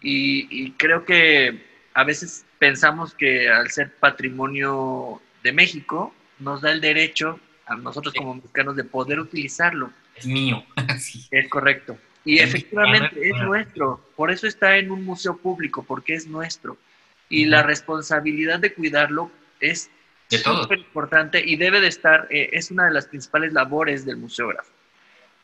y, 0.00 0.72
creo 0.72 1.04
que 1.04 1.64
a 1.94 2.04
veces 2.04 2.44
pensamos 2.58 3.14
que 3.14 3.48
al 3.48 3.70
ser 3.70 3.92
patrimonio 3.96 5.20
de 5.42 5.52
México, 5.52 6.14
nos 6.38 6.60
da 6.60 6.70
el 6.70 6.80
derecho 6.80 7.40
a 7.66 7.74
nosotros 7.76 8.14
como 8.14 8.36
mexicanos 8.36 8.76
de 8.76 8.84
poder 8.84 9.18
utilizarlo. 9.18 9.90
Es 10.14 10.26
mío. 10.26 10.64
Es 11.30 11.48
correcto. 11.48 11.98
Y 12.24 12.40
efectivamente 12.40 13.28
es 13.28 13.36
nuestro. 13.42 14.00
Por 14.16 14.30
eso 14.30 14.46
está 14.46 14.76
en 14.76 14.90
un 14.90 15.04
museo 15.04 15.36
público, 15.36 15.82
porque 15.82 16.14
es 16.14 16.26
nuestro. 16.26 16.76
Y 17.28 17.46
la 17.46 17.62
responsabilidad 17.62 18.58
de 18.58 18.72
cuidarlo 18.72 19.30
es 19.60 19.90
súper 20.28 20.78
importante 20.78 21.42
y 21.44 21.56
debe 21.56 21.80
de 21.80 21.88
estar, 21.88 22.26
eh, 22.30 22.50
es 22.52 22.70
una 22.70 22.86
de 22.86 22.92
las 22.92 23.06
principales 23.06 23.52
labores 23.52 24.04
del 24.04 24.18
museógrafo 24.18 24.70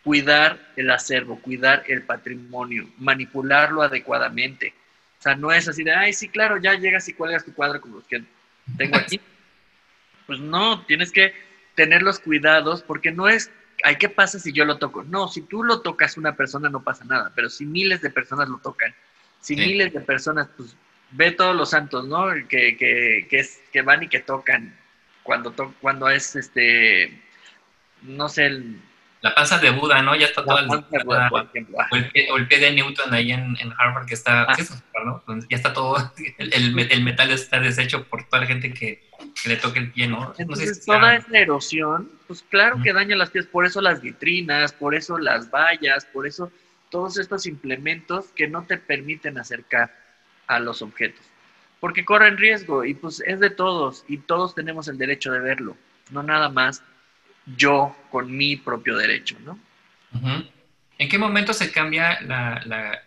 cuidar 0.04 0.58
el 0.76 0.90
acervo, 0.90 1.40
cuidar 1.40 1.82
el 1.88 2.02
patrimonio, 2.02 2.86
manipularlo 2.98 3.82
adecuadamente. 3.82 4.74
O 5.18 5.22
sea, 5.22 5.34
no 5.34 5.50
es 5.50 5.66
así 5.66 5.82
de, 5.82 5.92
ay, 5.92 6.12
sí, 6.12 6.28
claro, 6.28 6.58
ya 6.58 6.74
llegas 6.74 7.08
y 7.08 7.14
cuelgas 7.14 7.44
tu 7.44 7.54
cuadro 7.54 7.80
como 7.80 7.96
los 7.96 8.06
que 8.06 8.22
tengo 8.76 8.96
aquí. 8.96 9.18
Pues 10.26 10.40
no, 10.40 10.82
tienes 10.86 11.12
que 11.12 11.34
tener 11.74 12.00
los 12.00 12.18
cuidados 12.18 12.82
porque 12.82 13.12
no 13.12 13.28
es, 13.28 13.50
ay, 13.84 13.96
¿qué 13.96 14.08
pasa 14.08 14.38
si 14.38 14.52
yo 14.52 14.64
lo 14.64 14.78
toco? 14.78 15.04
No, 15.04 15.28
si 15.28 15.42
tú 15.42 15.62
lo 15.62 15.82
tocas 15.82 16.16
una 16.16 16.34
persona 16.34 16.70
no 16.70 16.82
pasa 16.82 17.04
nada, 17.04 17.32
pero 17.34 17.50
si 17.50 17.66
miles 17.66 18.00
de 18.00 18.10
personas 18.10 18.48
lo 18.48 18.58
tocan, 18.58 18.94
si 19.40 19.54
miles 19.56 19.92
de 19.92 20.00
personas, 20.00 20.48
pues 20.56 20.74
ve 21.10 21.30
todos 21.32 21.54
los 21.54 21.70
santos, 21.70 22.06
¿no? 22.06 22.28
Que, 22.48 22.76
que, 22.78 23.26
que, 23.28 23.38
es, 23.38 23.60
que 23.72 23.82
van 23.82 24.02
y 24.02 24.08
que 24.08 24.20
tocan 24.20 24.74
cuando, 25.22 25.52
to 25.52 25.74
cuando 25.82 26.08
es, 26.08 26.34
este, 26.34 27.22
no 28.02 28.30
sé, 28.30 28.46
el, 28.46 28.80
la 29.24 29.34
panza 29.34 29.56
de 29.56 29.70
Buda, 29.70 30.02
¿no? 30.02 30.14
Ya 30.14 30.26
está 30.26 30.44
todo 30.44 30.58
el, 30.58 30.68
o, 30.68 32.36
el 32.36 32.46
pie, 32.46 32.58
de 32.58 32.72
Newton 32.72 33.14
ahí 33.14 33.32
en, 33.32 33.56
Harvard 33.78 34.04
que 34.04 34.12
está, 34.12 34.42
ah. 34.42 34.56
¿no? 35.02 35.24
ya 35.48 35.56
está 35.56 35.72
todo, 35.72 36.12
el, 36.38 36.74
metal 36.74 37.30
está 37.30 37.58
deshecho 37.58 38.04
por 38.04 38.28
toda 38.28 38.42
la 38.42 38.46
gente 38.46 38.74
que, 38.74 39.02
le 39.46 39.56
toque 39.56 39.78
el 39.78 39.92
pie, 39.92 40.08
¿no? 40.08 40.34
Entonces, 40.36 40.84
toda 40.84 41.16
esa 41.16 41.38
erosión, 41.38 42.10
pues 42.26 42.44
claro 42.50 42.82
que 42.82 42.92
daña 42.92 43.16
las 43.16 43.30
pies, 43.30 43.46
por 43.46 43.64
eso 43.64 43.80
las 43.80 44.02
vitrinas, 44.02 44.74
por 44.74 44.94
eso 44.94 45.16
las 45.16 45.50
vallas, 45.50 46.04
por 46.04 46.26
eso 46.26 46.52
todos 46.90 47.16
estos 47.16 47.46
implementos 47.46 48.26
que 48.36 48.46
no 48.46 48.64
te 48.64 48.76
permiten 48.76 49.38
acercar 49.38 49.90
a 50.48 50.60
los 50.60 50.82
objetos, 50.82 51.24
porque 51.80 52.04
corren 52.04 52.36
riesgo 52.36 52.84
y 52.84 52.92
pues 52.92 53.22
es 53.24 53.40
de 53.40 53.48
todos 53.48 54.04
y 54.06 54.18
todos 54.18 54.54
tenemos 54.54 54.86
el 54.88 54.98
derecho 54.98 55.32
de 55.32 55.40
verlo, 55.40 55.78
no 56.10 56.22
nada 56.22 56.50
más 56.50 56.82
yo 57.46 57.96
con 58.10 58.34
mi 58.34 58.56
propio 58.56 58.96
derecho, 58.96 59.36
¿no? 59.44 59.58
¿En 60.96 61.08
qué 61.08 61.18
momento 61.18 61.52
se 61.52 61.72
cambia 61.72 62.18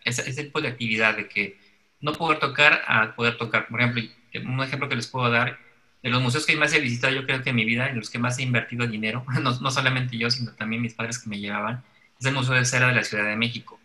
ese, 0.03 0.43
tipo 0.43 0.61
de 0.61 0.67
actividad 0.67 1.15
de 1.15 1.27
que 1.27 1.57
no 2.01 2.13
poder 2.13 2.39
tocar 2.39 2.81
a 2.88 3.15
poder 3.15 3.38
tocar? 3.38 3.67
Por 3.67 3.81
ejemplo, 3.81 4.03
un 4.45 4.61
ejemplo 4.61 4.89
que 4.89 4.95
les 4.95 5.07
puedo 5.07 5.29
dar, 5.31 5.57
de 6.03 6.09
los 6.09 6.21
museos 6.21 6.45
que 6.45 6.55
más 6.55 6.73
he 6.73 6.79
visitado 6.79 7.13
yo 7.13 7.25
creo 7.25 7.41
que 7.41 7.49
en 7.49 7.55
mi 7.55 7.65
vida, 7.65 7.89
en 7.89 7.97
los 7.97 8.09
que 8.09 8.19
más 8.19 8.38
he 8.39 8.43
invertido 8.43 8.85
dinero, 8.88 9.25
no, 9.41 9.71
solamente 9.71 10.17
yo, 10.17 10.29
sino 10.29 10.51
también 10.53 10.81
mis 10.81 10.93
padres 10.93 11.19
que 11.19 11.29
me 11.29 11.39
llevaban, 11.39 11.83
es 12.19 12.25
el 12.25 12.33
Museo 12.33 12.55
de 12.55 12.65
Cera 12.65 12.88
de 12.88 12.95
la 12.95 13.03
Ciudad 13.03 13.25
de 13.25 13.35
México. 13.35 13.79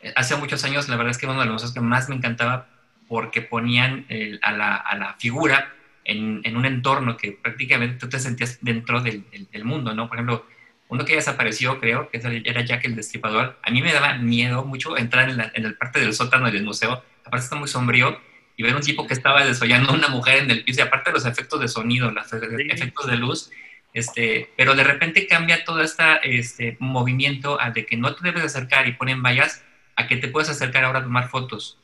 Eh, 0.00 0.12
hace 0.16 0.36
muchos 0.36 0.64
años, 0.64 0.88
la 0.88 0.96
verdad 0.96 1.12
es 1.12 1.18
que 1.18 1.26
uno 1.26 1.40
de 1.40 1.46
los 1.46 1.54
museos 1.54 1.72
que 1.72 1.80
más 1.80 2.08
me 2.08 2.16
encantaba 2.16 2.68
porque 3.08 3.42
ponían 3.42 4.06
a, 4.42 4.52
la, 4.52 4.76
a 4.76 4.96
la 4.96 5.14
figura 5.14 5.72
en, 6.04 6.56
un 6.56 6.66
entorno 6.66 7.16
que 7.16 7.32
prácticamente 7.32 7.98
tú 7.98 8.08
te 8.08 8.18
sentías 8.18 8.58
dentro 8.60 9.00
del, 9.00 9.24
mundo, 9.64 9.94
¿no? 9.94 10.08
Por 10.08 10.18
ejemplo, 10.18 10.46
uno 10.88 11.04
que 11.04 11.16
desapareció, 11.16 11.80
creo, 11.80 12.10
que 12.10 12.20
era 12.44 12.64
Jack 12.64 12.84
el 12.84 12.96
Destripador, 12.96 13.58
a 13.62 13.70
mí 13.70 13.82
me 13.82 13.92
daba 13.92 14.18
miedo 14.18 14.64
mucho 14.64 14.96
entrar 14.98 15.28
en, 15.30 15.38
la, 15.38 15.44
el 15.54 15.74
parte 15.76 16.00
del 16.00 16.12
sótano 16.12 16.50
del 16.50 16.62
museo, 16.62 17.02
aparte 17.24 17.44
está 17.44 17.56
muy 17.56 17.68
sombrío, 17.68 18.20
y 18.56 18.62
ver 18.62 18.76
un 18.76 18.82
tipo 18.82 19.06
que 19.06 19.14
estaba 19.14 19.44
desollando 19.44 19.90
a 19.90 19.94
una 19.94 20.08
mujer 20.08 20.44
en 20.44 20.50
el 20.50 20.62
piso, 20.62 20.80
y 20.80 20.84
aparte 20.84 21.10
los 21.10 21.26
efectos 21.26 21.60
de 21.60 21.68
sonido, 21.68 22.10
los 22.10 22.32
efectos 22.32 23.06
de 23.06 23.16
luz, 23.16 23.50
este, 23.94 24.50
pero 24.56 24.74
de 24.74 24.84
repente 24.84 25.26
cambia 25.26 25.64
todo 25.64 25.80
este 25.80 26.76
movimiento 26.80 27.60
a 27.60 27.70
de 27.70 27.86
que 27.86 27.96
no 27.96 28.14
te 28.14 28.24
debes 28.24 28.44
acercar 28.44 28.86
y 28.88 28.92
ponen 28.92 29.22
vallas 29.22 29.64
a 29.96 30.06
que 30.06 30.16
te 30.16 30.28
puedes 30.28 30.50
acercar 30.50 30.84
ahora 30.84 30.98
a 30.98 31.04
tomar 31.04 31.28
fotos. 31.28 31.78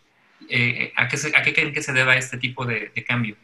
Eh, 0.49 0.93
¿a, 0.97 1.07
qué 1.07 1.16
¿A 1.37 1.43
qué 1.43 1.55
creen 1.55 1.73
que 1.73 1.83
se 1.83 1.93
deba 1.93 2.16
este 2.16 2.37
tipo 2.37 2.66
de 2.66 2.93
cambio? 3.07 3.37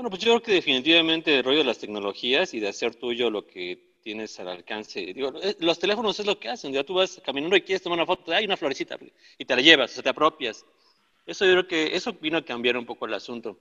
Bueno, 0.00 0.08
pues 0.08 0.22
yo 0.22 0.30
creo 0.30 0.42
que 0.42 0.52
definitivamente 0.54 1.36
el 1.36 1.44
rollo 1.44 1.58
de 1.58 1.64
las 1.64 1.76
tecnologías 1.76 2.54
y 2.54 2.60
de 2.60 2.68
hacer 2.68 2.94
tuyo 2.94 3.28
lo 3.28 3.46
que 3.46 3.98
tienes 4.02 4.40
al 4.40 4.48
alcance. 4.48 4.98
Digo, 4.98 5.30
eh, 5.42 5.54
los 5.58 5.78
teléfonos 5.78 6.18
es 6.18 6.24
lo 6.24 6.40
que 6.40 6.48
hacen. 6.48 6.72
Ya 6.72 6.84
tú 6.84 6.94
vas 6.94 7.20
caminando 7.22 7.54
y 7.54 7.60
quieres 7.60 7.82
tomar 7.82 7.98
una 7.98 8.06
foto, 8.06 8.32
hay 8.32 8.46
una 8.46 8.56
florecita 8.56 8.96
y 9.36 9.44
te 9.44 9.54
la 9.54 9.60
llevas, 9.60 9.90
o 9.90 9.94
sea, 9.94 10.02
te 10.02 10.08
apropias. 10.08 10.64
Eso 11.26 11.44
yo 11.44 11.52
creo 11.52 11.68
que 11.68 11.94
eso 11.94 12.14
vino 12.14 12.38
a 12.38 12.42
cambiar 12.42 12.78
un 12.78 12.86
poco 12.86 13.04
el 13.04 13.12
asunto. 13.12 13.58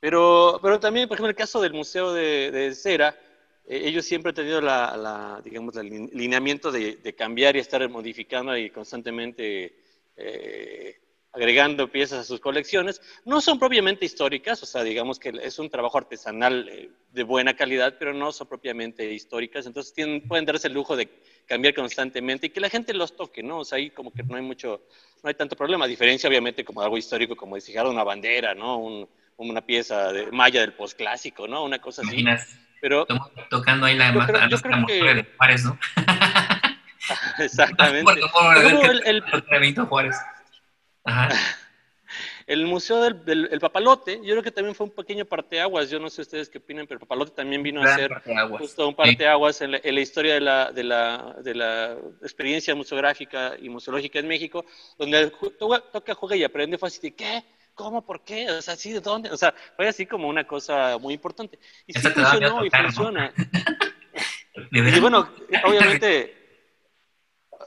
Pero, 0.00 0.60
pero 0.60 0.78
también, 0.78 1.08
por 1.08 1.14
ejemplo, 1.14 1.30
el 1.30 1.34
caso 1.34 1.62
del 1.62 1.72
Museo 1.72 2.12
de, 2.12 2.74
Cera, 2.74 3.18
eh, 3.66 3.80
ellos 3.84 4.04
siempre 4.04 4.28
han 4.28 4.36
tenido 4.36 4.60
la, 4.60 5.40
digamos, 5.42 5.74
el 5.76 6.10
lineamiento 6.12 6.70
de, 6.70 7.14
cambiar 7.16 7.56
y 7.56 7.60
estar 7.60 7.88
modificando 7.88 8.54
y 8.54 8.68
constantemente 8.68 9.76
eh, 10.14 11.00
agregando 11.32 11.90
piezas 11.90 12.20
a 12.20 12.24
sus 12.24 12.40
colecciones. 12.40 13.00
No 13.24 13.40
son 13.40 13.58
propiamente 13.58 14.04
históricas, 14.04 14.62
o 14.62 14.66
sea, 14.66 14.82
digamos 14.82 15.18
que 15.18 15.32
es 15.42 15.58
un 15.58 15.70
trabajo 15.70 15.98
artesanal 15.98 16.68
eh, 16.68 16.90
de 17.12 17.22
buena 17.22 17.54
calidad, 17.54 17.96
pero 17.98 18.12
no 18.12 18.32
son 18.32 18.48
propiamente 18.48 19.12
históricas, 19.12 19.66
entonces 19.66 19.92
tienen, 19.92 20.26
pueden 20.26 20.44
darse 20.44 20.68
el 20.68 20.74
lujo 20.74 20.96
de 20.96 21.08
cambiar 21.46 21.74
constantemente 21.74 22.48
y 22.48 22.50
que 22.50 22.60
la 22.60 22.70
gente 22.70 22.94
los 22.94 23.16
toque, 23.16 23.42
¿no? 23.42 23.58
O 23.58 23.64
sea, 23.64 23.78
ahí 23.78 23.90
como 23.90 24.12
que 24.12 24.22
no 24.22 24.36
hay 24.36 24.42
mucho, 24.42 24.82
no 25.22 25.28
hay 25.28 25.34
tanto 25.34 25.56
problema, 25.56 25.84
a 25.84 25.88
diferencia 25.88 26.28
obviamente 26.28 26.64
como 26.64 26.82
algo 26.82 26.98
histórico, 26.98 27.36
como 27.36 27.56
decir, 27.56 27.80
una 27.80 28.04
bandera, 28.04 28.54
¿no? 28.54 29.08
una 29.36 29.64
pieza 29.64 30.12
de 30.12 30.30
maya 30.30 30.60
del 30.60 30.74
postclásico, 30.74 31.48
¿no? 31.48 31.64
Una 31.64 31.78
cosa 31.78 32.02
así. 32.02 32.24
Pero, 32.82 33.06
tocando 33.48 33.86
ahí 33.86 33.96
la, 33.96 34.12
yo 34.48 34.58
creo, 34.60 35.14
de 35.14 35.26
Juárez, 35.36 35.64
¿no? 35.64 35.78
Exactamente. 37.38 38.12
el, 38.12 39.02
el, 39.06 39.24
el, 42.46 42.66
Museo 42.66 43.00
del, 43.00 43.58
Papalote, 43.60 44.16
yo 44.22 44.32
creo 44.32 44.42
que 44.42 44.50
también 44.50 44.74
fue 44.74 44.86
un 44.86 44.92
pequeño 44.92 45.24
parteaguas, 45.24 45.90
yo 45.90 45.98
no 45.98 46.10
sé 46.10 46.22
ustedes 46.22 46.48
qué 46.48 46.58
opinan, 46.58 46.86
pero 46.86 46.96
el 46.96 47.00
Papalote 47.00 47.32
también 47.32 47.62
vino 47.62 47.82
a 47.82 47.94
ser 47.94 48.10
justo 48.58 48.88
un 48.88 48.94
parteaguas 48.94 49.60
en, 49.60 49.72
la, 49.72 49.80
en 49.82 49.94
la 49.94 50.00
historia 50.00 50.34
de 50.34 50.40
la, 50.40 50.72
de, 50.72 50.84
la, 50.84 51.36
de 51.42 51.54
la 51.54 51.96
experiencia 52.22 52.74
museográfica 52.74 53.54
y 53.60 53.68
museológica 53.68 54.18
en 54.18 54.28
México, 54.28 54.64
donde 54.98 55.32
toca, 55.58 56.14
juega 56.14 56.36
y 56.36 56.44
aprende 56.44 56.78
fue 56.78 56.88
así 56.88 57.00
de, 57.00 57.14
¿qué? 57.14 57.44
¿Cómo? 57.74 58.04
¿Por 58.04 58.22
qué? 58.24 58.50
O 58.50 58.60
sea, 58.60 58.76
¿sí? 58.76 58.92
¿De 58.92 59.00
dónde? 59.00 59.30
O 59.30 59.36
sea, 59.36 59.54
fue 59.76 59.88
así 59.88 60.04
como 60.04 60.28
una 60.28 60.46
cosa 60.46 60.98
muy 60.98 61.14
importante. 61.14 61.58
Y 61.86 61.94
sí 61.94 62.08
funcionó 62.10 62.64
y 62.64 62.70
funciona. 62.70 63.32
y 64.70 65.00
bueno, 65.00 65.30
obviamente 65.64 66.39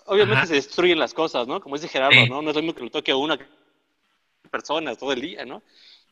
obviamente 0.05 0.47
se 0.47 0.53
destruyen 0.55 0.99
las 0.99 1.13
cosas, 1.13 1.47
¿no? 1.47 1.61
Como 1.61 1.75
dice 1.75 1.87
Gerardo, 1.87 2.25
¿no? 2.27 2.41
No 2.41 2.49
es 2.49 2.55
lo 2.55 2.61
mismo 2.61 2.75
que 2.75 2.83
lo 2.83 2.91
toque 2.91 3.11
a 3.11 3.15
una 3.15 3.37
persona 4.49 4.95
todo 4.95 5.11
el 5.13 5.21
día, 5.21 5.45
¿no? 5.45 5.61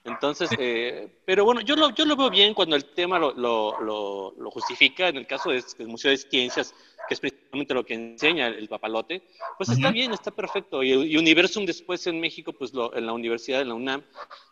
Entonces, 0.03 0.49
eh, 0.57 1.21
pero 1.25 1.45
bueno, 1.45 1.61
yo 1.61 1.75
lo, 1.75 1.91
yo 1.91 2.05
lo 2.05 2.15
veo 2.15 2.31
bien 2.31 2.55
cuando 2.55 2.75
el 2.75 2.85
tema 2.85 3.19
lo, 3.19 3.33
lo, 3.33 3.79
lo, 3.79 4.51
justifica, 4.51 5.09
en 5.09 5.17
el 5.17 5.27
caso 5.27 5.51
del 5.51 5.87
Museo 5.87 6.09
de 6.09 6.17
Ciencias, 6.17 6.73
que 7.07 7.13
es 7.13 7.19
precisamente 7.19 7.73
lo 7.75 7.85
que 7.85 7.93
enseña 7.93 8.47
el, 8.47 8.67
papalote, 8.67 9.21
pues 9.57 9.69
está 9.69 9.91
bien, 9.91 10.11
está 10.11 10.31
perfecto. 10.31 10.81
Y, 10.81 10.91
y, 10.91 11.17
Universum 11.17 11.65
después 11.65 12.07
en 12.07 12.19
México, 12.19 12.51
pues 12.51 12.71
en 12.73 13.05
la 13.05 13.13
universidad, 13.13 13.61
en 13.61 13.69
la 13.69 13.75
UNAM, 13.75 14.03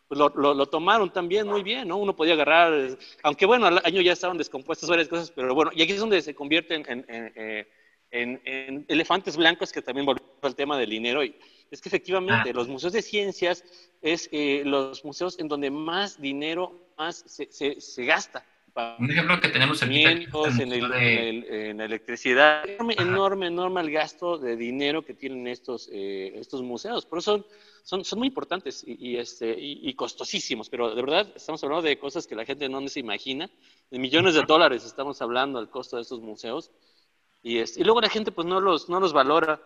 pues 0.08 0.20
lo, 0.20 0.66
tomaron 0.68 1.12
también 1.12 1.48
muy 1.48 1.64
bien, 1.64 1.88
¿no? 1.88 1.98
Uno 1.98 2.16
podía 2.16 2.34
agarrar, 2.34 2.98
aunque 3.24 3.46
bueno, 3.46 3.68
al 3.68 3.80
año 3.84 4.02
ya 4.02 4.14
estaban 4.14 4.38
descompuestas 4.38 4.90
varias 4.90 5.08
cosas, 5.08 5.32
pero 5.32 5.54
bueno, 5.54 5.72
y 5.74 5.82
aquí 5.82 5.94
es 5.94 6.00
donde 6.00 6.22
se 6.22 6.34
convierten 6.34 6.84
en, 6.88 7.06
en, 7.08 7.32
en, 7.36 7.68
en 8.12 8.86
elefantes 8.88 9.38
blancos, 9.38 9.72
que 9.72 9.82
también 9.82 10.06
volvió 10.06 10.24
al 10.42 10.56
tema 10.56 10.78
del 10.78 10.90
dinero. 10.90 11.24
Y, 11.24 11.36
es 11.72 11.82
que 11.82 11.90
efectivamente 11.90 12.50
ah. 12.50 12.54
los 12.54 12.68
museos 12.68 12.94
de 12.94 13.02
ciencias 13.02 13.64
es 14.02 14.30
eh, 14.32 14.64
los 14.66 15.04
museos 15.06 15.40
en 15.40 15.48
donde 15.48 15.70
más 15.70 16.20
dinero 16.20 16.90
más 16.98 17.24
se, 17.28 17.80
se, 17.80 18.06
gasta. 18.06 18.46
Un 18.98 19.12
ejemplo 19.12 19.40
que 19.42 19.50
tenemos 19.50 19.82
aquí 19.84 20.04
en, 20.04 20.28
en, 20.32 21.82
electricidad. 21.82 22.68
Enorme, 22.68 22.96
enorme, 22.98 23.48
enorme 23.48 23.82
el 23.82 23.92
gasto 23.92 24.38
de 24.38 24.56
dinero 24.56 25.04
que 25.04 25.14
tienen 25.14 25.48
estos, 25.48 25.90
eh, 25.92 26.34
estos 26.36 26.62
museos. 26.62 27.06
Por 27.06 27.20
eso 27.20 27.46
son, 27.84 28.06
son, 28.06 28.20
muy 28.20 28.28
importantes 28.28 28.84
y, 28.86 29.18
este, 29.18 29.56
y, 29.58 29.94
costosísimos, 29.96 30.70
pero 30.70 30.94
de 30.94 31.02
verdad 31.02 31.28
estamos 31.36 31.64
hablando 31.64 31.88
de 31.88 31.98
cosas 31.98 32.28
que 32.28 32.36
la 32.36 32.46
gente 32.46 32.70
no 32.70 32.86
se 32.88 33.00
imagina. 33.00 33.50
De 33.90 34.00
millones 34.00 34.34
de 34.34 34.44
dólares 34.44 34.86
estamos 34.86 35.22
hablando 35.22 35.60
del 35.60 35.70
costo 35.70 35.96
de 35.98 36.04
estos 36.04 36.22
museos. 36.22 36.72
Y, 37.42 37.60
este, 37.60 37.82
y 37.82 37.84
luego 37.84 38.02
la 38.02 38.10
gente 38.10 38.32
pues 38.32 38.48
no 38.48 38.60
los, 38.60 38.90
no 38.90 39.00
los 39.00 39.14
valora. 39.14 39.62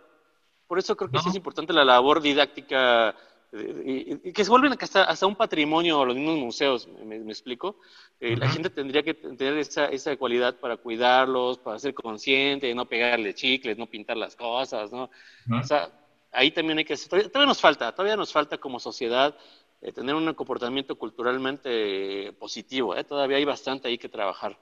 Por 0.68 0.80
eso 0.80 0.96
creo 0.96 1.10
que 1.10 1.20
sí 1.20 1.30
es 1.30 1.36
importante 1.36 1.74
la 1.74 1.86
labor 1.86 2.22
didáctica 2.22 3.16
eh, 3.54 4.20
y, 4.24 4.34
que 4.34 4.44
se 4.44 4.50
vuelven 4.50 4.76
hasta, 4.80 5.04
hasta 5.04 5.28
un 5.28 5.36
patrimonio 5.36 6.04
los 6.06 6.16
mismos 6.16 6.38
museos, 6.38 6.88
me, 6.88 7.18
explico. 7.18 7.78
Eh, 8.20 8.36
la 8.36 8.50
gente 8.50 8.70
tendría 8.72 9.04
que 9.04 9.14
tener 9.14 9.58
esa, 9.58 9.86
esa 9.86 10.18
cualidad 10.18 10.60
para 10.60 10.78
cuidarlos, 10.78 11.60
para 11.60 11.78
ser 11.78 11.94
consciente, 11.94 12.74
no 12.74 12.86
pegarle 12.86 13.36
chicles, 13.36 13.78
no 13.78 13.86
pintar 13.86 14.18
las 14.18 14.36
cosas, 14.36 14.92
¿no? 14.92 15.12
O 15.52 15.64
sea, 15.64 15.92
ahí 16.32 16.50
también 16.50 16.80
hay 16.80 16.86
que 16.86 16.98
todavía, 16.98 17.46
nos 17.46 17.62
falta, 17.62 17.92
todavía 17.92 18.16
nos 18.16 18.34
falta 18.34 18.58
como 18.58 18.80
sociedad 18.80 19.38
eh, 19.82 19.92
tener 19.92 20.16
un 20.16 20.34
comportamiento 20.34 20.96
culturalmente 20.96 22.34
positivo, 22.40 22.96
todavía 23.04 23.38
hay 23.38 23.46
bastante 23.46 23.88
ahí 23.88 24.00
que 24.00 24.10
trabajar. 24.10 24.58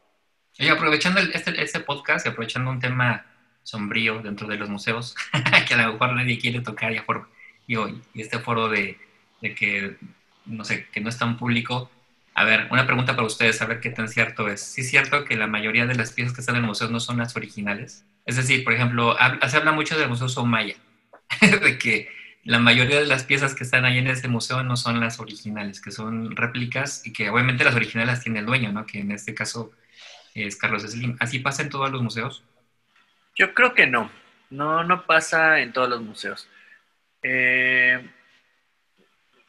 Y 0.62 0.70
aprovechando 0.70 1.20
este, 1.20 1.60
este 1.62 1.80
podcast 1.80 2.26
y 2.26 2.30
aprovechando 2.30 2.70
un 2.70 2.80
tema 2.80 3.26
sombrío 3.64 4.22
dentro 4.22 4.48
de 4.48 4.58
los 4.58 4.70
museos, 4.70 5.16
que 5.68 5.74
a 5.74 5.88
lo 5.88 5.94
mejor 5.94 6.14
nadie 6.14 6.38
quiere 6.38 6.62
tocar 6.62 6.94
ya 6.94 7.04
por, 7.04 7.30
y, 7.66 7.76
y 7.78 8.22
este 8.22 8.38
foro 8.38 8.70
de, 8.70 9.00
de, 9.42 9.56
que, 9.56 9.98
no 10.46 10.64
sé, 10.64 10.88
que 10.92 11.02
no 11.02 11.10
es 11.10 11.18
tan 11.18 11.38
público. 11.38 11.90
A 12.36 12.44
ver, 12.44 12.68
una 12.70 12.86
pregunta 12.86 13.16
para 13.16 13.26
ustedes, 13.26 13.60
a 13.62 13.66
ver 13.66 13.80
qué 13.80 13.90
tan 13.90 14.08
cierto 14.08 14.48
es. 14.48 14.62
¿Sí 14.62 14.82
es 14.82 14.90
cierto 14.92 15.26
que 15.26 15.36
la 15.36 15.48
mayoría 15.48 15.88
de 15.88 15.96
las 15.96 16.12
piezas 16.12 16.34
que 16.34 16.42
están 16.42 16.56
en 16.56 16.62
el 16.62 16.68
museo 16.68 16.90
no 16.90 17.00
son 17.00 17.18
las 17.18 17.36
originales? 17.36 18.06
Es 18.28 18.36
decir, 18.36 18.64
por 18.64 18.74
ejemplo, 18.74 19.18
se 19.48 19.58
habla 19.58 19.72
mucho 19.72 19.98
del 19.98 20.10
Museo 20.10 20.30
Soumaya, 20.30 20.76
de 21.42 21.78
que 21.80 22.08
la 22.44 22.60
mayoría 22.60 23.00
de 23.00 23.08
las 23.08 23.24
piezas 23.24 23.56
que 23.56 23.64
están 23.64 23.84
ahí 23.84 23.98
en 23.98 24.08
ese 24.08 24.28
museo 24.28 24.64
no 24.64 24.78
son 24.78 25.00
las 25.00 25.20
originales, 25.20 25.82
que 25.82 25.90
son 25.90 26.36
réplicas 26.36 27.02
y 27.04 27.14
que 27.14 27.32
obviamente 27.32 27.64
las 27.64 27.76
originales 27.76 28.14
las 28.14 28.24
tiene 28.24 28.40
el 28.40 28.46
dueño, 28.46 28.72
¿no? 28.72 28.86
Que 28.86 29.00
en 29.00 29.12
este 29.12 29.34
caso 29.34 29.72
es 30.36 30.56
Carlos 30.56 30.84
Slim. 30.84 31.18
¿Así 31.20 31.40
pasa 31.40 31.62
en 31.62 31.70
todos 31.70 31.92
los 31.92 32.02
museos? 32.02 32.44
Yo 33.36 33.54
creo 33.54 33.74
que 33.74 33.88
no. 33.88 34.12
No, 34.50 34.84
no 34.84 35.06
pasa 35.06 35.60
en 35.60 35.72
todos 35.72 35.90
los 35.90 36.02
museos. 36.02 36.48
Eh, 37.24 38.06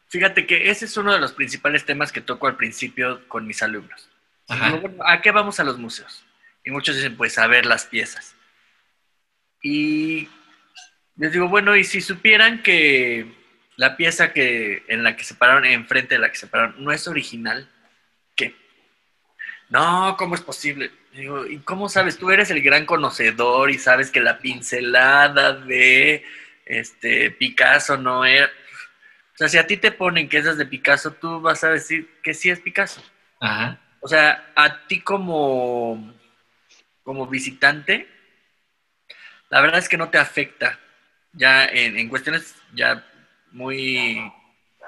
fíjate 0.07 0.45
que 0.45 0.69
ese 0.69 0.85
es 0.85 0.95
uno 0.97 1.13
de 1.13 1.19
los 1.19 1.33
principales 1.33 1.85
temas 1.85 2.11
que 2.11 2.21
toco 2.21 2.47
al 2.47 2.55
principio 2.55 3.27
con 3.27 3.45
mis 3.45 3.61
alumnos. 3.61 4.09
¿A 4.47 5.21
qué 5.21 5.31
vamos 5.31 5.59
a 5.59 5.63
los 5.63 5.77
museos? 5.77 6.23
Y 6.65 6.71
muchos 6.71 6.95
dicen, 6.95 7.17
pues 7.17 7.37
a 7.37 7.47
ver 7.47 7.65
las 7.65 7.85
piezas. 7.85 8.35
Y 9.61 10.29
les 11.15 11.31
digo, 11.31 11.47
bueno, 11.47 11.75
y 11.75 11.83
si 11.83 12.01
supieran 12.01 12.63
que 12.63 13.31
la 13.75 13.97
pieza 13.97 14.33
que 14.33 14.83
en 14.87 15.03
la 15.03 15.15
que 15.15 15.23
se 15.23 15.35
pararon, 15.35 15.65
enfrente 15.65 16.15
de 16.15 16.19
la 16.19 16.29
que 16.29 16.37
se 16.37 16.47
pararon, 16.47 16.83
no 16.83 16.91
es 16.91 17.07
original. 17.07 17.69
No, 19.69 20.15
¿cómo 20.17 20.35
es 20.35 20.41
posible? 20.41 20.91
Digo, 21.13 21.45
¿y 21.45 21.59
cómo 21.59 21.89
sabes? 21.89 22.17
Tú 22.17 22.31
eres 22.31 22.51
el 22.51 22.61
gran 22.61 22.85
conocedor 22.85 23.71
y 23.71 23.77
sabes 23.77 24.11
que 24.11 24.19
la 24.19 24.39
pincelada 24.39 25.53
de 25.53 26.23
este 26.65 27.31
Picasso 27.31 27.97
no 27.97 28.25
era. 28.25 28.47
O 28.47 29.37
sea, 29.37 29.47
si 29.47 29.57
a 29.57 29.67
ti 29.67 29.77
te 29.77 29.91
ponen 29.91 30.29
que 30.29 30.37
esas 30.37 30.57
de 30.57 30.65
Picasso, 30.65 31.11
tú 31.13 31.41
vas 31.41 31.63
a 31.63 31.69
decir 31.69 32.19
que 32.21 32.33
sí 32.33 32.49
es 32.49 32.59
Picasso. 32.59 33.03
Ajá. 33.39 33.79
O 33.99 34.07
sea, 34.07 34.51
a 34.55 34.85
ti 34.85 34.99
como, 35.01 36.13
como 37.03 37.25
visitante, 37.25 38.07
la 39.49 39.61
verdad 39.61 39.79
es 39.79 39.87
que 39.87 39.97
no 39.97 40.09
te 40.09 40.17
afecta. 40.17 40.79
Ya 41.31 41.65
en, 41.65 42.09
cuestiones 42.09 42.55
ya 42.73 43.05
muy 43.51 44.21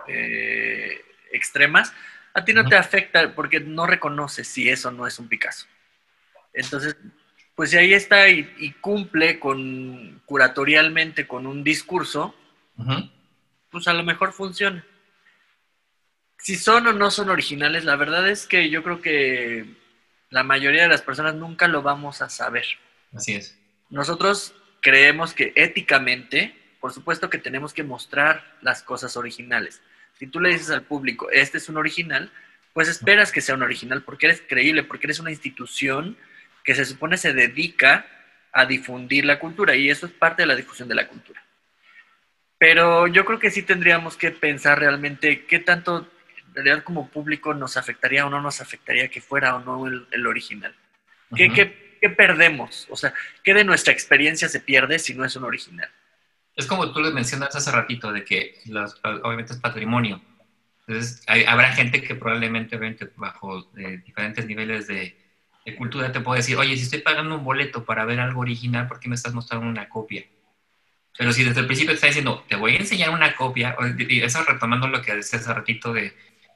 eh, 0.07 1.01
extremas, 1.31 1.93
a 2.35 2.43
ti 2.43 2.53
no 2.53 2.67
te 2.67 2.75
afecta 2.75 3.33
porque 3.33 3.61
no 3.61 3.87
reconoces 3.87 4.47
si 4.47 4.69
eso 4.69 4.91
no 4.91 5.07
es 5.07 5.17
un 5.19 5.29
Picasso. 5.29 5.65
Entonces, 6.53 6.97
pues 7.55 7.69
si 7.71 7.77
ahí 7.77 7.93
está 7.93 8.27
y, 8.27 8.75
cumple 8.81 9.39
con 9.39 10.21
curatorialmente 10.25 11.27
con 11.27 11.47
un 11.47 11.63
discurso, 11.63 12.35
pues 13.71 13.87
a 13.87 13.93
lo 13.93 14.03
mejor 14.03 14.33
funciona. 14.33 14.85
Si 16.37 16.57
son 16.57 16.87
o 16.87 16.93
no 16.93 17.09
son 17.09 17.29
originales, 17.29 17.85
la 17.85 17.95
verdad 17.95 18.27
es 18.29 18.45
que 18.47 18.69
yo 18.69 18.83
creo 18.83 19.01
que 19.01 19.65
la 20.29 20.43
mayoría 20.43 20.83
de 20.83 20.89
las 20.89 21.01
personas 21.01 21.35
nunca 21.35 21.69
lo 21.69 21.81
vamos 21.81 22.21
a 22.21 22.27
saber. 22.27 22.65
Así 23.13 23.33
es. 23.35 23.57
Nosotros 23.89 24.53
creemos 24.81 25.33
que 25.33 25.53
éticamente, 25.55 26.53
por 26.81 26.91
supuesto 26.91 27.29
que 27.29 27.37
tenemos 27.37 27.73
que 27.73 27.83
mostrar 27.83 28.57
las 28.61 28.83
cosas 28.83 29.15
originales. 29.15 29.81
Si 30.17 30.27
tú 30.27 30.39
le 30.39 30.49
dices 30.49 30.69
al 30.69 30.83
público, 30.83 31.29
este 31.31 31.57
es 31.57 31.69
un 31.69 31.77
original, 31.77 32.31
pues 32.73 32.87
esperas 32.87 33.31
que 33.31 33.41
sea 33.41 33.55
un 33.55 33.63
original 33.63 34.03
porque 34.03 34.27
eres 34.27 34.43
creíble, 34.47 34.83
porque 34.83 35.07
eres 35.07 35.19
una 35.19 35.31
institución 35.31 36.17
que 36.63 36.75
se 36.75 36.85
supone 36.85 37.17
se 37.17 37.33
dedica 37.33 38.05
a 38.51 38.65
difundir 38.65 39.25
la 39.25 39.39
cultura 39.39 39.75
y 39.75 39.89
eso 39.89 40.05
es 40.05 40.11
parte 40.11 40.41
de 40.41 40.47
la 40.47 40.55
difusión 40.55 40.87
de 40.87 40.95
la 40.95 41.07
cultura. 41.07 41.43
Pero 42.57 43.07
yo 43.07 43.25
creo 43.25 43.39
que 43.39 43.51
sí 43.51 43.63
tendríamos 43.63 44.17
que 44.17 44.31
pensar 44.31 44.79
realmente 44.79 45.45
qué 45.45 45.59
tanto 45.59 46.09
en 46.47 46.55
realidad 46.55 46.83
como 46.83 47.09
público 47.09 47.53
nos 47.53 47.75
afectaría 47.75 48.25
o 48.25 48.29
no 48.29 48.41
nos 48.41 48.61
afectaría 48.61 49.09
que 49.09 49.21
fuera 49.21 49.55
o 49.55 49.59
no 49.59 49.87
el, 49.87 50.27
original. 50.27 50.73
¿Qué, 51.35 51.51
qué, 51.51 52.09
perdemos? 52.09 52.87
O 52.89 52.95
sea, 52.95 53.13
¿qué 53.43 53.53
de 53.53 53.65
nuestra 53.65 53.91
experiencia 53.91 54.47
se 54.47 54.61
pierde 54.61 54.99
si 54.99 55.13
no 55.13 55.25
es 55.25 55.35
un 55.35 55.43
original? 55.43 55.89
Es 56.55 56.67
como 56.67 56.91
tú 56.91 57.01
le 57.01 57.11
mencionas 57.11 57.55
hace 57.55 57.71
ratito, 57.71 58.11
de 58.11 58.23
que 58.23 58.61
obviamente 59.23 59.53
es 59.53 59.59
patrimonio. 59.59 60.21
Entonces, 60.87 61.23
habrá 61.47 61.71
gente 61.73 62.01
que 62.01 62.15
probablemente 62.15 62.79
bajo 63.15 63.71
eh, 63.77 64.01
diferentes 64.05 64.45
niveles 64.45 64.87
de, 64.87 65.17
cultura 65.77 66.11
te 66.11 66.19
puedo 66.19 66.37
decir, 66.37 66.57
oye, 66.57 66.77
si 66.77 66.83
estoy 66.83 66.99
pagando 66.99 67.35
un 67.35 67.43
boleto 67.43 67.83
para 67.85 68.05
ver 68.05 68.19
algo 68.19 68.41
original, 68.41 68.87
¿por 68.87 68.99
qué 68.99 69.09
me 69.09 69.15
estás 69.15 69.33
mostrando 69.33 69.67
una 69.67 69.89
copia? 69.89 70.23
Pero 71.17 71.33
si 71.33 71.43
desde 71.43 71.61
el 71.61 71.65
principio 71.65 71.91
te 71.91 71.95
está 71.95 72.07
diciendo, 72.07 72.45
te 72.47 72.55
voy 72.55 72.75
a 72.75 72.79
enseñar 72.79 73.09
una 73.09 73.35
copia, 73.35 73.75
y 73.97 74.21
eso 74.21 74.43
retomando 74.43 74.87
lo 74.87 75.01
que 75.01 75.15
decía 75.15 75.39
hace 75.39 75.51
ratito 75.51 75.91
de, 75.91 76.13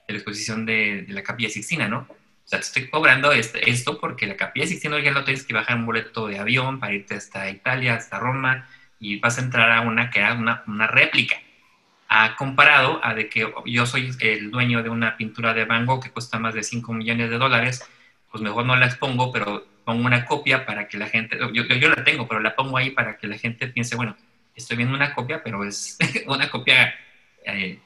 la 0.08 0.16
exposición 0.16 0.64
de, 0.66 1.06
la 1.10 1.24
Capilla 1.24 1.50
Sixtina, 1.50 1.88
¿no? 1.88 2.08
O 2.08 2.48
sea, 2.50 2.60
te 2.60 2.66
estoy 2.66 2.90
cobrando 2.90 3.32
este, 3.32 3.68
esto 3.70 4.00
porque 4.00 4.28
la 4.28 4.38
Capilla 4.38 4.68
Sixtina 4.68 5.00
ya 5.00 5.12
no 5.12 5.24
tienes 5.24 5.44
que 5.44 5.54
bajar 5.56 5.78
un 5.78 5.88
boleto 5.88 6.28
de 6.28 6.38
avión 6.38 6.80
para 6.80 6.94
irte 6.94 7.16
hasta 7.16 7.50
Italia, 7.50 7.96
hasta 7.96 8.20
Roma, 8.20 8.68
y 9.00 9.20
vas 9.20 9.38
a 9.38 9.42
entrar 9.42 9.72
a 9.72 9.82
una 9.82 10.10
que 10.10 10.20
era 10.20 10.34
una, 10.34 10.64
una 10.68 10.88
réplica. 10.88 11.38
Ha 12.08 12.36
comparado 12.36 13.00
a 13.04 13.14
de 13.14 13.30
que 13.30 13.52
yo 13.66 13.86
soy 13.86 14.12
el 14.20 14.52
dueño 14.52 14.84
de 14.84 14.90
una 14.90 15.16
pintura 15.16 15.54
de 15.54 15.66
Van 15.66 15.86
Gogh 15.86 16.04
que 16.04 16.12
cuesta 16.12 16.40
más 16.40 16.54
de 16.54 16.64
5 16.64 16.94
millones 16.94 17.30
de 17.30 17.38
dólares, 17.38 17.88
pues 18.32 18.44
mejor 18.44 18.66
no 18.66 18.76
la 18.76 18.88
expongo, 18.88 19.32
pero 19.32 19.66
pongo 19.86 20.06
una 20.06 20.26
copia 20.26 20.66
para 20.66 20.88
que 20.88 20.98
la 20.98 21.08
gente, 21.08 21.38
yo, 21.54 21.64
yo 21.64 21.90
la 21.90 22.04
tengo, 22.04 22.28
pero 22.28 22.40
la 22.40 22.56
pongo 22.56 22.78
ahí 22.78 22.92
para 22.92 23.18
que 23.18 23.28
la 23.28 23.38
gente 23.38 23.68
piense, 23.68 23.96
bueno, 23.96 24.16
estoy 24.56 24.78
viendo 24.78 24.96
una 24.96 25.14
copia, 25.14 25.42
pero 25.44 25.64
es 25.64 25.98
una 26.28 26.50
copia, 26.50 26.94
eh, 27.46 27.80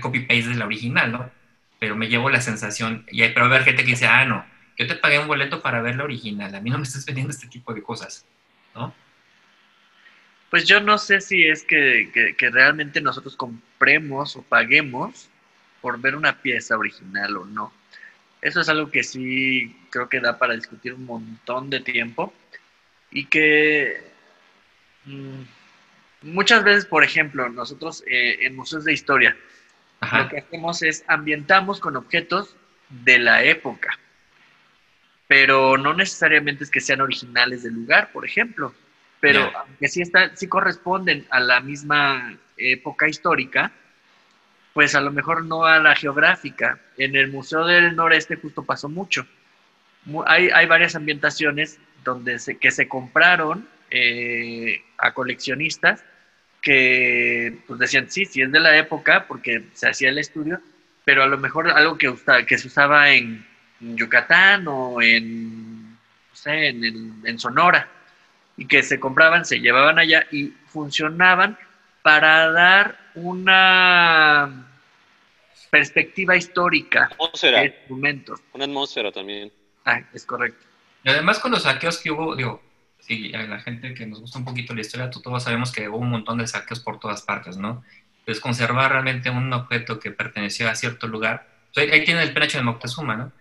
copy-paste 0.00 0.50
de 0.50 0.54
la 0.54 0.66
original, 0.66 1.10
¿no? 1.10 1.30
Pero 1.78 1.96
me 1.96 2.08
llevo 2.08 2.30
la 2.30 2.40
sensación, 2.40 3.04
y 3.10 3.22
hay, 3.22 3.32
pero 3.32 3.48
va 3.48 3.56
haber 3.56 3.64
gente 3.64 3.84
que 3.84 3.90
dice, 3.90 4.06
ah, 4.06 4.24
no, 4.24 4.44
yo 4.78 4.86
te 4.86 4.94
pagué 4.94 5.18
un 5.18 5.26
boleto 5.26 5.60
para 5.60 5.82
ver 5.82 5.96
la 5.96 6.04
original, 6.04 6.54
a 6.54 6.60
mí 6.60 6.70
no 6.70 6.78
me 6.78 6.84
estás 6.84 7.04
vendiendo 7.04 7.32
este 7.32 7.48
tipo 7.48 7.74
de 7.74 7.82
cosas, 7.82 8.26
¿no? 8.74 8.94
Pues 10.50 10.66
yo 10.66 10.80
no 10.80 10.98
sé 10.98 11.20
si 11.20 11.44
es 11.44 11.64
que, 11.64 12.34
que 12.36 12.50
realmente 12.50 13.00
nosotros 13.00 13.36
compremos 13.36 14.36
o 14.36 14.42
paguemos 14.42 15.28
por 15.80 16.00
ver 16.00 16.16
una 16.16 16.40
pieza 16.40 16.78
original 16.78 17.36
o 17.36 17.44
no. 17.44 17.72
Eso 18.40 18.60
es 18.60 18.68
algo 18.68 18.90
que 18.90 19.02
sí 19.02 19.74
creo 19.90 20.08
que 20.08 20.20
da 20.20 20.38
para 20.38 20.54
discutir 20.54 20.94
un 20.94 21.06
montón 21.06 21.70
de 21.70 21.80
tiempo 21.80 22.32
y 23.10 23.26
que 23.26 24.02
mm, 25.06 25.42
muchas 26.22 26.62
veces, 26.62 26.84
por 26.84 27.04
ejemplo, 27.04 27.48
nosotros 27.48 28.04
eh, 28.06 28.38
en 28.42 28.54
museos 28.54 28.84
de 28.84 28.92
historia, 28.92 29.36
lo 30.12 30.28
que 30.28 30.38
hacemos 30.38 30.82
es 30.82 31.04
ambientamos 31.06 31.80
con 31.80 31.96
objetos 31.96 32.56
de 32.88 33.18
la 33.18 33.42
época, 33.44 33.98
pero 35.26 35.78
no 35.78 35.94
necesariamente 35.94 36.64
es 36.64 36.70
que 36.70 36.80
sean 36.80 37.00
originales 37.00 37.62
del 37.62 37.72
lugar, 37.72 38.12
por 38.12 38.26
ejemplo, 38.26 38.74
pero 39.20 39.50
que 39.80 39.88
sí, 39.88 40.02
está, 40.02 40.36
sí 40.36 40.48
corresponden 40.48 41.26
a 41.30 41.40
la 41.40 41.60
misma 41.60 42.36
época 42.56 43.08
histórica, 43.08 43.72
pues 44.72 44.94
a 44.94 45.00
lo 45.00 45.12
mejor 45.12 45.44
no 45.44 45.64
a 45.64 45.78
la 45.78 45.94
geográfica. 45.94 46.78
En 46.98 47.16
el 47.16 47.30
Museo 47.30 47.64
del 47.64 47.96
Noreste 47.96 48.36
justo 48.36 48.64
pasó 48.64 48.88
mucho. 48.88 49.26
Hay, 50.26 50.50
hay 50.50 50.66
varias 50.66 50.94
ambientaciones 50.96 51.78
donde 52.04 52.38
se, 52.38 52.58
que 52.58 52.70
se 52.70 52.88
compraron 52.88 53.66
eh, 53.90 54.82
a 54.98 55.14
coleccionistas 55.14 56.04
que 56.60 57.58
pues 57.66 57.78
decían, 57.78 58.10
sí, 58.10 58.24
sí 58.24 58.42
es 58.42 58.50
de 58.50 58.58
la 58.58 58.76
época 58.76 59.26
porque 59.28 59.64
se 59.74 59.88
hacía 59.88 60.08
el 60.08 60.18
estudio, 60.18 60.60
pero 61.04 61.22
a 61.22 61.26
lo 61.26 61.38
mejor 61.38 61.70
algo 61.70 61.96
que, 61.96 62.12
que 62.46 62.58
se 62.58 62.68
usaba 62.68 63.10
en 63.10 63.46
Yucatán 63.80 64.66
o 64.66 65.00
en, 65.00 65.92
no 65.92 66.34
sé, 66.34 66.68
en, 66.68 67.22
en 67.24 67.38
Sonora, 67.38 67.88
y 68.56 68.66
que 68.66 68.82
se 68.82 69.00
compraban, 69.00 69.44
se 69.44 69.60
llevaban 69.60 69.98
allá 69.98 70.26
y 70.30 70.52
funcionaban 70.66 71.58
para 72.02 72.50
dar 72.50 72.98
una 73.14 74.66
perspectiva 75.70 76.36
histórica 76.36 77.08
atmósfera. 77.10 77.60
de 77.60 77.66
instrumentos. 77.66 78.40
Una 78.52 78.64
atmósfera 78.64 79.10
también. 79.10 79.50
Ah, 79.84 80.00
es 80.12 80.24
correcto. 80.24 80.64
Y 81.02 81.08
además 81.08 81.38
con 81.38 81.50
los 81.50 81.62
saqueos 81.62 81.98
que 81.98 82.10
hubo, 82.10 82.36
digo, 82.36 82.62
sí, 83.00 83.34
a 83.34 83.42
la 83.42 83.60
gente 83.60 83.92
que 83.94 84.06
nos 84.06 84.20
gusta 84.20 84.38
un 84.38 84.44
poquito 84.44 84.74
la 84.74 84.80
historia, 84.80 85.10
todos 85.10 85.42
sabemos 85.42 85.72
que 85.72 85.88
hubo 85.88 85.98
un 85.98 86.10
montón 86.10 86.38
de 86.38 86.46
saqueos 86.46 86.80
por 86.80 86.98
todas 86.98 87.22
partes, 87.22 87.56
¿no? 87.56 87.82
Pues 88.24 88.40
conservar 88.40 88.92
realmente 88.92 89.30
un 89.30 89.52
objeto 89.52 89.98
que 89.98 90.10
perteneció 90.10 90.68
a 90.70 90.74
cierto 90.74 91.06
lugar. 91.08 91.46
ahí 91.76 92.04
tiene 92.04 92.22
el 92.22 92.32
penacho 92.32 92.58
de 92.58 92.64
Moctezuma, 92.64 93.16
¿no? 93.16 93.32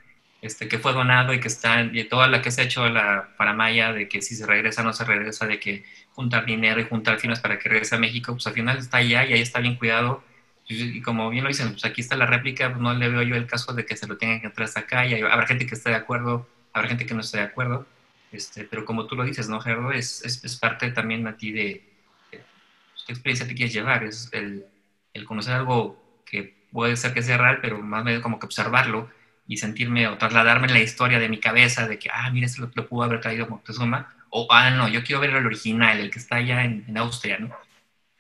Este, 0.43 0.67
que 0.67 0.77
fue 0.77 0.91
donado 0.91 1.33
y 1.33 1.39
que 1.39 1.47
está, 1.47 1.81
y 1.83 2.03
toda 2.03 2.27
la 2.27 2.41
que 2.41 2.51
se 2.51 2.59
ha 2.59 2.65
hecho 2.65 2.89
la 2.89 3.29
paramaya 3.37 3.93
de 3.93 4.09
que 4.09 4.21
si 4.21 4.35
se 4.35 4.45
regresa 4.45 4.83
no 4.83 4.91
se 4.91 5.05
regresa, 5.05 5.47
de 5.47 5.57
que 5.57 5.85
juntar 6.11 6.45
dinero 6.45 6.81
y 6.81 6.83
juntar 6.83 7.17
firmas 7.17 7.39
para 7.39 7.57
que 7.57 7.69
regrese 7.69 7.95
a 7.95 7.97
México, 7.97 8.33
pues 8.33 8.45
al 8.47 8.51
final 8.51 8.77
está 8.77 8.97
allá 8.97 9.23
y 9.23 9.31
ahí 9.31 9.41
está 9.41 9.61
bien 9.61 9.75
cuidado. 9.77 10.21
Y, 10.67 11.01
como 11.01 11.29
bien 11.29 11.45
lo 11.45 11.47
dicen, 11.47 11.71
pues 11.71 11.85
aquí 11.85 12.01
está 12.01 12.17
la 12.17 12.25
réplica, 12.25 12.69
pues 12.69 12.81
no 12.81 12.93
le 12.93 13.07
veo 13.07 13.21
yo 13.21 13.37
el 13.37 13.47
caso 13.47 13.71
de 13.73 13.85
que 13.85 13.95
se 13.95 14.05
lo 14.05 14.17
tengan 14.17 14.41
que 14.41 14.47
entrar 14.47 14.65
hasta 14.65 14.81
acá 14.81 15.05
y 15.05 15.21
habrá 15.21 15.47
gente 15.47 15.65
que 15.65 15.75
esté 15.75 15.91
de 15.91 15.95
acuerdo, 15.95 16.45
habrá 16.73 16.89
gente 16.89 17.05
que 17.05 17.13
no 17.13 17.21
esté 17.21 17.37
de 17.37 17.43
acuerdo, 17.43 17.87
este, 18.33 18.65
pero 18.65 18.83
como 18.83 19.07
tú 19.07 19.15
lo 19.15 19.23
dices, 19.23 19.47
¿no, 19.47 19.61
Gerardo? 19.61 19.93
Es, 19.93 20.25
es, 20.25 20.57
parte 20.57 20.91
también 20.91 21.25
a 21.25 21.37
ti 21.37 21.53
de, 21.53 21.89
pues, 22.31 23.03
qué 23.07 23.13
experiencia 23.13 23.47
te 23.47 23.55
quieres 23.55 23.73
llevar, 23.73 24.03
es 24.03 24.27
el, 24.33 24.65
el, 25.13 25.23
conocer 25.23 25.53
algo 25.53 26.21
que 26.25 26.65
puede 26.73 26.97
ser 26.97 27.13
que 27.13 27.21
sea 27.21 27.37
real, 27.37 27.59
pero 27.61 27.79
más 27.81 28.03
bien 28.03 28.19
como 28.19 28.39
que 28.39 28.45
observarlo 28.45 29.09
y 29.47 29.57
sentirme 29.57 30.07
o 30.07 30.17
trasladarme 30.17 30.69
la 30.69 30.79
historia 30.79 31.19
de 31.19 31.29
mi 31.29 31.39
cabeza 31.39 31.87
de 31.87 31.99
que, 31.99 32.09
ah, 32.11 32.29
mira, 32.31 32.45
esto 32.47 32.61
lo, 32.61 32.71
lo 32.73 32.87
pudo 32.87 33.03
haber 33.03 33.21
traído 33.21 33.47
Moctezuma, 33.47 34.15
o, 34.29 34.47
ah, 34.51 34.71
no, 34.71 34.87
yo 34.87 35.03
quiero 35.03 35.21
ver 35.21 35.29
el 35.31 35.45
original, 35.45 35.99
el 35.99 36.09
que 36.09 36.19
está 36.19 36.37
allá 36.37 36.63
en, 36.63 36.85
en 36.87 36.97
Austria, 36.97 37.37
¿no? 37.37 37.55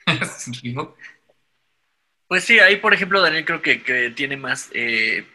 pues 2.27 2.43
sí, 2.43 2.59
ahí, 2.59 2.75
por 2.77 2.93
ejemplo, 2.93 3.21
Daniel 3.21 3.45
creo 3.45 3.61
que, 3.61 3.81
que 3.81 4.11
tiene 4.11 4.37
más 4.37 4.69
eh, 4.73 5.25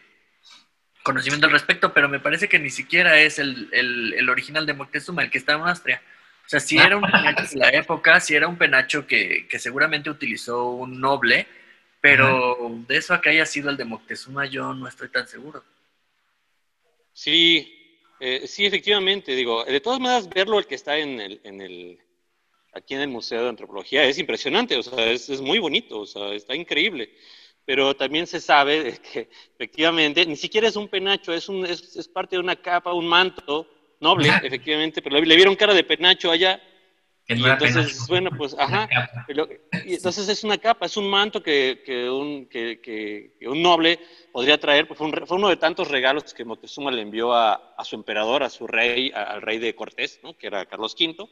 conocimiento 1.03 1.47
al 1.47 1.53
respecto, 1.53 1.93
pero 1.93 2.09
me 2.09 2.21
parece 2.21 2.49
que 2.49 2.59
ni 2.59 2.71
siquiera 2.71 3.19
es 3.19 3.39
el, 3.39 3.69
el, 3.73 4.15
el 4.15 4.29
original 4.29 4.67
de 4.67 4.75
Moctezuma, 4.75 5.23
el 5.23 5.31
que 5.31 5.39
está 5.39 5.55
en 5.55 5.63
Austria. 5.63 6.03
O 6.47 6.49
sea, 6.49 6.61
si 6.61 6.79
era 6.79 6.97
un 6.97 7.03
penacho 7.03 7.43
de 7.43 7.57
la 7.57 7.71
época, 7.71 8.21
si 8.21 8.35
era 8.35 8.49
un 8.49 8.57
penacho 8.57 9.07
que, 9.07 9.47
que 9.49 9.59
seguramente 9.59 10.11
utilizó 10.11 10.71
un 10.71 11.01
noble, 11.01 11.47
pero 12.01 12.57
de 12.87 12.97
eso 12.97 13.15
a 13.15 13.21
que 13.21 13.31
haya 13.31 13.47
sido 13.47 13.69
el 13.69 13.77
de 13.77 13.85
Moctezuma 13.85 14.47
yo 14.47 14.73
no 14.75 14.87
estoy 14.87 15.09
tan 15.09 15.27
seguro. 15.27 15.65
Sí, 17.19 17.75
eh, 18.21 18.47
sí, 18.47 18.65
efectivamente, 18.65 19.35
digo, 19.35 19.65
de 19.65 19.81
todas 19.81 19.99
maneras 19.99 20.29
verlo 20.29 20.61
el 20.61 20.67
que 20.69 20.77
está 20.77 20.99
en 20.99 21.21
el, 21.21 21.41
en 21.43 21.61
el, 21.61 21.99
aquí 22.73 22.95
en 22.95 23.01
el 23.01 23.09
Museo 23.09 23.43
de 23.43 23.49
Antropología 23.49 24.05
es 24.05 24.19
impresionante, 24.19 24.77
o 24.77 24.83
sea, 24.85 25.11
es, 25.11 25.29
es 25.29 25.41
muy 25.41 25.59
bonito, 25.59 25.99
o 25.99 26.07
sea, 26.07 26.33
está 26.33 26.55
increíble 26.55 27.11
pero 27.69 27.95
también 27.95 28.27
se 28.27 28.41
sabe 28.41 28.99
que 29.13 29.29
efectivamente 29.55 30.25
ni 30.25 30.37
siquiera 30.37 30.69
es 30.69 30.77
un 30.77 30.89
penacho, 30.89 31.35
es, 31.35 31.51
un, 31.51 31.67
es, 31.67 31.97
es 31.97 32.09
parte 32.09 32.37
de 32.37 32.41
una 32.41 32.57
capa, 32.57 32.95
un 32.95 33.07
manto 33.07 33.69
noble, 34.01 34.31
efectivamente, 34.43 35.03
pero 35.03 35.21
le, 35.21 35.37
vieron 35.37 35.55
cara 35.55 35.75
de 35.75 35.85
penacho 35.85 36.31
allá. 36.31 36.63
Y 37.29 37.45
entonces, 37.45 38.07
bueno, 38.09 38.31
pues, 38.37 38.57
ajá, 38.59 38.89
y 39.85 39.95
entonces 39.95 40.29
es 40.29 40.45
una 40.45 40.57
capa, 40.57 40.87
es 40.87 40.97
un 40.97 41.11
manto 41.11 41.43
que, 41.43 41.83
que, 41.85 42.09
un, 42.09 42.47
que, 42.47 42.81
que 42.81 43.47
un, 43.47 43.61
noble 43.61 44.01
podría 44.33 44.59
traer, 44.59 44.89
pues 44.89 44.97
fue, 44.97 45.09
un, 45.09 45.27
fue, 45.27 45.37
uno 45.37 45.51
de 45.51 45.57
tantos 45.57 45.89
regalos 45.89 46.33
que 46.33 46.45
Moctezuma 46.45 46.91
le 46.91 47.03
envió 47.03 47.35
a, 47.35 47.75
a 47.77 47.85
su 47.85 47.97
emperador, 47.97 48.43
a 48.43 48.49
su 48.49 48.67
rey, 48.67 49.13
a, 49.15 49.25
al 49.25 49.43
rey 49.43 49.59
de 49.59 49.75
Cortés, 49.75 50.21
¿no? 50.23 50.37
que 50.39 50.47
era 50.47 50.65
Carlos 50.65 50.97
V. 50.99 51.29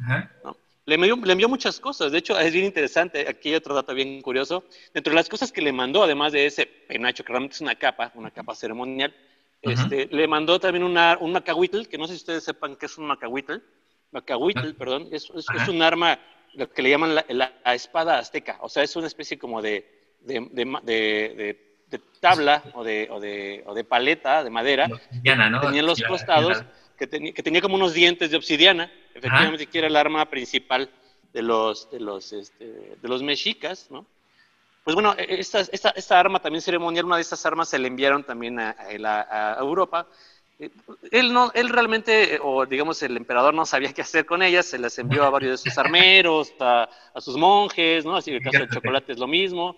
Ajá. 0.00 0.30
¿no? 0.44 0.56
Le 0.84 0.94
envió, 0.94 1.16
le 1.16 1.32
envió, 1.32 1.48
muchas 1.48 1.80
cosas, 1.80 2.12
de 2.12 2.18
hecho 2.18 2.38
es 2.38 2.52
bien 2.52 2.64
interesante, 2.64 3.28
aquí 3.28 3.50
hay 3.50 3.56
otro 3.56 3.74
dato 3.74 3.94
bien 3.94 4.20
curioso, 4.22 4.64
dentro 4.94 5.10
de 5.10 5.16
las 5.16 5.28
cosas 5.28 5.50
que 5.50 5.62
le 5.62 5.72
mandó, 5.72 6.04
además 6.04 6.32
de 6.32 6.46
ese 6.46 6.66
penacho, 6.66 7.24
que 7.24 7.32
realmente 7.32 7.54
es 7.54 7.60
una 7.60 7.74
capa, 7.74 8.12
una 8.14 8.30
capa 8.30 8.54
ceremonial, 8.54 9.14
este, 9.62 10.08
le 10.10 10.26
mandó 10.26 10.58
también 10.58 10.82
una, 10.82 11.18
un 11.20 11.32
macahuitl, 11.32 11.86
que 11.86 11.98
no 11.98 12.06
sé 12.06 12.14
si 12.14 12.18
ustedes 12.18 12.44
sepan 12.44 12.74
qué 12.74 12.86
es 12.86 12.98
un 12.98 13.06
macahuitl, 13.06 13.62
macahuitl, 14.12 14.60
-huh. 14.60 14.76
perdón, 14.76 15.08
es, 15.10 15.28
es, 15.34 15.46
es, 15.54 15.68
un 15.68 15.82
arma, 15.82 16.18
lo 16.54 16.70
que 16.70 16.82
le 16.82 16.90
llaman 16.90 17.14
la, 17.14 17.24
la, 17.28 17.52
la, 17.64 17.74
espada 17.74 18.18
azteca, 18.18 18.58
o 18.60 18.68
sea, 18.68 18.82
es 18.82 18.94
una 18.94 19.06
especie 19.06 19.38
como 19.38 19.60
de, 19.60 20.16
de, 20.20 20.40
de, 20.50 21.72
de 21.88 21.98
tabla 22.20 22.62
o 22.74 22.84
de, 22.84 23.08
o, 23.10 23.16
o 23.70 23.74
de, 23.74 23.84
paleta 23.84 24.44
de 24.44 24.50
madera, 24.50 24.88
¿no? 24.88 24.98
tenían 25.60 25.86
los 25.86 26.02
costados 26.02 26.62
que, 26.96 27.06
ten, 27.06 27.34
que, 27.34 27.42
tenía 27.42 27.60
como 27.60 27.74
unos 27.74 27.94
dientes 27.94 28.30
de 28.30 28.36
obsidiana, 28.36 28.90
efectivamente, 29.14 29.66
que 29.66 29.78
era 29.78 29.88
el 29.88 29.96
arma 29.96 30.28
principal 30.30 30.88
de 31.32 31.42
los, 31.42 31.90
de 31.90 32.00
los, 32.00 32.32
este, 32.32 32.64
de 33.00 33.08
los 33.08 33.22
mexicas, 33.22 33.88
¿no? 33.90 34.06
Pues 34.84 34.94
bueno, 34.94 35.14
e, 35.16 35.40
esta, 35.40 35.60
esta, 35.60 35.90
esta, 35.90 36.18
arma 36.18 36.40
también 36.40 36.60
ceremonial, 36.60 37.04
una 37.04 37.16
de 37.16 37.22
estas 37.22 37.44
armas 37.46 37.68
se 37.68 37.78
le 37.78 37.88
enviaron 37.88 38.24
también 38.24 38.58
a, 38.58 38.70
a, 38.70 39.54
a 39.54 39.60
Europa. 39.60 40.08
Él, 41.10 41.32
no, 41.32 41.50
él 41.54 41.68
realmente, 41.68 42.38
o 42.42 42.64
digamos 42.66 43.02
el 43.02 43.16
emperador 43.16 43.54
no 43.54 43.66
sabía 43.66 43.92
qué 43.92 44.02
hacer 44.02 44.26
con 44.26 44.42
ellas, 44.42 44.66
se 44.66 44.78
las 44.78 44.98
envió 44.98 45.24
a 45.24 45.30
varios 45.30 45.62
de 45.62 45.70
sus 45.70 45.78
armeros, 45.78 46.52
a, 46.60 46.88
a 47.14 47.20
sus 47.20 47.36
monjes, 47.36 48.04
¿no? 48.04 48.16
Así 48.16 48.30
que 48.30 48.36
el 48.36 48.42
caso 48.42 48.58
del 48.58 48.70
chocolate 48.70 49.12
es 49.12 49.18
lo 49.18 49.26
mismo. 49.26 49.76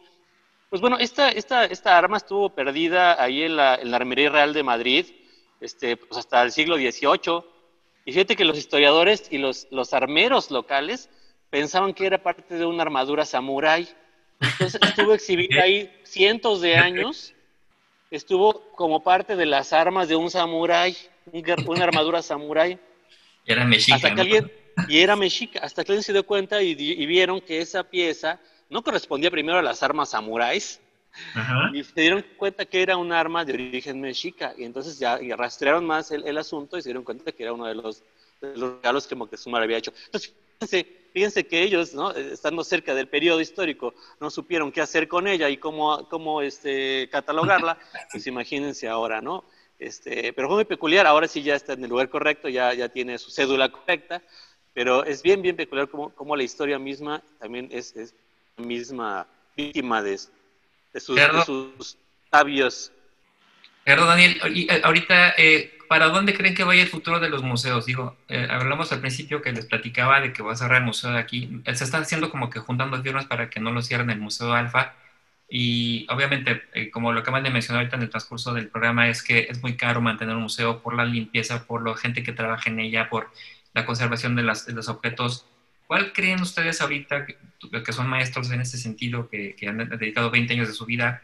Pues 0.70 0.80
bueno, 0.80 0.98
esta, 0.98 1.28
esta, 1.28 1.66
esta 1.66 1.96
arma 1.96 2.16
estuvo 2.16 2.50
perdida 2.50 3.22
ahí 3.22 3.44
en 3.44 3.56
la, 3.56 3.76
en 3.76 3.90
la 3.90 3.96
Armería 3.96 4.30
Real 4.30 4.52
de 4.52 4.62
Madrid, 4.62 5.06
este, 5.60 5.96
pues 5.96 6.18
hasta 6.18 6.42
el 6.42 6.50
siglo 6.50 6.76
XVIII. 6.76 7.44
Y 8.04 8.12
fíjate 8.12 8.36
que 8.36 8.44
los 8.44 8.58
historiadores 8.58 9.28
y 9.30 9.38
los, 9.38 9.68
los 9.70 9.94
armeros 9.94 10.50
locales 10.50 11.08
pensaban 11.50 11.94
que 11.94 12.06
era 12.06 12.22
parte 12.22 12.56
de 12.56 12.66
una 12.66 12.82
armadura 12.82 13.24
samurái. 13.24 13.88
Entonces 14.40 14.80
estuvo 14.82 15.14
exhibida 15.14 15.62
ahí 15.62 15.90
cientos 16.02 16.60
de 16.60 16.76
años, 16.76 17.33
estuvo 18.16 18.70
como 18.72 19.02
parte 19.02 19.36
de 19.36 19.46
las 19.46 19.72
armas 19.72 20.08
de 20.08 20.16
un 20.16 20.30
samurái, 20.30 20.96
una 21.32 21.56
armadura 21.84 22.22
samurái. 22.22 22.78
Era 23.46 23.64
mexica. 23.64 23.96
Hasta 23.96 24.14
que 24.14 24.20
alguien, 24.20 24.52
y 24.88 24.98
era 24.98 25.16
mexica, 25.16 25.60
hasta 25.60 25.84
que 25.84 25.92
alguien 25.92 26.02
se 26.02 26.12
dio 26.12 26.24
cuenta 26.24 26.62
y, 26.62 26.70
y 26.70 27.06
vieron 27.06 27.40
que 27.40 27.60
esa 27.60 27.84
pieza 27.84 28.40
no 28.70 28.82
correspondía 28.82 29.30
primero 29.30 29.58
a 29.58 29.62
las 29.62 29.82
armas 29.82 30.10
samuráis, 30.10 30.80
Ajá. 31.34 31.70
y 31.72 31.84
se 31.84 32.00
dieron 32.00 32.24
cuenta 32.36 32.64
que 32.64 32.82
era 32.82 32.96
un 32.96 33.12
arma 33.12 33.44
de 33.44 33.52
origen 33.52 34.00
mexica, 34.00 34.54
y 34.56 34.64
entonces 34.64 34.98
ya 34.98 35.20
y 35.20 35.32
rastrearon 35.32 35.86
más 35.86 36.10
el, 36.10 36.26
el, 36.26 36.38
asunto 36.38 36.76
y 36.76 36.82
se 36.82 36.88
dieron 36.88 37.04
cuenta 37.04 37.32
que 37.32 37.42
era 37.42 37.52
uno 37.52 37.66
de 37.66 37.74
los, 37.74 38.02
de 38.40 38.56
los 38.56 38.76
regalos 38.76 39.06
que 39.06 39.14
Moctezuma 39.14 39.58
le 39.58 39.64
había 39.64 39.78
hecho. 39.78 39.92
Entonces, 40.06 40.34
fíjense, 40.58 41.03
fíjense 41.14 41.46
que 41.46 41.62
ellos, 41.62 41.94
¿no? 41.94 42.10
estando 42.10 42.64
cerca 42.64 42.92
del 42.92 43.08
periodo 43.08 43.40
histórico, 43.40 43.94
no 44.20 44.30
supieron 44.30 44.72
qué 44.72 44.80
hacer 44.80 45.06
con 45.06 45.28
ella 45.28 45.48
y 45.48 45.56
cómo, 45.56 46.08
cómo 46.08 46.42
este, 46.42 47.08
catalogarla, 47.08 47.78
pues 48.12 48.26
imagínense 48.26 48.88
ahora, 48.88 49.22
¿no? 49.22 49.44
Este, 49.78 50.32
pero 50.32 50.48
fue 50.48 50.56
muy 50.56 50.64
peculiar, 50.64 51.06
ahora 51.06 51.28
sí 51.28 51.42
ya 51.42 51.54
está 51.54 51.74
en 51.74 51.84
el 51.84 51.90
lugar 51.90 52.10
correcto, 52.10 52.48
ya, 52.48 52.74
ya 52.74 52.88
tiene 52.88 53.18
su 53.18 53.30
cédula 53.30 53.70
correcta, 53.70 54.22
pero 54.72 55.04
es 55.04 55.22
bien, 55.22 55.40
bien 55.40 55.54
peculiar 55.54 55.88
como, 55.88 56.10
como 56.10 56.34
la 56.34 56.42
historia 56.42 56.80
misma 56.80 57.22
también 57.38 57.68
es, 57.70 57.94
es 57.94 58.12
misma 58.56 59.28
víctima 59.56 60.02
de, 60.02 60.18
de, 60.92 61.00
sus, 61.00 61.14
de 61.14 61.44
sus, 61.46 61.96
sabios. 62.28 62.90
Perdón, 63.84 64.08
Daniel, 64.08 64.40
eh, 64.44 64.80
ahorita, 64.82 65.34
eh, 65.36 65.78
¿para 65.88 66.08
dónde 66.08 66.34
creen 66.34 66.54
que 66.54 66.64
vaya 66.64 66.82
el 66.82 66.88
futuro 66.88 67.20
de 67.20 67.28
los 67.28 67.42
museos? 67.42 67.86
Digo, 67.86 68.16
eh, 68.28 68.46
hablamos 68.50 68.92
al 68.92 69.00
principio 69.00 69.42
que 69.42 69.52
les 69.52 69.66
platicaba 69.66 70.20
de 70.20 70.32
que 70.32 70.42
va 70.42 70.52
a 70.52 70.56
cerrar 70.56 70.78
el 70.78 70.84
museo 70.84 71.10
de 71.12 71.18
aquí. 71.18 71.60
Se 71.74 71.84
está 71.84 71.98
haciendo 71.98 72.30
como 72.30 72.50
que 72.50 72.60
juntando 72.60 73.02
firmas 73.02 73.26
para 73.26 73.50
que 73.50 73.60
no 73.60 73.70
lo 73.72 73.82
cierren 73.82 74.10
el 74.10 74.20
Museo 74.20 74.52
Alfa. 74.52 74.94
Y 75.48 76.06
obviamente, 76.10 76.62
como 76.90 77.12
lo 77.12 77.20
acaban 77.20 77.44
de 77.44 77.50
mencionar 77.50 77.82
ahorita 77.82 77.96
en 77.96 78.02
el 78.02 78.10
transcurso 78.10 78.54
del 78.54 78.68
programa, 78.68 79.08
es 79.08 79.22
que 79.22 79.46
es 79.50 79.62
muy 79.62 79.76
caro 79.76 80.00
mantener 80.00 80.34
un 80.34 80.42
museo 80.42 80.82
por 80.82 80.94
la 80.94 81.04
limpieza, 81.04 81.64
por 81.66 81.86
la 81.86 81.96
gente 81.96 82.22
que 82.22 82.32
trabaja 82.32 82.70
en 82.70 82.80
ella, 82.80 83.08
por 83.10 83.30
la 83.74 83.84
conservación 83.84 84.36
de, 84.36 84.42
las, 84.42 84.66
de 84.66 84.72
los 84.72 84.88
objetos 84.88 85.46
¿Cuál 85.86 86.12
creen 86.12 86.40
ustedes 86.40 86.80
ahorita, 86.80 87.26
que, 87.26 87.92
son 87.92 88.08
maestros 88.08 88.50
en 88.50 88.60
ese 88.60 88.78
sentido, 88.78 89.28
que, 89.28 89.54
han 89.68 89.78
dedicado 89.78 90.30
20 90.30 90.54
años 90.54 90.68
de 90.68 90.74
su 90.74 90.86
vida, 90.86 91.22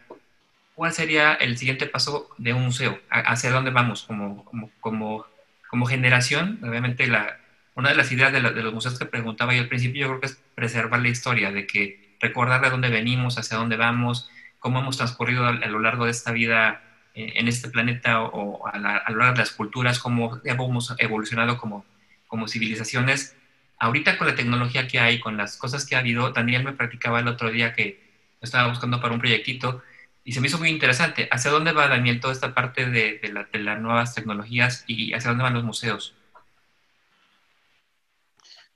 cuál 0.75 0.93
sería 0.93 1.33
el 1.33 1.57
siguiente 1.57 1.85
paso 1.85 2.29
de 2.37 2.53
un 2.53 2.65
museo? 2.65 2.99
¿Hacia 3.09 3.51
dónde 3.51 3.71
vamos 3.71 4.03
como, 4.03 4.45
como, 4.79 5.25
como, 5.69 5.85
generación? 5.85 6.59
Obviamente, 6.63 7.07
la, 7.07 7.37
una 7.75 7.89
de 7.89 7.95
las 7.95 8.11
ideas 8.11 8.31
de, 8.31 8.41
los 8.41 8.73
museos 8.73 8.97
que 8.97 9.05
preguntaba 9.05 9.53
yo 9.53 9.61
al 9.61 9.67
principio, 9.67 10.01
yo 10.01 10.07
creo 10.07 10.19
que 10.21 10.27
es 10.27 10.41
preservar 10.55 11.01
la 11.01 11.09
historia, 11.09 11.51
de 11.51 11.67
que 11.67 12.17
recordar 12.19 12.61
de 12.61 12.69
dónde 12.69 12.89
venimos, 12.89 13.37
hacia 13.37 13.57
dónde 13.57 13.77
vamos, 13.77 14.29
cómo 14.59 14.79
hemos 14.79 14.97
transcurrido 14.97 15.45
a, 15.45 15.53
lo 15.53 15.79
largo 15.79 16.05
de 16.05 16.11
esta 16.11 16.31
vida 16.31 16.81
eh, 17.15 17.33
en 17.35 17.47
este 17.47 17.69
planeta 17.69 18.21
o, 18.21 18.67
a, 18.67 18.77
lo 18.77 19.17
largo 19.17 19.33
de 19.33 19.39
las 19.39 19.51
culturas, 19.51 19.99
cómo 19.99 20.39
hemos 20.43 20.93
evolucionado 20.99 21.57
como, 21.57 21.85
como 22.27 22.47
civilizaciones 22.47 23.35
ahorita 23.81 24.17
con 24.17 24.27
la 24.27 24.35
tecnología 24.35 24.87
que 24.87 24.99
hay, 24.99 25.19
con 25.19 25.37
las 25.37 25.57
cosas 25.57 25.87
que 25.87 25.95
ha 25.95 25.99
habido, 25.99 26.29
Daniel 26.31 26.63
me 26.63 26.71
practicaba 26.71 27.19
el 27.19 27.27
otro 27.27 27.49
día 27.49 27.73
que 27.73 27.99
estaba 28.39 28.69
buscando 28.69 29.01
para 29.01 29.13
un 29.13 29.19
proyectito 29.19 29.81
y 30.23 30.31
se 30.33 30.41
me 30.41 30.47
hizo 30.47 30.57
muy 30.57 30.69
interesante. 30.69 31.27
¿Hacia 31.31 31.51
dónde 31.51 31.71
va, 31.71 31.87
Daniel, 31.87 32.19
toda 32.19 32.33
esta 32.33 32.53
parte 32.53 32.85
de, 32.89 33.19
las 33.53 33.81
nuevas 33.81 34.13
tecnologías 34.15 34.83
y 34.87 35.13
hacia 35.13 35.29
dónde 35.29 35.43
van 35.43 35.53
los 35.53 35.63
museos? 35.63 36.13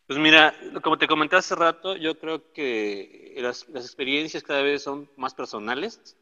Pues 0.07 0.19
mira, 0.19 0.55
como 0.83 0.97
te 0.97 1.07
comenté 1.07 1.35
hace 1.35 1.55
rato, 1.55 1.95
yo 1.95 2.19
creo 2.19 2.51
que 2.53 3.35
las, 3.37 3.67
las, 3.69 3.85
experiencias 3.85 4.43
cada 4.43 4.61
vez 4.61 4.83
son 4.83 5.09
más 5.17 5.33
personales 5.33 6.15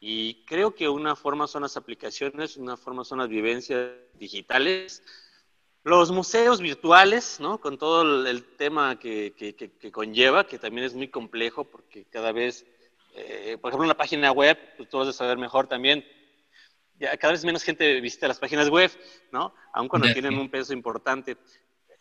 y 0.00 0.42
creo 0.46 0.74
que 0.74 0.88
una 0.88 1.14
forma 1.14 1.46
son 1.46 1.62
las 1.62 1.76
aplicaciones, 1.76 2.56
una 2.56 2.78
forma 2.78 3.04
son 3.04 3.18
las 3.18 3.28
vivencias 3.28 3.90
digitales, 4.14 5.02
los 5.84 6.10
museos 6.10 6.60
virtuales, 6.60 7.40
¿no? 7.40 7.58
Con 7.60 7.78
todo 7.78 8.26
el, 8.26 8.44
tema 8.56 8.98
que, 8.98 9.34
conlleva, 9.92 10.46
que 10.46 10.58
también 10.58 10.86
es 10.86 10.94
muy 10.94 11.08
complejo 11.08 11.64
porque 11.64 12.04
cada 12.04 12.32
vez, 12.32 12.66
eh, 13.14 13.58
por 13.60 13.70
ejemplo, 13.70 13.84
en 13.84 13.88
la 13.88 13.96
página 13.96 14.32
web, 14.32 14.58
pues 14.76 14.88
tú 14.88 14.98
vas 14.98 15.08
a 15.08 15.12
saber 15.12 15.38
mejor 15.38 15.66
también, 15.66 16.04
ya 16.98 17.16
cada 17.16 17.32
vez 17.32 17.44
menos 17.44 17.62
gente 17.62 18.00
visita 18.00 18.28
las 18.28 18.38
páginas 18.38 18.68
web, 18.68 18.90
¿no? 19.32 19.54
Aun 19.72 19.88
cuando 19.88 20.12
tienen 20.12 20.36
un 20.36 20.50
peso 20.50 20.72
importante. 20.72 21.36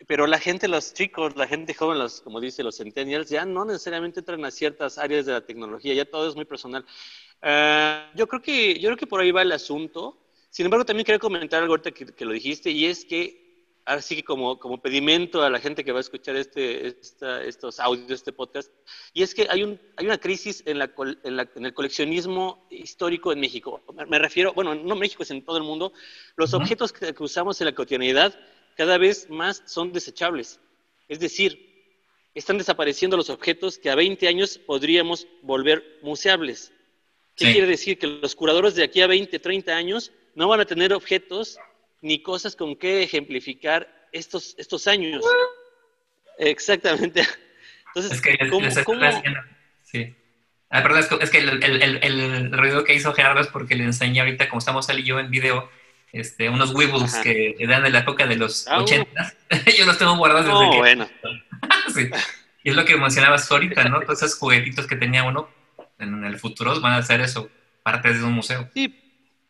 Pero 0.07 0.27
la 0.27 0.39
gente, 0.39 0.67
los 0.67 0.93
chicos, 0.93 1.35
la 1.35 1.47
gente 1.47 1.73
joven, 1.73 1.99
los, 1.99 2.21
como 2.21 2.39
dice 2.39 2.63
los 2.63 2.77
centennials, 2.77 3.29
ya 3.29 3.45
no 3.45 3.65
necesariamente 3.65 4.19
entran 4.19 4.43
a 4.45 4.51
ciertas 4.51 4.97
áreas 4.97 5.25
de 5.25 5.33
la 5.33 5.45
tecnología, 5.45 5.93
ya 5.93 6.05
todo 6.05 6.27
es 6.27 6.35
muy 6.35 6.45
personal. 6.45 6.85
Eh, 7.41 8.05
yo, 8.15 8.27
creo 8.27 8.41
que, 8.41 8.79
yo 8.79 8.89
creo 8.89 8.97
que 8.97 9.07
por 9.07 9.21
ahí 9.21 9.31
va 9.31 9.41
el 9.41 9.51
asunto. 9.51 10.17
Sin 10.49 10.65
embargo, 10.65 10.85
también 10.85 11.05
quería 11.05 11.19
comentar 11.19 11.61
algo 11.61 11.73
ahorita 11.73 11.91
que, 11.91 12.05
que 12.05 12.25
lo 12.25 12.33
dijiste, 12.33 12.69
y 12.69 12.85
es 12.85 13.05
que 13.05 13.48
así 13.85 14.17
que 14.17 14.23
como, 14.23 14.59
como 14.59 14.81
pedimento 14.81 15.41
a 15.41 15.49
la 15.49 15.59
gente 15.59 15.83
que 15.83 15.91
va 15.91 15.99
a 15.99 16.01
escuchar 16.01 16.35
este, 16.35 16.87
estos 16.87 17.79
audios, 17.79 18.11
este 18.11 18.31
podcast, 18.31 18.71
y 19.13 19.23
es 19.23 19.33
que 19.33 19.47
hay, 19.49 19.63
un, 19.63 19.79
hay 19.95 20.05
una 20.05 20.17
crisis 20.17 20.63
en, 20.65 20.79
la, 20.79 20.91
en, 21.23 21.65
el 21.65 21.73
coleccionismo 21.73 22.67
histórico 22.69 23.31
en 23.31 23.39
México. 23.39 23.81
Me, 24.07 24.19
refiero, 24.19 24.53
bueno, 24.53 24.75
no 24.75 24.95
México, 24.95 25.23
es 25.23 25.31
en 25.31 25.43
todo 25.43 25.57
el 25.57 25.63
mundo. 25.63 25.93
Los 26.35 26.53
objetos 26.53 26.93
que, 26.93 27.13
usamos 27.19 27.59
en 27.61 27.65
la 27.65 27.75
cotidianidad 27.75 28.37
cada 28.75 28.97
vez 28.97 29.29
más 29.29 29.63
son 29.65 29.91
desechables. 29.91 30.59
Es 31.07 31.19
decir, 31.19 31.67
están 32.35 32.57
desapareciendo 32.57 33.17
los 33.17 33.29
objetos 33.29 33.77
que 33.77 33.89
a 33.89 33.95
20 33.95 34.27
años 34.27 34.59
podríamos 34.59 35.27
volver 35.41 35.99
museables. 36.01 36.71
¿Qué 37.35 37.53
quiere 37.53 37.67
decir? 37.67 37.97
Que 37.97 38.07
los 38.07 38.35
curadores 38.35 38.75
de 38.75 38.83
aquí 38.83 39.01
a 39.01 39.07
20, 39.07 39.39
30 39.39 39.71
años 39.75 40.11
no 40.35 40.47
van 40.47 40.59
a 40.59 40.65
tener 40.65 40.93
objetos 40.93 41.57
ni 42.01 42.21
cosas 42.21 42.55
con 42.55 42.75
que 42.75 43.03
ejemplificar 43.03 44.07
estos, 44.11 44.55
estos 44.57 44.87
años. 44.87 45.23
Exactamente. 46.37 47.27
Entonces, 47.87 48.13
es 48.13 48.21
que 48.21 48.83
¿cómo, 48.83 48.99
Sí. 49.83 50.15
Ah, 50.69 50.83
perdón, 50.83 51.03
es 51.21 51.29
que, 51.31 51.39
el, 51.39 51.63
el, 51.63 52.03
el, 52.03 52.51
ruido 52.51 52.83
que 52.83 52.93
hizo 52.93 53.11
Gerardo 53.13 53.41
es 53.41 53.47
porque 53.47 53.75
le 53.75 53.85
enseñé 53.85 54.19
ahorita, 54.19 54.49
como 54.49 54.59
estamos 54.59 54.87
él 54.89 54.99
y 54.99 55.03
yo 55.03 55.19
en 55.19 55.31
video, 55.31 55.67
este, 56.11 56.49
unos 56.49 56.75
Weebles 56.75 57.15
que 57.15 57.55
eran 57.57 57.83
de 57.83 57.89
la 57.89 57.99
época 57.99 58.27
de 58.27 58.35
los 58.35 58.67
ah, 58.67 58.81
80. 58.83 59.33
yo 59.77 59.85
los 59.85 59.97
tengo 59.97 60.15
guardados 60.17 60.45
desde 60.45 60.57
oh, 60.57 60.77
bueno. 60.77 61.09
sí. 61.93 62.09
Y 62.63 62.69
es 62.69 62.75
lo 62.75 62.85
que 62.85 62.97
mencionabas 62.97 63.51
ahorita, 63.51 63.83
¿no? 63.85 63.99
Todos 64.01 64.21
esos 64.21 64.37
juguetitos 64.37 64.85
que 64.85 64.95
tenía 64.95 65.23
uno 65.23 65.49
en 65.97 66.23
el 66.23 66.37
futuro 66.37 66.79
van 66.81 66.93
a 66.93 67.01
ser 67.01 67.21
eso, 67.21 67.49
parte 67.81 68.13
de 68.13 68.23
un 68.23 68.33
museo. 68.33 68.69
Sí, 68.73 69.08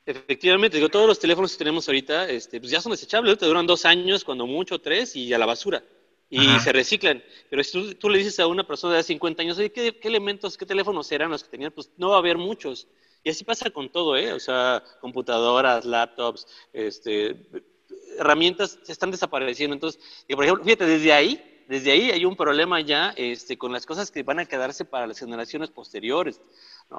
Efectivamente, 0.09 0.77
digo, 0.77 0.89
todos 0.89 1.05
los 1.05 1.19
teléfonos 1.19 1.51
que 1.51 1.59
tenemos 1.59 1.87
ahorita 1.87 2.27
este, 2.29 2.59
pues 2.59 2.71
ya 2.71 2.81
son 2.81 2.91
desechables, 2.91 3.37
te 3.37 3.45
duran 3.45 3.67
dos 3.67 3.85
años, 3.85 4.23
cuando 4.23 4.47
mucho 4.47 4.81
tres, 4.81 5.15
y 5.15 5.31
a 5.31 5.37
la 5.37 5.45
basura. 5.45 5.83
Y 6.31 6.59
se 6.61 6.71
reciclan. 6.71 7.23
Pero 7.47 7.63
si 7.63 7.93
tú, 7.93 8.09
le 8.09 8.17
dices 8.17 8.39
a 8.39 8.47
una 8.47 8.65
persona 8.65 8.95
de 8.95 9.03
50 9.03 9.43
años, 9.43 9.59
oye, 9.59 9.71
¿qué, 9.71 9.99
elementos, 10.01 10.57
qué 10.57 10.65
teléfonos 10.65 11.11
eran 11.11 11.29
los 11.29 11.43
que 11.43 11.51
tenían? 11.51 11.71
Pues 11.71 11.91
no 11.97 12.09
va 12.09 12.15
a 12.15 12.19
haber 12.19 12.39
muchos. 12.39 12.87
Y 13.23 13.29
así 13.29 13.43
pasa 13.43 13.69
con 13.69 13.89
todo, 13.89 14.17
¿eh? 14.17 14.33
O 14.33 14.39
sea, 14.39 14.83
computadoras, 14.99 15.85
laptops, 15.85 16.47
este, 16.73 17.47
herramientas 18.17 18.79
están 18.87 19.11
desapareciendo. 19.11 19.75
Entonces, 19.75 20.01
por 20.27 20.43
ejemplo, 20.43 20.63
fíjate, 20.63 20.87
desde 20.87 21.13
ahí, 21.13 21.63
desde 21.67 21.91
ahí 21.91 22.09
hay 22.09 22.25
un 22.25 22.35
problema 22.35 22.81
ya 22.81 23.13
este, 23.15 23.59
con 23.59 23.71
las 23.71 23.85
cosas 23.85 24.09
que 24.09 24.23
van 24.23 24.39
a 24.39 24.45
quedarse 24.45 24.85
para 24.85 25.05
las 25.05 25.19
generaciones 25.19 25.69
posteriores. 25.69 26.41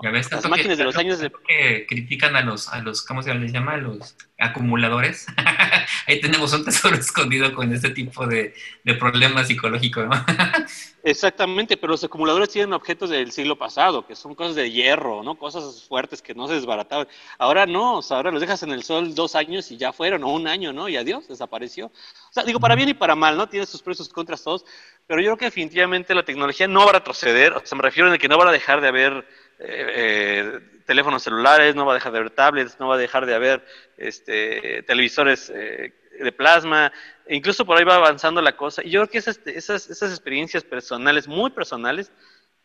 Las 0.03 0.49
máquinas 0.49 0.79
de 0.79 0.85
los 0.85 0.97
años 0.97 1.19
de... 1.19 1.33
que 1.49 1.85
critican 1.89 2.37
a 2.37 2.43
los, 2.43 2.69
a 2.69 2.81
los, 2.81 3.03
¿cómo 3.03 3.25
se 3.25 3.35
les 3.35 3.53
llama? 3.53 3.73
A 3.73 3.77
los 3.77 4.17
acumuladores. 4.39 5.27
Ahí 6.07 6.21
tenemos 6.21 6.53
un 6.53 6.65
tesoro 6.65 6.95
escondido 6.99 7.53
con 7.53 7.73
este 7.73 7.91
tipo 7.91 8.25
de, 8.25 8.55
de 8.85 8.95
problemas 8.95 9.49
psicológicos, 9.49 10.07
¿no? 10.07 10.15
Exactamente, 11.03 11.77
pero 11.77 11.93
los 11.93 12.05
acumuladores 12.05 12.51
tienen 12.51 12.73
objetos 12.73 13.11
del 13.11 13.33
siglo 13.33 13.57
pasado, 13.59 14.07
que 14.07 14.15
son 14.15 14.35
cosas 14.35 14.55
de 14.55 14.71
hierro, 14.71 15.25
¿no? 15.25 15.37
Cosas 15.37 15.85
fuertes 15.89 16.23
que 16.23 16.35
no 16.35 16.47
se 16.47 16.55
desbarataban. 16.55 17.09
Ahora 17.39 17.67
no, 17.67 17.99
o 17.99 18.03
sea, 18.03 18.19
ahora 18.19 18.31
los 18.31 18.41
dejas 18.41 18.63
en 18.63 18.71
el 18.71 18.85
sol 18.85 19.15
dos 19.15 19.35
años 19.35 19.71
y 19.73 19.77
ya 19.77 19.93
fueron, 19.93 20.23
o 20.23 20.29
un 20.29 20.47
año, 20.47 20.73
¿no? 20.73 20.89
Y 20.89 20.97
adiós, 20.97 21.27
desapareció. 21.27 21.87
O 21.87 22.33
sea, 22.33 22.45
digo, 22.45 22.61
para 22.61 22.77
bien 22.77 22.91
y 22.91 22.95
para 22.95 23.17
mal, 23.17 23.37
¿no? 23.37 23.49
Tiene 23.49 23.67
sus 23.67 23.83
precios 23.83 24.09
contras 24.09 24.45
todos, 24.45 24.65
pero 25.07 25.21
yo 25.21 25.31
creo 25.31 25.37
que 25.39 25.45
definitivamente 25.47 26.15
la 26.15 26.23
tecnología 26.23 26.69
no 26.69 26.85
va 26.85 26.91
a 26.91 26.95
retroceder, 26.95 27.55
o 27.55 27.63
sea, 27.65 27.77
me 27.77 27.83
refiero 27.83 28.13
a 28.13 28.19
que 28.19 28.29
no 28.29 28.39
va 28.39 28.49
a 28.49 28.53
dejar 28.53 28.81
de 28.81 28.89
haber 28.89 29.27
eh, 29.61 30.61
teléfonos 30.87 31.23
celulares, 31.23 31.75
no 31.75 31.87
va 31.87 31.93
a 31.93 31.95
dejar 31.95 32.13
de 32.13 32.19
haber 32.19 32.31
tablets, 32.31 32.81
no 32.81 32.89
va 32.89 32.97
a 32.97 32.99
dejar 32.99 33.27
de 33.27 33.35
haber 33.35 33.65
este, 33.97 34.83
televisores 34.85 35.53
eh, 35.55 35.93
de 36.19 36.33
plasma, 36.33 36.93
e 37.27 37.37
incluso 37.37 37.65
por 37.65 37.79
ahí 37.79 37.85
va 37.85 37.97
avanzando 37.97 38.43
la 38.43 38.57
cosa. 38.57 38.83
Y 38.83 38.91
yo 38.91 39.01
creo 39.01 39.11
que 39.11 39.19
esas, 39.19 39.41
esas, 39.47 39.89
esas 39.89 40.11
experiencias 40.11 40.65
personales, 40.65 41.29
muy 41.29 41.51
personales, 41.51 42.11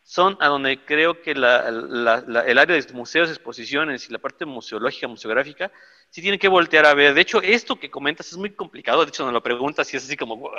son 0.04 0.38
a 0.40 0.48
donde 0.48 0.84
creo 0.86 1.22
que 1.22 1.34
la, 1.34 1.68
el 1.68 2.58
área 2.58 2.76
de 2.76 2.94
museos, 2.94 3.30
exposiciones 3.30 4.08
y 4.08 4.14
la 4.14 4.20
parte 4.20 4.46
museológica, 4.46 5.08
museográfica, 5.08 5.72
sí 6.10 6.22
tiene 6.22 6.40
que 6.40 6.48
voltear 6.48 6.86
a 6.86 6.94
ver. 6.94 7.14
De 7.14 7.22
hecho, 7.22 7.42
esto 7.42 7.78
que 7.78 7.92
comentas 7.92 8.28
es 8.28 8.38
muy 8.38 8.52
complicado. 8.52 9.04
De 9.04 9.10
hecho, 9.10 9.26
nos 9.26 9.34
lo 9.34 9.44
preguntas 9.44 9.94
y 9.94 9.98
es 9.98 10.06
así 10.06 10.16
como, 10.16 10.50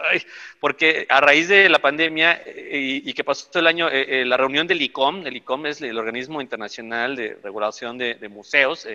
porque 0.60 1.06
a 1.08 1.20
raíz 1.20 1.48
de 1.48 1.68
la 1.68 1.78
pandemia 1.78 2.42
eh, 2.44 3.00
y, 3.04 3.12
que 3.14 3.24
pasó 3.24 3.48
todo 3.48 3.60
el 3.60 3.66
año, 3.66 3.88
eh, 3.88 4.20
eh, 4.20 4.24
la 4.26 4.36
reunión 4.36 4.66
del 4.66 4.82
ICOM, 4.82 5.26
el 5.26 5.36
ICOM 5.36 5.66
es 5.66 5.80
el 5.80 5.96
Organismo 5.98 6.40
Internacional 6.42 7.16
de 7.16 7.38
Regulación 7.42 7.96
de, 7.96 8.28
Museos, 8.28 8.86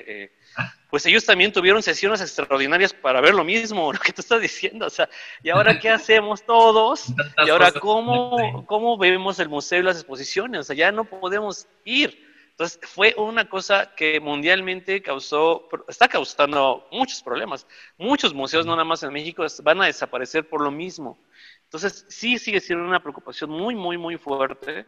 pues 0.90 1.06
ellos 1.06 1.26
también 1.26 1.54
tuvieron 1.54 1.82
sesiones 1.82 2.22
extraordinarias 2.22 2.94
para 2.94 3.22
ver 3.22 3.34
lo 3.34 3.44
mismo, 3.44 3.92
lo 3.94 4.00
que 4.00 4.14
tú 4.14 4.22
estás 4.22 4.42
diciendo. 4.42 4.86
O 4.86 4.90
sea, 4.90 5.10
¿y 5.42 5.50
ahora 5.50 5.80
qué 5.80 5.90
hacemos 5.90 6.46
todos? 6.46 7.08
¿Y 7.46 7.50
ahora 7.50 7.72
cómo, 7.72 8.66
cómo 8.68 8.98
vemos 8.98 9.40
el 9.40 9.50
museo 9.50 9.80
y 9.80 9.84
las 9.84 9.98
exposiciones? 9.98 10.60
O 10.60 10.64
sea, 10.64 10.76
ya 10.76 10.92
no 10.92 11.06
podemos 11.06 11.68
ir. 11.86 12.31
Entonces, 12.62 12.80
fue 12.92 13.16
una 13.18 13.50
cosa 13.50 13.96
que 13.96 14.20
mundialmente 14.20 15.02
causó, 15.02 15.68
está 15.88 16.08
causando 16.08 16.88
muchos 16.92 17.24
problemas. 17.24 17.66
Muchos 17.98 18.36
museos, 18.36 18.68
no 18.68 18.74
nada 18.74 18.84
más 18.84 19.02
en 19.02 19.12
México, 19.12 19.44
van 19.64 19.82
a 19.82 19.88
desaparecer 19.88 20.48
por 20.48 20.62
lo 20.62 20.70
mismo. 20.70 21.20
Entonces, 21.64 22.06
sí 22.08 22.38
sigue 22.38 22.60
siendo 22.60 22.86
una 22.86 23.02
preocupación 23.02 23.50
muy, 23.50 23.74
muy, 23.74 23.98
muy 23.98 24.16
fuerte. 24.16 24.86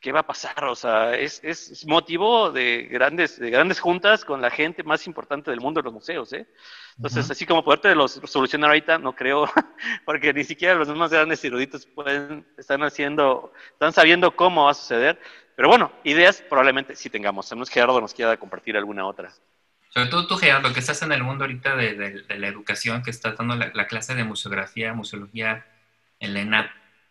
¿Qué 0.00 0.10
va 0.10 0.20
a 0.20 0.26
pasar? 0.26 0.64
O 0.64 0.74
sea, 0.74 1.14
es, 1.14 1.40
es 1.44 1.86
motivo 1.86 2.50
de 2.50 2.88
grandes, 2.90 3.38
de 3.38 3.50
grandes 3.50 3.78
juntas 3.78 4.24
con 4.24 4.42
la 4.42 4.50
gente 4.50 4.82
más 4.82 5.06
importante 5.06 5.52
del 5.52 5.60
mundo 5.60 5.78
de 5.78 5.84
los 5.84 5.92
museos. 5.92 6.32
¿eh? 6.32 6.48
Entonces, 6.96 7.30
así 7.30 7.46
como 7.46 7.62
poderte 7.62 7.94
los 7.94 8.20
solucionar 8.24 8.70
ahorita, 8.70 8.98
no 8.98 9.14
creo, 9.14 9.46
porque 10.04 10.32
ni 10.32 10.42
siquiera 10.42 10.74
los 10.74 10.88
más 10.88 11.12
grandes 11.12 11.44
eruditos 11.44 11.86
pueden, 11.86 12.44
están 12.58 12.82
haciendo, 12.82 13.52
están 13.70 13.92
sabiendo 13.92 14.34
cómo 14.34 14.64
va 14.64 14.72
a 14.72 14.74
suceder. 14.74 15.20
Pero 15.62 15.70
bueno, 15.70 15.92
ideas 16.02 16.42
probablemente 16.48 16.96
sí 16.96 17.08
tengamos. 17.08 17.52
A 17.52 17.54
menos 17.54 17.70
Gerardo 17.70 18.00
nos 18.00 18.12
quiera 18.12 18.36
compartir 18.36 18.76
alguna 18.76 19.06
otra. 19.06 19.32
Sobre 19.90 20.08
todo 20.08 20.26
tú, 20.26 20.36
Gerardo, 20.36 20.72
que 20.72 20.80
estás 20.80 21.00
en 21.02 21.12
el 21.12 21.22
mundo 21.22 21.44
ahorita 21.44 21.76
de, 21.76 22.24
la 22.36 22.48
educación, 22.48 23.04
que 23.04 23.10
estás 23.12 23.38
dando 23.38 23.54
la, 23.54 23.86
clase 23.86 24.16
de 24.16 24.24
museografía, 24.24 24.92
museología 24.92 25.64
en 26.18 26.34
la 26.34 26.40
ENAP, 26.40 26.70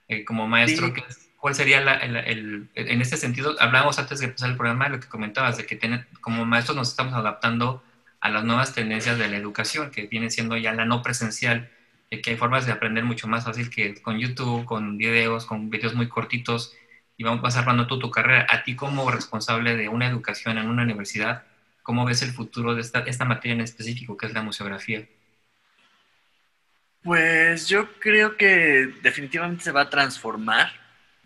eh, 0.10 0.26
como 0.26 0.50
maestro, 0.50 0.94
¿cuál 1.38 1.56
sería 1.56 1.80
el, 1.80 2.70
en 2.76 3.02
este 3.02 3.16
sentido? 3.16 3.56
Hablábamos 3.58 3.98
antes 4.00 4.20
de 4.20 4.26
empezar 4.26 4.50
el 4.50 4.58
programa 4.58 4.84
de 4.84 4.98
lo 4.98 5.00
que 5.00 5.08
comentabas, 5.08 5.56
de 5.56 5.66
que 5.66 5.80
como 6.20 6.44
maestros 6.44 6.76
nos 6.76 6.90
estamos 6.90 7.14
adaptando 7.14 7.82
a 8.20 8.30
las 8.30 8.44
nuevas 8.44 8.76
tendencias 8.76 9.18
de 9.18 9.30
la 9.30 9.38
educación, 9.38 9.92
que 9.92 10.08
viene 10.08 10.30
siendo 10.30 10.58
ya 10.58 10.74
la 10.74 10.84
no 10.84 11.02
presencial. 11.02 11.72
que 12.10 12.32
hay 12.32 12.36
formas 12.36 12.66
de 12.66 12.74
aprender 12.74 13.06
mucho 13.06 13.30
más 13.30 13.46
fácil 13.46 13.70
que 13.70 14.02
con 14.02 14.20
YouTube, 14.20 14.66
con 14.66 14.98
videos, 14.98 15.46
con 15.46 15.70
videos 15.70 15.94
muy 15.96 16.10
cortitos, 16.10 16.76
y 17.22 17.24
vamos, 17.24 17.56
armando 17.56 17.86
tú 17.86 18.00
tu 18.00 18.10
carrera. 18.10 18.48
A 18.50 18.64
ti 18.64 18.76
como 18.76 19.12
responsable 19.12 19.76
de 19.76 19.88
una 19.88 20.08
educación 20.08 20.58
en 20.58 20.68
una 20.68 20.82
universidad, 20.82 21.44
¿cómo 21.84 22.04
ves 22.04 22.24
el 22.24 22.32
futuro 22.32 22.74
de 22.74 22.82
esta, 22.82 23.02
esta 23.02 23.26
materia 23.26 23.54
en 23.54 23.62
específico, 23.62 24.18
que 24.18 24.26
es 24.26 24.34
la 24.34 24.42
museografía? 24.42 25.08
Pues 27.04 27.70
yo 27.70 27.94
creo 28.00 28.38
que 28.38 28.92
definitivamente 29.04 29.64
se 29.64 29.72
va 29.72 29.82
a 29.82 29.90
transformar, 29.92 30.72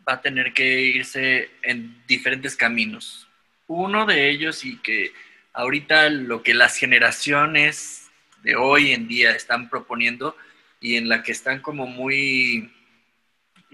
va 0.06 0.16
a 0.16 0.22
tener 0.22 0.52
que 0.52 0.82
irse 0.82 1.50
en 1.64 2.04
diferentes 2.06 2.58
caminos. 2.58 3.30
Uno 3.68 4.06
de 4.06 4.30
ellos 4.30 4.66
y 4.66 4.76
que 4.80 5.14
ahorita 5.54 6.10
lo 6.10 6.44
que 6.44 6.54
las 6.54 6.76
generaciones 6.76 8.12
de 8.44 8.58
hoy 8.58 8.92
en 8.92 9.08
día 9.08 9.32
están 9.32 9.70
proponiendo 9.70 10.36
y 10.82 10.98
en 10.98 11.08
la 11.08 11.24
que 11.24 11.32
están 11.32 11.62
como 11.62 11.88
muy 11.88 12.75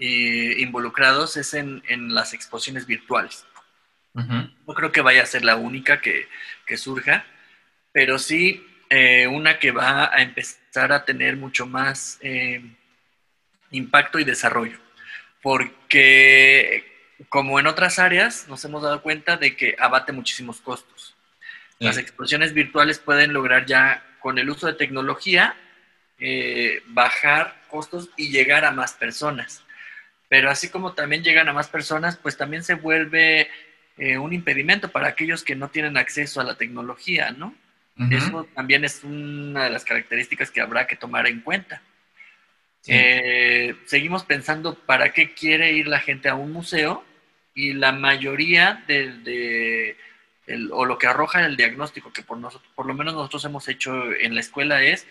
eh, 0.04 0.56
involucrados 0.58 1.36
es 1.36 1.54
en, 1.54 1.80
las 2.12 2.32
exposiciones 2.32 2.86
virtuales. 2.86 3.46
No 4.14 4.74
creo 4.74 4.90
que 4.90 5.00
vaya 5.00 5.22
a 5.22 5.26
ser 5.26 5.44
la 5.44 5.54
única 5.54 6.00
que, 6.00 6.26
surja, 6.76 7.24
pero 7.92 8.18
sí 8.18 8.66
eh, 8.90 9.28
una 9.28 9.60
que 9.60 9.70
va 9.70 10.12
a 10.12 10.22
empezar 10.22 10.92
a 10.92 11.04
tener 11.04 11.36
mucho 11.36 11.66
más 11.66 12.18
eh, 12.20 12.64
impacto 13.70 14.18
y 14.18 14.24
desarrollo. 14.24 14.76
Porque 15.40 16.84
como 17.28 17.60
en 17.60 17.68
otras 17.68 18.00
áreas 18.00 18.48
nos 18.48 18.64
hemos 18.64 18.82
dado 18.82 19.02
cuenta 19.02 19.36
de 19.36 19.54
que 19.54 19.76
abate 19.78 20.10
muchísimos 20.10 20.60
costos. 20.60 21.14
Las 21.78 21.96
exposiciones 21.96 22.54
virtuales 22.54 22.98
pueden 22.98 23.32
lograr 23.32 23.66
ya 23.66 24.04
con 24.18 24.36
el 24.40 24.50
uso 24.50 24.66
de 24.66 24.74
tecnología 24.74 25.54
bajar 26.86 27.62
costos 27.68 28.10
y 28.16 28.30
llegar 28.30 28.64
a 28.64 28.72
más 28.72 28.94
personas 28.94 29.62
pero 30.32 30.48
así 30.48 30.70
como 30.70 30.94
también 30.94 31.22
llegan 31.22 31.50
a 31.50 31.52
más 31.52 31.68
personas, 31.68 32.16
pues 32.16 32.38
también 32.38 32.64
se 32.64 32.72
vuelve 32.72 33.50
eh, 33.98 34.16
un 34.16 34.32
impedimento 34.32 34.90
para 34.90 35.08
aquellos 35.08 35.44
que 35.44 35.54
no 35.54 35.68
tienen 35.68 35.98
acceso 35.98 36.40
a 36.40 36.44
la 36.44 36.56
tecnología, 36.56 37.32
¿no? 37.32 37.54
Eso 38.10 38.48
también 38.54 38.82
es 38.86 39.04
una 39.04 39.64
de 39.64 39.68
las 39.70 39.84
características 39.84 40.50
que 40.50 40.62
habrá 40.62 40.86
que 40.86 40.96
tomar 40.96 41.26
en 41.26 41.42
cuenta. 41.42 41.82
Eh, 42.86 43.74
seguimos 43.84 44.24
pensando 44.24 44.74
para 44.74 45.12
qué 45.12 45.34
quiere 45.34 45.72
ir 45.72 45.86
la 45.86 46.00
gente 46.00 46.30
a 46.30 46.34
un 46.34 46.50
museo 46.50 47.04
y 47.54 47.74
la 47.74 47.92
mayoría 47.92 48.82
de, 48.86 49.98
o 50.70 50.86
lo 50.86 50.96
que 50.96 51.08
arroja 51.08 51.44
el 51.44 51.58
diagnóstico 51.58 52.10
que 52.10 52.22
por, 52.22 52.38
nosotros, 52.38 52.72
por 52.74 52.86
lo 52.86 52.94
menos 52.94 53.12
nosotros 53.12 53.44
hemos 53.44 53.68
hecho 53.68 54.10
en 54.14 54.34
la 54.34 54.40
escuela 54.40 54.82
es, 54.82 55.06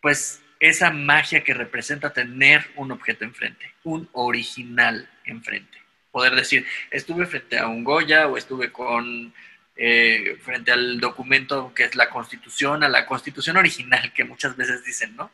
pues 0.00 0.40
esa 0.60 0.90
magia 0.90 1.42
que 1.42 1.54
representa 1.54 2.12
tener 2.12 2.70
un 2.76 2.92
objeto 2.92 3.24
enfrente, 3.24 3.72
un 3.82 4.08
original 4.12 5.08
enfrente. 5.24 5.78
Poder 6.12 6.34
decir, 6.34 6.66
estuve 6.90 7.24
frente 7.26 7.58
a 7.58 7.66
un 7.66 7.82
Goya 7.82 8.28
o 8.28 8.36
estuve 8.36 8.70
con 8.70 9.32
eh, 9.76 10.36
frente 10.42 10.70
al 10.70 11.00
documento 11.00 11.72
que 11.74 11.84
es 11.84 11.94
la 11.94 12.10
constitución, 12.10 12.84
a 12.84 12.88
la 12.88 13.06
constitución 13.06 13.56
original 13.56 14.12
que 14.12 14.24
muchas 14.24 14.54
veces 14.54 14.84
dicen, 14.84 15.16
¿no? 15.16 15.30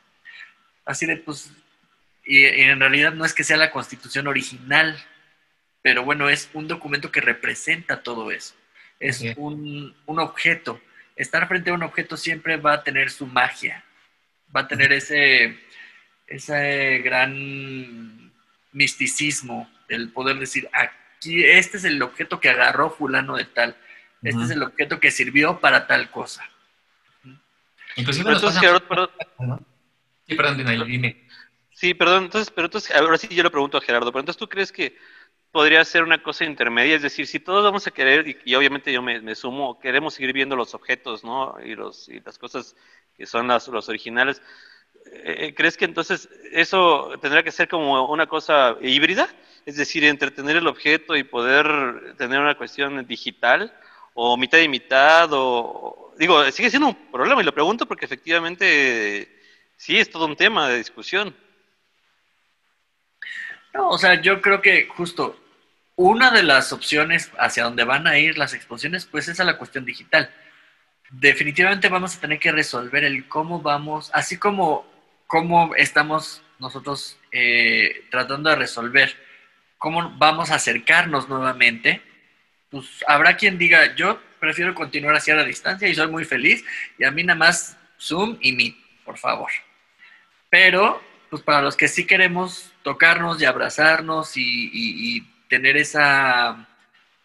Así 0.84 1.06
de, 1.06 1.16
pues, 1.16 1.50
y, 2.24 2.44
en 2.44 2.78
realidad 2.78 3.12
no 3.12 3.24
es 3.24 3.34
que 3.34 3.42
sea 3.42 3.56
la 3.56 3.72
constitución 3.72 4.28
original, 4.28 4.96
pero 5.82 6.04
bueno, 6.04 6.28
es 6.28 6.48
un 6.52 6.68
documento 6.68 7.10
que 7.10 7.20
representa 7.20 8.02
todo 8.02 8.30
eso. 8.30 8.54
Es 9.00 9.22
un, 9.36 9.94
un 10.06 10.20
objeto. 10.20 10.80
Estar 11.16 11.48
frente 11.48 11.70
a 11.70 11.74
un 11.74 11.82
objeto 11.82 12.16
siempre 12.16 12.56
va 12.56 12.74
a 12.74 12.84
tener 12.84 13.10
su 13.10 13.26
magia, 13.26 13.84
va 14.54 14.60
a 14.60 14.68
tener 14.68 14.92
ese, 14.92 15.58
ese 16.26 16.98
gran 16.98 18.32
misticismo, 18.72 19.70
el 19.88 20.12
poder 20.12 20.38
decir, 20.38 20.68
aquí, 20.72 21.44
este 21.44 21.78
es 21.78 21.84
el 21.84 22.02
objeto 22.02 22.40
que 22.40 22.50
agarró 22.50 22.90
fulano 22.90 23.36
de 23.36 23.44
tal, 23.44 23.76
este 24.22 24.42
es 24.44 24.50
el 24.50 24.62
objeto 24.62 24.98
que 25.00 25.10
sirvió 25.10 25.60
para 25.60 25.86
tal 25.86 26.10
cosa. 26.10 26.48
Inclusive 27.96 28.32
entonces, 28.32 28.60
Gerardo, 28.60 29.10
Sí, 30.28 30.34
perdón, 30.34 30.86
dime. 30.86 31.24
Sí, 31.72 31.94
perdón, 31.94 32.24
entonces, 32.24 32.50
pero 32.50 32.66
entonces, 32.66 32.94
ahora 32.94 33.16
sí 33.16 33.28
yo 33.28 33.42
le 33.42 33.50
pregunto 33.50 33.78
a 33.78 33.80
Gerardo, 33.80 34.10
pero 34.10 34.20
entonces 34.20 34.38
tú 34.38 34.48
crees 34.48 34.72
que 34.72 34.96
podría 35.56 35.82
ser 35.86 36.02
una 36.02 36.22
cosa 36.22 36.44
intermedia, 36.44 36.96
es 36.96 37.00
decir, 37.00 37.26
si 37.26 37.40
todos 37.40 37.64
vamos 37.64 37.86
a 37.86 37.90
querer, 37.90 38.42
y, 38.44 38.54
obviamente 38.54 38.92
yo 38.92 39.00
me, 39.00 39.34
sumo, 39.34 39.80
queremos 39.80 40.12
seguir 40.12 40.34
viendo 40.34 40.54
los 40.54 40.74
objetos, 40.74 41.24
¿no? 41.24 41.56
Y, 41.64 41.74
los, 41.74 42.10
y 42.10 42.20
las 42.20 42.36
cosas 42.36 42.76
que 43.16 43.24
son 43.24 43.48
las, 43.48 43.66
los 43.68 43.88
originales. 43.88 44.42
Eh, 45.10 45.54
¿Crees 45.56 45.78
que 45.78 45.86
entonces 45.86 46.28
eso 46.52 47.10
tendrá 47.22 47.42
que 47.42 47.52
ser 47.52 47.68
como 47.68 48.06
una 48.12 48.26
cosa 48.26 48.76
híbrida? 48.82 49.30
Es 49.64 49.78
decir, 49.78 50.04
entretener 50.04 50.56
el 50.56 50.66
objeto 50.66 51.16
y 51.16 51.24
poder 51.24 52.14
tener 52.18 52.38
una 52.38 52.58
cuestión 52.58 53.06
digital, 53.06 53.74
o 54.12 54.36
mitad 54.36 54.58
y 54.58 54.68
mitad, 54.68 55.30
o 55.32 56.12
digo, 56.18 56.44
sigue 56.50 56.68
siendo 56.68 56.88
un 56.88 57.10
problema 57.10 57.40
y 57.40 57.46
lo 57.46 57.54
pregunto 57.54 57.86
porque 57.86 58.04
efectivamente 58.04 59.40
sí 59.78 59.98
es 59.98 60.10
todo 60.10 60.26
un 60.26 60.36
tema 60.36 60.68
de 60.68 60.76
discusión. 60.76 61.34
No, 63.72 63.88
o 63.88 63.96
sea, 63.96 64.20
yo 64.20 64.42
creo 64.42 64.60
que 64.60 64.86
justo 64.88 65.45
una 65.96 66.30
de 66.30 66.42
las 66.42 66.72
opciones 66.72 67.32
hacia 67.38 67.64
donde 67.64 67.84
van 67.84 68.06
a 68.06 68.18
ir 68.18 68.38
las 68.38 68.54
exposiciones, 68.54 69.06
pues 69.06 69.28
es 69.28 69.40
a 69.40 69.44
la 69.44 69.58
cuestión 69.58 69.84
digital 69.84 70.30
definitivamente 71.10 71.88
vamos 71.88 72.16
a 72.16 72.20
tener 72.20 72.38
que 72.38 72.52
resolver 72.52 73.04
el 73.04 73.28
cómo 73.28 73.60
vamos, 73.60 74.10
así 74.12 74.38
como 74.38 74.86
cómo 75.26 75.74
estamos 75.76 76.42
nosotros 76.58 77.18
eh, 77.32 78.04
tratando 78.10 78.50
de 78.50 78.56
resolver 78.56 79.14
cómo 79.78 80.10
vamos 80.16 80.50
a 80.50 80.56
acercarnos 80.56 81.28
nuevamente, 81.28 82.02
pues 82.70 83.04
habrá 83.06 83.36
quien 83.36 83.58
diga, 83.58 83.94
yo 83.94 84.20
prefiero 84.40 84.74
continuar 84.74 85.14
así 85.14 85.30
a 85.30 85.36
la 85.36 85.44
distancia 85.44 85.88
y 85.88 85.94
soy 85.94 86.08
muy 86.08 86.24
feliz, 86.24 86.64
y 86.98 87.04
a 87.04 87.10
mí 87.10 87.22
nada 87.22 87.38
más 87.38 87.76
Zoom 88.00 88.38
y 88.40 88.52
Meet, 88.52 88.76
por 89.04 89.18
favor. 89.18 89.50
Pero, 90.48 91.02
pues 91.30 91.42
para 91.42 91.62
los 91.62 91.76
que 91.76 91.88
sí 91.88 92.06
queremos 92.06 92.72
tocarnos 92.82 93.40
y 93.40 93.44
abrazarnos 93.44 94.36
y 94.36 95.26
tener 95.48 95.76
esa 95.76 96.66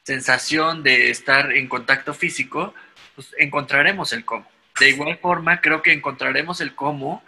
sensación 0.04 0.84
de 0.84 1.10
estar 1.10 1.52
en 1.52 1.68
contacto 1.68 2.14
físico, 2.14 2.74
pues 3.16 3.34
encontraremos 3.38 4.14
el 4.14 4.26
cómo. 4.26 4.50
De 4.80 4.90
igual 4.90 5.18
forma, 5.18 5.62
creo 5.62 5.82
que 5.82 5.94
encontraremos 5.94 6.62
el 6.62 6.76
cómo 6.76 7.24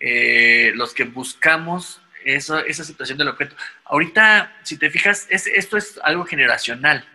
eh, 0.00 0.72
los 0.74 0.94
que 0.94 1.04
buscamos 1.04 2.00
eso, 2.24 2.58
esa 2.58 2.84
situación 2.84 3.18
del 3.18 3.28
objeto. 3.28 3.54
Ahorita, 3.84 4.56
si 4.62 4.76
te 4.78 4.90
fijas, 4.90 5.26
esto 5.30 5.76
es 5.76 5.98
algo 6.02 6.24
generacional. 6.24 7.06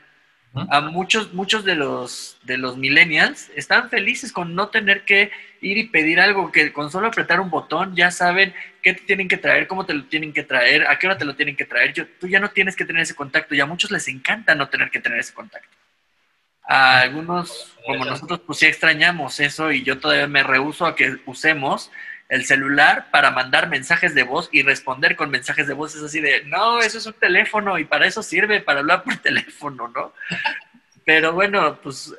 A 0.53 0.81
muchos, 0.81 1.34
muchos 1.34 1.63
de 1.63 1.76
los, 1.76 2.38
de 2.41 2.57
los 2.57 2.76
millennials 2.76 3.51
están 3.55 3.89
felices 3.89 4.31
con 4.31 4.55
no 4.55 4.69
tener 4.69 5.05
que 5.05 5.31
ir 5.61 5.77
y 5.77 5.88
pedir 5.89 6.19
algo, 6.19 6.51
que 6.51 6.73
con 6.73 6.89
solo 6.89 7.07
apretar 7.07 7.39
un 7.39 7.51
botón 7.51 7.95
ya 7.95 8.09
saben 8.09 8.53
qué 8.81 8.93
te 8.93 9.01
tienen 9.01 9.27
que 9.27 9.38
traer, 9.38 9.67
cómo 9.67 9.85
te 9.85 9.93
lo 9.93 10.05
tienen 10.05 10.34
que 10.34 10.43
traer, 10.43 10.88
a 10.88 10.97
qué 10.97 11.05
hora 11.05 11.19
te 11.19 11.26
lo 11.26 11.35
tienen 11.35 11.55
que 11.55 11.65
traer. 11.65 11.93
Yo, 11.93 12.05
tú 12.19 12.27
ya 12.27 12.39
no 12.39 12.49
tienes 12.49 12.76
que 12.76 12.85
tener 12.85 13.03
ese 13.03 13.13
contacto 13.13 13.53
y 13.53 13.59
a 13.59 13.67
muchos 13.67 13.91
les 13.91 14.07
encanta 14.07 14.55
no 14.55 14.69
tener 14.69 14.89
que 14.89 14.99
tener 14.99 15.19
ese 15.19 15.34
contacto. 15.34 15.69
A 16.63 17.01
algunos, 17.01 17.77
como 17.85 18.05
nosotros, 18.05 18.41
pues 18.45 18.59
sí 18.59 18.65
extrañamos 18.65 19.39
eso 19.39 19.71
y 19.71 19.84
yo 19.84 19.99
todavía 19.99 20.27
me 20.27 20.43
rehuso 20.43 20.88
a 20.88 20.95
que 20.95 21.17
usemos 21.26 21.91
el 22.30 22.45
celular 22.45 23.07
para 23.11 23.31
mandar 23.31 23.69
mensajes 23.69 24.14
de 24.14 24.23
voz 24.23 24.49
y 24.51 24.61
responder 24.61 25.15
con 25.15 25.31
mensajes 25.31 25.68
de 25.68 25.73
voz. 25.73 25.95
Es 25.95 26.03
así 26.03 26.22
de, 26.22 26.43
no, 26.45 26.80
eso 26.80 26.99
es 26.99 27.06
un 27.07 27.14
teléfono 27.14 27.77
y 27.80 27.85
para 27.85 28.06
eso 28.06 28.23
sirve, 28.23 28.61
para 28.61 28.80
hablar 28.80 29.03
por 29.03 29.18
teléfono, 29.22 29.88
¿no? 29.88 30.14
Pero 31.03 31.34
bueno, 31.34 31.80
pues 31.81 32.14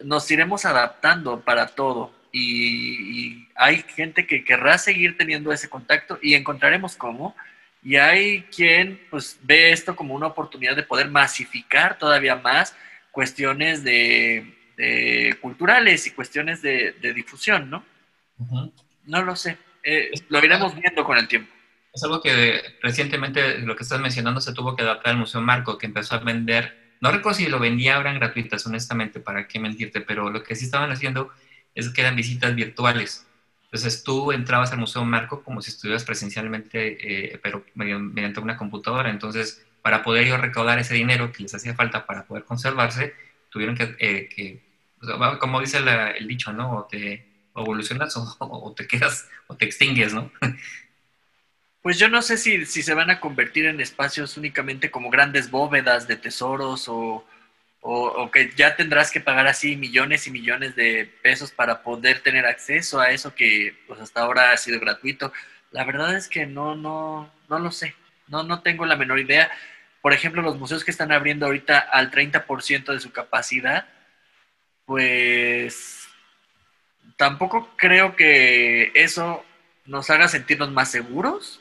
nos 0.00 0.28
iremos 0.30 0.64
adaptando 0.64 1.40
para 1.40 1.68
todo 1.68 2.12
y, 2.32 3.46
hay 3.54 3.84
gente 3.94 4.26
que 4.26 4.44
querrá 4.44 4.76
seguir 4.78 5.16
teniendo 5.16 5.52
ese 5.52 5.68
contacto 5.68 6.18
y 6.20 6.34
encontraremos 6.34 6.96
cómo. 6.96 7.36
Y 7.84 7.96
hay 7.96 8.42
quien 8.44 9.00
pues 9.10 9.38
ve 9.42 9.70
esto 9.70 9.94
como 9.94 10.14
una 10.14 10.28
oportunidad 10.28 10.74
de 10.74 10.82
poder 10.82 11.08
masificar 11.08 11.98
todavía 11.98 12.34
más 12.34 12.74
cuestiones 13.12 13.84
de, 13.84 15.36
culturales 15.40 16.06
y 16.06 16.10
cuestiones 16.10 16.62
de, 16.62 16.94
difusión, 17.14 17.70
¿no? 17.70 17.84
No 19.04 19.22
lo 19.22 19.36
sé. 19.36 19.58
Eh, 19.82 20.10
lo 20.28 20.38
iremos 20.44 20.74
viendo 20.74 21.04
con 21.04 21.18
el 21.18 21.28
tiempo. 21.28 21.52
Es 21.92 22.02
algo 22.04 22.22
que 22.22 22.60
recientemente, 22.80 23.58
lo 23.58 23.76
que 23.76 23.82
estás 23.82 24.00
mencionando, 24.00 24.40
se 24.40 24.54
tuvo 24.54 24.76
que 24.76 24.82
adaptar 24.82 25.12
al 25.12 25.18
Museo 25.18 25.40
Marco, 25.40 25.76
que 25.76 25.86
empezó 25.86 26.14
a 26.14 26.18
vender, 26.18 26.96
no 27.00 27.10
recuerdo 27.10 27.38
si 27.38 27.48
lo 27.48 27.58
vendía 27.58 27.96
ahora 27.96 28.10
en 28.10 28.18
gratuitas, 28.18 28.66
honestamente, 28.66 29.20
para 29.20 29.46
qué 29.46 29.58
mentirte, 29.58 30.00
pero 30.00 30.30
lo 30.30 30.42
que 30.42 30.54
sí 30.54 30.64
estaban 30.64 30.90
haciendo 30.90 31.30
es 31.74 31.90
que 31.90 32.00
eran 32.00 32.16
visitas 32.16 32.54
virtuales. 32.54 33.26
Entonces 33.64 34.04
tú 34.04 34.32
entrabas 34.32 34.72
al 34.72 34.78
Museo 34.78 35.04
Marco 35.04 35.42
como 35.42 35.62
si 35.62 35.70
estuvieras 35.70 36.04
presencialmente, 36.04 37.32
eh, 37.34 37.40
pero 37.42 37.64
mediante 37.74 38.40
una 38.40 38.56
computadora. 38.56 39.10
Entonces 39.10 39.66
para 39.82 40.02
poder 40.02 40.24
ellos 40.24 40.40
recaudar 40.40 40.78
ese 40.78 40.94
dinero 40.94 41.32
que 41.32 41.42
les 41.42 41.54
hacía 41.54 41.74
falta 41.74 42.06
para 42.06 42.24
poder 42.24 42.44
conservarse, 42.44 43.14
tuvieron 43.50 43.76
que, 43.76 43.96
eh, 43.98 44.62
como 45.40 45.60
dice 45.60 45.78
el 46.16 46.28
dicho, 46.28 46.52
¿no? 46.52 46.88
O 47.54 47.60
evolucionas 47.60 48.14
o, 48.16 48.74
te 48.74 48.86
quedas 48.86 49.28
o 49.46 49.54
te 49.54 49.66
extingues, 49.66 50.14
¿no? 50.14 50.32
Pues 51.82 51.98
yo 51.98 52.08
no 52.08 52.22
sé 52.22 52.36
si, 52.38 52.64
si 52.64 52.82
se 52.82 52.94
van 52.94 53.10
a 53.10 53.20
convertir 53.20 53.66
en 53.66 53.80
espacios 53.80 54.36
únicamente 54.36 54.90
como 54.90 55.10
grandes 55.10 55.50
bóvedas 55.50 56.08
de 56.08 56.16
tesoros 56.16 56.88
o, 56.88 57.26
o, 57.82 58.30
que 58.30 58.52
ya 58.56 58.76
tendrás 58.76 59.10
que 59.10 59.20
pagar 59.20 59.48
así 59.48 59.76
millones 59.76 60.26
y 60.26 60.30
millones 60.30 60.76
de 60.76 61.12
pesos 61.22 61.50
para 61.50 61.82
poder 61.82 62.20
tener 62.20 62.46
acceso 62.46 63.00
a 63.00 63.10
eso 63.10 63.34
que 63.34 63.76
pues 63.88 64.00
hasta 64.00 64.20
ahora 64.22 64.52
ha 64.52 64.56
sido 64.56 64.78
gratuito. 64.78 65.32
La 65.72 65.84
verdad 65.84 66.16
es 66.16 66.28
que 66.28 66.46
no, 66.46 66.76
no, 66.76 67.32
no 67.48 67.58
lo 67.58 67.72
sé, 67.72 67.96
no, 68.28 68.44
no 68.44 68.62
tengo 68.62 68.86
la 68.86 68.96
menor 68.96 69.18
idea. 69.18 69.50
Por 70.00 70.12
ejemplo, 70.12 70.42
los 70.42 70.58
museos 70.58 70.84
que 70.84 70.92
están 70.92 71.10
abriendo 71.12 71.46
ahorita 71.46 71.78
al 71.78 72.10
30% 72.10 72.92
de 72.92 73.00
su 73.00 73.10
capacidad, 73.12 73.88
pues 74.84 75.91
tampoco 77.16 77.70
creo 77.76 78.16
que 78.16 78.92
eso 78.94 79.44
nos 79.86 80.10
haga 80.10 80.28
sentirnos 80.28 80.70
más 80.70 80.90
seguros. 80.90 81.60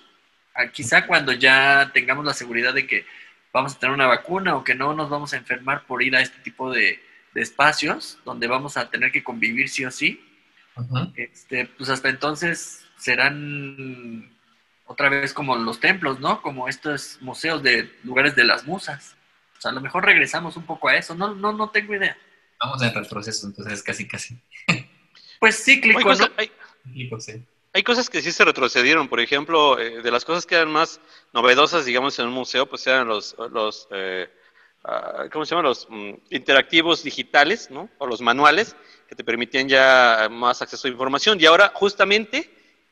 Ah, 0.53 0.67
quizá 0.67 1.07
cuando 1.07 1.31
ya 1.33 1.91
tengamos 1.93 2.25
la 2.25 2.33
seguridad 2.33 2.73
de 2.73 2.87
que 2.87 3.05
vamos 3.53 3.75
a 3.75 3.79
tener 3.79 3.93
una 3.93 4.07
vacuna 4.07 4.55
o 4.55 4.63
que 4.63 4.75
no 4.75 4.93
nos 4.93 5.09
vamos 5.09 5.33
a 5.33 5.37
enfermar 5.37 5.85
por 5.85 6.03
ir 6.03 6.15
a 6.15 6.21
este 6.21 6.39
tipo 6.39 6.71
de, 6.71 6.99
espacios 7.33 8.19
donde 8.25 8.47
vamos 8.47 8.75
a 8.75 8.89
tener 8.89 9.09
que 9.09 9.23
convivir 9.23 9.69
sí 9.69 9.85
o 9.85 9.91
sí, 9.91 10.21
este, 11.15 11.65
pues 11.65 11.89
hasta 11.89 12.09
entonces 12.09 12.85
serán 12.97 14.29
otra 14.85 15.07
vez 15.07 15.33
como 15.33 15.55
los 15.55 15.79
templos, 15.79 16.19
¿no? 16.19 16.41
Como 16.41 16.67
estos 16.67 17.19
museos 17.21 17.63
de 17.63 17.89
lugares 18.03 18.35
de 18.35 18.43
las 18.43 18.65
musas. 18.65 19.15
O 19.57 19.61
sea, 19.61 19.71
a 19.71 19.73
lo 19.73 19.79
mejor 19.79 20.03
regresamos 20.03 20.57
un 20.57 20.65
poco 20.65 20.89
a 20.89 20.97
eso, 20.97 21.15
no, 21.15 21.33
no, 21.33 21.53
no 21.53 21.69
tengo 21.69 21.95
idea. 21.95 22.17
Vamos 22.59 22.81
en 22.81 22.93
retroceso, 22.93 23.47
entonces 23.47 23.81
casi, 23.81 24.07
casi. 24.07 24.39
pues 25.41 25.61
cíclico, 25.65 25.99
¿no? 26.07 26.15
sí 27.19 27.43
hay 27.73 27.83
cosas 27.83 28.09
que 28.09 28.21
sí 28.21 28.31
se 28.31 28.43
retrocedieron. 28.43 29.07
Por 29.07 29.19
ejemplo, 29.19 29.79
eh, 29.79 30.01
de 30.01 30.11
las 30.11 30.25
cosas 30.25 30.45
que 30.45 30.55
eran 30.55 30.71
más 30.71 30.99
novedosas, 31.33 31.85
digamos, 31.85 32.17
en 32.19 32.27
un 32.27 32.33
museo, 32.33 32.65
pues 32.65 32.85
eran 32.87 33.07
los, 33.07 33.35
los 33.51 33.87
eh, 33.91 34.29
ah, 34.83 35.25
¿cómo 35.31 35.45
se 35.45 35.51
llaman? 35.51 35.65
Los 35.65 35.87
mm, 35.89 36.11
interactivos 36.31 37.03
digitales, 37.03 37.69
¿no? 37.71 37.89
O 37.97 38.07
los 38.07 38.21
manuales 38.21 38.75
que 39.07 39.15
te 39.15 39.23
permitían 39.23 39.69
ya 39.69 40.27
más 40.29 40.61
acceso 40.61 40.87
a 40.87 40.91
información. 40.91 41.39
Y 41.39 41.45
ahora, 41.45 41.71
justamente, 41.73 42.49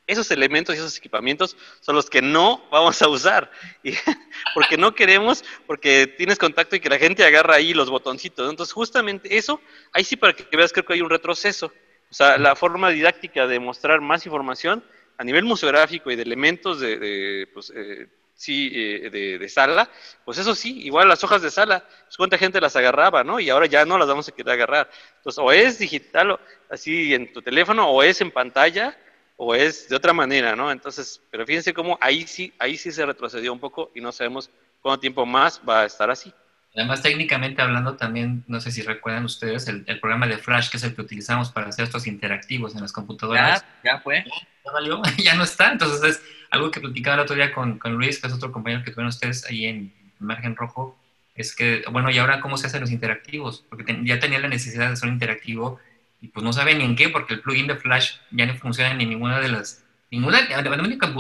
esos 0.08 0.32
elementos 0.32 0.74
y 0.76 0.80
esos 0.80 0.98
equipamientos 0.98 1.56
son 1.82 1.96
los 1.96 2.10
que 2.10 2.22
no 2.22 2.66
vamos 2.72 3.02
a 3.02 3.10
usar. 3.10 3.52
Y, 3.84 3.92
porque 4.54 4.78
no 4.78 4.96
queremos, 4.96 5.44
porque 5.68 6.08
tienes 6.08 6.38
contacto 6.38 6.78
y 6.78 6.80
que 6.80 6.90
la 6.90 6.98
gente 6.98 7.26
agarra 7.26 7.56
ahí 7.56 7.74
los 7.74 7.90
botoncitos. 7.90 8.50
Entonces, 8.50 8.72
justamente 8.74 9.38
eso, 9.38 9.60
ahí 9.92 10.06
sí 10.06 10.16
para 10.16 10.34
que 10.34 10.56
veas, 10.56 10.72
creo 10.72 10.86
que 10.86 10.94
hay 10.94 11.02
un 11.02 11.10
retroceso. 11.10 11.74
O 12.12 12.14
sea, 12.14 12.38
la 12.38 12.56
forma 12.56 12.90
didáctica 12.90 13.46
de 13.46 13.60
mostrar 13.60 14.02
más 14.02 14.26
información 14.26 14.84
a 15.18 15.24
nivel 15.24 15.44
museográfico 15.44 16.10
y 16.10 16.16
de 16.16 16.24
elementos 16.24 16.80
de, 16.80 17.48
pues, 17.54 17.72
eh, 17.76 18.08
sí, 18.34 18.72
eh, 18.74 19.10
de, 19.10 19.50
sala, 19.50 19.90
pues 20.24 20.38
eso 20.38 20.56
sí, 20.56 20.82
igual 20.84 21.10
las 21.10 21.24
hojas 21.24 21.42
de 21.42 21.52
sala, 21.52 21.84
pues 22.06 22.16
cuánta 22.16 22.38
gente 22.38 22.62
las 22.62 22.76
agarraba, 22.76 23.24
¿no? 23.24 23.40
Y 23.40 23.50
ahora 23.50 23.66
ya 23.66 23.84
no 23.86 23.98
las 23.98 24.08
vamos 24.08 24.30
a 24.30 24.32
querer 24.32 24.54
agarrar. 24.54 24.90
Entonces, 25.18 25.40
o 25.44 25.52
es 25.52 25.78
digital, 25.78 26.32
o, 26.32 26.40
así 26.70 27.14
en 27.14 27.34
tu 27.34 27.42
teléfono, 27.42 27.90
o 27.90 28.02
es 28.02 28.22
en 28.22 28.32
pantalla, 28.32 28.98
o 29.36 29.54
es 29.54 29.90
de 29.90 29.96
otra 29.96 30.14
manera, 30.14 30.56
¿no? 30.56 30.72
Entonces, 30.72 31.22
pero 31.30 31.46
fíjense 31.46 31.74
cómo 31.74 31.98
ahí 32.02 32.26
sí, 32.26 32.54
ahí 32.58 32.78
sí 32.78 32.92
se 32.92 33.06
retrocedió 33.06 33.52
un 33.52 33.60
poco 33.60 33.92
y 33.94 34.02
no 34.02 34.12
sabemos 34.12 34.50
cuánto 34.82 35.02
tiempo 35.02 35.26
más 35.26 35.62
va 35.68 35.82
a 35.82 35.86
estar 35.86 36.10
así. 36.10 36.34
Además, 36.80 37.02
técnicamente 37.02 37.62
hablando, 37.62 37.96
también, 37.96 38.44
no 38.48 38.62
sé 38.62 38.72
si 38.72 38.82
recuerdan 38.82 39.26
ustedes, 39.26 39.68
el, 39.68 40.00
programa 40.00 40.28
de 40.28 40.38
Flash, 40.38 40.70
que 40.70 40.78
es 40.78 40.84
el 40.84 40.96
que 40.96 41.02
utilizamos 41.02 41.52
para 41.52 41.68
hacer 41.68 41.84
estos 41.84 42.08
interactivos 42.08 42.74
en 42.74 42.82
las 42.82 42.94
computadoras. 42.94 43.66
Ya, 43.84 43.96
ya 43.96 44.00
fue. 44.00 44.24
Ya, 44.26 45.16
ya 45.24 45.36
no 45.36 45.44
está. 45.44 45.74
Entonces, 45.74 46.02
es 46.04 46.22
algo 46.52 46.72
que 46.72 46.80
platicaba 46.80 47.16
el 47.16 47.22
otro 47.22 47.36
día 47.36 47.52
con, 47.54 47.80
con 47.80 47.96
Luis, 47.96 48.20
que 48.22 48.28
es 48.28 48.34
otro 48.34 48.54
compañero 48.54 48.84
que 48.84 48.92
tuvieron 48.92 49.10
ustedes 49.10 49.46
ahí 49.46 49.66
en 49.66 49.94
Margen 50.20 50.56
Rojo, 50.56 50.98
es 51.36 51.56
que, 51.56 51.84
bueno, 51.92 52.10
¿y 52.12 52.18
ahora 52.18 52.42
cómo 52.42 52.58
se 52.58 52.68
hacen 52.68 52.82
los 52.82 52.92
interactivos? 52.92 53.66
Porque 53.70 54.00
ya 54.04 54.20
tenía 54.20 54.40
la 54.40 54.48
necesidad 54.48 54.88
de 54.88 54.94
hacer 54.94 55.08
un 55.08 55.16
interactivo 55.16 55.80
y 56.22 56.28
pues 56.28 56.44
no 56.44 56.54
saben 56.54 56.78
ni 56.78 56.86
en 56.86 56.96
qué, 56.96 57.10
porque 57.10 57.34
el 57.34 57.42
plugin 57.42 57.68
de 57.68 57.76
Flash 57.76 58.16
ya 58.32 58.46
no 58.46 58.56
funciona 58.56 58.92
en 58.92 58.98
ninguna 58.98 59.40
de 59.40 59.50
las, 59.50 59.86
ninguna, 60.12 60.40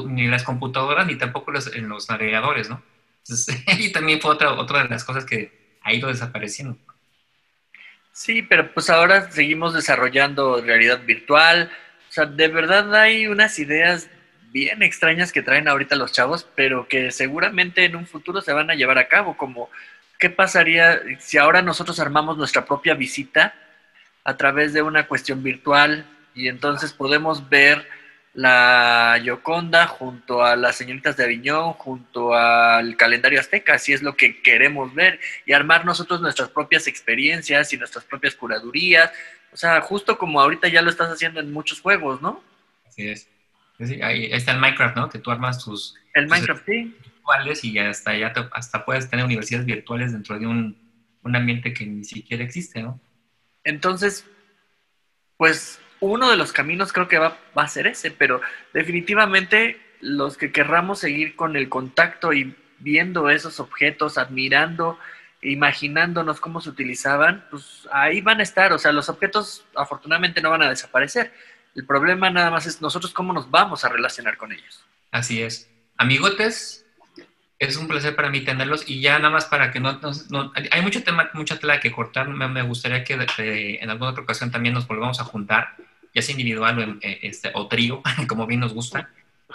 ni 0.07 0.27
las 0.27 0.43
computadoras 0.43 1.07
ni 1.07 1.15
tampoco 1.15 1.53
en 1.73 1.89
los 1.89 2.09
navegadores, 2.09 2.69
¿no? 2.69 2.81
y 3.79 3.91
también 3.91 4.21
fue 4.21 4.31
otra, 4.31 4.53
otra 4.53 4.83
de 4.83 4.89
las 4.89 5.03
cosas 5.03 5.25
que 5.25 5.77
ha 5.81 5.93
ido 5.93 6.09
desapareciendo. 6.09 6.77
Sí, 8.11 8.41
pero 8.41 8.73
pues 8.73 8.89
ahora 8.89 9.31
seguimos 9.31 9.73
desarrollando 9.73 10.61
realidad 10.61 11.03
virtual. 11.05 11.71
O 12.09 12.11
sea, 12.11 12.25
de 12.25 12.47
verdad 12.49 12.93
hay 12.93 13.27
unas 13.27 13.57
ideas 13.59 14.09
bien 14.51 14.83
extrañas 14.83 15.31
que 15.31 15.41
traen 15.41 15.67
ahorita 15.67 15.95
los 15.95 16.11
chavos, 16.11 16.47
pero 16.55 16.87
que 16.87 17.11
seguramente 17.11 17.85
en 17.85 17.95
un 17.95 18.07
futuro 18.07 18.41
se 18.41 18.51
van 18.51 18.69
a 18.71 18.75
llevar 18.75 18.97
a 18.97 19.07
cabo, 19.07 19.37
como 19.37 19.69
qué 20.17 20.29
pasaría 20.29 21.01
si 21.19 21.37
ahora 21.37 21.61
nosotros 21.61 21.99
armamos 21.99 22.37
nuestra 22.37 22.65
propia 22.65 22.93
visita 22.93 23.53
a 24.23 24.35
través 24.37 24.73
de 24.73 24.81
una 24.81 25.07
cuestión 25.07 25.41
virtual 25.43 26.05
y 26.35 26.47
entonces 26.47 26.93
podemos 26.93 27.47
ver 27.49 27.87
la 28.39 29.19
Yoconda 29.21 29.85
junto 29.85 30.41
a 30.45 30.55
las 30.55 30.77
señoritas 30.77 31.17
de 31.17 31.25
Aviñón, 31.25 31.73
junto 31.73 32.33
al 32.33 32.95
calendario 32.95 33.37
azteca, 33.37 33.77
si 33.77 33.91
es 33.91 34.01
lo 34.01 34.15
que 34.15 34.41
queremos 34.41 34.95
ver, 34.95 35.19
y 35.45 35.51
armar 35.51 35.83
nosotros 35.83 36.21
nuestras 36.21 36.47
propias 36.47 36.87
experiencias 36.87 37.73
y 37.73 37.77
nuestras 37.77 38.05
propias 38.05 38.35
curadurías, 38.35 39.11
o 39.51 39.57
sea, 39.57 39.81
justo 39.81 40.17
como 40.17 40.39
ahorita 40.39 40.69
ya 40.69 40.81
lo 40.81 40.89
estás 40.89 41.09
haciendo 41.09 41.41
en 41.41 41.51
muchos 41.51 41.81
juegos, 41.81 42.21
¿no? 42.21 42.41
Así 42.87 43.09
es. 43.09 43.27
ahí 44.01 44.29
está 44.31 44.53
el 44.53 44.59
Minecraft, 44.59 44.95
¿no? 44.95 45.09
Que 45.09 45.19
tú 45.19 45.31
armas 45.31 45.61
tus... 45.61 45.95
El 46.13 46.27
Minecraft, 46.27 46.65
sí. 46.65 46.95
Virtuales 47.03 47.63
y 47.65 47.77
hasta, 47.77 48.15
ya 48.15 48.33
hasta 48.53 48.85
puedes 48.85 49.09
tener 49.09 49.25
universidades 49.25 49.65
virtuales 49.65 50.13
dentro 50.13 50.39
de 50.39 50.47
un, 50.47 50.77
un 51.23 51.35
ambiente 51.35 51.73
que 51.73 51.85
ni 51.85 52.05
siquiera 52.05 52.45
existe, 52.45 52.83
¿no? 52.83 53.01
Entonces, 53.65 54.25
pues 55.35 55.81
uno 55.99 56.29
de 56.29 56.37
los 56.37 56.51
caminos 56.51 56.93
creo 56.93 57.07
que 57.07 57.17
va, 57.17 57.37
a 57.55 57.67
ser 57.67 57.87
ese, 57.87 58.11
pero 58.11 58.41
definitivamente 58.73 59.79
los 60.01 60.37
que 60.37 60.51
querramos 60.51 60.99
seguir 60.99 61.35
con 61.35 61.55
el 61.55 61.69
contacto 61.69 62.33
y 62.33 62.55
viendo 62.79 63.29
esos 63.29 63.59
objetos, 63.59 64.17
admirando, 64.17 64.97
imaginándonos 65.41 66.39
cómo 66.39 66.61
se 66.61 66.69
utilizaban, 66.69 67.45
pues 67.49 67.87
ahí 67.91 68.21
van 68.21 68.39
a 68.39 68.43
estar. 68.43 68.71
O 68.73 68.79
sea, 68.79 68.91
los 68.91 69.09
objetos 69.09 69.65
afortunadamente 69.75 70.41
no 70.41 70.49
van 70.49 70.63
a 70.63 70.69
desaparecer. 70.69 71.33
El 71.75 71.85
problema 71.85 72.29
nada 72.29 72.49
más 72.49 72.65
es 72.65 72.81
nosotros 72.81 73.13
cómo 73.13 73.33
nos 73.33 73.49
vamos 73.51 73.83
a 73.85 73.89
relacionar 73.89 74.37
con 74.37 74.51
ellos. 74.51 74.83
Así 75.11 75.41
es. 75.41 75.69
Amigotes, 75.97 76.85
es 77.59 77.75
un 77.77 77.87
placer 77.87 78.15
para 78.15 78.29
mí 78.29 78.41
tenerlos 78.41 78.89
y 78.89 79.01
ya 79.01 79.19
nada 79.19 79.29
más 79.29 79.45
para 79.45 79.71
que 79.71 79.79
no, 79.79 79.99
hay 80.71 80.81
mucho 80.81 81.03
tema, 81.03 81.29
mucha 81.33 81.59
tela 81.59 81.79
que 81.79 81.91
cortar. 81.91 82.29
Me, 82.29 82.61
gustaría 82.61 83.03
que 83.03 83.13
en 83.81 83.89
alguna 83.89 84.11
otra 84.11 84.23
ocasión 84.23 84.49
también 84.49 84.73
nos 84.73 84.87
volvamos 84.87 85.19
a 85.19 85.25
juntar 85.25 85.75
ya 86.13 86.21
sea 86.21 86.33
individual 86.33 86.79
o, 86.79 87.05
eh, 87.05 87.19
este, 87.23 87.51
o 87.53 87.67
trío, 87.67 88.01
como 88.27 88.47
bien 88.47 88.61
nos 88.61 88.73
gusta, 88.73 89.09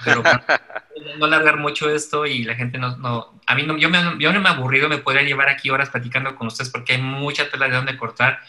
pero 0.05 0.23
no 1.19 1.25
alargar 1.27 1.59
mucho 1.59 1.91
esto 1.91 2.27
y 2.27 2.45
la 2.45 2.55
gente 2.55 2.79
no, 2.79 2.97
no 2.97 3.41
a 3.47 3.55
mí 3.55 3.65
no, 3.65 3.77
yo, 3.77 3.91
me, 3.91 3.99
yo 4.19 4.33
no 4.33 4.41
me 4.41 4.49
he 4.49 4.53
aburrido, 4.53 4.89
me 4.89 4.99
podría 4.99 5.23
llevar 5.23 5.49
aquí 5.49 5.71
horas 5.71 5.91
platicando 5.91 6.35
con 6.37 6.47
ustedes 6.47 6.71
porque 6.71 6.95
hay 6.95 7.03
mucha 7.03 7.51
tela 7.51 7.69
de 7.69 7.77
donde 7.77 7.97
cortar, 7.97 8.41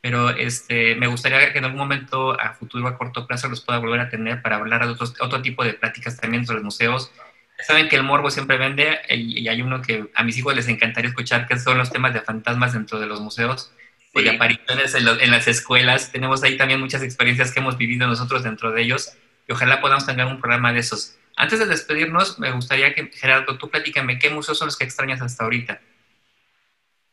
pero 0.00 0.30
este, 0.30 0.94
me 0.94 1.06
gustaría 1.06 1.52
que 1.52 1.58
en 1.58 1.64
algún 1.64 1.80
momento 1.80 2.40
a 2.40 2.54
futuro, 2.54 2.86
a 2.86 2.96
corto 2.96 3.26
plazo, 3.26 3.48
los 3.48 3.60
pueda 3.60 3.78
volver 3.78 4.00
a 4.00 4.08
tener 4.08 4.40
para 4.42 4.56
hablar 4.56 4.86
de 4.86 4.92
otros, 4.92 5.14
otro 5.20 5.42
tipo 5.42 5.64
de 5.64 5.74
pláticas 5.74 6.18
también 6.18 6.46
sobre 6.46 6.58
los 6.58 6.64
museos. 6.64 7.12
Saben 7.60 7.88
que 7.88 7.96
el 7.96 8.04
morbo 8.04 8.30
siempre 8.30 8.56
vende 8.56 9.00
y, 9.08 9.48
hay 9.48 9.62
uno 9.62 9.82
que 9.82 10.06
a 10.14 10.22
mis 10.22 10.38
hijos 10.38 10.54
les 10.54 10.68
encantaría 10.68 11.08
escuchar, 11.08 11.46
que 11.48 11.58
son 11.58 11.76
los 11.76 11.90
temas 11.90 12.14
de 12.14 12.20
fantasmas 12.20 12.72
dentro 12.72 13.00
de 13.00 13.06
los 13.06 13.20
museos 13.20 13.72
y 14.14 14.28
apariciones 14.28 14.94
en, 14.94 15.30
las 15.30 15.48
escuelas. 15.48 16.12
Tenemos 16.12 16.42
ahí 16.42 16.56
también 16.56 16.80
muchas 16.80 17.02
experiencias 17.02 17.52
que 17.52 17.60
hemos 17.60 17.76
vivido 17.76 18.06
nosotros 18.06 18.44
dentro 18.44 18.70
de 18.72 18.82
ellos 18.82 19.12
y 19.48 19.52
ojalá 19.52 19.80
podamos 19.80 20.06
tener 20.06 20.26
un 20.26 20.40
programa 20.40 20.72
de 20.72 20.80
esos. 20.80 21.16
Antes 21.36 21.58
de 21.58 21.66
despedirnos, 21.66 22.38
me 22.38 22.50
gustaría 22.52 22.94
que, 22.94 23.10
Gerardo, 23.12 23.58
tú 23.58 23.70
platícame, 23.70 24.18
¿qué 24.18 24.30
museos 24.30 24.58
son 24.58 24.66
los 24.66 24.76
que 24.76 24.84
extrañas 24.84 25.20
hasta 25.20 25.44
ahorita? 25.44 25.80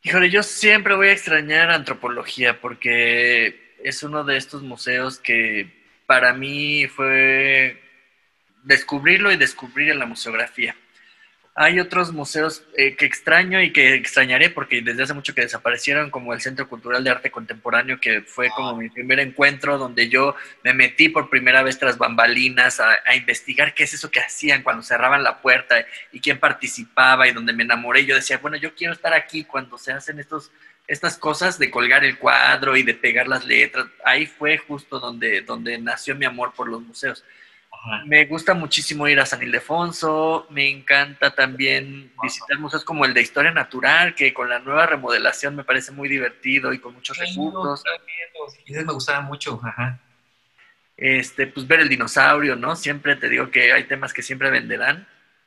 Híjole, 0.02 0.30
yo 0.30 0.44
siempre 0.44 0.94
voy 0.94 1.08
a 1.08 1.12
extrañar 1.12 1.70
antropología 1.70 2.60
porque 2.60 3.74
es 3.82 4.02
uno 4.04 4.22
de 4.22 4.36
estos 4.36 4.62
museos 4.62 5.18
que 5.18 5.72
para 6.06 6.32
mí 6.32 6.86
fue 6.86 7.82
descubrirlo 8.66 9.30
y 9.32 9.36
descubrir 9.36 9.90
en 9.90 9.98
la 9.98 10.06
museografía. 10.06 10.74
Hay 11.58 11.80
otros 11.80 12.12
museos 12.12 12.64
eh, 12.76 12.96
que 12.96 13.06
extraño 13.06 13.62
y 13.62 13.72
que 13.72 13.94
extrañaré 13.94 14.50
porque 14.50 14.82
desde 14.82 15.04
hace 15.04 15.14
mucho 15.14 15.34
que 15.34 15.40
desaparecieron, 15.40 16.10
como 16.10 16.34
el 16.34 16.42
Centro 16.42 16.68
Cultural 16.68 17.02
de 17.02 17.08
Arte 17.08 17.30
Contemporáneo, 17.30 17.98
que 17.98 18.20
fue 18.20 18.50
como 18.50 18.76
mi 18.76 18.90
primer 18.90 19.20
encuentro 19.20 19.78
donde 19.78 20.10
yo 20.10 20.34
me 20.64 20.74
metí 20.74 21.08
por 21.08 21.30
primera 21.30 21.62
vez 21.62 21.78
tras 21.78 21.96
bambalinas 21.96 22.78
a, 22.80 23.14
investigar 23.16 23.72
qué 23.72 23.84
es 23.84 23.94
eso 23.94 24.10
que 24.10 24.20
hacían 24.20 24.62
cuando 24.62 24.82
cerraban 24.82 25.22
la 25.22 25.40
puerta 25.40 25.76
y 26.12 26.20
quién 26.20 26.38
participaba 26.38 27.26
y 27.26 27.32
donde 27.32 27.54
me 27.54 27.62
enamoré. 27.62 28.04
Yo 28.04 28.16
decía, 28.16 28.36
bueno, 28.36 28.58
yo 28.58 28.74
quiero 28.74 28.92
estar 28.92 29.14
aquí 29.14 29.44
cuando 29.44 29.78
se 29.78 29.92
hacen 29.92 30.18
estos, 30.18 30.50
estas 30.86 31.16
cosas 31.16 31.58
de 31.58 31.70
colgar 31.70 32.04
el 32.04 32.18
cuadro 32.18 32.76
y 32.76 32.82
de 32.82 32.92
pegar 32.92 33.28
las 33.28 33.46
letras. 33.46 33.86
Ahí 34.04 34.26
fue 34.26 34.58
justo 34.58 35.00
donde, 35.00 35.40
donde 35.40 35.78
nació 35.78 36.16
mi 36.16 36.26
amor 36.26 36.52
por 36.54 36.68
los 36.68 36.82
museos. 36.82 37.24
Me 38.06 38.24
gusta 38.24 38.54
muchísimo 38.54 39.06
ir 39.06 39.20
a 39.20 39.26
San 39.26 39.42
Ildefonso, 39.42 40.46
me 40.50 40.68
encanta 40.68 41.34
también 41.34 42.12
visitar 42.22 42.58
museos 42.58 42.84
como 42.84 43.04
el 43.04 43.14
de 43.14 43.22
Historia 43.22 43.52
Natural, 43.52 44.14
que 44.14 44.34
con 44.34 44.48
la 44.48 44.58
nueva 44.58 44.86
remodelación 44.86 45.54
me 45.54 45.64
parece 45.64 45.92
muy 45.92 46.08
divertido 46.08 46.72
y 46.72 46.78
con 46.78 46.94
muchos 46.94 47.16
recursos. 47.18 47.84
me 48.68 48.82
gustaba 48.84 49.20
mucho, 49.20 49.60
ajá. 49.62 49.98
Este, 50.96 51.46
pues 51.46 51.66
ver 51.66 51.80
el 51.80 51.88
dinosaurio, 51.88 52.56
¿no? 52.56 52.74
Siempre 52.74 53.16
te 53.16 53.28
digo 53.28 53.50
que 53.50 53.72
hay 53.72 53.84
temas 53.84 54.12
que 54.12 54.22
siempre 54.22 54.50
venderán. 54.50 55.06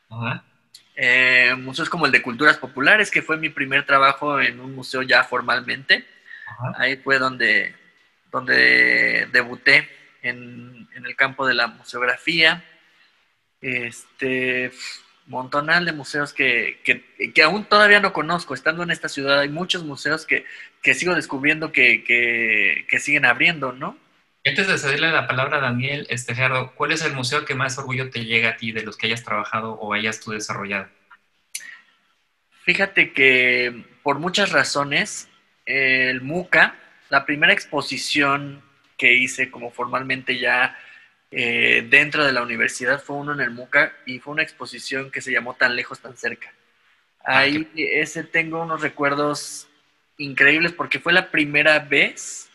Ajá. 0.10 0.44
Eh, 1.02 1.56
museos 1.57 1.90
como 1.90 2.06
el 2.06 2.11
de 2.11 2.22
Culturas 2.22 2.57
Populares, 2.57 3.10
que 3.10 3.22
fue 3.22 3.38
mi 3.38 3.49
primer 3.49 3.86
trabajo 3.86 4.40
en 4.41 4.60
un 4.60 4.76
museo 4.76 5.02
ya 5.02 5.24
formalmente. 5.24 6.06
Ahí 6.76 6.98
fue 6.98 7.20
donde, 7.20 7.74
donde 8.32 9.28
debuté 9.32 9.88
en, 10.22 10.78
el 11.05 11.15
campo 11.15 11.45
de 11.47 11.53
la 11.53 11.67
museografía. 11.67 12.63
Este, 13.61 14.71
montonal 15.30 15.85
de 15.85 15.93
museos 15.93 16.34
que, 16.34 16.80
que, 16.84 17.43
aún 17.43 17.63
todavía 17.63 17.99
no 17.99 18.11
conozco. 18.11 18.53
Estando 18.53 18.84
en 18.84 18.91
esta 18.91 19.07
ciudad 19.07 19.39
hay 19.39 19.49
muchos 19.49 19.84
museos 19.84 20.26
que, 20.26 20.45
sigo 20.93 21.15
descubriendo 21.15 21.71
que, 21.71 22.85
siguen 22.99 23.26
abriendo, 23.26 23.71
¿no? 23.71 23.97
Antes 24.45 24.67
de 24.67 24.77
cederle 24.77 25.11
la 25.11 25.27
palabra 25.27 25.57
a 25.57 25.61
Daniel, 25.61 26.07
este, 26.09 26.34
Gerardo, 26.34 26.73
¿cuál 26.73 26.91
es 26.93 27.03
el 27.03 27.13
museo 27.13 27.45
que 27.45 27.53
más 27.53 27.77
orgullo 27.77 28.09
te 28.09 28.26
llega 28.26 28.49
a 28.49 28.57
ti 28.57 28.71
de 28.71 28.84
los 28.84 28.97
que 28.97 29.07
hayas 29.07 29.23
trabajado 29.23 29.73
o 29.73 29.93
hayas 29.93 30.19
tú 30.19 30.31
desarrollado? 30.31 30.88
Fíjate 32.63 33.13
que 33.13 33.85
por 34.01 34.17
muchas 34.17 34.51
razones, 34.51 35.30
el 35.65 36.21
MUCA, 36.21 36.76
la 37.09 37.26
primera 37.26 37.53
exposición 37.53 38.63
que 38.97 39.13
hice 39.13 39.51
como 39.51 39.71
formalmente 39.71 40.39
ya 40.39 40.76
eh, 41.31 41.85
dentro 41.89 42.26
de 42.26 42.34
la 42.34 42.41
universidad 42.41 43.01
fue 43.01 43.18
uno 43.18 43.34
en 43.34 43.41
el 43.41 43.51
MUCA 43.51 43.93
y 44.06 44.19
fue 44.19 44.34
una 44.34 44.43
exposición 44.43 45.11
que 45.11 45.22
se 45.22 45.31
llamó 45.31 45.56
Tan 45.56 45.76
lejos, 45.76 45.99
tan 45.99 46.18
cerca. 46.18 46.51
Ah, 47.23 47.39
Ahí 47.39 47.69
ese 47.76 48.23
tengo 48.23 48.61
unos 48.61 48.81
recuerdos 48.81 49.68
increíbles 50.18 50.73
porque 50.73 50.99
fue 50.99 51.14
la 51.14 51.31
primera 51.31 51.80
vez 51.80 52.49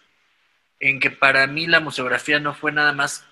en 0.81 1.01
que 1.01 1.11
para 1.11 1.47
mí 1.47 1.67
la 1.67 1.81
museografía 1.81 2.41
no 2.41 2.55
fue 2.55 2.73
nada 2.73 2.93
más 2.93 3.25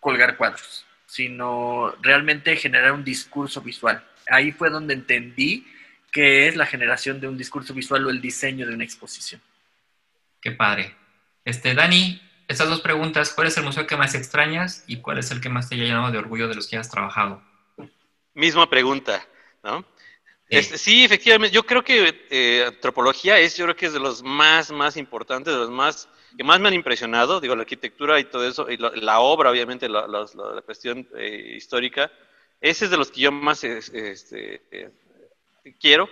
colgar 0.00 0.36
cuadros, 0.36 0.86
sino 1.06 1.94
realmente 2.02 2.56
generar 2.56 2.92
un 2.92 3.04
discurso 3.04 3.60
visual. 3.60 4.02
Ahí 4.28 4.52
fue 4.52 4.70
donde 4.70 4.94
entendí 4.94 5.66
qué 6.10 6.48
es 6.48 6.56
la 6.56 6.66
generación 6.66 7.20
de 7.20 7.28
un 7.28 7.36
discurso 7.36 7.74
visual 7.74 8.06
o 8.06 8.10
el 8.10 8.20
diseño 8.20 8.66
de 8.66 8.74
una 8.74 8.84
exposición. 8.84 9.40
Qué 10.40 10.52
padre. 10.52 10.94
Este, 11.44 11.74
Dani, 11.74 12.20
estas 12.48 12.68
dos 12.68 12.80
preguntas, 12.80 13.32
¿cuál 13.32 13.48
es 13.48 13.56
el 13.56 13.64
museo 13.64 13.86
que 13.86 13.96
más 13.96 14.14
extrañas 14.14 14.84
y 14.86 14.98
cuál 14.98 15.18
es 15.18 15.30
el 15.30 15.40
que 15.40 15.48
más 15.48 15.68
te 15.68 15.74
ha 15.74 15.78
llenado 15.78 16.10
de 16.10 16.18
orgullo 16.18 16.48
de 16.48 16.54
los 16.54 16.68
que 16.68 16.76
has 16.76 16.90
trabajado? 16.90 17.42
Misma 18.34 18.68
pregunta, 18.68 19.26
¿no? 19.62 19.84
Sí, 20.48 20.56
este, 20.56 20.78
sí 20.78 21.04
efectivamente, 21.04 21.52
yo 21.52 21.64
creo 21.64 21.82
que 21.82 22.26
eh, 22.30 22.64
antropología 22.68 23.38
es, 23.38 23.56
yo 23.56 23.64
creo 23.64 23.76
que 23.76 23.86
es 23.86 23.92
de 23.92 23.98
los 23.98 24.22
más, 24.22 24.70
más 24.70 24.96
importantes, 24.96 25.52
de 25.52 25.58
los 25.58 25.70
más, 25.70 26.08
que 26.36 26.44
más 26.44 26.60
me 26.60 26.68
han 26.68 26.74
impresionado, 26.74 27.40
digo, 27.40 27.56
la 27.56 27.62
arquitectura 27.62 28.20
y 28.20 28.24
todo 28.24 28.46
eso, 28.46 28.70
y 28.70 28.76
la 28.76 29.18
obra, 29.18 29.50
obviamente, 29.50 29.88
la, 29.88 30.06
cuestión 30.64 31.08
eh, 31.16 31.54
histórica, 31.56 32.12
ese 32.60 32.84
es 32.84 32.90
de 32.92 32.96
los 32.96 33.10
que 33.10 33.22
yo 33.22 33.32
más 33.32 33.64
este, 33.64 34.62
eh, 34.70 34.90
quiero, 35.80 36.08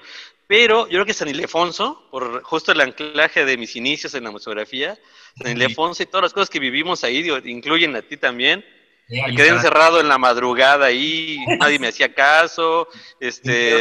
pero 0.57 0.87
yo 0.87 0.93
creo 0.93 1.07
que 1.07 1.15
San 1.15 1.27
Ildefonso, 1.27 2.07
por 2.13 2.45
justo 2.45 2.71
el 2.71 2.81
anclaje 2.81 3.45
de 3.45 3.57
mis 3.57 3.75
inicios 3.75 4.15
en 4.15 4.23
la 4.23 4.31
museografía, 4.31 4.97
San 5.37 5.51
Ildefonso 5.51 6.05
y 6.05 6.07
todas 6.07 6.23
las 6.23 6.33
cosas 6.33 6.49
que 6.49 6.61
vivimos 6.61 7.03
ahí, 7.03 7.29
incluyen 7.47 7.97
a 7.97 8.03
ti 8.03 8.17
también. 8.17 8.65
me 9.09 9.35
quedé 9.35 9.49
encerrado 9.49 10.01
en 10.01 10.07
la 10.07 10.17
madrugada 10.17 10.87
ahí, 10.87 11.45
nadie 11.59 11.81
me 11.81 11.89
hacía 11.89 12.15
caso, 12.15 12.87
este, 13.19 13.81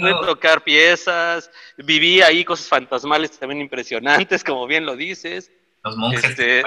tuve 0.00 0.14
tocar 0.24 0.64
piezas, 0.64 1.50
viví 1.76 2.22
ahí 2.22 2.46
cosas 2.46 2.66
fantasmales 2.66 3.38
también 3.38 3.60
impresionantes, 3.60 4.42
como 4.44 4.66
bien 4.66 4.86
lo 4.86 4.96
dices. 4.96 5.52
Los 5.84 5.98
monjes. 5.98 6.24
Este, 6.24 6.62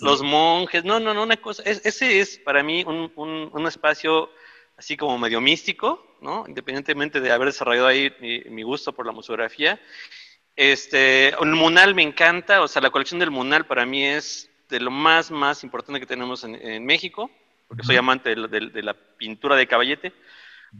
los 0.00 0.22
monjes, 0.22 0.82
no, 0.82 0.98
no, 0.98 1.12
no, 1.12 1.24
una 1.24 1.36
cosa, 1.36 1.62
ese 1.62 2.20
es 2.20 2.38
para 2.38 2.62
mí 2.62 2.84
un, 2.86 3.12
un, 3.16 3.50
un 3.52 3.66
espacio 3.66 4.30
así 4.76 4.96
como 4.96 5.18
medio 5.18 5.40
místico, 5.40 6.04
¿no? 6.20 6.44
Independientemente 6.46 7.20
de 7.20 7.32
haber 7.32 7.48
desarrollado 7.48 7.86
ahí 7.86 8.12
mi, 8.50 8.62
gusto 8.62 8.92
por 8.92 9.06
la 9.06 9.12
museografía. 9.12 9.80
Este, 10.54 11.28
el 11.28 11.52
Munal 11.52 11.94
me 11.94 12.02
encanta, 12.02 12.62
o 12.62 12.68
sea, 12.68 12.82
la 12.82 12.90
colección 12.90 13.20
del 13.20 13.30
Munal 13.30 13.66
para 13.66 13.86
mí 13.86 14.04
es 14.04 14.50
de 14.68 14.80
lo 14.80 14.90
más, 14.90 15.30
más 15.30 15.64
importante 15.64 16.00
que 16.00 16.06
tenemos 16.06 16.44
en, 16.44 16.84
México, 16.84 17.30
porque 17.68 17.84
soy 17.84 17.96
amante 17.96 18.34
de, 18.34 18.82
la 18.82 18.94
pintura 18.94 19.56
de 19.56 19.66
caballete. 19.66 20.12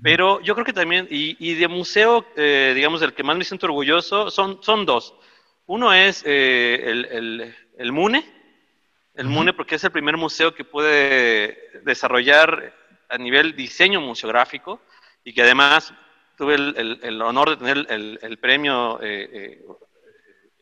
Pero 0.02 0.40
yo 0.40 0.54
creo 0.54 0.66
que 0.66 0.72
también, 0.72 1.06
y, 1.10 1.54
de 1.54 1.68
museo, 1.68 2.26
eh, 2.36 2.72
digamos, 2.74 3.00
del 3.00 3.14
que 3.14 3.22
más 3.22 3.36
me 3.36 3.44
siento 3.44 3.66
orgulloso, 3.66 4.30
son, 4.30 4.62
son 4.62 4.84
dos. 4.84 5.14
Uno 5.66 5.92
es 5.92 6.22
eh, 6.26 6.80
el, 6.84 7.54
el, 7.78 7.92
MUNE, 7.92 8.24
el 9.14 9.26
MUNE 9.26 9.52
porque 9.52 9.76
es 9.76 9.84
el 9.84 9.90
primer 9.90 10.16
museo 10.16 10.54
que 10.54 10.64
puede 10.64 11.82
desarrollar 11.84 12.74
a 13.08 13.18
nivel 13.18 13.54
diseño 13.54 14.00
museográfico 14.00 14.80
y 15.24 15.32
que 15.32 15.42
además 15.42 15.92
tuve 16.36 16.54
el, 16.54 17.22
honor 17.22 17.50
de 17.50 17.56
tener 17.56 17.86
el, 17.88 18.38
premio, 18.38 19.00
eh, 19.02 19.62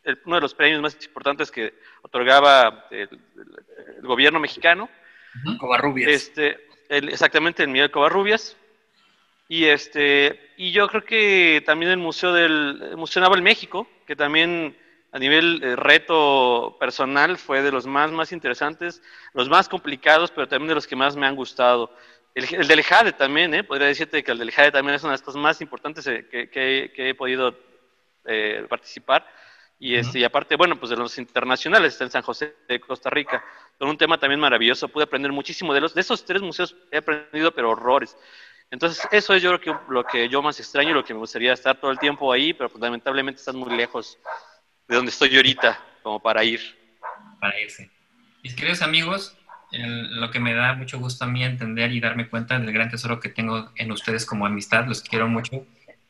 eh, 0.05 0.17
uno 0.25 0.37
de 0.37 0.41
los 0.41 0.55
premios 0.55 0.81
más 0.81 0.97
importantes 1.05 1.51
que 1.51 1.75
otorgaba 2.03 2.87
el, 2.91 3.09
gobierno 4.03 4.39
mexicano. 4.39 4.89
Covarrubias. 5.59 6.11
Este, 6.11 6.69
exactamente, 6.89 7.63
el 7.63 7.71
Miguel 7.71 7.91
Covarrubias. 7.91 8.57
Y, 9.49 9.65
este, 9.65 10.53
y 10.57 10.73
yo 10.73 10.89
creo 10.89 11.05
que 11.05 11.63
también 11.67 11.91
el 11.91 11.99
Museo 11.99 12.33
del 12.33 12.95
Museo 12.97 13.23
Naval 13.23 13.43
México, 13.43 13.89
que 14.07 14.17
también 14.17 14.77
a 15.15 15.19
nivel 15.21 15.63
eh, 15.63 15.77
reto 15.77 16.77
personal 16.81 17.39
fue 17.39 17.63
de 17.63 17.71
los 17.71 17.87
más, 17.87 18.11
más 18.11 18.33
interesantes, 18.33 19.01
los 19.33 19.49
más 19.49 19.69
complicados, 19.69 20.33
pero 20.33 20.49
también 20.49 20.69
de 20.69 20.75
los 20.75 20.89
que 20.89 20.97
más 20.97 21.15
me 21.15 21.25
han 21.25 21.37
gustado. 21.37 21.95
El, 22.35 22.67
del 22.67 22.83
JADE 22.83 23.13
también, 23.13 23.55
¿eh? 23.55 23.63
podría 23.63 23.87
decirte 23.87 24.25
que 24.25 24.33
el 24.33 24.39
del 24.39 24.51
JADE 24.51 24.73
también 24.73 24.97
es 24.97 25.03
una 25.03 25.13
de 25.13 25.15
las 25.15 25.23
cosas 25.23 25.41
más 25.41 25.61
importantes 25.61 26.05
eh, 26.09 26.27
que, 26.29 26.91
he 26.97 27.15
podido 27.15 27.57
eh, 28.25 28.67
participar. 28.69 29.27
Y, 29.79 29.95
este, 29.97 30.19
y 30.19 30.25
aparte, 30.25 30.57
bueno, 30.57 30.79
pues 30.79 30.91
de 30.91 30.97
los 30.97 31.17
internacionales, 31.19 31.93
está 31.93 32.05
en 32.05 32.11
San 32.11 32.23
José 32.23 32.55
de 32.69 32.81
Costa 32.81 33.11
Rica, 33.11 33.45
con 33.79 33.89
un 33.89 33.99
tema 33.99 34.19
también 34.19 34.41
maravilloso. 34.41 34.89
Pude 34.89 35.05
aprender 35.05 35.31
muchísimo 35.31 35.73
de 35.75 35.81
los 35.81 35.95
de 35.95 36.01
esos 36.01 36.25
tres 36.25 36.43
museos, 36.43 36.75
he 36.91 36.99
aprendido, 36.99 37.53
pero 37.53 37.71
horrores. 37.71 38.17
Entonces, 38.71 39.07
eso 39.13 39.35
es 39.35 39.43
yo 39.43 39.57
creo 39.57 39.61
que 39.61 39.93
lo 39.93 40.05
que 40.05 40.29
yo 40.29 40.43
más 40.43 40.59
extraño 40.59 40.91
y 40.91 40.95
lo 40.95 41.05
que 41.05 41.15
me 41.15 41.21
gustaría 41.21 41.53
estar 41.53 41.79
todo 41.79 41.91
el 41.91 41.99
tiempo 41.99 42.33
ahí, 42.33 42.53
pero 42.53 42.69
fundamentalmente 42.69 43.39
están 43.39 43.57
muy 43.57 43.77
lejos 43.77 44.19
de 44.89 44.97
donde 44.97 45.11
estoy 45.11 45.37
ahorita, 45.37 45.81
como 46.03 46.21
para 46.21 46.43
ir. 46.43 46.61
Para 47.41 47.61
irse. 47.61 47.91
Mis 48.43 48.55
queridos 48.55 48.83
amigos, 48.83 49.37
lo 49.79 50.31
que 50.31 50.41
me 50.41 50.55
da 50.55 50.75
mucho 50.75 50.99
gusto 50.99 51.25
a 51.25 51.29
mí 51.29 51.43
entender 51.43 51.93
y 51.93 52.01
darme 52.01 52.29
cuenta 52.29 52.59
del 52.59 52.73
gran 52.73 52.91
tesoro 52.91 53.21
que 53.21 53.29
tengo 53.29 53.71
en 53.77 53.91
ustedes 53.93 54.27
como 54.27 54.47
amistad, 54.47 54.87
los 54.87 55.03
quiero 55.03 55.29
mucho. 55.29 55.67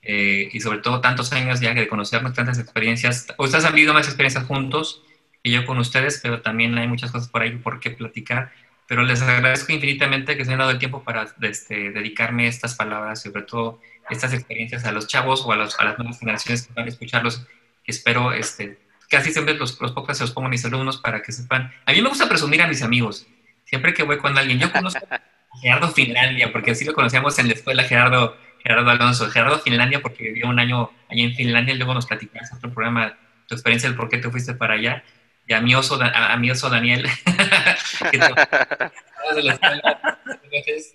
Eh, 0.07 0.51
y 0.53 0.61
sobre 0.61 0.79
todo 0.79 1.01
tantos 1.01 1.33
años 1.33 1.61
ya 1.61 1.73
de 1.73 1.89
conocernos, 1.89 2.35
tantas 2.35 2.59
experiencias. 2.59 3.27
Ustedes 3.39 3.65
han 3.65 3.75
vivido 3.75 3.95
más 3.95 4.07
experiencias 4.07 4.45
juntos 4.45 5.03
que 5.43 5.51
yo 5.51 5.65
con 5.65 5.79
ustedes, 5.79 6.21
pero 6.23 6.43
también 6.43 6.77
hay 6.77 6.87
muchas 6.87 7.11
cosas 7.11 7.29
por 7.29 7.43
ahí 7.43 7.57
por 7.57 7.81
qué 7.81 7.91
platicar. 7.91 8.53
Pero 8.87 9.03
les 9.03 9.23
agradezco 9.23 9.73
infinitamente 9.73 10.37
que 10.37 10.45
se 10.45 10.51
hayan 10.51 10.59
dado 10.59 10.73
el 10.73 10.79
tiempo 10.79 11.03
para 11.03 11.27
este, 11.41 11.91
dedicarme 11.91 12.47
estas 12.47 12.75
palabras, 12.75 13.23
sobre 13.23 13.43
todo 13.43 13.81
estas 14.11 14.35
experiencias 14.35 14.85
a 14.85 14.93
los 14.93 15.07
chavos 15.07 15.43
o 15.47 15.53
a, 15.53 15.57
los, 15.57 15.81
a 15.81 15.85
las 15.85 15.99
nuevas 15.99 16.19
generaciones 16.19 16.67
que 16.67 16.75
van 16.75 16.85
a 16.85 16.89
escucharlos. 16.89 17.47
Espero, 17.87 18.33
este, 18.35 18.79
casi 19.09 19.33
siempre 19.33 19.55
los, 19.55 19.81
los 19.81 19.93
pocos 19.93 20.19
se 20.19 20.25
los 20.25 20.33
pongo 20.33 20.49
a 20.49 20.51
mis 20.51 20.67
alumnos 20.67 20.99
para 20.99 21.23
que 21.23 21.33
sepan. 21.33 21.73
A 21.87 21.93
mí 21.93 22.03
me 22.03 22.11
gusta 22.11 22.29
presumir 22.29 22.61
a 22.61 22.67
mis 22.67 22.83
amigos 22.83 23.27
siempre 23.65 23.95
que 23.95 24.03
voy 24.03 24.19
con 24.19 24.37
alguien, 24.39 24.59
yo 24.59 24.71
conozco 24.73 25.07
a 25.11 25.21
Gerardo 25.61 25.89
Finlandia, 25.89 26.53
porque 26.53 26.73
así 26.73 26.85
lo 26.85 26.95
conocíamos 26.95 27.39
en 27.39 27.49
la 27.49 27.55
escuela, 27.55 27.85
Gerardo, 27.85 28.37
Gerardo 28.63 28.91
Alonso. 28.91 29.31
Gerardo 29.31 29.59
Finlandia, 29.61 30.01
porque 30.01 30.25
vivió 30.25 30.49
un 30.49 30.59
año 30.59 30.91
allá 31.09 31.23
en 31.23 31.35
Finlandia, 31.35 31.75
y 31.75 31.79
luego 31.79 31.95
nos 31.95 32.07
platicaste 32.07 32.57
otro 32.57 32.73
programa, 32.73 33.17
tu 33.47 33.55
experiencia, 33.55 33.89
el 33.89 33.95
por 33.95 34.09
qué 34.09 34.19
te 34.19 34.31
fuiste 34.31 34.55
para 34.55 34.75
allá. 34.75 35.05
Y 35.47 35.53
a 35.53 35.61
mi 35.61 35.75
oso, 35.75 36.01
a, 36.01 36.37
mi 36.39 36.51
oso 36.51 36.71
Daniel, 36.71 37.07
que 38.11 38.19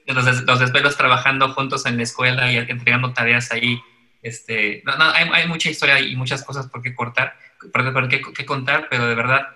los, 0.08 0.42
los 0.44 0.60
desvelos 0.60 0.98
trabajando 0.98 1.54
juntos 1.54 1.86
en 1.86 1.98
la 1.98 2.04
escuela 2.04 2.52
y 2.52 2.58
entregando 2.58 3.14
tareas 3.14 3.52
ahí. 3.52 3.80
Este, 4.24 4.82
no, 4.86 4.98
no, 4.98 5.12
hay, 5.12 5.30
hay, 5.32 5.48
mucha 5.48 5.70
historia 5.70 6.00
y 6.00 6.16
muchas 6.16 6.44
cosas 6.44 6.68
por 6.68 6.82
qué 6.82 6.96
cortar, 6.96 7.36
por, 7.72 7.94
por 7.94 8.10
qué, 8.10 8.22
qué 8.36 8.46
contar, 8.46 8.88
pero 8.90 9.08
de 9.08 9.16
verdad 9.16 9.48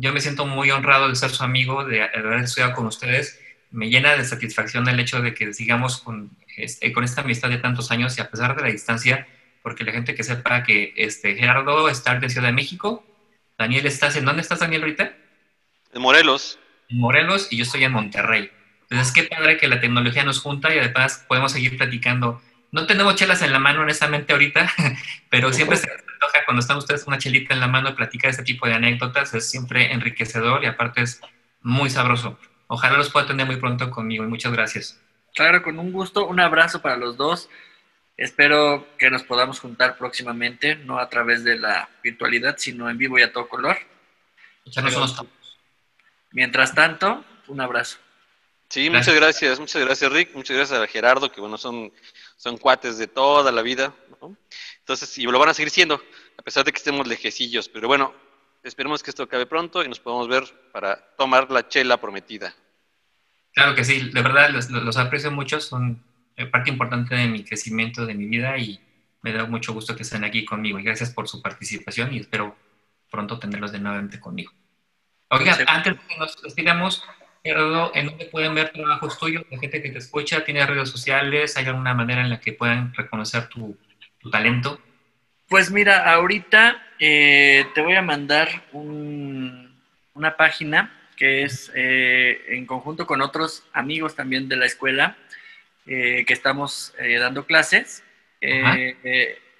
yo 0.00 0.12
me 0.12 0.20
siento 0.20 0.46
muy 0.46 0.70
honrado 0.70 1.08
de 1.08 1.16
ser 1.16 1.30
su 1.30 1.42
amigo, 1.42 1.84
de 1.84 2.02
haber 2.02 2.40
estudiado 2.40 2.74
con 2.74 2.86
ustedes. 2.86 3.40
Me 3.70 3.90
llena 3.90 4.14
de 4.14 4.24
satisfacción 4.24 4.88
el 4.88 5.00
hecho 5.00 5.20
de 5.20 5.34
que 5.34 5.52
sigamos 5.52 5.98
con, 5.98 6.30
este, 6.56 6.92
con 6.92 7.02
esta 7.02 7.22
amistad 7.22 7.48
de 7.48 7.58
tantos 7.58 7.90
años 7.90 8.16
y 8.16 8.20
a 8.20 8.30
pesar 8.30 8.54
de 8.54 8.62
la 8.62 8.68
distancia, 8.68 9.26
porque 9.62 9.82
la 9.82 9.92
gente 9.92 10.14
que 10.14 10.22
sepa 10.22 10.62
que 10.62 10.94
este, 10.96 11.34
Gerardo 11.34 11.88
está 11.88 12.12
en 12.12 12.30
Ciudad 12.30 12.46
de 12.46 12.52
México, 12.52 13.04
Daniel, 13.58 13.86
¿estás 13.86 14.14
en 14.14 14.24
dónde 14.24 14.42
estás, 14.42 14.60
Daniel, 14.60 14.82
ahorita? 14.82 15.16
En 15.92 16.00
Morelos. 16.00 16.60
En 16.88 17.00
Morelos 17.00 17.48
y 17.50 17.56
yo 17.56 17.64
estoy 17.64 17.82
en 17.82 17.92
Monterrey. 17.92 18.50
Entonces, 18.88 19.12
qué 19.12 19.24
padre 19.24 19.56
que 19.56 19.66
la 19.66 19.80
tecnología 19.80 20.22
nos 20.22 20.40
junta 20.40 20.72
y 20.72 20.78
además 20.78 21.24
podemos 21.26 21.50
seguir 21.50 21.76
platicando. 21.76 22.40
No 22.70 22.86
tenemos 22.86 23.16
chelas 23.16 23.42
en 23.42 23.52
la 23.52 23.58
mano, 23.58 23.80
honestamente, 23.80 24.32
ahorita, 24.32 24.72
pero 25.28 25.52
siempre 25.52 25.76
se 25.76 25.88
antoja 26.28 26.44
cuando 26.44 26.60
están 26.60 26.76
ustedes 26.76 27.04
con 27.04 27.14
una 27.14 27.20
chelita 27.20 27.54
en 27.54 27.60
la 27.60 27.68
mano 27.68 27.94
platicar 27.94 28.30
este 28.30 28.42
tipo 28.42 28.66
de 28.66 28.74
anécdotas. 28.74 29.34
Es 29.34 29.50
siempre 29.50 29.92
enriquecedor 29.92 30.62
y 30.64 30.66
aparte 30.66 31.02
es 31.02 31.20
muy 31.62 31.90
sabroso. 31.90 32.38
Ojalá 32.68 32.98
los 32.98 33.10
pueda 33.10 33.26
tener 33.26 33.46
muy 33.46 33.56
pronto 33.56 33.90
conmigo 33.90 34.24
y 34.24 34.28
muchas 34.28 34.52
gracias. 34.52 35.00
Claro, 35.34 35.62
con 35.62 35.78
un 35.78 35.92
gusto. 35.92 36.26
Un 36.26 36.40
abrazo 36.40 36.82
para 36.82 36.96
los 36.96 37.16
dos. 37.16 37.48
Espero 38.16 38.86
que 38.98 39.10
nos 39.10 39.22
podamos 39.22 39.60
juntar 39.60 39.96
próximamente, 39.96 40.74
no 40.74 40.98
a 40.98 41.08
través 41.08 41.44
de 41.44 41.56
la 41.56 41.88
virtualidad, 42.02 42.56
sino 42.58 42.90
en 42.90 42.98
vivo 42.98 43.18
y 43.18 43.22
a 43.22 43.32
todo 43.32 43.48
color. 43.48 43.78
Mientras 46.32 46.74
tanto, 46.74 47.24
un 47.46 47.60
abrazo. 47.60 47.98
Sí, 48.68 48.90
muchas 48.90 49.14
gracias, 49.14 49.58
muchas 49.58 49.82
gracias 49.82 50.12
Rick, 50.12 50.34
muchas 50.34 50.56
gracias 50.56 50.78
a 50.78 50.86
Gerardo, 50.86 51.32
que 51.32 51.40
bueno, 51.40 51.56
son, 51.56 51.90
son 52.36 52.58
cuates 52.58 52.98
de 52.98 53.06
toda 53.06 53.50
la 53.50 53.62
vida, 53.62 53.94
Entonces, 54.88 55.18
y 55.18 55.24
lo 55.24 55.38
van 55.38 55.50
a 55.50 55.54
seguir 55.54 55.68
siendo, 55.68 56.02
a 56.38 56.42
pesar 56.42 56.64
de 56.64 56.72
que 56.72 56.78
estemos 56.78 57.06
lejecillos, 57.06 57.68
pero 57.68 57.88
bueno, 57.88 58.14
esperemos 58.62 59.02
que 59.02 59.10
esto 59.10 59.22
acabe 59.22 59.44
pronto 59.44 59.84
y 59.84 59.88
nos 59.88 60.00
podamos 60.00 60.28
ver 60.28 60.44
para 60.72 60.96
tomar 61.18 61.50
la 61.50 61.68
chela 61.68 62.00
prometida. 62.00 62.54
Claro 63.52 63.74
que 63.74 63.84
sí, 63.84 64.08
de 64.08 64.22
verdad 64.22 64.48
los, 64.48 64.70
los 64.70 64.96
aprecio 64.96 65.30
mucho, 65.30 65.60
son 65.60 66.02
parte 66.50 66.70
importante 66.70 67.14
de 67.14 67.26
mi 67.26 67.44
crecimiento, 67.44 68.06
de 68.06 68.14
mi 68.14 68.24
vida 68.28 68.56
y 68.56 68.80
me 69.20 69.34
da 69.34 69.44
mucho 69.44 69.74
gusto 69.74 69.94
que 69.94 70.04
estén 70.04 70.24
aquí 70.24 70.46
conmigo 70.46 70.78
y 70.78 70.84
gracias 70.84 71.10
por 71.10 71.28
su 71.28 71.42
participación 71.42 72.14
y 72.14 72.20
espero 72.20 72.56
pronto 73.10 73.38
tenerlos 73.38 73.72
de 73.72 73.80
nuevamente 73.80 74.18
conmigo. 74.18 74.52
Oiga, 75.28 75.58
antes 75.66 75.96
de 75.96 76.00
que 76.08 76.16
nos 76.16 76.40
despidamos, 76.40 77.04
¿en 77.44 78.06
dónde 78.06 78.24
pueden 78.32 78.54
ver 78.54 78.72
trabajos 78.72 79.18
tuyos? 79.18 79.44
La 79.50 79.58
gente 79.58 79.82
que 79.82 79.90
te 79.90 79.98
escucha, 79.98 80.46
¿tiene 80.46 80.64
redes 80.64 80.88
sociales? 80.88 81.58
¿Hay 81.58 81.66
alguna 81.66 81.92
manera 81.92 82.22
en 82.22 82.30
la 82.30 82.40
que 82.40 82.54
puedan 82.54 82.94
reconocer 82.94 83.50
tu, 83.50 83.76
talento? 84.30 84.80
Pues 85.48 85.70
mira, 85.70 86.12
ahorita 86.12 86.82
eh, 86.98 87.66
te 87.74 87.80
voy 87.80 87.94
a 87.94 88.02
mandar 88.02 88.64
una 88.72 90.36
página 90.36 90.94
que 91.16 91.42
es 91.42 91.72
eh, 91.74 92.44
en 92.48 92.66
conjunto 92.66 93.06
con 93.06 93.20
otros 93.22 93.66
amigos 93.72 94.14
también 94.14 94.48
de 94.48 94.56
la 94.56 94.66
escuela 94.66 95.16
eh, 95.86 96.24
que 96.26 96.34
estamos 96.34 96.94
dando 97.20 97.46
clases. 97.46 98.04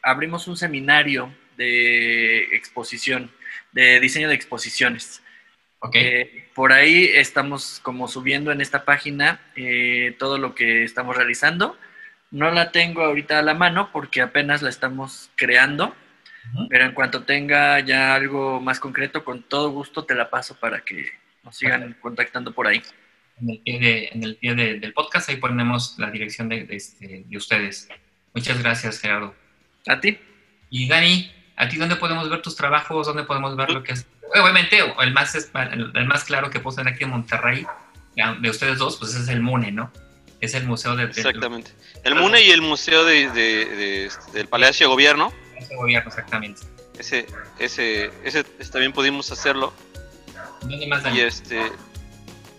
abrimos 0.03 0.47
un 0.47 0.57
seminario 0.57 1.35
de 1.57 2.45
exposición, 2.55 3.31
de 3.73 4.01
diseño 4.01 4.29
de 4.29 4.35
exposiciones. 4.35 5.23
Okay. 5.81 6.49
por 6.57 6.73
ahí 6.73 7.05
estamos 7.15 7.79
como 7.85 8.09
subiendo 8.09 8.51
en 8.51 8.61
esta 8.61 8.85
página 8.85 9.41
eh, 9.55 10.17
todo 10.19 10.37
lo 10.37 10.55
que 10.55 10.83
estamos 10.83 11.17
realizando. 11.17 11.79
No 12.31 12.51
la 12.51 12.71
tengo 12.71 13.03
ahorita 13.03 13.39
a 13.39 13.43
la 13.43 13.55
mano 13.55 13.91
porque 13.93 14.21
apenas 14.21 14.63
la 14.63 14.69
estamos 14.69 15.31
creando, 15.35 15.95
pero 16.69 16.85
en 16.85 16.93
cuanto 16.93 17.25
tenga 17.25 17.81
ya 17.81 18.15
algo 18.15 18.61
más 18.61 18.81
concreto, 18.81 19.25
con 19.25 19.43
todo 19.43 19.71
gusto 19.71 20.05
te 20.05 20.15
la 20.15 20.29
paso 20.29 20.55
para 20.59 20.81
que 20.81 21.07
nos 21.43 21.57
sigan 21.57 21.97
contactando 22.01 22.53
por 22.53 22.67
ahí. 22.67 22.83
En 23.41 23.51
el 23.51 23.59
pie, 23.61 24.11
en 24.13 24.25
el 24.25 24.37
pie 24.37 24.55
del 24.55 24.93
podcast 24.93 25.29
ahí 25.29 25.37
ponemos 25.37 25.95
la 25.99 26.11
dirección 26.11 26.49
de, 26.49 26.67
este, 26.71 27.25
de 27.27 27.37
ustedes. 27.37 27.89
Muchas 28.35 28.63
gracias, 28.63 29.01
Gerardo. 29.01 29.35
A 29.87 30.01
ti. 30.01 30.19
Y 30.71 30.89
Dani, 30.89 31.33
¿a 31.57 31.69
ti 31.69 31.77
dónde 31.77 31.97
podemos 31.97 32.29
ver 32.29 32.43
tus 32.43 32.57
trabajos? 32.57 33.07
¿Dónde 33.07 33.25
podemos 33.25 33.57
ver 33.57 33.71
lo 33.71 33.83
que 33.83 33.93
haces? 33.93 34.07
obviamente, 34.35 34.79
el 35.01 35.13
más, 35.13 35.51
el 35.55 36.07
más 36.07 36.25
claro 36.25 36.51
que 36.51 36.61
puedo 36.61 36.81
aquí 36.87 37.05
en 37.05 37.11
Monterrey, 37.11 37.67
de 38.41 38.51
ustedes 38.51 38.79
dos, 38.79 38.97
pues 38.97 39.15
es 39.15 39.29
el 39.29 39.41
MUNE, 39.41 39.73
¿no? 39.73 39.91
Es 40.41 40.55
el 40.55 40.67
museo 40.67 40.95
de... 40.95 41.05
Exactamente. 41.05 41.73
El 42.05 42.15
MUNE 42.15 42.43
y 42.43 42.51
el 42.51 42.63
museo 42.63 43.05
de, 43.05 44.11
del 44.33 44.47
Palacio 44.49 44.87
de 44.87 44.93
Gobierno. 44.93 45.33
Palacio 45.55 45.69
de 45.69 45.77
Gobierno, 45.77 46.09
exactamente. 46.09 46.63
Ese, 46.99 47.27
ese, 47.59 48.11
ese, 48.25 48.45
también 48.71 48.93
pudimos 48.93 49.31
hacerlo. 49.31 49.73
¿Dónde 50.61 50.87
más, 50.87 51.03
Y 51.15 51.21
este... 51.21 51.73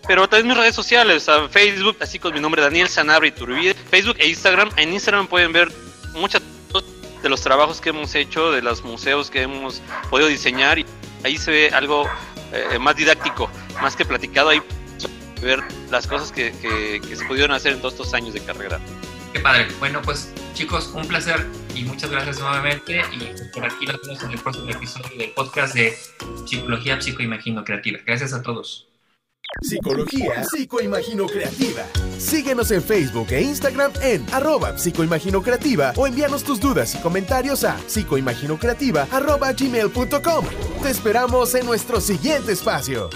Pero 0.06 0.28
también 0.28 0.48
mis 0.48 0.56
redes 0.56 0.74
sociales, 0.74 1.28
a 1.28 1.48
Facebook, 1.48 1.96
así 2.00 2.18
con 2.18 2.32
mi 2.32 2.40
nombre, 2.40 2.62
Daniel 2.62 2.88
Sanabria 2.88 3.28
Iturbide, 3.28 3.74
Facebook 3.74 4.16
e 4.18 4.28
Instagram. 4.28 4.70
En 4.76 4.92
Instagram 4.92 5.26
pueden 5.26 5.52
ver 5.52 5.68
muchas 6.14 6.42
de 7.22 7.28
los 7.28 7.42
trabajos 7.42 7.80
que 7.80 7.90
hemos 7.90 8.14
hecho, 8.14 8.50
de 8.50 8.62
los 8.62 8.82
museos 8.82 9.30
que 9.30 9.42
hemos 9.42 9.82
podido 10.08 10.28
diseñar 10.28 10.78
y 10.78 10.86
ahí 11.22 11.36
se 11.36 11.50
ve 11.50 11.70
algo 11.72 12.08
eh, 12.52 12.78
más 12.78 12.96
didáctico, 12.96 13.50
más 13.82 13.94
que 13.94 14.04
platicado, 14.04 14.48
ahí 14.48 14.62
ver 15.40 15.60
las 15.90 16.06
cosas 16.06 16.32
que, 16.32 16.52
se 16.52 17.24
pudieron 17.26 17.52
hacer 17.52 17.72
en 17.72 17.78
todos 17.80 17.94
estos 17.94 18.14
años 18.14 18.34
de 18.34 18.40
carrera. 18.40 18.80
Qué 19.32 19.40
padre. 19.40 19.66
Bueno, 19.78 20.02
pues 20.02 20.32
chicos, 20.54 20.90
un 20.94 21.06
placer 21.06 21.46
y 21.74 21.84
muchas 21.84 22.10
gracias 22.10 22.40
nuevamente. 22.40 23.00
Y 23.12 23.52
por 23.52 23.64
aquí 23.64 23.86
nos 23.86 24.00
vemos 24.02 24.22
en 24.22 24.30
el 24.32 24.38
próximo 24.38 24.70
episodio 24.70 25.16
del 25.16 25.30
podcast 25.30 25.74
de 25.74 25.96
Psicología 26.46 27.00
Psicoimagino 27.00 27.64
Creativa. 27.64 28.00
Gracias 28.04 28.32
a 28.32 28.42
todos. 28.42 28.88
Psicología 29.62 30.44
Psicoimagino 30.44 31.26
Creativa. 31.26 31.84
Síguenos 32.18 32.70
en 32.70 32.82
Facebook 32.82 33.28
e 33.30 33.42
Instagram 33.42 33.92
en 34.02 34.24
arroba 34.32 34.76
psicoimagino 34.76 35.42
creativa 35.42 35.92
o 35.96 36.06
envíanos 36.06 36.44
tus 36.44 36.60
dudas 36.60 36.94
y 36.94 36.98
comentarios 36.98 37.64
a 37.64 37.76
psicoimaginocreativa 37.86 39.08
arroba 39.10 39.52
gmail.com. 39.52 40.44
Te 40.82 40.90
esperamos 40.90 41.54
en 41.54 41.66
nuestro 41.66 42.00
siguiente 42.00 42.52
espacio. 42.52 43.10